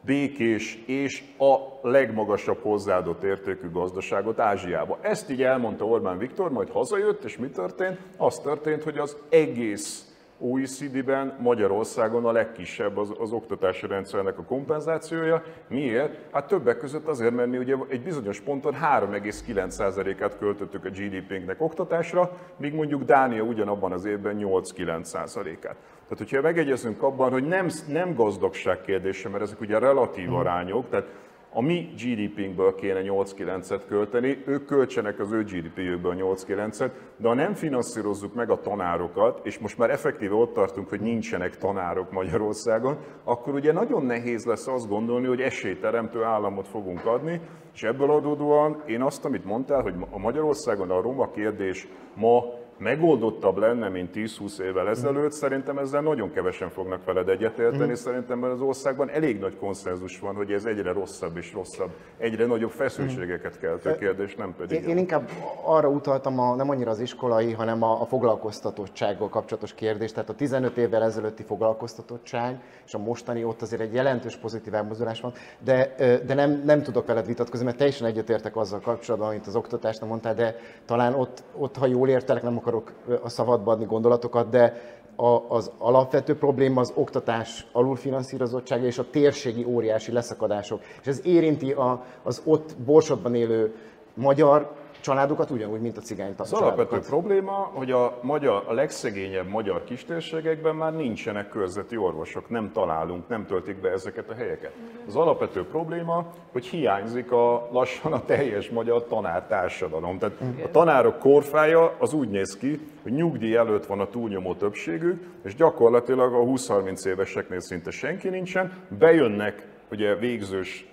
békés 0.05 0.83
és 0.85 1.23
a 1.37 1.55
legmagasabb 1.87 2.61
hozzáadott 2.61 3.23
értékű 3.23 3.71
gazdaságot 3.71 4.39
Ázsiába. 4.39 4.97
Ezt 5.01 5.29
így 5.29 5.43
elmondta 5.43 5.85
Orbán 5.85 6.17
Viktor, 6.17 6.51
majd 6.51 6.69
hazajött, 6.69 7.23
és 7.23 7.37
mi 7.37 7.49
történt? 7.49 7.99
Az 8.17 8.39
történt, 8.39 8.83
hogy 8.83 8.97
az 8.97 9.17
egész 9.29 10.10
OECD-ben 10.41 11.37
Magyarországon 11.39 12.25
a 12.25 12.31
legkisebb 12.31 12.97
az, 12.97 13.13
az 13.19 13.31
oktatási 13.31 13.87
rendszernek 13.87 14.37
a 14.37 14.43
kompenzációja. 14.43 15.43
Miért? 15.67 16.17
Hát 16.31 16.47
többek 16.47 16.77
között 16.77 17.07
azért, 17.07 17.33
mert 17.33 17.49
mi 17.49 17.57
ugye 17.57 17.75
egy 17.87 18.01
bizonyos 18.01 18.39
ponton 18.39 18.73
3,9%-át 18.73 20.37
költöttük 20.37 20.85
a 20.85 20.89
GDP-nknek 20.89 21.61
oktatásra, 21.61 22.37
míg 22.57 22.73
mondjuk 22.73 23.03
Dánia 23.03 23.41
ugyanabban 23.41 23.91
az 23.91 24.05
évben 24.05 24.37
8-9%-át. 24.39 25.75
Tehát, 26.11 26.17
hogyha 26.17 26.41
megegyezünk 26.41 27.03
abban, 27.03 27.31
hogy 27.31 27.47
nem, 27.47 27.67
nem 27.87 28.15
gazdagság 28.15 28.81
kérdése, 28.81 29.29
mert 29.29 29.43
ezek 29.43 29.61
ugye 29.61 29.79
relatív 29.79 30.33
arányok, 30.33 30.89
tehát 30.89 31.07
a 31.53 31.61
mi 31.61 31.89
GDP-nkből 31.95 32.75
kéne 32.75 33.01
8-9-et 33.03 33.81
költeni, 33.87 34.43
ők 34.45 34.65
költsenek 34.65 35.19
az 35.19 35.31
ő 35.31 35.43
GDP-jükből 35.43 36.15
8-9-et, 36.17 36.91
de 37.17 37.27
ha 37.27 37.33
nem 37.33 37.53
finanszírozzuk 37.53 38.33
meg 38.33 38.49
a 38.49 38.59
tanárokat, 38.59 39.45
és 39.45 39.59
most 39.59 39.77
már 39.77 39.89
effektíve 39.89 40.33
ott 40.33 40.53
tartunk, 40.53 40.89
hogy 40.89 41.01
nincsenek 41.01 41.57
tanárok 41.57 42.11
Magyarországon, 42.11 42.97
akkor 43.23 43.53
ugye 43.53 43.71
nagyon 43.71 44.05
nehéz 44.05 44.45
lesz 44.45 44.67
azt 44.67 44.87
gondolni, 44.87 45.27
hogy 45.27 45.41
esélyteremtő 45.41 46.23
államot 46.23 46.67
fogunk 46.67 47.05
adni, 47.05 47.41
és 47.73 47.83
ebből 47.83 48.11
adódóan 48.11 48.83
én 48.85 49.01
azt, 49.01 49.25
amit 49.25 49.45
mondtál, 49.45 49.81
hogy 49.81 49.95
a 50.09 50.17
Magyarországon 50.17 50.91
a 50.91 51.01
roma 51.01 51.31
kérdés 51.31 51.87
ma 52.15 52.43
megoldottabb 52.81 53.57
lenne, 53.57 53.89
mint 53.89 54.09
10-20 54.15 54.59
évvel 54.59 54.89
ezelőtt, 54.89 55.31
szerintem 55.31 55.77
ezzel 55.77 56.01
nagyon 56.01 56.31
kevesen 56.31 56.69
fognak 56.69 57.05
veled 57.05 57.29
egyetérteni. 57.29 57.91
Mm. 57.91 57.93
Szerintem 57.93 58.43
az 58.43 58.61
országban 58.61 59.09
elég 59.09 59.39
nagy 59.39 59.57
konszenzus 59.57 60.19
van, 60.19 60.35
hogy 60.35 60.51
ez 60.51 60.65
egyre 60.65 60.91
rosszabb 60.91 61.37
és 61.37 61.53
rosszabb, 61.53 61.89
egyre 62.17 62.45
nagyobb 62.45 62.69
feszültségeket 62.69 63.59
keltő 63.59 63.95
kérdés, 63.95 64.35
nem 64.35 64.55
pedig. 64.57 64.81
Én, 64.81 64.89
én 64.89 64.97
inkább 64.97 65.29
arra 65.63 65.89
utaltam, 65.89 66.39
a, 66.39 66.55
nem 66.55 66.69
annyira 66.69 66.91
az 66.91 66.99
iskolai, 66.99 67.51
hanem 67.51 67.83
a, 67.83 68.01
a 68.01 68.05
foglalkoztatottsággal 68.05 69.29
kapcsolatos 69.29 69.73
kérdés. 69.73 70.11
Tehát 70.11 70.29
a 70.29 70.33
15 70.33 70.77
évvel 70.77 71.03
ezelőtti 71.03 71.43
foglalkoztatottság 71.43 72.59
és 72.85 72.93
a 72.93 72.97
mostani 72.97 73.43
ott 73.43 73.61
azért 73.61 73.81
egy 73.81 73.93
jelentős 73.93 74.35
pozitív 74.35 74.73
elmozdulás 74.73 75.21
van, 75.21 75.33
de, 75.59 75.95
de 76.25 76.33
nem, 76.33 76.61
nem 76.65 76.81
tudok 76.81 77.07
veled 77.07 77.25
vitatkozni, 77.25 77.65
mert 77.65 77.77
teljesen 77.77 78.07
egyetértek 78.07 78.55
azzal 78.55 78.79
kapcsolatban, 78.79 79.29
amit 79.29 79.47
az 79.47 79.55
oktatásnak 79.55 80.09
mondtál, 80.09 80.33
de 80.33 80.55
talán 80.85 81.13
ott, 81.13 81.43
ott 81.57 81.77
ha 81.77 81.85
jól 81.85 82.09
értelek, 82.09 82.43
nem 82.43 82.57
akar 82.57 82.70
akarok 82.71 82.91
a 83.23 83.29
szabadba 83.29 83.71
adni 83.71 83.85
gondolatokat, 83.85 84.49
de 84.49 84.81
a, 85.15 85.39
az 85.47 85.71
alapvető 85.77 86.37
probléma 86.37 86.81
az 86.81 86.91
oktatás 86.95 87.67
alulfinanszírozottsága 87.71 88.85
és 88.85 88.97
a 88.97 89.09
térségi 89.09 89.63
óriási 89.63 90.11
leszakadások. 90.11 90.81
És 91.01 91.07
ez 91.07 91.25
érinti 91.25 91.71
a, 91.71 92.05
az 92.23 92.41
ott 92.45 92.75
Borsodban 92.85 93.35
élő 93.35 93.75
magyar 94.13 94.71
családokat 95.01 95.49
ugyanúgy, 95.49 95.81
mint 95.81 95.97
a 95.97 96.01
cigány 96.01 96.33
Az 96.37 96.53
alapvető 96.53 96.99
probléma, 96.99 97.71
hogy 97.73 97.91
a, 97.91 98.17
magyar, 98.21 98.63
a 98.67 98.73
legszegényebb 98.73 99.47
magyar 99.47 99.83
kistérségekben 99.83 100.75
már 100.75 100.95
nincsenek 100.95 101.49
körzeti 101.49 101.97
orvosok, 101.97 102.49
nem 102.49 102.71
találunk, 102.71 103.27
nem 103.27 103.45
töltik 103.45 103.81
be 103.81 103.89
ezeket 103.89 104.29
a 104.29 104.33
helyeket. 104.33 104.71
Az 105.07 105.15
alapvető 105.15 105.65
probléma, 105.65 106.25
hogy 106.51 106.65
hiányzik 106.65 107.31
a 107.31 107.69
lassan 107.71 108.13
a 108.13 108.25
teljes 108.25 108.69
magyar 108.69 109.05
tanártársadalom. 109.07 110.17
Tehát 110.17 110.35
a 110.63 110.71
tanárok 110.71 111.19
korfája 111.19 111.95
az 111.99 112.13
úgy 112.13 112.29
néz 112.29 112.57
ki, 112.57 112.79
hogy 113.03 113.11
nyugdíj 113.11 113.55
előtt 113.55 113.85
van 113.85 113.99
a 113.99 114.09
túlnyomó 114.09 114.53
többségük, 114.53 115.23
és 115.43 115.55
gyakorlatilag 115.55 116.33
a 116.33 116.37
20-30 116.37 117.05
éveseknél 117.05 117.59
szinte 117.59 117.91
senki 117.91 118.29
nincsen, 118.29 118.71
bejönnek 118.87 119.70
ugye 119.91 120.15
végzős 120.15 120.87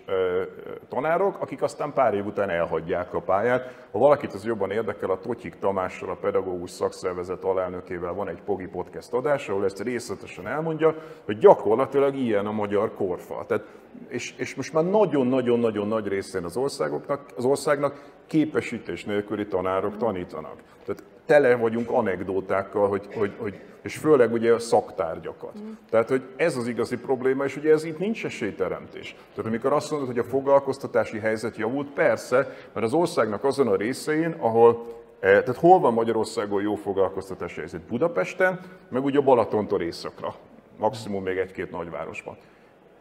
tanárok, 0.88 1.40
akik 1.40 1.62
aztán 1.62 1.92
pár 1.92 2.14
év 2.14 2.26
után 2.26 2.50
elhagyják 2.50 3.14
a 3.14 3.20
pályát. 3.20 3.86
Ha 3.90 3.98
valakit 3.98 4.32
az 4.32 4.44
jobban 4.44 4.70
érdekel, 4.70 5.10
a 5.10 5.20
Totyik 5.20 5.58
Tamással, 5.58 6.10
a 6.10 6.14
pedagógus 6.14 6.70
szakszervezet 6.70 7.44
alelnökével 7.44 8.12
van 8.12 8.28
egy 8.28 8.42
Pogi 8.42 8.66
Podcast 8.66 9.12
adás, 9.12 9.48
ahol 9.48 9.64
ezt 9.64 9.82
részletesen 9.82 10.46
elmondja, 10.46 10.94
hogy 11.24 11.38
gyakorlatilag 11.38 12.14
ilyen 12.16 12.46
a 12.46 12.52
magyar 12.52 12.94
korfa. 12.94 13.44
Tehát, 13.46 13.64
és, 14.08 14.34
és 14.36 14.54
most 14.54 14.72
már 14.72 14.84
nagyon-nagyon-nagyon 14.84 15.88
nagy 15.88 16.06
részén 16.06 16.44
az, 16.44 16.56
országoknak, 16.56 17.26
az 17.36 17.44
országnak 17.44 18.04
képesítés 18.26 19.04
nélküli 19.04 19.46
tanárok 19.46 19.96
tanítanak. 19.96 20.62
Tehát 20.84 21.02
tele 21.28 21.56
vagyunk 21.56 21.90
anekdótákkal, 21.90 22.88
hogy, 22.88 23.08
hogy, 23.14 23.32
hogy, 23.38 23.60
és 23.82 23.96
főleg 23.96 24.32
ugye 24.32 24.52
a 24.52 24.58
szaktárgyakat. 24.58 25.52
Tehát, 25.90 26.08
hogy 26.08 26.22
ez 26.36 26.56
az 26.56 26.66
igazi 26.66 26.96
probléma, 26.96 27.44
és 27.44 27.56
ugye 27.56 27.72
ez 27.72 27.84
itt 27.84 27.98
nincs 27.98 28.24
esélyteremtés. 28.24 29.16
Tehát 29.34 29.50
amikor 29.50 29.72
azt 29.72 29.90
mondod, 29.90 30.08
hogy 30.08 30.18
a 30.18 30.24
foglalkoztatási 30.24 31.18
helyzet 31.18 31.56
javult, 31.56 31.88
persze, 31.90 32.36
mert 32.72 32.86
az 32.86 32.92
országnak 32.92 33.44
azon 33.44 33.68
a 33.68 33.76
részein, 33.76 34.34
ahol 34.38 34.86
eh, 35.20 35.30
tehát 35.30 35.56
hol 35.56 35.78
van 35.80 35.92
Magyarországon 35.92 36.62
jó 36.62 36.74
foglalkoztatási 36.74 37.58
helyzet? 37.58 37.80
Budapesten, 37.80 38.60
meg 38.88 39.04
ugye 39.04 39.18
a 39.18 39.22
Balatontól 39.22 39.82
északra. 39.82 40.34
Maximum 40.76 41.22
még 41.22 41.36
egy-két 41.36 41.70
nagyvárosban. 41.70 42.36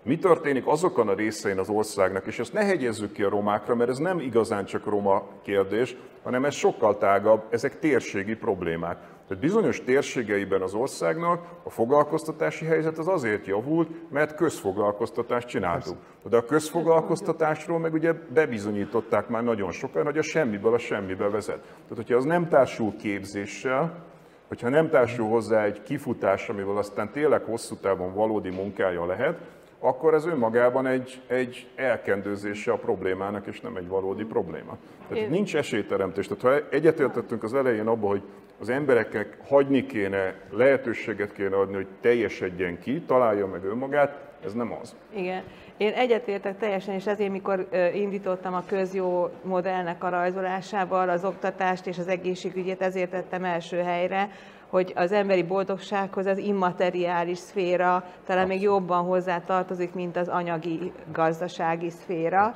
Mi 0.07 0.17
történik 0.17 0.67
azokon 0.67 1.07
a 1.07 1.13
részein 1.13 1.59
az 1.59 1.69
országnak, 1.69 2.25
és 2.25 2.39
ezt 2.39 2.53
ne 2.53 2.63
hegyezzük 2.63 3.11
ki 3.11 3.23
a 3.23 3.29
romákra, 3.29 3.75
mert 3.75 3.89
ez 3.89 3.97
nem 3.97 4.19
igazán 4.19 4.65
csak 4.65 4.85
roma 4.85 5.27
kérdés, 5.41 5.95
hanem 6.23 6.45
ez 6.45 6.53
sokkal 6.53 6.97
tágabb, 6.97 7.43
ezek 7.49 7.79
térségi 7.79 8.35
problémák. 8.35 8.97
Tehát 9.27 9.43
bizonyos 9.43 9.83
térségeiben 9.83 10.61
az 10.61 10.73
országnak 10.73 11.45
a 11.63 11.69
foglalkoztatási 11.69 12.65
helyzet 12.65 12.97
az 12.97 13.07
azért 13.07 13.45
javult, 13.45 13.89
mert 14.11 14.35
közfoglalkoztatást 14.35 15.47
csináltuk. 15.47 15.97
De 16.29 16.37
a 16.37 16.45
közfoglalkoztatásról 16.45 17.79
meg 17.79 17.93
ugye 17.93 18.13
bebizonyították 18.13 19.27
már 19.27 19.43
nagyon 19.43 19.71
sokan, 19.71 20.03
hogy 20.03 20.17
a 20.17 20.21
semmiből 20.21 20.73
a 20.73 20.77
semmibe 20.77 21.29
vezet. 21.29 21.59
Tehát, 21.59 21.95
hogyha 21.95 22.15
az 22.15 22.23
nem 22.23 22.47
társul 22.47 22.95
képzéssel, 22.95 24.05
hogyha 24.47 24.69
nem 24.69 24.89
társul 24.89 25.27
hozzá 25.27 25.63
egy 25.63 25.83
kifutás, 25.83 26.49
amivel 26.49 26.77
aztán 26.77 27.11
tényleg 27.11 27.43
hosszú 27.43 27.75
távon 27.75 28.13
valódi 28.13 28.49
munkája 28.49 29.05
lehet, 29.05 29.39
akkor 29.79 30.13
ez 30.13 30.25
önmagában 30.25 30.85
egy, 30.85 31.21
egy 31.27 31.67
elkendőzése 31.75 32.71
a 32.71 32.77
problémának, 32.77 33.47
és 33.47 33.61
nem 33.61 33.75
egy 33.75 33.87
valódi 33.87 34.23
probléma. 34.23 34.77
Tehát 35.07 35.23
Én... 35.23 35.29
nincs 35.29 35.55
esélyteremtés. 35.55 36.27
Tehát 36.27 36.61
ha 36.61 36.69
egyetértettünk 36.75 37.43
az 37.43 37.53
elején 37.53 37.87
abban, 37.87 38.09
hogy 38.09 38.21
az 38.59 38.69
embereknek 38.69 39.37
hagyni 39.47 39.85
kéne, 39.85 40.35
lehetőséget 40.51 41.33
kéne 41.33 41.55
adni, 41.55 41.75
hogy 41.75 41.87
teljesedjen 42.01 42.79
ki, 42.79 43.01
találja 43.01 43.47
meg 43.47 43.63
önmagát, 43.63 44.27
ez 44.45 44.53
nem 44.53 44.77
az. 44.81 44.95
Igen. 45.15 45.43
Én 45.77 45.93
egyetértek 45.93 46.57
teljesen, 46.57 46.93
és 46.93 47.05
ezért, 47.05 47.31
mikor 47.31 47.67
indítottam 47.93 48.53
a 48.53 48.63
közjó 48.67 49.29
modellnek 49.43 50.03
a 50.03 50.09
rajzolásával, 50.09 51.09
az 51.09 51.25
oktatást 51.25 51.87
és 51.87 51.97
az 51.97 52.07
egészségügyet, 52.07 52.81
ezért 52.81 53.09
tettem 53.09 53.43
első 53.43 53.77
helyre, 53.77 54.29
hogy 54.69 54.93
az 54.95 55.11
emberi 55.11 55.43
boldogsághoz 55.43 56.25
az 56.25 56.37
immateriális 56.37 57.37
szféra 57.37 58.03
talán 58.25 58.47
még 58.47 58.61
jobban 58.61 59.03
hozzá 59.03 59.39
tartozik, 59.39 59.93
mint 59.93 60.17
az 60.17 60.27
anyagi 60.27 60.91
gazdasági 61.11 61.89
szféra. 61.89 62.55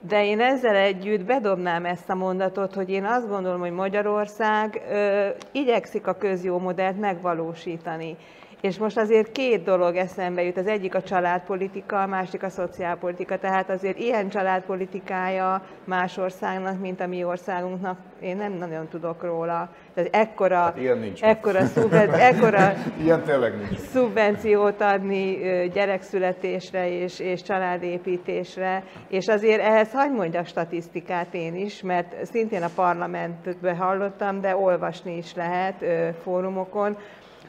De 0.00 0.24
én 0.24 0.40
ezzel 0.40 0.76
együtt 0.76 1.24
bedobnám 1.24 1.84
ezt 1.84 2.10
a 2.10 2.14
mondatot, 2.14 2.74
hogy 2.74 2.90
én 2.90 3.04
azt 3.04 3.28
gondolom, 3.28 3.60
hogy 3.60 3.70
Magyarország 3.70 4.82
ö, 4.90 5.28
igyekszik 5.52 6.06
a 6.06 6.14
közjó 6.14 6.58
modellt 6.58 7.00
megvalósítani. 7.00 8.16
És 8.60 8.78
most 8.78 8.98
azért 8.98 9.32
két 9.32 9.64
dolog 9.64 9.96
eszembe 9.96 10.42
jut. 10.42 10.56
Az 10.56 10.66
egyik 10.66 10.94
a 10.94 11.02
családpolitika, 11.02 12.02
a 12.02 12.06
másik 12.06 12.42
a 12.42 12.48
szociálpolitika. 12.48 13.38
Tehát 13.38 13.70
azért 13.70 13.98
ilyen 13.98 14.28
családpolitikája 14.28 15.62
más 15.84 16.16
országnak, 16.16 16.80
mint 16.80 17.00
a 17.00 17.06
mi 17.06 17.24
országunknak, 17.24 17.98
én 18.20 18.36
nem 18.36 18.52
nagyon 18.52 18.88
tudok 18.88 19.22
róla. 19.22 19.68
Tehát 19.94 20.14
ekkora, 20.14 20.58
hát 20.58 20.78
ilyen 20.78 20.98
nincs 20.98 21.22
ekkora, 21.22 21.64
szubven, 21.64 22.10
ekkora 22.10 22.72
ilyen 23.04 23.22
tényleg 23.22 23.56
nincs. 23.56 23.78
szubvenciót 23.78 24.80
adni 24.80 25.38
gyerekszületésre 25.72 26.90
és, 26.90 27.20
és 27.20 27.42
családépítésre. 27.42 28.82
És 29.08 29.28
azért 29.28 29.60
ehhez 29.60 29.92
hagyd 29.92 30.14
mondjak 30.14 30.46
statisztikát 30.46 31.34
én 31.34 31.54
is, 31.54 31.82
mert 31.82 32.24
szintén 32.24 32.62
a 32.62 32.70
parlamentbe 32.74 33.74
hallottam, 33.74 34.40
de 34.40 34.56
olvasni 34.56 35.16
is 35.16 35.34
lehet 35.34 35.84
fórumokon, 36.22 36.96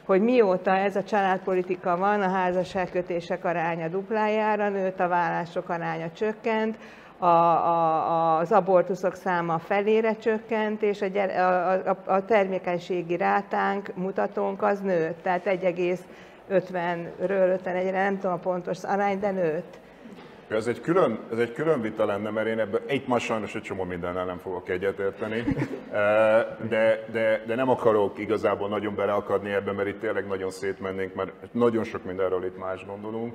hogy 0.08 0.22
mióta 0.22 0.76
ez 0.76 0.96
a 0.96 1.04
családpolitika 1.04 1.96
van, 1.96 2.22
a 2.22 2.28
házasságkötések 2.28 3.44
aránya 3.44 3.88
duplájára 3.88 4.68
nőtt, 4.68 5.00
a 5.00 5.08
vállások 5.08 5.68
aránya 5.68 6.10
csökkent, 6.12 6.76
a, 7.18 7.26
a, 7.26 8.38
az 8.38 8.52
abortuszok 8.52 9.14
száma 9.14 9.58
felére 9.58 10.16
csökkent, 10.16 10.82
és 10.82 11.02
a, 11.02 11.06
gyere, 11.06 11.46
a, 11.46 11.72
a, 11.72 11.96
a 12.04 12.24
termékenységi 12.24 13.16
rátánk, 13.16 13.94
mutatónk 13.94 14.62
az 14.62 14.80
nőtt, 14.80 15.22
tehát 15.22 15.44
1,50-ről 15.44 17.58
51-re, 17.64 18.02
nem 18.02 18.18
tudom 18.18 18.32
a 18.32 18.38
pontos 18.38 18.84
arány, 18.84 19.20
de 19.20 19.30
nőtt. 19.30 19.78
Ez 20.48 20.66
egy, 20.66 20.80
külön, 20.80 21.18
ez 21.32 21.38
egy 21.38 21.52
külön 21.52 21.80
vita 21.80 22.04
lenne, 22.04 22.30
mert 22.30 22.46
én 22.46 22.58
ebben 22.58 22.80
egy 22.86 23.06
ma 23.06 23.18
sajnos 23.18 23.54
egy 23.54 23.62
csomó 23.62 23.84
mindennel 23.84 24.24
nem 24.24 24.38
fogok 24.38 24.68
egyetérteni, 24.68 25.44
de, 26.68 27.04
de, 27.12 27.42
de 27.46 27.54
nem 27.54 27.68
akarok 27.68 28.18
igazából 28.18 28.68
nagyon 28.68 28.94
beleakadni 28.94 29.52
ebben, 29.52 29.74
mert 29.74 29.88
itt 29.88 30.00
tényleg 30.00 30.26
nagyon 30.26 30.50
szétmennénk, 30.50 31.14
mert 31.14 31.32
nagyon 31.52 31.84
sok 31.84 32.04
mindenről 32.04 32.44
itt 32.44 32.58
más 32.58 32.86
gondolunk. 32.86 33.34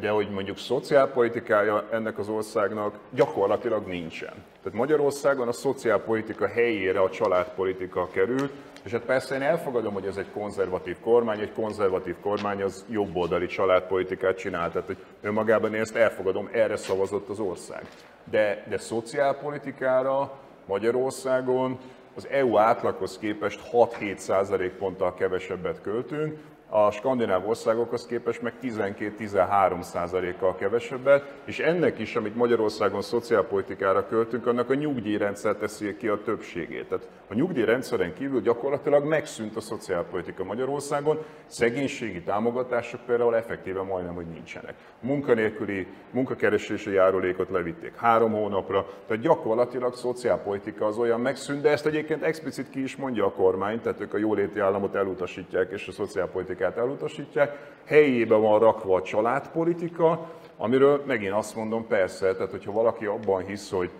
de 0.00 0.08
hogy 0.08 0.28
mondjuk 0.30 0.58
szociálpolitikája 0.58 1.84
ennek 1.90 2.18
az 2.18 2.28
országnak 2.28 2.98
gyakorlatilag 3.10 3.86
nincsen. 3.86 4.34
Tehát 4.62 4.78
Magyarországon 4.78 5.48
a 5.48 5.52
szociálpolitika 5.52 6.46
helyére 6.46 7.00
a 7.00 7.10
családpolitika 7.10 8.08
került, 8.12 8.52
és 8.84 8.92
hát 8.92 9.02
persze 9.02 9.34
én 9.34 9.42
elfogadom, 9.42 9.92
hogy 9.92 10.06
ez 10.06 10.16
egy 10.16 10.30
konzervatív 10.32 10.96
kormány, 11.00 11.40
egy 11.40 11.52
konzervatív 11.52 12.14
kormány 12.20 12.62
az 12.62 12.84
jobboldali 12.88 13.46
családpolitikát 13.46 14.38
csinál, 14.38 14.70
tehát 14.70 14.86
hogy 14.86 15.04
önmagában 15.20 15.74
én 15.74 15.80
ezt 15.80 15.96
elfogadom, 15.96 16.48
erre 16.52 16.76
szavazott 16.76 17.28
az 17.28 17.38
ország. 17.38 17.86
De, 18.24 18.64
de 18.68 18.78
szociálpolitikára 18.78 20.38
Magyarországon 20.66 21.78
az 22.14 22.26
EU 22.26 22.56
átlaghoz 22.58 23.18
képest 23.18 23.60
6-7 23.72 24.16
százalékponttal 24.16 25.14
kevesebbet 25.14 25.80
költünk, 25.80 26.38
a 26.70 26.90
skandináv 26.90 27.48
országokhoz 27.48 28.06
képest 28.06 28.42
meg 28.42 28.52
12-13 28.62 29.82
százalékkal 29.82 30.54
kevesebbet, 30.54 31.34
és 31.44 31.58
ennek 31.58 31.98
is, 31.98 32.16
amit 32.16 32.36
Magyarországon 32.36 33.02
szociálpolitikára 33.02 34.06
költünk, 34.06 34.46
annak 34.46 34.70
a 34.70 34.74
nyugdíjrendszer 34.74 35.56
teszi 35.56 35.96
ki 35.96 36.08
a 36.08 36.22
többségét. 36.22 36.88
Tehát 36.88 37.08
a 37.28 37.34
nyugdíjrendszeren 37.34 38.14
kívül 38.14 38.40
gyakorlatilag 38.40 39.04
megszűnt 39.04 39.56
a 39.56 39.60
szociálpolitika 39.60 40.44
Magyarországon, 40.44 41.24
szegénységi 41.46 42.22
támogatások 42.22 43.00
például 43.06 43.36
effektíven 43.36 43.86
majdnem, 43.86 44.14
hogy 44.14 44.26
nincsenek. 44.26 44.74
Munkanélküli 45.00 45.86
munkakeresési 46.10 46.92
járulékot 46.92 47.50
levitték 47.50 47.96
három 47.96 48.32
hónapra, 48.32 48.86
tehát 49.06 49.22
gyakorlatilag 49.22 49.94
szociálpolitika 49.94 50.86
az 50.86 50.98
olyan 50.98 51.20
megszűnt, 51.20 51.62
de 51.62 51.70
ezt 51.70 51.86
egyébként 51.86 52.22
explicit 52.22 52.70
ki 52.70 52.82
is 52.82 52.96
mondja 52.96 53.24
a 53.24 53.32
kormány, 53.32 53.80
tehát 53.80 54.00
ők 54.00 54.14
a 54.14 54.18
jóléti 54.18 54.60
államot 54.60 54.94
elutasítják 54.94 55.70
és 55.70 55.88
a 55.88 55.92
szociálpolitika 55.92 56.57
politikát 56.58 56.76
elutasítják, 56.76 57.58
helyébe 57.84 58.34
van 58.34 58.58
rakva 58.58 58.96
a 58.96 59.02
családpolitika, 59.02 60.30
amiről 60.56 61.02
megint 61.06 61.32
azt 61.32 61.56
mondom, 61.56 61.86
persze, 61.86 62.34
tehát 62.34 62.50
hogyha 62.50 62.72
valaki 62.72 63.06
abban 63.06 63.44
hisz, 63.44 63.70
hogy 63.70 63.90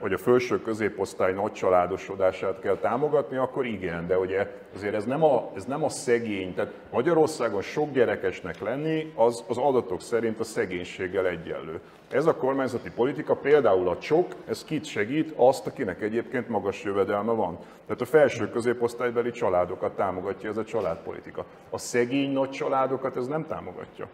hogy 0.00 0.12
a 0.12 0.18
felső 0.18 0.60
középosztály 0.60 1.32
nagy 1.32 1.52
családosodását 1.52 2.60
kell 2.60 2.76
támogatni, 2.76 3.36
akkor 3.36 3.66
igen, 3.66 4.06
de 4.06 4.18
ugye 4.18 4.50
azért 4.74 4.94
ez 4.94 5.04
nem 5.04 5.24
a, 5.24 5.50
ez 5.54 5.64
nem 5.64 5.84
a 5.84 5.88
szegény, 5.88 6.54
tehát 6.54 6.72
Magyarországon 6.90 7.62
sok 7.62 7.92
gyerekesnek 7.92 8.60
lenni, 8.60 9.12
az, 9.14 9.44
az 9.48 9.58
adatok 9.58 10.00
szerint 10.00 10.40
a 10.40 10.44
szegénységgel 10.44 11.26
egyenlő. 11.26 11.80
Ez 12.10 12.26
a 12.26 12.36
kormányzati 12.36 12.90
politika, 12.90 13.34
például 13.34 13.88
a 13.88 13.98
csok, 13.98 14.34
ez 14.48 14.64
kit 14.64 14.84
segít? 14.84 15.32
Azt, 15.36 15.66
akinek 15.66 16.02
egyébként 16.02 16.48
magas 16.48 16.84
jövedelme 16.84 17.32
van. 17.32 17.58
Tehát 17.86 18.00
a 18.00 18.04
felső 18.04 18.50
középosztálybeli 18.50 19.30
családokat 19.30 19.96
támogatja 19.96 20.50
ez 20.50 20.56
a 20.56 20.64
családpolitika. 20.64 21.44
A 21.70 21.78
szegény 21.78 22.32
nagy 22.32 22.50
családokat 22.50 23.16
ez 23.16 23.26
nem 23.26 23.46
támogatja. 23.46 24.08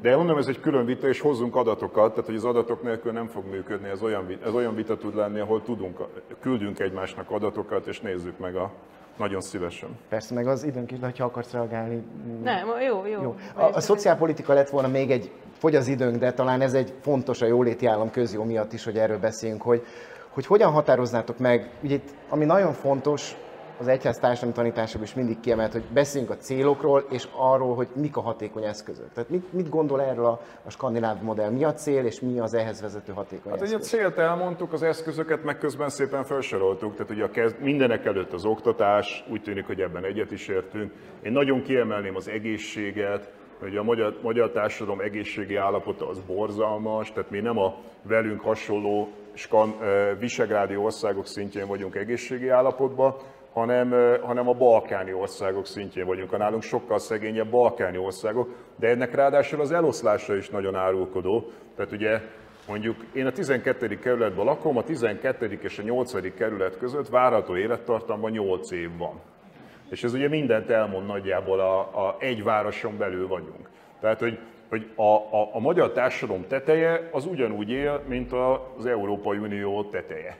De 0.00 0.16
mondom, 0.16 0.38
ez 0.38 0.46
egy 0.46 0.60
külön 0.60 0.84
vita, 0.84 1.08
és 1.08 1.20
hozzunk 1.20 1.56
adatokat, 1.56 2.10
tehát 2.10 2.26
hogy 2.26 2.34
az 2.34 2.44
adatok 2.44 2.82
nélkül 2.82 3.12
nem 3.12 3.26
fog 3.26 3.44
működni, 3.50 3.88
ez 3.88 4.02
olyan, 4.02 4.38
ez 4.44 4.54
olyan 4.54 4.74
vita 4.74 4.96
tud 4.96 5.14
lenni, 5.14 5.40
ahol 5.40 5.62
tudunk, 5.62 5.98
küldünk 6.40 6.78
egymásnak 6.78 7.30
adatokat, 7.30 7.86
és 7.86 8.00
nézzük 8.00 8.38
meg 8.38 8.56
a, 8.56 8.70
nagyon 9.16 9.40
szívesen. 9.40 9.88
Persze, 10.08 10.34
meg 10.34 10.46
az 10.46 10.64
időnk 10.64 10.92
is, 10.92 10.98
de 10.98 11.12
ha 11.18 11.24
akarsz 11.24 11.52
reagálni. 11.52 12.02
Nem, 12.42 12.66
jó, 12.88 13.06
jó. 13.06 13.22
jó. 13.22 13.36
A, 13.54 13.62
a 13.62 13.80
szociálpolitika 13.80 14.52
lett 14.52 14.68
volna 14.68 14.88
még 14.88 15.10
egy, 15.10 15.30
fogy 15.58 15.74
az 15.74 15.88
időnk, 15.88 16.16
de 16.16 16.32
talán 16.32 16.60
ez 16.60 16.74
egy 16.74 16.92
fontos 17.00 17.42
a 17.42 17.46
jóléti 17.46 17.86
állam 17.86 18.10
közjó 18.10 18.44
miatt 18.44 18.72
is, 18.72 18.84
hogy 18.84 18.96
erről 18.98 19.18
beszéljünk, 19.18 19.62
hogy, 19.62 19.84
hogy 20.28 20.46
hogyan 20.46 20.72
határoznátok 20.72 21.38
meg, 21.38 21.70
ugye 21.82 21.94
itt, 21.94 22.08
ami 22.28 22.44
nagyon 22.44 22.72
fontos, 22.72 23.36
az 23.82 23.88
egyház 23.88 24.18
társadalmi 24.18 24.54
tanításában 24.54 25.06
is 25.06 25.14
mindig 25.14 25.40
kiemelt, 25.40 25.72
hogy 25.72 25.82
beszéljünk 25.92 26.32
a 26.32 26.36
célokról 26.36 27.06
és 27.10 27.28
arról, 27.36 27.74
hogy 27.74 27.88
mik 27.94 28.16
a 28.16 28.20
hatékony 28.20 28.64
eszközök. 28.64 29.12
Tehát 29.12 29.30
mit, 29.30 29.52
mit 29.52 29.68
gondol 29.68 30.02
erről 30.02 30.24
a, 30.24 30.40
a 30.64 30.70
skandináv 30.70 31.22
modell? 31.22 31.50
Mi 31.50 31.64
a 31.64 31.72
cél 31.72 32.04
és 32.04 32.20
mi 32.20 32.38
az 32.38 32.54
ehhez 32.54 32.80
vezető 32.80 33.12
hatékony 33.12 33.52
hát 33.52 33.62
eszköz? 33.62 33.72
Hát 33.72 33.80
a 33.80 33.84
célt 33.84 34.18
elmondtuk, 34.18 34.72
az 34.72 34.82
eszközöket 34.82 35.44
meg 35.44 35.58
közben 35.58 35.88
szépen 35.88 36.24
felsoroltuk. 36.24 36.92
Tehát 36.96 37.10
ugye 37.10 37.24
a 37.24 37.30
kezd, 37.30 37.60
mindenek 37.60 38.04
előtt 38.04 38.32
az 38.32 38.44
oktatás, 38.44 39.24
úgy 39.30 39.42
tűnik, 39.42 39.66
hogy 39.66 39.80
ebben 39.80 40.04
egyet 40.04 40.30
is 40.30 40.48
értünk. 40.48 40.92
Én 41.22 41.32
nagyon 41.32 41.62
kiemelném 41.62 42.16
az 42.16 42.28
egészséget, 42.28 43.30
hogy 43.60 43.76
a 43.76 43.82
magyar, 43.82 44.18
magyar 44.22 44.50
társadalom 44.50 45.00
egészségi 45.00 45.56
állapota 45.56 46.08
az 46.08 46.20
borzalmas, 46.20 47.12
tehát 47.12 47.30
mi 47.30 47.40
nem 47.40 47.58
a 47.58 47.74
velünk 48.02 48.40
hasonló 48.40 49.08
skan, 49.32 49.74
visegrádi 50.18 50.76
országok 50.76 51.26
szintjén 51.26 51.66
vagyunk 51.66 51.94
egészségi 51.94 52.48
állapotban, 52.48 53.14
hanem, 53.52 54.18
hanem 54.22 54.48
a 54.48 54.52
balkáni 54.52 55.12
országok 55.12 55.66
szintjén 55.66 56.06
vagyunk, 56.06 56.32
a 56.32 56.36
nálunk 56.36 56.62
sokkal 56.62 56.98
szegényebb 56.98 57.50
balkáni 57.50 57.98
országok, 57.98 58.48
de 58.76 58.88
ennek 58.88 59.14
ráadásul 59.14 59.60
az 59.60 59.72
eloszlása 59.72 60.36
is 60.36 60.50
nagyon 60.50 60.74
árulkodó. 60.74 61.50
Tehát 61.76 61.92
ugye 61.92 62.20
mondjuk 62.68 63.04
én 63.12 63.26
a 63.26 63.32
12. 63.32 63.98
kerületben 63.98 64.44
lakom, 64.44 64.76
a 64.76 64.82
12. 64.82 65.58
és 65.62 65.78
a 65.78 65.82
8. 65.82 66.34
kerület 66.34 66.78
között 66.78 67.08
várható 67.08 67.56
élettartamban 67.56 68.30
8 68.30 68.70
év 68.70 68.96
van. 68.96 69.20
És 69.90 70.04
ez 70.04 70.14
ugye 70.14 70.28
mindent 70.28 70.70
elmond 70.70 71.06
nagyjából, 71.06 71.60
a, 71.60 71.78
a 71.78 72.16
egy 72.18 72.42
városon 72.42 72.98
belül 72.98 73.28
vagyunk. 73.28 73.68
Tehát, 74.00 74.20
hogy, 74.20 74.38
hogy 74.68 74.90
a, 74.94 75.02
a, 75.14 75.48
a 75.52 75.58
magyar 75.58 75.92
társadalom 75.92 76.46
teteje 76.48 77.08
az 77.12 77.26
ugyanúgy 77.26 77.70
él, 77.70 78.02
mint 78.06 78.32
az 78.76 78.86
Európai 78.86 79.38
Unió 79.38 79.84
teteje. 79.84 80.36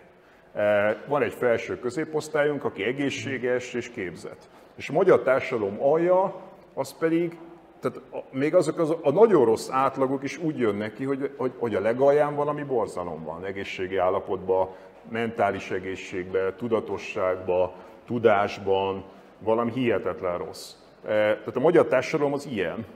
Eh, 0.52 0.96
van 1.06 1.22
egy 1.22 1.32
felső 1.32 1.78
középosztályunk, 1.78 2.64
aki 2.64 2.82
egészséges 2.82 3.74
és 3.74 3.90
képzett. 3.90 4.48
És 4.76 4.88
a 4.88 4.92
magyar 4.92 5.22
társadalom 5.22 5.82
alja, 5.82 6.34
az 6.74 6.98
pedig, 6.98 7.38
tehát 7.80 8.00
még 8.30 8.54
azok 8.54 8.78
az, 8.78 8.96
a 9.02 9.10
nagyon 9.10 9.44
rossz 9.44 9.68
átlagok 9.70 10.22
is 10.22 10.38
úgy 10.38 10.58
jönnek 10.58 10.94
ki, 10.94 11.04
hogy, 11.04 11.34
hogy, 11.36 11.52
hogy 11.58 11.74
a 11.74 11.80
legalján 11.80 12.34
valami 12.34 12.62
borzalom 12.62 13.24
van, 13.24 13.44
egészségi 13.44 13.96
állapotban, 13.96 14.68
mentális 15.08 15.70
egészségben, 15.70 16.54
tudatosságban, 16.56 17.72
tudásban, 18.06 19.04
valami 19.38 19.70
hihetetlen 19.72 20.38
rossz. 20.38 20.72
Eh, 21.04 21.10
tehát 21.10 21.56
a 21.56 21.60
magyar 21.60 21.86
társadalom 21.86 22.32
az 22.32 22.46
ilyen, 22.46 22.86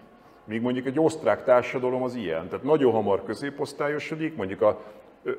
míg 0.45 0.61
mondjuk 0.61 0.87
egy 0.87 1.01
osztrák 1.01 1.45
társadalom 1.45 2.03
az 2.03 2.15
ilyen. 2.15 2.49
Tehát 2.49 2.65
nagyon 2.65 2.93
hamar 2.93 3.25
középosztályosodik, 3.25 4.37
mondjuk 4.37 4.63
a 4.63 4.81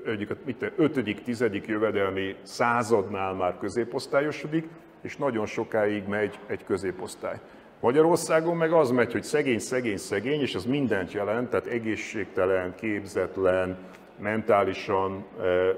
mondjuk 0.05 0.29
a 0.29 0.35
5. 0.75 1.21
10. 1.23 1.45
jövedelmi 1.65 2.35
századnál 2.41 3.33
már 3.33 3.57
középosztályosodik, 3.59 4.67
és 5.01 5.17
nagyon 5.17 5.45
sokáig 5.45 6.07
megy 6.07 6.39
egy 6.47 6.63
középosztály. 6.63 7.39
Magyarországon 7.79 8.57
meg 8.57 8.71
az 8.71 8.91
megy, 8.91 9.11
hogy 9.11 9.23
szegény, 9.23 9.59
szegény, 9.59 9.97
szegény, 9.97 10.41
és 10.41 10.55
az 10.55 10.65
mindent 10.65 11.11
jelent, 11.11 11.49
tehát 11.49 11.65
egészségtelen, 11.65 12.75
képzetlen, 12.75 13.77
mentálisan 14.19 15.25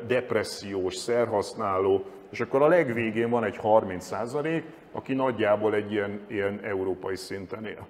depressziós, 0.08 0.96
szerhasználó, 0.96 2.06
és 2.30 2.40
akkor 2.40 2.62
a 2.62 2.68
legvégén 2.68 3.30
van 3.30 3.44
egy 3.44 3.58
30 3.58 4.06
százalék, 4.06 4.64
aki 4.92 5.14
nagyjából 5.14 5.74
egy 5.74 5.92
ilyen, 5.92 6.20
ilyen 6.28 6.60
európai 6.64 7.16
szinten 7.16 7.66
él. 7.66 7.88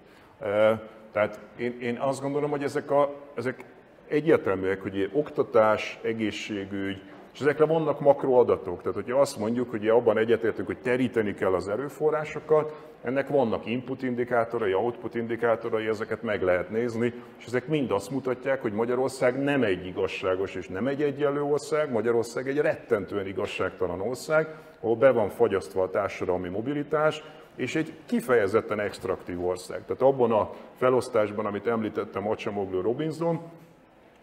Tehát 1.11 1.39
én, 1.57 1.77
én 1.81 1.97
azt 1.97 2.21
gondolom, 2.21 2.49
hogy 2.49 2.63
ezek, 2.63 2.91
a, 2.91 3.13
ezek 3.35 3.63
egyértelműek, 4.09 4.81
hogy 4.81 5.09
oktatás, 5.13 5.99
egészségügy, 6.01 7.01
és 7.33 7.39
ezekre 7.39 7.65
vannak 7.65 7.99
makroadatok. 7.99 8.77
Tehát, 8.81 8.93
hogyha 8.93 9.19
azt 9.19 9.37
mondjuk, 9.37 9.69
hogy 9.69 9.87
abban 9.87 10.17
egyetértünk, 10.17 10.67
hogy 10.67 10.77
teríteni 10.77 11.33
kell 11.33 11.53
az 11.53 11.67
erőforrásokat, 11.67 12.73
ennek 13.03 13.27
vannak 13.27 13.65
input 13.65 14.03
indikátorai, 14.03 14.73
output 14.73 15.15
indikátorai, 15.15 15.87
ezeket 15.87 16.21
meg 16.21 16.41
lehet 16.41 16.69
nézni, 16.69 17.13
és 17.37 17.45
ezek 17.45 17.67
mind 17.67 17.91
azt 17.91 18.11
mutatják, 18.11 18.61
hogy 18.61 18.73
Magyarország 18.73 19.43
nem 19.43 19.63
egy 19.63 19.85
igazságos 19.85 20.55
és 20.55 20.67
nem 20.67 20.87
egy 20.87 21.01
egyenlő 21.01 21.41
ország, 21.41 21.91
Magyarország 21.91 22.47
egy 22.47 22.57
rettentően 22.57 23.27
igazságtalan 23.27 24.01
ország, 24.01 24.55
ahol 24.79 24.95
be 24.95 25.11
van 25.11 25.29
fagyasztva 25.29 25.83
a 25.83 25.89
társadalmi 25.89 26.49
mobilitás, 26.49 27.23
és 27.55 27.75
egy 27.75 27.93
kifejezetten 28.05 28.79
extraktív 28.79 29.45
ország. 29.45 29.85
Tehát 29.85 30.01
abban 30.01 30.31
a 30.31 30.49
felosztásban, 30.75 31.45
amit 31.45 31.67
említettem 31.67 32.27
Acsamoglu 32.27 32.81
Robinson, 32.81 33.41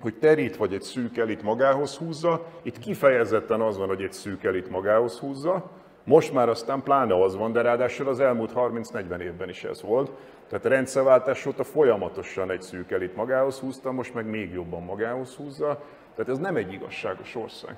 hogy 0.00 0.14
terít 0.14 0.56
vagy 0.56 0.74
egy 0.74 0.82
szűk 0.82 1.16
elit 1.16 1.42
magához 1.42 1.96
húzza, 1.96 2.46
itt 2.62 2.78
kifejezetten 2.78 3.60
az 3.60 3.78
van, 3.78 3.88
hogy 3.88 4.02
egy 4.02 4.12
szűk 4.12 4.44
elit 4.44 4.70
magához 4.70 5.18
húzza, 5.18 5.70
most 6.04 6.32
már 6.32 6.48
aztán 6.48 6.82
pláne 6.82 7.22
az 7.22 7.36
van, 7.36 7.52
de 7.52 7.60
ráadásul 7.60 8.08
az 8.08 8.20
elmúlt 8.20 8.52
30-40 8.54 9.20
évben 9.20 9.48
is 9.48 9.64
ez 9.64 9.82
volt. 9.82 10.10
Tehát 10.48 10.64
a 10.64 10.68
rendszerváltás 10.68 11.46
óta 11.46 11.64
folyamatosan 11.64 12.50
egy 12.50 12.62
szűk 12.62 12.90
elit 12.90 13.16
magához 13.16 13.58
húzta, 13.58 13.92
most 13.92 14.14
meg 14.14 14.26
még 14.26 14.52
jobban 14.52 14.82
magához 14.82 15.34
húzza. 15.34 15.82
Tehát 16.14 16.30
ez 16.30 16.38
nem 16.38 16.56
egy 16.56 16.72
igazságos 16.72 17.34
ország. 17.34 17.76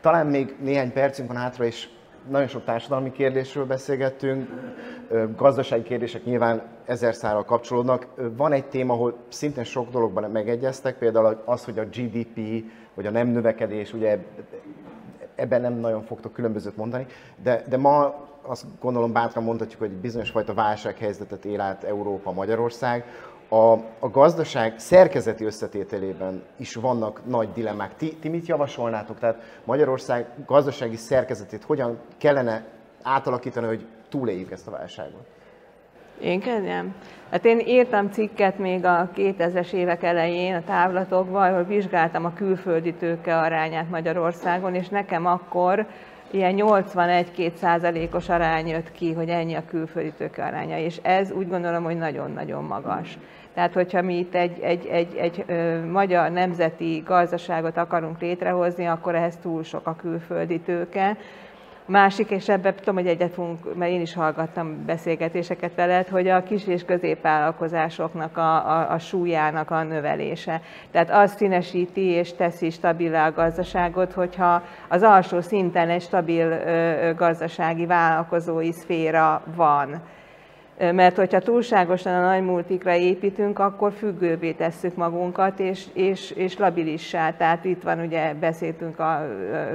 Talán 0.00 0.26
még 0.26 0.54
néhány 0.60 0.92
percünk 0.92 1.28
van 1.28 1.36
hátra, 1.36 1.64
és 1.64 1.88
nagyon 2.28 2.46
sok 2.48 2.64
társadalmi 2.64 3.12
kérdésről 3.12 3.66
beszélgettünk, 3.66 4.48
gazdasági 5.36 5.82
kérdések 5.82 6.24
nyilván 6.24 6.62
ezer 6.84 7.14
szárral 7.14 7.44
kapcsolódnak. 7.44 8.06
Van 8.36 8.52
egy 8.52 8.64
téma, 8.64 8.92
ahol 8.92 9.16
szintén 9.28 9.64
sok 9.64 9.90
dologban 9.90 10.30
megegyeztek, 10.30 10.98
például 10.98 11.42
az, 11.44 11.64
hogy 11.64 11.78
a 11.78 11.84
GDP, 11.84 12.64
vagy 12.94 13.06
a 13.06 13.10
nem 13.10 13.28
növekedés, 13.28 13.92
ugye 13.92 14.18
ebben 15.34 15.60
nem 15.60 15.74
nagyon 15.74 16.02
fogtok 16.02 16.32
különbözőt 16.32 16.76
mondani, 16.76 17.06
de, 17.42 17.62
de 17.68 17.76
ma 17.76 18.24
azt 18.42 18.64
gondolom 18.80 19.12
bátran 19.12 19.44
mondhatjuk, 19.44 19.80
hogy 19.80 19.90
bizonyos 19.90 20.30
fajta 20.30 20.54
válsághelyzetet 20.54 21.44
él 21.44 21.60
át 21.60 21.84
Európa, 21.84 22.32
Magyarország, 22.32 23.04
a, 23.48 23.72
a 23.98 24.08
gazdaság 24.10 24.78
szerkezeti 24.78 25.44
összetételében 25.44 26.42
is 26.56 26.74
vannak 26.74 27.20
nagy 27.26 27.48
dilemmák. 27.52 27.96
Ti, 27.96 28.16
ti 28.20 28.28
mit 28.28 28.46
javasolnátok? 28.46 29.18
Tehát 29.18 29.60
Magyarország 29.64 30.26
gazdasági 30.46 30.96
szerkezetét 30.96 31.64
hogyan 31.64 31.98
kellene 32.18 32.64
átalakítani, 33.02 33.66
hogy 33.66 33.86
túléljük 34.08 34.50
ezt 34.50 34.66
a 34.66 34.70
válságot? 34.70 35.26
Én 36.20 36.40
kezdjem? 36.40 36.94
Hát 37.30 37.44
én 37.44 37.58
írtam 37.58 38.10
cikket 38.10 38.58
még 38.58 38.84
a 38.84 39.10
2000-es 39.16 39.72
évek 39.72 40.02
elején 40.02 40.54
a 40.54 40.64
távlatokban, 40.64 41.50
ahol 41.50 41.64
vizsgáltam 41.64 42.24
a 42.24 42.32
külföldi 42.32 42.92
tőke 42.92 43.38
arányát 43.38 43.90
Magyarországon, 43.90 44.74
és 44.74 44.88
nekem 44.88 45.26
akkor 45.26 45.86
ilyen 46.30 46.54
81-2 46.58 47.54
százalékos 47.54 48.28
arány 48.28 48.68
jött 48.68 48.92
ki, 48.92 49.12
hogy 49.12 49.28
ennyi 49.28 49.54
a 49.54 49.64
külföldi 49.68 50.12
tőke 50.12 50.44
aránya, 50.44 50.78
és 50.78 50.98
ez 51.02 51.30
úgy 51.30 51.48
gondolom, 51.48 51.84
hogy 51.84 51.98
nagyon-nagyon 51.98 52.64
magas. 52.64 53.18
Tehát, 53.54 53.72
hogyha 53.72 54.02
mi 54.02 54.18
itt 54.18 54.34
egy, 54.34 54.60
egy, 54.60 54.86
egy, 54.86 55.14
egy 55.16 55.44
magyar 55.90 56.30
nemzeti 56.30 57.02
gazdaságot 57.06 57.76
akarunk 57.76 58.20
létrehozni, 58.20 58.86
akkor 58.86 59.14
ehhez 59.14 59.36
túl 59.36 59.62
sok 59.62 59.86
a 59.86 59.96
külföldi 59.96 60.60
tőke. 60.60 61.16
Másik, 61.88 62.30
és 62.30 62.48
ebben 62.48 62.74
tudom, 62.74 62.94
hogy 62.94 63.06
egyet 63.06 63.32
fogunk, 63.34 63.74
mert 63.74 63.90
én 63.90 64.00
is 64.00 64.14
hallgattam 64.14 64.84
beszélgetéseket 64.84 65.74
veled, 65.74 66.08
hogy 66.08 66.28
a 66.28 66.42
kis 66.42 66.66
és 66.66 66.84
középvállalkozásoknak 66.84 68.36
a, 68.36 68.54
a, 68.70 68.90
a 68.90 68.98
súlyának 68.98 69.70
a 69.70 69.82
növelése. 69.82 70.60
Tehát 70.90 71.10
az 71.10 71.34
színesíti 71.36 72.06
és 72.06 72.32
teszi 72.32 72.70
stabilá 72.70 73.26
a 73.26 73.32
gazdaságot, 73.32 74.12
hogyha 74.12 74.62
az 74.88 75.02
alsó 75.02 75.40
szinten 75.40 75.88
egy 75.88 76.02
stabil 76.02 76.46
ö, 76.46 77.10
gazdasági 77.16 77.86
vállalkozói 77.86 78.72
szféra 78.72 79.42
van 79.54 80.02
mert 80.78 81.16
hogyha 81.16 81.40
túlságosan 81.40 82.14
a 82.14 82.26
nagy 82.26 82.42
multikra 82.42 82.94
építünk, 82.94 83.58
akkor 83.58 83.92
függővé 83.92 84.52
tesszük 84.52 84.94
magunkat, 84.96 85.60
és, 85.60 85.86
és, 85.92 86.30
és 86.30 86.58
labilissá. 86.58 87.32
Tehát 87.32 87.64
itt 87.64 87.82
van, 87.82 88.00
ugye 88.00 88.34
beszéltünk 88.34 88.98
a 88.98 89.26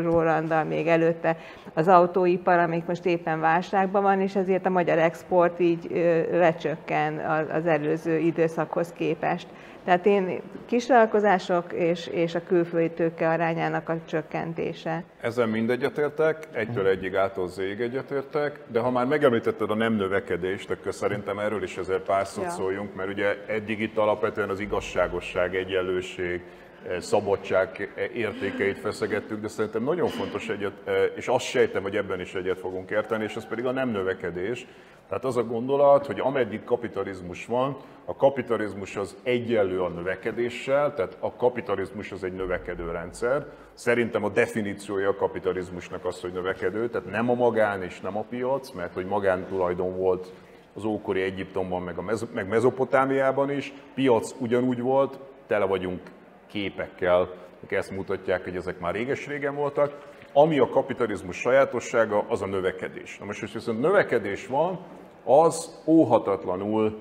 Rolanddal 0.01 0.63
még 0.63 0.87
előtte, 0.87 1.37
az 1.73 1.87
autóipar, 1.87 2.59
amik 2.59 2.85
most 2.85 3.05
éppen 3.05 3.39
válságban 3.39 4.01
van, 4.01 4.21
és 4.21 4.35
ezért 4.35 4.65
a 4.65 4.69
magyar 4.69 4.97
export 4.97 5.59
így 5.59 5.89
lecsökken 6.31 7.17
az 7.51 7.65
előző 7.65 8.17
időszakhoz 8.17 8.93
képest. 8.97 9.47
Tehát 9.85 10.05
én 10.05 10.41
kisvállalkozások 10.65 11.73
és, 11.73 12.07
és 12.07 12.35
a 12.35 12.43
külföldi 12.43 12.89
tőke 12.89 13.29
arányának 13.29 13.89
a 13.89 13.97
csökkentése. 14.05 15.03
Ezzel 15.21 15.45
mind 15.45 15.69
egyetértek, 15.69 16.47
egytől 16.51 16.87
egyig 16.87 17.15
ától 17.15 17.47
zég 17.47 17.81
egyetértek, 17.81 18.59
de 18.67 18.79
ha 18.79 18.91
már 18.91 19.05
megemlítetted 19.05 19.69
a 19.69 19.75
nem 19.75 19.93
növekedést, 19.93 20.69
akkor 20.69 20.93
szerintem 20.93 21.39
erről 21.39 21.63
is 21.63 21.77
ezért 21.77 22.03
pár 22.03 22.27
szót 22.27 22.43
ja. 22.43 22.49
szóljunk, 22.49 22.95
mert 22.95 23.09
ugye 23.09 23.37
eddig 23.47 23.79
itt 23.79 23.97
alapvetően 23.97 24.49
az 24.49 24.59
igazságosság, 24.59 25.55
egyenlőség, 25.55 26.41
eh, 26.87 26.99
szabadság 26.99 27.93
értékeit 28.13 28.79
feszegettük, 28.79 29.41
de 29.41 29.47
szerintem 29.47 29.83
nagyon 29.83 30.07
fontos 30.07 30.49
egyet, 30.49 30.73
eh, 30.83 30.93
és 31.15 31.27
azt 31.27 31.45
sejtem, 31.45 31.81
hogy 31.81 31.95
ebben 31.95 32.19
is 32.19 32.33
egyet 32.33 32.59
fogunk 32.59 32.89
érteni, 32.89 33.23
és 33.23 33.35
az 33.35 33.45
pedig 33.47 33.65
a 33.65 33.71
nem 33.71 33.89
növekedés, 33.89 34.65
tehát 35.11 35.25
az 35.25 35.37
a 35.37 35.43
gondolat, 35.43 36.05
hogy 36.05 36.19
ameddig 36.19 36.63
kapitalizmus 36.63 37.45
van, 37.45 37.77
a 38.05 38.15
kapitalizmus 38.15 38.95
az 38.95 39.17
egyenlő 39.23 39.81
a 39.81 39.89
növekedéssel, 39.89 40.93
tehát 40.93 41.17
a 41.19 41.35
kapitalizmus 41.35 42.11
az 42.11 42.23
egy 42.23 42.33
növekedő 42.33 42.91
rendszer. 42.91 43.45
Szerintem 43.73 44.23
a 44.23 44.29
definíciója 44.29 45.09
a 45.09 45.15
kapitalizmusnak 45.15 46.05
az, 46.05 46.21
hogy 46.21 46.31
növekedő, 46.31 46.89
tehát 46.89 47.09
nem 47.09 47.29
a 47.29 47.33
magán 47.33 47.83
és 47.83 47.99
nem 47.99 48.17
a 48.17 48.25
piac, 48.29 48.71
mert 48.71 48.93
hogy 48.93 49.05
magántulajdon 49.05 49.97
volt 49.97 50.33
az 50.75 50.83
ókori 50.83 51.21
Egyiptomban, 51.21 51.81
meg, 51.81 51.97
a 51.97 52.01
Mez- 52.01 52.33
meg 52.33 52.47
Mezopotámiában 52.47 53.51
is, 53.51 53.73
piac 53.93 54.35
ugyanúgy 54.37 54.81
volt, 54.81 55.19
tele 55.47 55.65
vagyunk 55.65 56.01
képekkel, 56.47 57.33
ezt 57.69 57.91
mutatják, 57.91 58.43
hogy 58.43 58.55
ezek 58.55 58.79
már 58.79 58.93
réges-régen 58.93 59.55
voltak. 59.55 60.09
Ami 60.33 60.59
a 60.59 60.69
kapitalizmus 60.69 61.37
sajátossága, 61.37 62.25
az 62.27 62.41
a 62.41 62.45
növekedés. 62.45 63.17
Na 63.17 63.25
most, 63.25 63.39
hogy 63.39 63.53
viszont 63.53 63.79
növekedés 63.79 64.47
van, 64.47 64.79
az 65.23 65.79
óhatatlanul 65.85 66.97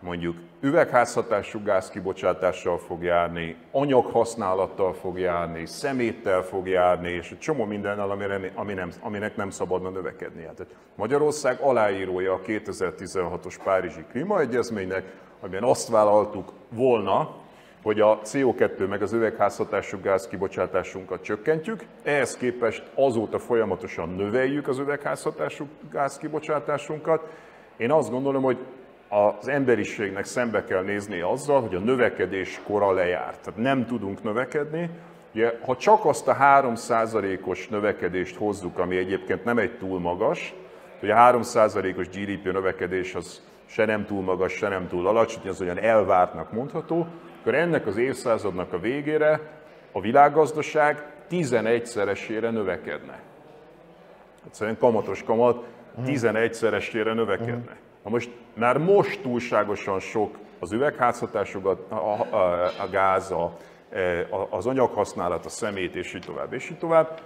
mondjuk 0.00 0.36
üvegházhatású 0.60 1.62
gázkibocsátással 1.62 2.78
fog 2.78 3.02
járni, 3.02 3.56
anyaghasználattal 3.72 4.94
fog 4.94 5.18
járni, 5.18 5.66
szeméttel 5.66 6.42
fog 6.42 6.68
járni, 6.68 7.10
és 7.10 7.30
egy 7.30 7.38
csomó 7.38 7.64
mindennel, 7.64 8.10
amire, 8.10 8.52
ami 8.54 8.72
nem, 8.72 8.90
aminek 9.00 9.36
nem 9.36 9.50
szabadna 9.50 9.88
növekednie. 9.88 10.52
Tehát 10.52 10.74
Magyarország 10.94 11.60
aláírója 11.60 12.32
a 12.32 12.40
2016-os 12.40 13.54
Párizsi 13.64 14.04
Klímaegyezménynek, 14.10 15.12
amiben 15.40 15.62
azt 15.62 15.88
vállaltuk 15.88 16.52
volna, 16.68 17.36
hogy 17.88 18.00
a 18.00 18.20
CO2 18.24 18.88
meg 18.88 19.02
az 19.02 19.12
üvegházhatású 19.12 20.00
gáz 20.00 20.28
kibocsátásunkat 20.28 21.22
csökkentjük, 21.22 21.84
ehhez 22.02 22.36
képest 22.36 22.82
azóta 22.94 23.38
folyamatosan 23.38 24.08
növeljük 24.08 24.68
az 24.68 24.78
üvegházhatású 24.78 25.66
gáz 25.92 26.18
kibocsátásunkat. 26.18 27.22
Én 27.76 27.90
azt 27.90 28.10
gondolom, 28.10 28.42
hogy 28.42 28.58
az 29.08 29.48
emberiségnek 29.48 30.24
szembe 30.24 30.64
kell 30.64 30.82
nézni 30.82 31.20
azzal, 31.20 31.60
hogy 31.60 31.74
a 31.74 31.78
növekedés 31.78 32.60
kora 32.66 32.92
lejárt. 32.92 33.40
Tehát 33.40 33.60
nem 33.60 33.86
tudunk 33.86 34.22
növekedni. 34.22 34.90
Ugye, 35.34 35.58
ha 35.64 35.76
csak 35.76 36.04
azt 36.04 36.28
a 36.28 36.36
3%-os 36.40 37.68
növekedést 37.68 38.36
hozzuk, 38.36 38.78
ami 38.78 38.96
egyébként 38.96 39.44
nem 39.44 39.58
egy 39.58 39.78
túl 39.78 40.00
magas, 40.00 40.54
hogy 41.00 41.10
a 41.10 41.16
3%-os 41.16 42.08
GDP 42.08 42.52
növekedés 42.52 43.14
az 43.14 43.42
se 43.66 43.84
nem 43.84 44.06
túl 44.06 44.22
magas, 44.22 44.52
se 44.52 44.68
nem 44.68 44.88
túl 44.88 45.06
alacsony, 45.06 45.48
az 45.48 45.60
olyan 45.60 45.78
elvártnak 45.78 46.52
mondható, 46.52 47.06
akkor 47.48 47.60
ennek 47.60 47.86
az 47.86 47.96
évszázadnak 47.96 48.72
a 48.72 48.78
végére 48.78 49.40
a 49.92 50.00
világgazdaság 50.00 51.06
11-szeresére 51.30 52.50
növekedne. 52.50 53.20
Egyszerűen 54.46 54.78
kamatos 54.78 55.22
kamat 55.22 55.64
11-szeresére 56.04 57.14
növekedne. 57.14 57.76
Na 58.04 58.10
most 58.10 58.30
már 58.54 58.78
most 58.78 59.20
túlságosan 59.22 60.00
sok 60.00 60.38
az 60.58 60.72
üvegházhatású, 60.72 61.66
a, 61.66 61.78
a, 61.88 62.34
a, 62.34 62.64
a 62.64 62.88
gáz, 62.90 63.30
a, 63.30 63.56
az 64.50 64.66
anyaghasználat, 64.66 65.44
a 65.44 65.48
szemét, 65.48 65.94
és 65.94 66.14
így 66.14 66.24
tovább, 66.26 66.52
és 66.52 66.70
így 66.70 66.78
tovább. 66.78 67.20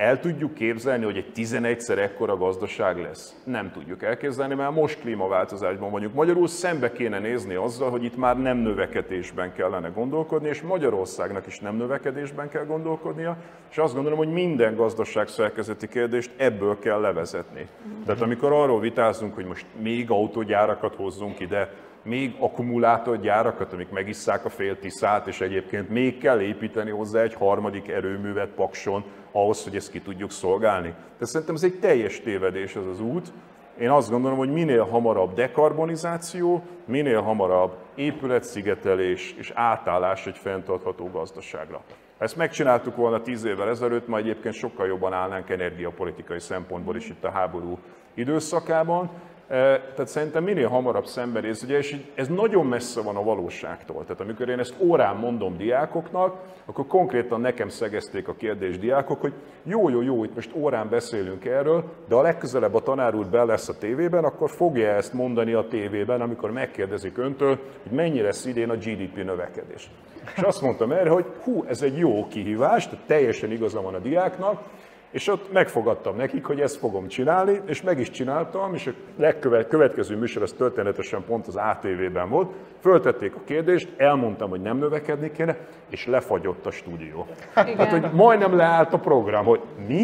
El 0.00 0.20
tudjuk 0.20 0.54
képzelni, 0.54 1.04
hogy 1.04 1.16
egy 1.16 1.32
11-szer 1.34 1.98
ekkora 1.98 2.36
gazdaság 2.36 2.98
lesz? 2.98 3.36
Nem 3.44 3.70
tudjuk 3.72 4.02
elképzelni, 4.02 4.54
mert 4.54 4.74
most 4.74 5.00
klímaváltozásban 5.00 5.90
vagyunk. 5.90 6.14
Magyarul 6.14 6.48
szembe 6.48 6.92
kéne 6.92 7.18
nézni 7.18 7.54
azzal, 7.54 7.90
hogy 7.90 8.04
itt 8.04 8.16
már 8.16 8.38
nem 8.38 8.56
növekedésben 8.56 9.52
kellene 9.52 9.88
gondolkodni, 9.88 10.48
és 10.48 10.62
Magyarországnak 10.62 11.46
is 11.46 11.58
nem 11.58 11.76
növekedésben 11.76 12.48
kell 12.48 12.64
gondolkodnia, 12.64 13.36
és 13.70 13.78
azt 13.78 13.94
gondolom, 13.94 14.18
hogy 14.18 14.32
minden 14.32 14.74
gazdaság 14.74 15.28
szerkezeti 15.28 15.88
kérdést 15.88 16.30
ebből 16.36 16.78
kell 16.78 17.00
levezetni. 17.00 17.68
Tehát 18.06 18.20
amikor 18.20 18.52
arról 18.52 18.80
vitázunk, 18.80 19.34
hogy 19.34 19.46
most 19.46 19.66
még 19.80 20.10
autógyárakat 20.10 20.94
hozzunk 20.94 21.40
ide, 21.40 21.72
még 22.02 22.36
akkumulátorgyárakat, 22.38 23.72
amik 23.72 23.90
megisszák 23.90 24.44
a 24.44 24.48
fél 24.48 24.78
tiszát, 24.78 25.26
és 25.26 25.40
egyébként 25.40 25.88
még 25.88 26.18
kell 26.18 26.40
építeni 26.40 26.90
hozzá 26.90 27.20
egy 27.22 27.34
harmadik 27.34 27.88
erőművet 27.88 28.48
Pakson, 28.48 29.04
ahhoz, 29.32 29.64
hogy 29.64 29.76
ezt 29.76 29.90
ki 29.90 30.00
tudjuk 30.00 30.30
szolgálni. 30.30 30.94
De 31.18 31.24
szerintem 31.24 31.54
ez 31.54 31.62
egy 31.62 31.78
teljes 31.78 32.20
tévedés 32.20 32.76
ez 32.76 32.86
az 32.92 33.00
út. 33.00 33.32
Én 33.78 33.90
azt 33.90 34.10
gondolom, 34.10 34.38
hogy 34.38 34.52
minél 34.52 34.84
hamarabb 34.84 35.34
dekarbonizáció, 35.34 36.62
minél 36.84 37.20
hamarabb 37.20 37.76
épületszigetelés 37.94 39.34
és 39.38 39.52
átállás 39.54 40.26
egy 40.26 40.36
fenntartható 40.36 41.10
gazdaságra. 41.10 41.80
Ha 42.18 42.24
ezt 42.24 42.36
megcsináltuk 42.36 42.96
volna 42.96 43.22
tíz 43.22 43.44
évvel 43.44 43.68
ezelőtt, 43.68 44.08
ma 44.08 44.16
egyébként 44.16 44.54
sokkal 44.54 44.86
jobban 44.86 45.12
állnánk 45.12 45.50
energiapolitikai 45.50 46.38
szempontból 46.38 46.96
is 46.96 47.08
itt 47.08 47.24
a 47.24 47.30
háború 47.30 47.78
időszakában, 48.14 49.10
tehát 49.50 50.08
szerintem 50.08 50.44
minél 50.44 50.68
hamarabb 50.68 51.06
szembenéz, 51.06 51.62
ugye, 51.62 51.78
és 51.78 51.96
ez 52.14 52.28
nagyon 52.28 52.66
messze 52.66 53.02
van 53.02 53.16
a 53.16 53.22
valóságtól. 53.22 54.02
Tehát 54.02 54.20
amikor 54.20 54.48
én 54.48 54.58
ezt 54.58 54.74
órán 54.78 55.16
mondom 55.16 55.56
diákoknak, 55.56 56.36
akkor 56.64 56.86
konkrétan 56.86 57.40
nekem 57.40 57.68
szegezték 57.68 58.28
a 58.28 58.34
kérdés 58.34 58.78
diákok, 58.78 59.20
hogy 59.20 59.32
jó, 59.62 59.88
jó, 59.88 60.02
jó, 60.02 60.24
itt 60.24 60.34
most 60.34 60.50
órán 60.54 60.88
beszélünk 60.88 61.44
erről, 61.44 61.84
de 62.08 62.14
a 62.14 62.22
legközelebb 62.22 62.74
a 62.74 62.80
tanár 62.80 63.14
úr 63.14 63.26
be 63.26 63.44
lesz 63.44 63.68
a 63.68 63.78
tévében, 63.78 64.24
akkor 64.24 64.50
fogja 64.50 64.88
ezt 64.88 65.12
mondani 65.12 65.52
a 65.52 65.66
tévében, 65.68 66.20
amikor 66.20 66.50
megkérdezik 66.50 67.18
öntől, 67.18 67.58
hogy 67.82 67.92
mennyi 67.92 68.20
lesz 68.20 68.44
idén 68.44 68.70
a 68.70 68.76
GDP 68.76 69.24
növekedés. 69.24 69.90
És 70.36 70.42
azt 70.42 70.62
mondtam 70.62 70.92
erre, 70.92 71.10
hogy 71.10 71.24
hú, 71.42 71.64
ez 71.68 71.82
egy 71.82 71.96
jó 71.96 72.26
kihívás, 72.28 72.88
tehát 72.88 73.06
teljesen 73.06 73.52
igaza 73.52 73.82
van 73.82 73.94
a 73.94 73.98
diáknak, 73.98 74.62
és 75.10 75.28
ott 75.28 75.52
megfogadtam 75.52 76.16
nekik, 76.16 76.44
hogy 76.44 76.60
ezt 76.60 76.76
fogom 76.76 77.08
csinálni, 77.08 77.60
és 77.66 77.82
meg 77.82 77.98
is 77.98 78.10
csináltam, 78.10 78.74
és 78.74 78.86
a 78.86 78.90
legkövetkező 79.16 80.16
műsor 80.16 80.42
az 80.42 80.52
történetesen 80.52 81.24
pont 81.24 81.46
az 81.46 81.56
ATV-ben 81.56 82.28
volt. 82.28 82.52
Föltették 82.80 83.34
a 83.34 83.40
kérdést, 83.44 83.88
elmondtam, 83.96 84.50
hogy 84.50 84.60
nem 84.60 84.78
növekedni 84.78 85.32
kéne, 85.32 85.56
és 85.88 86.06
lefagyott 86.06 86.66
a 86.66 86.70
stúdió. 86.70 87.26
Igen. 87.56 87.76
Hát, 87.76 87.90
hogy 87.90 88.12
majdnem 88.12 88.56
leállt 88.56 88.92
a 88.92 88.98
program, 88.98 89.44
hogy 89.44 89.60
mi? 89.86 89.94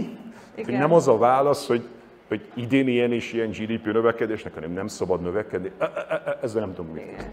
Igen. 0.54 0.64
Hogy 0.64 0.78
nem 0.78 0.92
az 0.92 1.08
a 1.08 1.18
válasz, 1.18 1.66
hogy, 1.66 1.88
hogy 2.28 2.40
idén 2.54 2.88
ilyen 2.88 3.12
és 3.12 3.32
ilyen 3.32 3.50
GDP 3.50 3.84
növekedésnek, 3.84 4.54
hanem 4.54 4.72
nem 4.72 4.86
szabad 4.86 5.22
növekedni. 5.22 5.70
E, 5.78 5.84
e, 5.84 6.22
e, 6.24 6.38
ezzel 6.42 6.60
nem 6.60 6.74
tudom 6.74 6.92
mit. 6.92 7.30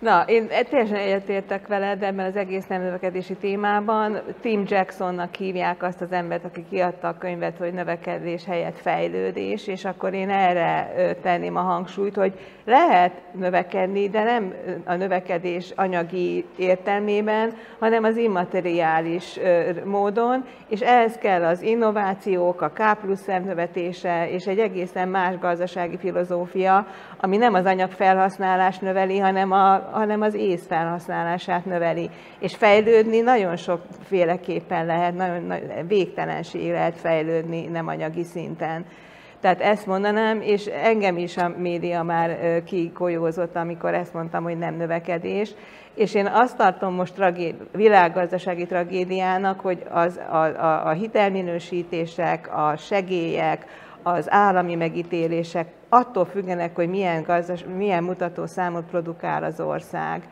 Na, 0.00 0.24
én 0.26 0.48
teljesen 0.70 0.96
egyetértek 0.96 1.66
veled 1.66 2.02
ebben 2.02 2.26
az 2.26 2.36
egész 2.36 2.66
nemnövekedési 2.66 3.34
témában. 3.34 4.20
Tim 4.40 4.64
Jacksonnak 4.66 5.34
hívják 5.34 5.82
azt 5.82 6.00
az 6.00 6.12
embert, 6.12 6.44
aki 6.44 6.64
kiadta 6.70 7.08
a 7.08 7.18
könyvet, 7.18 7.56
hogy 7.58 7.72
növekedés 7.72 8.44
helyett 8.44 8.78
fejlődés, 8.78 9.66
és 9.66 9.84
akkor 9.84 10.14
én 10.14 10.30
erre 10.30 10.90
tenném 11.22 11.56
a 11.56 11.60
hangsúlyt, 11.60 12.14
hogy 12.14 12.32
lehet 12.64 13.12
növekedni, 13.32 14.08
de 14.08 14.22
nem 14.22 14.54
a 14.84 14.94
növekedés 14.94 15.72
anyagi 15.76 16.44
értelmében, 16.56 17.52
hanem 17.78 18.04
az 18.04 18.16
immateriális 18.16 19.38
módon, 19.84 20.44
és 20.68 20.80
ehhez 20.80 21.16
kell 21.16 21.44
az 21.44 21.62
innovációk, 21.62 22.60
a 22.60 22.68
K 22.68 22.98
plusz 23.00 23.26
növetése, 23.26 24.30
és 24.30 24.46
egy 24.46 24.58
egészen 24.58 25.08
más 25.08 25.38
gazdasági 25.38 25.96
filozófia, 25.96 26.86
ami 27.20 27.36
nem 27.36 27.54
az 27.54 27.64
anyag 27.64 27.90
felhasználás 27.90 28.78
növeli, 28.78 29.18
hanem, 29.18 29.52
a, 29.52 29.88
hanem 29.92 30.20
az 30.20 30.34
ész 30.34 30.66
felhasználását 30.66 31.64
növeli. 31.64 32.10
És 32.38 32.56
fejlődni 32.56 33.20
nagyon 33.20 33.56
sokféleképpen 33.56 34.86
lehet, 34.86 35.14
nagyon, 35.14 35.42
nagyon 35.42 35.86
végtelenség 35.86 36.70
lehet 36.70 36.96
fejlődni 36.96 37.66
nem 37.66 37.86
anyagi 37.86 38.22
szinten. 38.22 38.84
Tehát 39.40 39.60
ezt 39.60 39.86
mondanám, 39.86 40.40
és 40.40 40.66
engem 40.66 41.16
is 41.16 41.36
a 41.36 41.54
média 41.56 42.02
már 42.02 42.62
kikolyózott, 42.64 43.56
amikor 43.56 43.94
ezt 43.94 44.12
mondtam, 44.12 44.42
hogy 44.42 44.58
nem 44.58 44.74
növekedés. 44.74 45.54
És 45.94 46.14
én 46.14 46.26
azt 46.26 46.56
tartom 46.56 46.94
most 46.94 47.14
tragédi, 47.14 47.56
világgazdasági 47.72 48.66
tragédiának, 48.66 49.60
hogy 49.60 49.82
az, 49.90 50.20
a, 50.30 50.36
a, 50.36 50.86
a 50.86 50.90
hitelminősítések, 50.90 52.56
a 52.56 52.76
segélyek, 52.76 53.66
az 54.02 54.30
állami 54.30 54.74
megítélések 54.74 55.72
attól 55.88 56.24
függenek, 56.24 56.74
hogy 56.74 56.88
milyen, 56.88 57.22
gazdas, 57.22 57.64
milyen 57.76 58.04
mutatószámot 58.04 58.84
produkál 58.84 59.44
az 59.44 59.60
ország. 59.60 60.28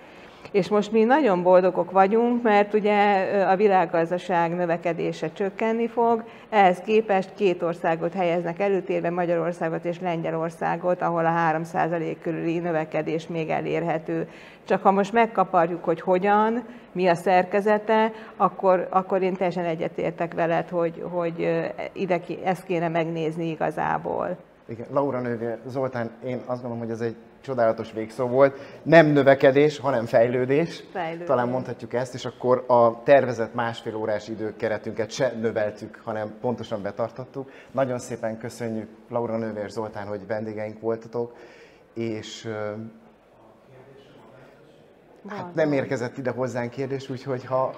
És 0.51 0.69
most 0.69 0.93
mi 0.93 1.05
nagyon 1.05 1.43
boldogok 1.43 1.91
vagyunk, 1.91 2.43
mert 2.43 2.75
ugye 2.75 3.27
a 3.45 3.57
világgazdaság 3.57 4.55
növekedése 4.55 5.33
csökkenni 5.33 5.89
fog, 5.89 6.25
ehhez 6.49 6.79
képest 6.79 7.35
két 7.35 7.63
országot 7.63 8.13
helyeznek 8.13 8.61
előtérbe, 8.61 9.11
Magyarországot 9.11 9.85
és 9.85 10.01
Lengyelországot, 10.01 11.03
ahol 11.03 11.27
a 11.27 11.33
3% 11.53 12.17
körüli 12.23 12.59
növekedés 12.59 13.27
még 13.27 13.49
elérhető. 13.49 14.29
Csak 14.65 14.83
ha 14.83 14.91
most 14.91 15.13
megkaparjuk, 15.13 15.85
hogy 15.85 16.01
hogyan, 16.01 16.65
mi 16.93 17.09
a 17.09 17.15
szerkezete, 17.15 18.13
akkor, 18.37 18.87
akkor 18.91 19.23
én 19.23 19.35
teljesen 19.35 19.65
egyetértek 19.65 20.35
veled, 20.35 20.69
hogy, 20.69 21.05
hogy 21.11 21.67
ide 21.93 22.21
ezt 22.45 22.65
kéne 22.65 22.89
megnézni 22.89 23.49
igazából. 23.51 24.37
Igen, 24.69 24.87
Laura 24.91 25.21
nővér, 25.21 25.59
Zoltán, 25.67 26.11
én 26.25 26.37
azt 26.47 26.63
gondolom, 26.63 26.79
hogy 26.79 26.91
ez 26.91 27.01
egy 27.01 27.17
csodálatos 27.49 27.93
végszó 27.93 28.27
volt. 28.27 28.59
Nem 28.83 29.07
növekedés, 29.07 29.79
hanem 29.79 30.07
fejlődés. 30.07 30.85
fejlődés. 30.93 31.27
Talán 31.27 31.49
mondhatjuk 31.49 31.95
ezt, 31.95 32.15
és 32.15 32.25
akkor 32.25 32.65
a 32.67 33.03
tervezett 33.03 33.55
másfél 33.55 33.95
órás 33.97 34.29
időkeretünket 34.29 35.11
se 35.11 35.33
növeltük, 35.41 36.01
hanem 36.05 36.35
pontosan 36.41 36.83
betartottuk. 36.83 37.51
Nagyon 37.71 37.99
szépen 37.99 38.39
köszönjük 38.39 38.89
Laura 39.09 39.37
Nővér 39.37 39.71
Zoltán, 39.71 40.07
hogy 40.07 40.27
vendégeink 40.27 40.81
voltatok, 40.81 41.35
és 41.95 42.49
hát 45.29 45.55
nem 45.55 45.73
érkezett 45.73 46.19
ide 46.19 46.31
hozzánk 46.31 46.71
kérdés, 46.71 47.11
úgyhogy 47.11 47.45
ha 47.45 47.75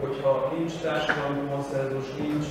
hogyha 0.00 0.52
nincs 0.58 0.72
társadalmi 0.80 1.48
konszenzus, 1.50 2.14
nincs 2.14 2.46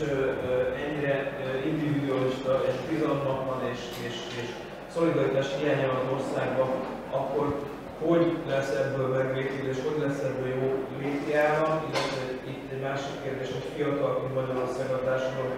ennyire 0.85 1.31
individualista 1.65 2.61
és 2.67 2.93
bizalmatlan 2.93 3.69
és, 3.71 3.79
és, 4.07 4.15
és 4.41 4.49
szolidaritás 4.93 5.47
hiánya 5.57 5.89
az 5.89 6.07
országban, 6.13 6.69
akkor 7.11 7.55
hogy 8.05 8.25
lesz 8.47 8.75
ebből 8.83 9.07
megvétel, 9.07 9.67
és 9.69 9.77
hogy 9.87 9.99
lesz 10.05 10.23
ebből 10.29 10.47
jó 10.47 10.67
léti 11.01 11.33
állam, 11.35 11.73
illetve 11.87 12.23
itt 12.51 12.71
egy 12.71 12.81
másik 12.81 13.23
kérdés, 13.23 13.47
hogy 13.51 13.67
fiatal, 13.75 14.19
mint 14.21 14.35
Magyarország 14.39 14.89
a 14.91 15.03
társadalom 15.03 15.53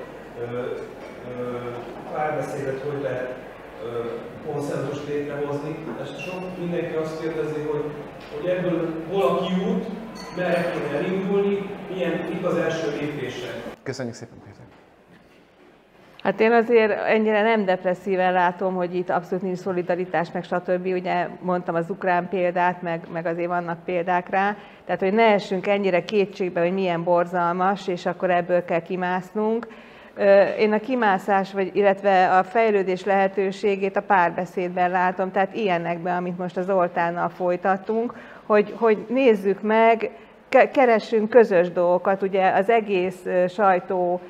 párbeszédet 2.14 2.82
hogy 2.90 3.02
lehet 3.02 3.36
konszenzus 4.48 4.98
létrehozni. 5.08 5.86
Ezt 6.02 6.20
sok 6.20 6.58
mindenki 6.60 6.96
azt 6.96 7.22
kérdezi, 7.22 7.62
hogy, 7.72 7.86
hogy 8.36 8.50
ebből 8.50 9.04
hol 9.12 9.24
a 9.24 9.38
kiút, 9.46 9.86
merre 10.38 10.72
kéne 10.72 10.98
elindulni, 10.98 11.70
milyen, 11.94 12.12
mik 12.30 12.46
az 12.46 12.56
első 12.56 12.90
lépések. 13.00 13.64
Köszönjük 13.84 14.16
szépen. 14.16 14.53
Hát 16.24 16.40
én 16.40 16.52
azért 16.52 16.92
ennyire 16.92 17.42
nem 17.42 17.66
depresszíven 17.66 18.34
látom, 18.34 18.76
hogy 18.76 18.96
itt 18.96 19.10
abszolút 19.10 19.44
nincs 19.44 19.58
szolidaritás, 19.58 20.32
meg 20.32 20.44
stb. 20.44 20.86
Ugye 20.86 21.28
mondtam 21.42 21.76
az 21.76 21.90
ukrán 21.90 22.30
példát, 22.30 22.82
meg, 22.82 23.02
meg 23.14 23.26
azért 23.26 23.48
vannak 23.48 23.84
példák 23.86 24.30
rá. 24.30 24.56
Tehát, 24.86 25.02
hogy 25.02 25.14
ne 25.14 25.24
essünk 25.24 25.68
ennyire 25.68 26.04
kétségbe, 26.04 26.62
hogy 26.62 26.74
milyen 26.74 27.04
borzalmas, 27.04 27.88
és 27.88 28.06
akkor 28.06 28.32
ebből 28.32 28.66
kell 28.66 28.82
kimásznunk. 28.82 29.68
Én 30.60 30.72
a 30.74 30.80
kimászás, 30.80 31.54
vagy, 31.54 31.72
illetve 31.74 32.38
a 32.38 32.44
fejlődés 32.44 33.04
lehetőségét 33.04 33.98
a 33.98 34.02
párbeszédben 34.02 34.90
látom, 34.90 35.32
tehát 35.32 35.56
ilyenekben, 35.56 36.16
amit 36.16 36.38
most 36.38 36.58
az 36.58 36.70
Oltánnal 36.70 37.30
folytattunk, 37.30 38.14
hogy, 38.46 38.74
hogy 38.78 39.06
nézzük 39.10 39.62
meg, 39.62 40.12
keressünk 40.72 41.30
közös 41.30 41.72
dolgokat, 41.72 42.22
ugye 42.22 42.50
az 42.50 42.70
egész 42.70 43.26
sajtó 43.50 44.22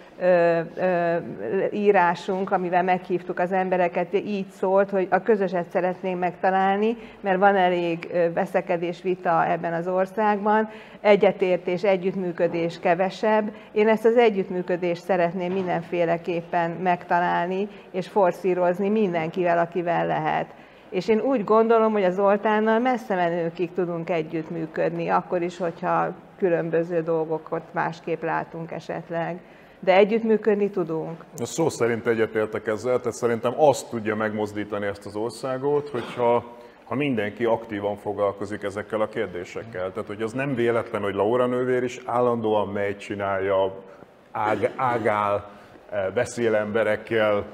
írásunk, 1.71 2.51
amivel 2.51 2.83
meghívtuk 2.83 3.39
az 3.39 3.51
embereket, 3.51 4.13
így 4.13 4.49
szólt, 4.49 4.89
hogy 4.89 5.07
a 5.09 5.23
közöset 5.23 5.69
szeretnénk 5.69 6.19
megtalálni, 6.19 6.97
mert 7.19 7.37
van 7.39 7.55
elég 7.55 8.11
veszekedés, 8.33 9.01
vita 9.01 9.45
ebben 9.47 9.73
az 9.73 9.87
országban, 9.87 10.69
egyetértés, 11.01 11.83
együttműködés 11.83 12.79
kevesebb. 12.79 13.51
Én 13.71 13.87
ezt 13.87 14.05
az 14.05 14.17
együttműködést 14.17 15.03
szeretném 15.03 15.53
mindenféleképpen 15.53 16.71
megtalálni, 16.71 17.67
és 17.91 18.07
forszírozni 18.07 18.89
mindenkivel, 18.89 19.57
akivel 19.57 20.07
lehet. 20.07 20.45
És 20.93 21.07
én 21.07 21.19
úgy 21.19 21.43
gondolom, 21.43 21.91
hogy 21.91 22.03
az 22.03 22.13
Zoltánnal 22.13 22.79
messze 22.79 23.15
menőkig 23.15 23.73
tudunk 23.73 24.09
együttműködni, 24.09 25.09
akkor 25.09 25.41
is, 25.41 25.57
hogyha 25.57 26.13
különböző 26.37 27.01
dolgokat 27.01 27.63
másképp 27.71 28.23
látunk 28.23 28.71
esetleg 28.71 29.39
de 29.79 29.95
együttműködni 29.95 30.69
tudunk. 30.69 31.23
A 31.37 31.45
szó 31.45 31.69
szerint 31.69 32.07
egyetértek 32.07 32.67
ezzel, 32.67 32.97
tehát 32.97 33.13
szerintem 33.13 33.53
azt 33.57 33.89
tudja 33.89 34.15
megmozdítani 34.15 34.85
ezt 34.85 35.05
az 35.05 35.15
országot, 35.15 35.89
hogyha 35.89 36.43
ha 36.83 36.95
mindenki 36.95 37.45
aktívan 37.45 37.97
foglalkozik 37.97 38.63
ezekkel 38.63 39.01
a 39.01 39.07
kérdésekkel. 39.07 39.91
Tehát, 39.91 40.07
hogy 40.07 40.21
az 40.21 40.31
nem 40.31 40.55
véletlen, 40.55 41.01
hogy 41.01 41.13
Laura 41.13 41.45
nővér 41.45 41.83
is 41.83 41.99
állandóan 42.05 42.67
megy, 42.67 42.97
csinálja, 42.97 43.83
ág, 44.31 44.71
ágál, 44.75 45.49
eh, 45.89 46.05
beszél 46.13 46.55
emberekkel, 46.55 47.45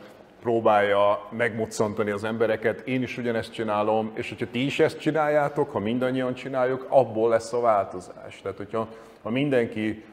próbálja 0.42 1.28
megmoccantani 1.30 2.12
az 2.12 2.24
embereket, 2.24 2.88
én 2.88 3.02
is 3.02 3.18
ugyanezt 3.18 3.54
csinálom, 3.54 4.12
és 4.14 4.30
hogyha 4.30 4.46
ti 4.52 4.66
is 4.66 4.80
ezt 4.80 5.00
csináljátok, 5.00 5.72
ha 5.72 5.80
mindannyian 5.80 6.34
csináljuk, 6.34 6.86
abból 6.90 7.30
lesz 7.30 7.54
a 7.54 7.60
változás. 7.60 8.42
Tehát, 8.42 8.58
hogyha 8.58 8.88
ha 9.22 9.30
mindenki, 9.30 10.04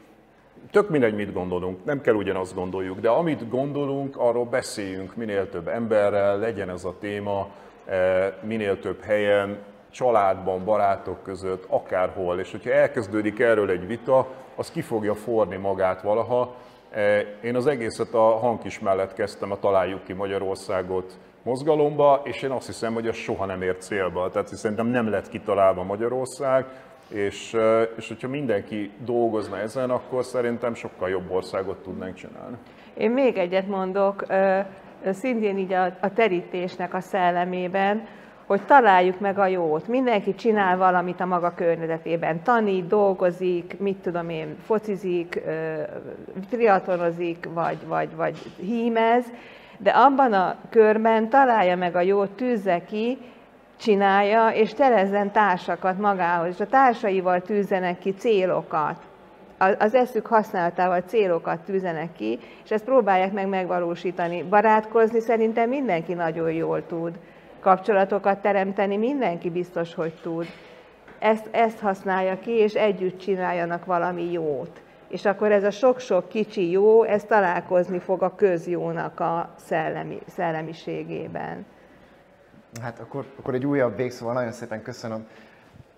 tök 0.71 0.89
mindegy, 0.89 1.15
mit 1.15 1.33
gondolunk, 1.33 1.85
nem 1.85 2.01
kell 2.01 2.13
ugyanazt 2.13 2.53
gondoljuk, 2.53 2.99
de 2.99 3.09
amit 3.09 3.49
gondolunk, 3.49 4.17
arról 4.17 4.45
beszéljünk 4.45 5.15
minél 5.15 5.49
több 5.49 5.67
emberrel, 5.67 6.39
legyen 6.39 6.69
ez 6.69 6.83
a 6.83 6.95
téma, 6.99 7.49
eh, 7.85 8.33
minél 8.41 8.79
több 8.79 9.01
helyen, 9.01 9.57
családban, 9.89 10.65
barátok 10.65 11.23
között, 11.23 11.65
akárhol, 11.67 12.39
és 12.39 12.51
hogyha 12.51 12.71
elkezdődik 12.71 13.39
erről 13.39 13.69
egy 13.69 13.87
vita, 13.87 14.27
az 14.55 14.71
ki 14.71 14.81
fogja 14.81 15.15
forni 15.15 15.55
magát 15.55 16.01
valaha, 16.01 16.55
én 17.41 17.55
az 17.55 17.67
egészet 17.67 18.13
a 18.13 18.37
hangkis 18.37 18.79
mellett 18.79 19.13
kezdtem 19.13 19.51
a 19.51 19.59
Találjuk 19.59 20.03
ki 20.03 20.13
Magyarországot 20.13 21.17
mozgalomba, 21.43 22.21
és 22.23 22.41
én 22.41 22.51
azt 22.51 22.65
hiszem, 22.65 22.93
hogy 22.93 23.07
az 23.07 23.15
soha 23.15 23.45
nem 23.45 23.61
ért 23.61 23.81
célba. 23.81 24.29
Tehát 24.29 24.47
szerintem 24.47 24.87
nem 24.87 25.09
lett 25.09 25.29
kitalálva 25.29 25.83
Magyarország, 25.83 26.65
és, 27.07 27.53
e, 27.53 27.81
és 27.81 28.07
hogyha 28.07 28.27
mindenki 28.27 28.91
dolgozna 29.05 29.57
ezen, 29.59 29.89
akkor 29.89 30.23
szerintem 30.23 30.73
sokkal 30.73 31.09
jobb 31.09 31.31
országot 31.31 31.77
tudnánk 31.77 32.15
csinálni. 32.15 32.57
Én 32.93 33.11
még 33.11 33.37
egyet 33.37 33.67
mondok, 33.67 34.25
szintén 35.11 35.57
így 35.57 35.73
a, 35.73 35.83
a 36.01 36.13
terítésnek 36.13 36.93
a 36.93 36.99
szellemében, 36.99 38.07
hogy 38.47 38.61
találjuk 38.61 39.19
meg 39.19 39.39
a 39.39 39.45
jót. 39.45 39.87
Mindenki 39.87 40.35
csinál 40.35 40.77
valamit 40.77 41.19
a 41.19 41.25
maga 41.25 41.53
környezetében. 41.55 42.43
Tanít, 42.43 42.87
dolgozik, 42.87 43.75
mit 43.79 43.97
tudom 43.97 44.29
én, 44.29 44.55
focizik, 44.65 45.41
triatonozik, 46.49 47.49
vagy, 47.53 47.77
vagy, 47.87 48.15
vagy 48.15 48.37
hímez, 48.59 49.25
de 49.77 49.89
abban 49.89 50.33
a 50.33 50.55
körben 50.69 51.29
találja 51.29 51.75
meg 51.75 51.95
a 51.95 52.01
jót, 52.01 52.29
tűzze 52.29 52.83
ki, 52.83 53.17
csinálja, 53.77 54.49
és 54.49 54.73
terezzen 54.73 55.31
társakat 55.31 55.99
magához, 55.99 56.47
és 56.47 56.59
a 56.59 56.67
társaival 56.67 57.41
tűzzenek 57.41 57.99
ki 57.99 58.13
célokat. 58.13 58.95
Az 59.79 59.95
eszük 59.95 60.25
használatával 60.25 61.01
célokat 61.01 61.59
tűzenek 61.59 62.13
ki, 62.13 62.39
és 62.63 62.71
ezt 62.71 62.83
próbálják 62.83 63.33
meg 63.33 63.47
megvalósítani. 63.47 64.43
Barátkozni 64.43 65.19
szerintem 65.19 65.69
mindenki 65.69 66.13
nagyon 66.13 66.51
jól 66.51 66.85
tud 66.85 67.19
kapcsolatokat 67.67 68.41
teremteni 68.41 68.97
mindenki 68.97 69.49
biztos, 69.49 69.93
hogy 69.93 70.13
tud. 70.21 70.45
Ezt, 71.19 71.47
ezt 71.51 71.79
használja 71.79 72.39
ki, 72.39 72.51
és 72.51 72.73
együtt 72.73 73.19
csináljanak 73.19 73.85
valami 73.85 74.31
jót. 74.31 74.81
És 75.07 75.25
akkor 75.25 75.51
ez 75.51 75.63
a 75.63 75.71
sok-sok 75.71 76.29
kicsi 76.29 76.71
jó, 76.71 77.03
ez 77.03 77.23
találkozni 77.23 77.99
fog 77.99 78.23
a 78.23 78.35
közjónak 78.35 79.19
a 79.19 79.53
szellemi, 79.55 80.19
szellemiségében. 80.27 81.65
Hát 82.81 82.99
akkor, 82.99 83.25
akkor 83.39 83.53
egy 83.53 83.65
újabb 83.65 83.95
végszóval 83.95 84.33
nagyon 84.33 84.51
szépen 84.51 84.81
köszönöm 84.81 85.27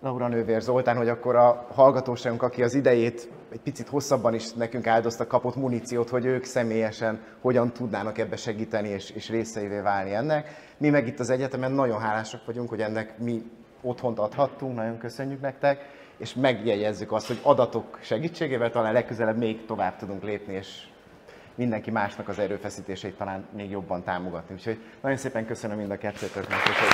Laura 0.01 0.27
Nővér 0.27 0.61
Zoltán, 0.61 0.97
hogy 0.97 1.09
akkor 1.09 1.35
a 1.35 1.67
hallgatóságunk, 1.73 2.43
aki 2.43 2.63
az 2.63 2.73
idejét 2.73 3.29
egy 3.51 3.59
picit 3.59 3.87
hosszabban 3.87 4.33
is 4.33 4.53
nekünk 4.53 4.87
áldozta, 4.87 5.27
kapott 5.27 5.55
muníciót, 5.55 6.09
hogy 6.09 6.25
ők 6.25 6.43
személyesen 6.43 7.19
hogyan 7.41 7.71
tudnának 7.71 8.17
ebbe 8.17 8.35
segíteni 8.35 8.89
és, 8.89 9.09
és 9.09 9.29
részeivé 9.29 9.79
válni 9.79 10.13
ennek. 10.13 10.47
Mi 10.77 10.89
meg 10.89 11.07
itt 11.07 11.19
az 11.19 11.29
egyetemen 11.29 11.71
nagyon 11.71 11.99
hálásak 11.99 12.45
vagyunk, 12.45 12.69
hogy 12.69 12.81
ennek 12.81 13.17
mi 13.17 13.51
otthont 13.81 14.19
adhattunk, 14.19 14.75
nagyon 14.75 14.97
köszönjük 14.97 15.41
nektek, 15.41 15.85
és 16.17 16.33
megjegyezzük 16.33 17.11
azt, 17.11 17.27
hogy 17.27 17.39
adatok 17.41 17.99
segítségével 18.01 18.71
talán 18.71 18.93
legközelebb 18.93 19.37
még 19.37 19.65
tovább 19.65 19.97
tudunk 19.97 20.23
lépni, 20.23 20.53
és 20.53 20.83
mindenki 21.55 21.91
másnak 21.91 22.27
az 22.27 22.39
erőfeszítéseit 22.39 23.17
talán 23.17 23.45
még 23.55 23.69
jobban 23.69 24.03
támogatni. 24.03 24.55
Úgyhogy 24.55 24.79
nagyon 25.01 25.17
szépen 25.17 25.45
köszönöm 25.45 25.77
mind 25.77 25.91
a 25.91 25.97
kettőtöknek, 25.97 26.59
és 26.69 26.77
hogy 26.77 26.87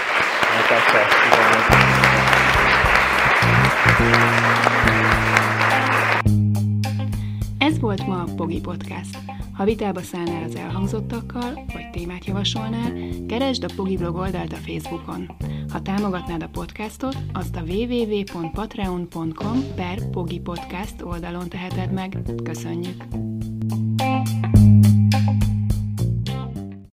Ez 7.58 7.80
volt 7.80 8.08
ma 8.08 8.22
a 8.22 8.28
Pogi 8.36 8.60
Podcast. 8.60 9.18
Ha 9.54 9.64
vitába 9.64 10.02
szállnál 10.02 10.44
az 10.44 10.56
elhangzottakkal, 10.56 11.54
vagy 11.54 11.90
témát 11.92 12.26
javasolnál, 12.26 12.94
keresd 13.28 13.64
a 13.64 13.68
Pogi 13.76 13.98
blog 13.98 14.16
oldalt 14.16 14.54
a 14.54 14.56
Facebookon. 14.56 15.36
Ha 15.72 15.82
támogatnád 15.82 16.44
a 16.44 16.48
podcastot, 16.48 17.18
azt 17.34 17.56
a 17.56 17.62
www.patreon.com 17.62 19.64
per 19.76 20.10
Pogi 20.10 20.40
Podcast 20.40 21.02
oldalon 21.02 21.50
teheted 21.50 21.92
meg. 21.92 22.18
Köszönjük! 22.44 23.04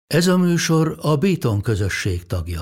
Ez 0.07 0.27
a 0.27 0.39
műsor 0.39 0.99
a 1.01 1.17
Béton 1.17 1.61
közösség 1.61 2.27
tagja. 2.27 2.61